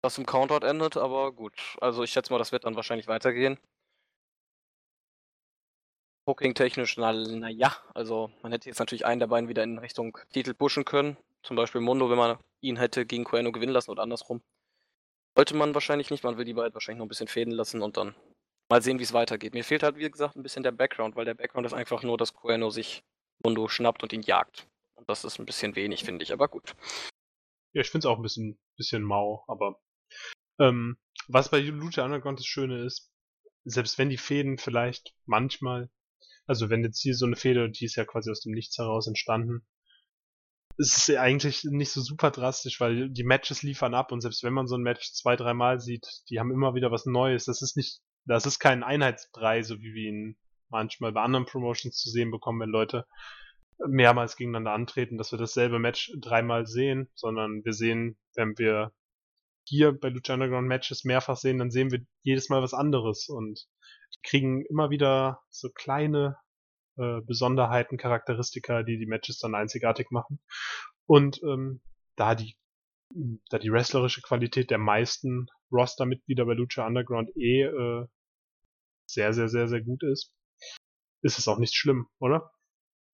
das 0.04 0.18
im 0.18 0.26
Countout 0.26 0.66
endet, 0.66 0.98
aber 0.98 1.32
gut. 1.32 1.78
Also 1.82 2.04
ich 2.04 2.12
schätze 2.12 2.32
mal, 2.32 2.40
das 2.40 2.52
wird 2.52 2.66
dann 2.66 2.76
wahrscheinlich 2.76 3.08
weitergehen. 3.08 3.60
Booking-technisch, 6.26 6.98
na, 6.98 7.12
na 7.14 7.76
also 7.96 8.32
man 8.42 8.52
hätte 8.52 8.70
jetzt 8.70 8.80
natürlich 8.80 9.06
einen 9.06 9.20
der 9.20 9.28
beiden 9.28 9.50
wieder 9.50 9.64
in 9.64 9.80
Richtung 9.80 10.18
Titel 10.32 10.54
pushen 10.54 10.86
können. 10.86 11.18
Zum 11.44 11.56
Beispiel 11.56 11.82
Mundo, 11.82 12.10
wenn 12.10 12.18
man 12.18 12.38
ihn 12.62 12.78
hätte 12.78 13.06
gegen 13.06 13.24
Cuerno 13.24 13.52
gewinnen 13.52 13.74
lassen 13.74 13.90
oder 13.90 14.04
andersrum. 14.04 14.42
Sollte 15.36 15.56
man 15.56 15.74
wahrscheinlich 15.74 16.12
nicht, 16.12 16.24
man 16.24 16.38
will 16.38 16.46
die 16.46 16.54
beiden 16.54 16.74
wahrscheinlich 16.74 17.00
noch 17.00 17.06
ein 17.06 17.10
bisschen 17.10 17.28
fäden 17.28 17.54
lassen 17.54 17.82
und 17.82 17.98
dann 17.98 18.16
mal 18.72 18.82
sehen, 18.82 19.00
wie 19.00 19.04
es 19.04 19.14
weitergeht. 19.14 19.54
Mir 19.54 19.64
fehlt 19.64 19.84
halt, 19.84 19.98
wie 19.98 20.10
gesagt, 20.10 20.36
ein 20.36 20.44
bisschen 20.44 20.64
der 20.64 20.72
Background, 20.72 21.16
weil 21.16 21.26
der 21.26 21.36
Background 21.36 21.68
ist 21.68 21.74
einfach 21.74 22.04
nur, 22.04 22.18
dass 22.18 22.34
Cuerno 22.34 22.70
sich 22.70 23.04
Mundo 23.44 23.68
schnappt 23.68 24.02
und 24.02 24.14
ihn 24.14 24.22
jagt. 24.22 24.68
Und 24.96 25.10
das 25.10 25.26
ist 25.26 25.40
ein 25.40 25.46
bisschen 25.46 25.76
wenig, 25.76 26.04
finde 26.04 26.24
ich, 26.24 26.32
aber 26.32 26.48
gut. 26.48 26.74
Ja, 27.74 27.82
ich 27.82 27.90
finde 27.90 28.08
es 28.08 28.12
auch 28.12 28.18
ein 28.18 28.24
bisschen, 28.24 28.58
bisschen 28.78 29.04
mau, 29.04 29.44
aber 29.48 29.80
ähm, 30.60 30.98
was 31.28 31.50
bei 31.50 31.60
Lucha 31.60 32.04
Underground 32.04 32.40
das 32.40 32.46
Schöne 32.46 32.84
ist, 32.84 33.12
selbst 33.66 33.98
wenn 33.98 34.10
die 34.10 34.18
Fäden 34.18 34.58
vielleicht 34.58 35.14
manchmal, 35.26 35.90
also 36.48 36.70
wenn 36.70 36.84
jetzt 36.84 37.02
hier 37.02 37.16
so 37.16 37.26
eine 37.26 37.36
Fehde, 37.36 37.70
die 37.70 37.86
ist 37.86 37.96
ja 37.96 38.06
quasi 38.06 38.32
aus 38.32 38.42
dem 38.42 38.54
Nichts 38.54 38.78
heraus 38.78 39.08
entstanden, 39.08 39.66
es 40.78 40.96
ist 40.96 41.18
eigentlich 41.18 41.64
nicht 41.66 41.92
so 41.92 42.02
super 42.02 42.32
drastisch, 42.32 42.80
weil 42.80 43.10
die 43.10 43.24
Matches 43.24 43.64
liefern 43.64 43.94
ab 43.94 44.12
und 44.12 44.22
selbst 44.22 44.44
wenn 44.44 44.54
man 44.54 44.68
so 44.68 44.76
ein 44.76 44.82
Match 44.82 45.12
zwei, 45.14 45.36
dreimal 45.36 45.80
sieht, 45.80 46.08
die 46.30 46.40
haben 46.40 46.52
immer 46.52 46.74
wieder 46.74 46.92
was 46.92 47.06
Neues. 47.06 47.46
Das 47.46 47.62
ist 47.62 47.76
nicht, 47.76 48.02
das 48.26 48.46
ist 48.46 48.60
kein 48.60 48.84
Einheitsbrei, 48.84 49.64
so 49.64 49.80
wie 49.80 49.94
wir 49.94 50.10
ihn 50.10 50.38
manchmal 50.70 51.12
bei 51.12 51.22
anderen 51.22 51.46
Promotions 51.46 51.98
zu 51.98 52.10
sehen 52.10 52.32
bekommen, 52.32 52.62
wenn 52.62 52.70
Leute 52.70 53.06
mehrmals 53.88 54.36
gegeneinander 54.36 54.74
antreten, 54.74 55.18
dass 55.18 55.32
wir 55.32 55.40
dasselbe 55.40 55.80
Match 55.80 56.12
dreimal 56.20 56.68
sehen, 56.68 57.10
sondern 57.16 57.66
wir 57.66 57.74
sehen, 57.74 58.18
wenn 58.36 58.58
wir 58.58 58.92
hier 59.64 59.92
bei 59.92 60.10
Lucha 60.10 60.34
Underground 60.34 60.68
Matches 60.68 61.04
mehrfach 61.04 61.38
sehen, 61.38 61.58
dann 61.58 61.72
sehen 61.72 61.92
wir 61.92 62.02
jedes 62.22 62.50
Mal 62.50 62.62
was 62.62 62.74
anderes 62.74 63.30
und 63.30 63.68
kriegen 64.24 64.66
immer 64.66 64.90
wieder 64.90 65.42
so 65.50 65.70
kleine 65.70 66.38
äh, 66.98 67.22
Besonderheiten, 67.22 67.98
Charakteristika, 67.98 68.84
die 68.84 68.98
die 68.98 69.06
Matches 69.06 69.40
dann 69.40 69.56
einzigartig 69.56 70.12
machen. 70.12 70.40
Und 71.06 71.42
ähm, 71.44 71.82
da 72.16 72.36
die 72.36 72.56
da 73.50 73.60
die 73.60 73.72
wrestlerische 73.72 74.22
Qualität 74.22 74.70
der 74.70 74.78
meisten 74.78 75.48
Roster-Mitglieder 75.72 76.46
bei 76.46 76.54
Lucha 76.54 76.86
Underground 76.86 77.30
eh 77.36 77.64
äh, 77.64 78.06
sehr, 79.06 79.34
sehr, 79.34 79.50
sehr, 79.50 79.68
sehr 79.68 79.82
gut 79.82 80.04
ist, 80.04 80.34
ist 81.22 81.38
es 81.38 81.48
auch 81.48 81.58
nicht 81.58 81.76
schlimm, 81.76 82.08
oder? 82.20 82.52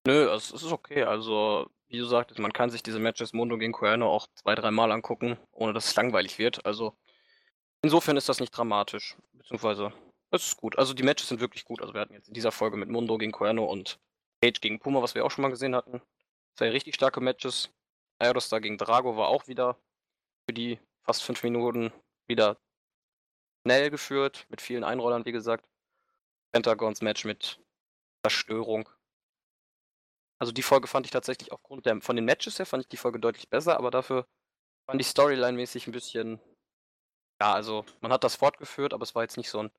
Nö, 0.05 0.29
es 0.29 0.51
ist 0.51 0.71
okay. 0.71 1.03
Also, 1.03 1.69
wie 1.87 1.97
du 1.97 2.05
sagtest, 2.05 2.39
man 2.39 2.53
kann 2.53 2.69
sich 2.69 2.83
diese 2.83 2.99
Matches 2.99 3.33
Mundo 3.33 3.57
gegen 3.57 3.73
Cuerno 3.73 4.09
auch 4.09 4.27
zwei, 4.35 4.55
dreimal 4.55 4.91
angucken, 4.91 5.37
ohne 5.51 5.73
dass 5.73 5.87
es 5.87 5.95
langweilig 5.95 6.39
wird. 6.39 6.65
Also, 6.65 6.95
insofern 7.81 8.17
ist 8.17 8.29
das 8.29 8.39
nicht 8.39 8.51
dramatisch. 8.51 9.17
Beziehungsweise, 9.33 9.91
es 10.31 10.45
ist 10.45 10.57
gut. 10.57 10.77
Also, 10.77 10.93
die 10.93 11.03
Matches 11.03 11.29
sind 11.29 11.41
wirklich 11.41 11.65
gut. 11.65 11.81
Also, 11.81 11.93
wir 11.93 12.01
hatten 12.01 12.13
jetzt 12.13 12.27
in 12.27 12.33
dieser 12.33 12.51
Folge 12.51 12.77
mit 12.77 12.89
Mundo 12.89 13.17
gegen 13.17 13.31
Cuerno 13.31 13.65
und 13.65 13.99
Cage 14.41 14.61
gegen 14.61 14.79
Puma, 14.79 15.01
was 15.01 15.15
wir 15.15 15.25
auch 15.25 15.31
schon 15.31 15.41
mal 15.41 15.49
gesehen 15.49 15.75
hatten. 15.75 16.01
Zwei 16.55 16.69
richtig 16.69 16.95
starke 16.95 17.19
Matches. 17.19 17.69
Aerostar 18.19 18.61
gegen 18.61 18.77
Drago 18.77 19.15
war 19.17 19.27
auch 19.27 19.47
wieder 19.47 19.77
für 20.47 20.53
die 20.53 20.79
fast 21.03 21.23
fünf 21.23 21.43
Minuten 21.43 21.91
wieder 22.27 22.57
schnell 23.65 23.89
geführt, 23.89 24.45
mit 24.49 24.61
vielen 24.61 24.83
Einrollern, 24.83 25.25
wie 25.25 25.31
gesagt. 25.31 25.67
Pentagons 26.53 27.01
Match 27.01 27.25
mit 27.25 27.59
Zerstörung. 28.23 28.89
Also 30.39 30.53
die 30.53 30.63
Folge 30.63 30.87
fand 30.87 31.05
ich 31.05 31.11
tatsächlich 31.11 31.51
aufgrund 31.51 31.85
der, 31.85 32.01
von 32.01 32.15
den 32.15 32.25
Matches 32.25 32.59
her 32.59 32.65
fand 32.65 32.83
ich 32.83 32.89
die 32.89 32.97
Folge 32.97 33.19
deutlich 33.19 33.49
besser, 33.49 33.77
aber 33.77 33.91
dafür 33.91 34.27
fand 34.85 35.01
ich 35.01 35.07
Storyline-mäßig 35.07 35.87
ein 35.87 35.91
bisschen, 35.91 36.39
ja, 37.41 37.53
also 37.53 37.85
man 38.01 38.13
hat 38.13 38.23
das 38.23 38.35
fortgeführt, 38.35 38.93
aber 38.93 39.03
es 39.03 39.15
war 39.15 39.23
jetzt 39.23 39.37
nicht 39.37 39.49
so 39.49 39.63
ein 39.63 39.71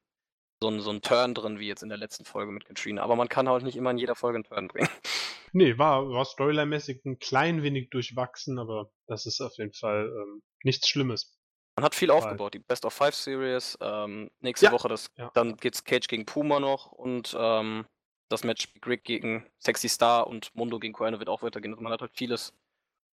so 0.60 0.70
ein, 0.70 0.80
so 0.80 0.90
ein 0.90 1.02
Turn 1.02 1.34
drin, 1.34 1.58
wie 1.58 1.68
jetzt 1.68 1.82
in 1.82 1.88
der 1.88 1.98
letzten 1.98 2.24
Folge 2.24 2.52
mit 2.52 2.64
Katrina. 2.64 3.02
Aber 3.02 3.16
man 3.16 3.28
kann 3.28 3.48
halt 3.48 3.62
nicht 3.62 3.76
immer 3.76 3.90
in 3.90 3.98
jeder 3.98 4.14
Folge 4.14 4.36
einen 4.36 4.44
Turn 4.44 4.68
bringen. 4.68 4.88
Nee, 5.52 5.78
war, 5.78 6.08
war 6.10 6.24
storyline-mäßig 6.24 7.04
ein 7.04 7.18
klein 7.18 7.62
wenig 7.62 7.90
durchwachsen, 7.90 8.58
aber 8.58 8.90
das 9.06 9.26
ist 9.26 9.40
auf 9.40 9.56
jeden 9.58 9.72
Fall 9.72 10.06
ähm, 10.06 10.42
nichts 10.62 10.88
Schlimmes. 10.88 11.38
Man 11.76 11.84
hat 11.84 11.94
viel 11.94 12.10
aufgebaut. 12.10 12.54
Die 12.54 12.58
Best 12.58 12.84
of 12.84 12.92
Five 12.92 13.14
Series. 13.14 13.78
Ähm, 13.80 14.30
nächste 14.40 14.66
Ja, 14.66 14.72
Woche 14.72 14.88
das, 14.88 15.10
ja. 15.16 15.30
dann 15.34 15.56
geht's 15.56 15.84
Cage 15.84 16.08
gegen 16.08 16.26
Puma 16.26 16.58
noch 16.58 16.90
und 16.90 17.36
ähm, 17.38 17.86
das 18.28 18.44
Match 18.44 18.72
Big 18.72 18.86
Rick 18.86 19.04
gegen 19.04 19.46
Sexy 19.58 19.88
Star 19.88 20.26
und 20.26 20.54
Mundo 20.54 20.78
gegen 20.78 20.92
Coelho 20.92 21.18
wird 21.18 21.28
auch 21.28 21.42
weitergehen. 21.42 21.72
Also 21.72 21.82
man 21.82 21.92
hat 21.92 22.00
halt 22.00 22.12
vieles 22.16 22.52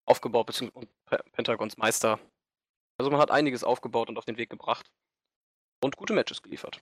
aufgebaut, 0.07 0.47
beziehungsweise 0.47 0.89
Pentagons 1.33 1.76
Meister. 1.76 2.18
Also 2.99 3.11
man 3.11 3.20
hat 3.20 3.30
einiges 3.30 3.64
aufgebaut 3.64 4.09
und 4.09 4.16
auf 4.16 4.24
den 4.24 4.37
Weg 4.37 4.51
gebracht. 4.51 4.91
Und 5.83 5.97
gute 5.97 6.12
Matches 6.12 6.43
geliefert. 6.43 6.80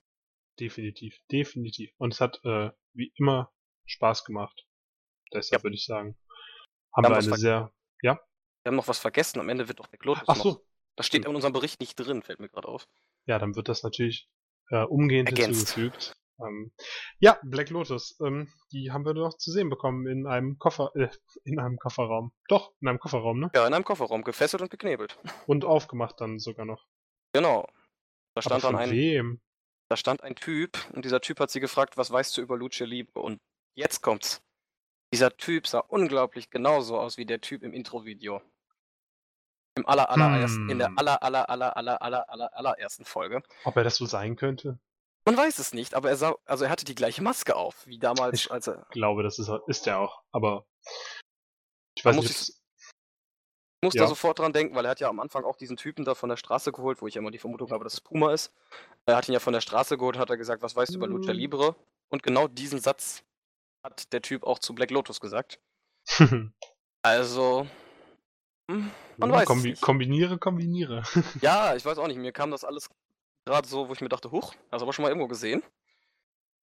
Definitiv, 0.59 1.17
definitiv. 1.31 1.91
Und 1.97 2.13
es 2.13 2.21
hat 2.21 2.39
äh, 2.45 2.69
wie 2.93 3.11
immer 3.15 3.51
Spaß 3.87 4.23
gemacht. 4.25 4.67
Deshalb 5.33 5.63
würde 5.63 5.75
ich 5.75 5.85
sagen, 5.85 6.17
haben 6.95 7.03
Wir 7.05 7.09
wir 7.09 7.17
eine 7.17 7.37
sehr. 7.37 7.71
Wir 8.63 8.69
haben 8.69 8.75
noch 8.75 8.87
was 8.87 8.99
vergessen. 8.99 9.39
Am 9.39 9.49
Ende 9.49 9.67
wird 9.67 9.79
doch 9.79 9.87
Black 9.87 10.05
Lotus 10.05 10.23
Ach 10.27 10.35
noch. 10.37 10.43
so, 10.43 10.65
Das 10.95 11.07
steht 11.07 11.25
in 11.25 11.33
unserem 11.35 11.51
Bericht 11.53 11.79
nicht 11.79 11.95
drin, 11.95 12.21
fällt 12.21 12.39
mir 12.39 12.49
gerade 12.49 12.67
auf. 12.67 12.87
ja, 13.25 13.39
dann 13.39 13.55
wird 13.55 13.67
das 13.69 13.81
natürlich 13.81 14.29
äh, 14.69 14.83
umgehend 14.83 15.29
Ergänzt. 15.29 15.73
hinzugefügt. 15.73 16.13
Ähm, 16.39 16.71
ja, 17.19 17.39
Black 17.43 17.69
Lotus, 17.71 18.19
ähm, 18.19 18.51
die 18.71 18.91
haben 18.91 19.03
wir 19.05 19.13
noch 19.15 19.35
zu 19.37 19.51
sehen 19.51 19.69
bekommen 19.69 20.05
in 20.07 20.27
einem 20.27 20.57
Koffer, 20.59 20.91
äh, 20.95 21.09
in 21.43 21.59
einem 21.59 21.77
Kofferraum. 21.77 22.33
Doch, 22.49 22.71
in 22.81 22.87
einem 22.87 22.99
Kofferraum, 22.99 23.39
ne? 23.39 23.51
Ja, 23.55 23.65
in 23.67 23.73
einem 23.73 23.83
Kofferraum, 23.83 24.23
gefesselt 24.23 24.61
und 24.61 24.69
geknebelt. 24.69 25.17
Und 25.47 25.65
aufgemacht 25.65 26.19
dann 26.21 26.37
sogar 26.39 26.65
noch. 26.65 26.85
Genau. 27.33 27.61
Da 27.63 27.71
Aber 28.35 28.41
stand 28.43 28.63
dann 28.63 28.71
von 28.73 28.79
ein, 28.79 28.91
wem? 28.91 29.41
da 29.89 29.97
stand 29.97 30.21
ein 30.23 30.35
Typ 30.35 30.77
und 30.93 31.03
dieser 31.03 31.19
Typ 31.21 31.39
hat 31.39 31.49
sie 31.51 31.59
gefragt, 31.59 31.97
was 31.97 32.11
weißt 32.11 32.37
du 32.37 32.41
über 32.41 32.57
Lucha 32.57 32.85
Libre? 32.85 33.21
Und 33.21 33.39
jetzt 33.75 34.01
kommt's. 34.01 34.41
Dieser 35.13 35.35
Typ 35.35 35.67
sah 35.67 35.79
unglaublich 35.79 36.49
genauso 36.49 36.97
aus 36.99 37.17
wie 37.17 37.25
der 37.25 37.41
Typ 37.41 37.63
im 37.63 37.73
Intro-Video. 37.73 38.41
Im 39.75 39.85
aller, 39.87 40.09
allerersten, 40.09 40.69
in 40.69 40.79
der 40.79 40.87
Hm. 40.89 40.97
aller, 40.97 41.21
aller, 41.23 41.49
aller, 41.49 41.77
aller, 41.77 42.01
aller, 42.01 42.29
aller, 42.29 42.53
allerersten 42.57 43.05
Folge. 43.05 43.41
Ob 43.63 43.75
er 43.77 43.83
das 43.83 43.95
so 43.95 44.05
sein 44.05 44.35
könnte? 44.35 44.79
Man 45.25 45.37
weiß 45.37 45.59
es 45.59 45.73
nicht, 45.73 45.93
aber 45.93 46.09
er 46.09 46.17
sah, 46.17 46.33
also 46.45 46.65
er 46.65 46.69
hatte 46.71 46.83
die 46.85 46.95
gleiche 46.95 47.21
Maske 47.21 47.55
auf, 47.55 47.85
wie 47.85 47.99
damals, 47.99 48.45
Ich- 48.45 48.51
als 48.51 48.67
er. 48.67 48.81
Ich 48.89 48.89
glaube, 48.89 49.23
das 49.23 49.37
ist, 49.39 49.49
er- 49.49 49.61
ist 49.67 49.85
er 49.87 49.99
auch. 49.99 50.21
Aber 50.31 50.65
ich 51.95 52.03
weiß 52.03 52.15
muss 52.15 52.25
nicht, 52.25 52.49
ich- 52.49 52.55
muss 53.83 53.93
Ja. 53.93 54.03
da 54.03 54.07
sofort 54.07 54.39
dran 54.39 54.51
denken, 54.53 54.75
weil 54.75 54.85
er 54.85 54.91
hat 54.91 54.99
ja 54.99 55.09
am 55.09 55.19
Anfang 55.19 55.43
auch 55.43 55.55
diesen 55.57 55.77
Typen 55.77 56.05
da 56.05 56.15
von 56.15 56.29
der 56.29 56.37
Straße 56.37 56.71
geholt, 56.71 57.01
wo 57.01 57.07
ich 57.07 57.15
ja 57.15 57.19
immer 57.21 57.31
die 57.31 57.37
Vermutung 57.39 57.71
habe, 57.71 57.83
dass 57.83 57.93
es 57.93 58.01
Puma 58.01 58.33
ist. 58.33 58.51
Er 59.05 59.15
hat 59.15 59.27
ihn 59.29 59.33
ja 59.33 59.39
von 59.39 59.53
der 59.53 59.61
Straße 59.61 59.97
geholt, 59.97 60.17
hat 60.17 60.29
er 60.29 60.37
gesagt, 60.37 60.61
was 60.63 60.75
weißt 60.75 60.91
du 60.93 60.97
über 60.97 61.07
Lucha 61.07 61.33
Mm. 61.33 61.37
Libre? 61.37 61.75
Und 62.09 62.23
genau 62.23 62.47
diesen 62.47 62.79
Satz 62.79 63.23
hat 63.83 64.11
der 64.13 64.21
Typ 64.21 64.43
auch 64.43 64.59
zu 64.59 64.73
Black 64.75 64.91
Lotus 64.91 65.19
gesagt. 65.19 65.59
Also, 67.03 67.65
hm, 68.69 68.91
man 69.17 69.29
Ja, 69.31 69.35
weiß 69.37 69.47
kombi 69.47 69.69
nicht. 69.71 69.81
kombiniere, 69.81 70.37
kombiniere. 70.37 71.01
Ja, 71.41 71.75
ich 71.75 71.83
weiß 71.83 71.97
auch 71.97 72.05
nicht, 72.07 72.17
mir 72.17 72.31
kam 72.31 72.51
das 72.51 72.63
alles 72.63 72.89
gerade 73.43 73.67
so, 73.67 73.89
wo 73.89 73.93
ich 73.93 74.01
mir 74.01 74.09
dachte, 74.09 74.29
huch, 74.31 74.53
hast 74.71 74.81
du 74.81 74.85
aber 74.85 74.93
schon 74.93 75.01
mal 75.01 75.09
irgendwo 75.09 75.27
gesehen? 75.27 75.63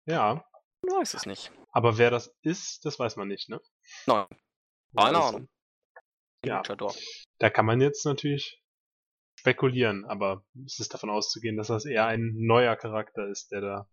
ja, 0.07 0.45
Man 0.83 1.01
weiß 1.01 1.15
es 1.15 1.27
nicht. 1.27 1.51
aber 1.73 1.99
wer 1.99 2.11
das 2.13 2.33
ist, 2.43 2.85
das 2.85 3.01
weiß 3.01 3.17
man 3.17 3.27
nicht, 3.27 3.49
ne? 3.49 3.61
Nein, 4.07 4.27
keine 4.97 5.19
Ahnung. 5.19 5.49
Ja. 6.45 6.63
Da 7.41 7.51
kann 7.51 7.67
man 7.67 7.81
jetzt 7.81 8.07
natürlich 8.07 8.63
spekulieren, 9.41 10.05
aber 10.07 10.45
es 10.67 10.79
ist 10.79 10.95
davon 10.95 11.11
auszugehen, 11.11 11.57
dass 11.57 11.67
das 11.67 11.85
eher 11.85 12.07
ein 12.07 12.33
neuer 12.37 12.77
Charakter 12.77 13.27
ist, 13.29 13.51
der 13.51 13.61
da 13.61 13.91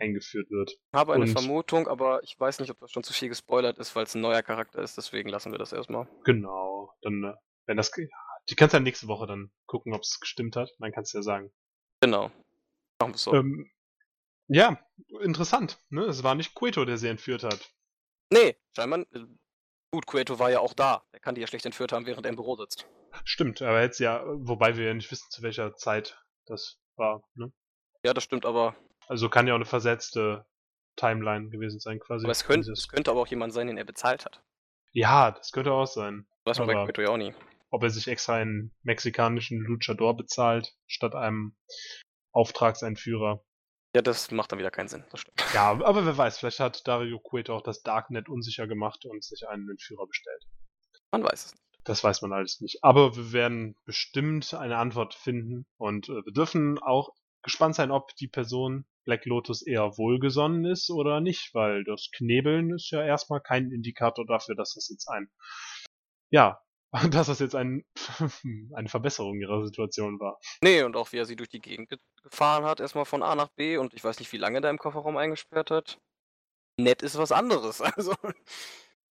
eingeführt 0.00 0.50
wird. 0.50 0.70
Ich 0.70 0.78
habe 0.94 1.12
eine 1.12 1.24
Und- 1.24 1.32
Vermutung, 1.32 1.86
aber 1.88 2.22
ich 2.22 2.38
weiß 2.38 2.58
nicht, 2.60 2.70
ob 2.70 2.78
das 2.80 2.90
schon 2.90 3.02
zu 3.04 3.12
viel 3.12 3.28
gespoilert 3.28 3.78
ist, 3.78 3.94
weil 3.94 4.04
es 4.04 4.14
ein 4.14 4.20
neuer 4.20 4.42
Charakter 4.42 4.82
ist, 4.82 4.96
deswegen 4.96 5.28
lassen 5.28 5.52
wir 5.52 5.58
das 5.58 5.72
erstmal. 5.72 6.08
Genau. 6.24 6.92
Dann, 7.02 7.22
äh, 7.24 7.34
wenn 7.66 7.76
das, 7.76 7.90
die 8.48 8.54
kannst 8.56 8.72
ja 8.74 8.80
nächste 8.80 9.06
Woche 9.08 9.26
dann 9.26 9.52
gucken, 9.66 9.92
ob 9.94 10.02
es 10.02 10.18
gestimmt 10.20 10.56
hat. 10.56 10.70
Dann 10.78 10.92
kannst 10.92 11.12
du 11.14 11.18
ja 11.18 11.22
sagen. 11.22 11.52
Genau. 12.00 12.30
Machen 13.00 13.12
wir 13.12 13.14
es 13.14 13.22
so. 13.22 13.34
Ähm, 13.34 13.70
ja, 14.48 14.78
interessant. 15.20 15.78
Ne? 15.90 16.02
Es 16.06 16.22
war 16.22 16.34
nicht 16.34 16.54
Cueto, 16.54 16.84
der 16.84 16.96
sie 16.98 17.08
entführt 17.08 17.44
hat. 17.44 17.70
Nee, 18.32 18.56
scheinbar. 18.74 19.00
äh, 19.12 19.26
Gut, 19.92 20.06
Cueto 20.06 20.38
war 20.38 20.50
ja 20.50 20.60
auch 20.60 20.72
da. 20.72 21.02
Der 21.12 21.18
kann 21.20 21.34
die 21.34 21.40
ja 21.40 21.46
schlecht 21.48 21.66
entführt 21.66 21.92
haben, 21.92 22.06
während 22.06 22.24
er 22.24 22.30
im 22.30 22.36
Büro 22.36 22.54
sitzt. 22.56 22.86
Stimmt, 23.24 23.60
aber 23.60 23.80
jetzt 23.82 23.98
ja, 23.98 24.22
wobei 24.24 24.76
wir 24.76 24.84
ja 24.86 24.94
nicht 24.94 25.10
wissen, 25.10 25.26
zu 25.30 25.42
welcher 25.42 25.74
Zeit 25.74 26.22
das 26.46 26.78
war. 26.96 27.24
Ne? 27.34 27.52
Ja, 28.04 28.14
das 28.14 28.22
stimmt, 28.22 28.46
aber, 28.46 28.76
Also 29.10 29.28
kann 29.28 29.48
ja 29.48 29.54
auch 29.54 29.56
eine 29.56 29.64
versetzte 29.64 30.46
Timeline 30.94 31.48
gewesen 31.48 31.80
sein, 31.80 31.98
quasi. 31.98 32.24
aber 32.24 32.30
es, 32.30 32.44
könnte, 32.44 32.70
es 32.70 32.88
könnte 32.88 33.10
aber 33.10 33.20
auch 33.20 33.26
jemand 33.26 33.52
sein, 33.52 33.66
den 33.66 33.76
er 33.76 33.84
bezahlt 33.84 34.24
hat. 34.24 34.40
Ja, 34.92 35.32
das 35.32 35.50
könnte 35.50 35.72
auch 35.72 35.86
sein. 35.86 36.28
Weiß 36.44 36.60
man 36.60 36.68
bei 36.68 36.84
Cueto 36.84 37.02
ja 37.02 37.08
auch 37.08 37.16
nie. 37.16 37.34
ob 37.70 37.82
er 37.82 37.90
sich 37.90 38.06
extra 38.06 38.34
einen 38.34 38.72
mexikanischen 38.82 39.58
Luchador 39.62 40.16
bezahlt, 40.16 40.76
statt 40.86 41.16
einem 41.16 41.56
Auftragseinführer. 42.30 43.44
Ja, 43.96 44.02
das 44.02 44.30
macht 44.30 44.52
dann 44.52 44.60
wieder 44.60 44.70
keinen 44.70 44.86
Sinn. 44.86 45.04
Das 45.10 45.22
stimmt. 45.22 45.44
Ja, 45.54 45.70
aber 45.70 46.06
wer 46.06 46.16
weiß, 46.16 46.38
vielleicht 46.38 46.60
hat 46.60 46.86
Dario 46.86 47.18
Cueto 47.18 47.56
auch 47.56 47.62
das 47.62 47.82
Darknet 47.82 48.28
unsicher 48.28 48.68
gemacht 48.68 49.06
und 49.06 49.24
sich 49.24 49.48
einen 49.48 49.68
Entführer 49.68 50.06
bestellt. 50.06 50.46
Man 51.10 51.24
weiß 51.24 51.46
es 51.46 51.52
nicht. 51.54 51.64
Das 51.82 52.04
weiß 52.04 52.22
man 52.22 52.32
alles 52.32 52.60
nicht. 52.60 52.84
Aber 52.84 53.16
wir 53.16 53.32
werden 53.32 53.74
bestimmt 53.86 54.54
eine 54.54 54.76
Antwort 54.76 55.14
finden 55.14 55.66
und 55.78 56.08
äh, 56.08 56.24
wir 56.24 56.32
dürfen 56.32 56.78
auch 56.78 57.10
gespannt 57.42 57.74
sein, 57.74 57.90
ob 57.90 58.14
die 58.14 58.28
Person 58.28 58.84
Black 59.04 59.24
Lotus 59.26 59.62
eher 59.66 59.96
wohlgesonnen 59.96 60.64
ist 60.64 60.90
oder 60.90 61.20
nicht, 61.20 61.54
weil 61.54 61.84
das 61.84 62.10
Knebeln 62.12 62.74
ist 62.74 62.90
ja 62.90 63.02
erstmal 63.02 63.40
kein 63.40 63.70
Indikator 63.70 64.26
dafür, 64.26 64.54
dass 64.54 64.74
das 64.74 64.88
jetzt 64.88 65.08
ein, 65.08 65.30
ja, 66.30 66.60
dass 67.10 67.28
das 67.28 67.38
jetzt 67.38 67.54
ein, 67.54 67.84
eine 68.74 68.88
Verbesserung 68.88 69.40
ihrer 69.40 69.64
Situation 69.64 70.18
war. 70.20 70.38
Nee, 70.62 70.82
und 70.82 70.96
auch 70.96 71.12
wie 71.12 71.18
er 71.18 71.26
sie 71.26 71.36
durch 71.36 71.48
die 71.48 71.60
Gegend 71.60 71.88
ge 71.88 71.98
gefahren 72.22 72.64
hat, 72.64 72.80
erstmal 72.80 73.06
von 73.06 73.22
A 73.22 73.34
nach 73.34 73.48
B 73.56 73.78
und 73.78 73.94
ich 73.94 74.04
weiß 74.04 74.18
nicht, 74.18 74.30
wie 74.32 74.36
lange 74.36 74.60
da 74.60 74.68
im 74.68 74.76
Kofferraum 74.76 75.16
eingesperrt 75.16 75.70
hat. 75.70 75.98
Nett 76.76 77.02
ist 77.02 77.16
was 77.16 77.32
anderes. 77.32 77.80
Also, 77.96 78.14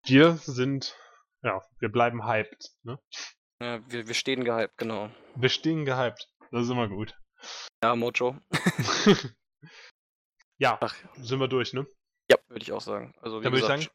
Wir 0.06 0.36
sind, 0.36 0.96
ja, 1.42 1.62
wir 1.80 1.90
bleiben 1.90 2.26
hyped, 2.26 2.70
ne? 2.82 2.98
ja, 3.60 3.80
wir, 3.90 4.06
wir 4.06 4.14
stehen 4.14 4.44
gehypt, 4.44 4.78
genau. 4.78 5.10
Wir 5.34 5.50
stehen 5.50 5.84
gehyped. 5.84 6.30
Das 6.50 6.64
ist 6.64 6.70
immer 6.70 6.88
gut. 6.88 7.14
Ja, 7.82 7.94
Mojo. 7.94 8.38
Ja, 10.58 10.78
Ach, 10.80 10.94
sind 11.16 11.40
wir 11.40 11.48
durch, 11.48 11.72
ne? 11.72 11.86
ja, 12.30 12.36
würde 12.48 12.62
ich 12.62 12.72
auch 12.72 12.80
sagen. 12.80 13.14
Also, 13.20 13.40
wie 13.40 13.44
Dann 13.44 13.52
würde 13.52 13.62
ich 13.62 13.66
sagen, 13.66 13.86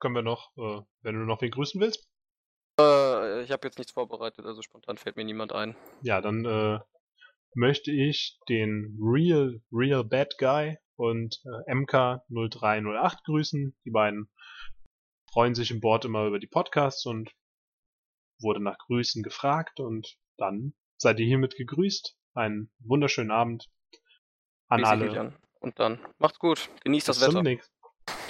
können 0.00 0.14
wir 0.14 0.22
noch, 0.22 0.50
äh, 0.56 0.82
wenn 1.02 1.14
du 1.14 1.20
noch 1.20 1.40
wen 1.42 1.50
grüßen 1.50 1.80
willst, 1.80 2.08
äh, 2.78 3.42
ich 3.42 3.50
habe 3.50 3.66
jetzt 3.66 3.78
nichts 3.78 3.92
vorbereitet, 3.92 4.44
also 4.44 4.62
spontan 4.62 4.98
fällt 4.98 5.16
mir 5.16 5.24
niemand 5.24 5.52
ein. 5.52 5.76
ja, 6.02 6.20
dann 6.20 6.44
äh, 6.44 6.78
möchte 7.54 7.90
ich 7.90 8.38
den 8.48 8.98
Real, 9.00 9.60
Real 9.72 10.04
Bad 10.04 10.36
Guy 10.38 10.76
und 10.96 11.40
äh, 11.44 11.72
MK0308 11.72 13.24
grüßen. 13.24 13.76
Die 13.84 13.90
beiden 13.90 14.30
freuen 15.32 15.54
sich 15.54 15.70
im 15.70 15.80
Board 15.80 16.04
immer 16.04 16.26
über 16.26 16.38
die 16.38 16.46
Podcasts 16.46 17.06
und 17.06 17.30
wurde 18.40 18.62
nach 18.62 18.76
Grüßen 18.78 19.22
gefragt 19.22 19.80
und 19.80 20.18
dann 20.36 20.74
seid 20.98 21.18
ihr 21.18 21.26
hiermit 21.26 21.56
gegrüßt. 21.56 22.18
Einen 22.34 22.70
wunderschönen 22.80 23.30
Abend 23.30 23.70
an 24.68 24.84
alle. 24.84 25.20
an. 25.20 25.36
Und 25.60 25.78
dann 25.78 25.98
macht's 26.18 26.38
gut. 26.38 26.68
Genießt 26.84 27.08
das 27.08 27.18
Bis 27.18 27.26
zum, 27.26 27.34
Wetter. 27.34 27.42
nächsten, 27.42 27.74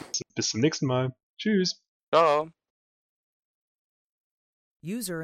bis, 0.09 0.23
bis 0.35 0.49
zum 0.51 0.61
nächsten 0.61 0.87
Mal. 0.87 1.15
Tschüss. 1.39 1.83
Ciao. 2.13 2.49
User 4.85 5.19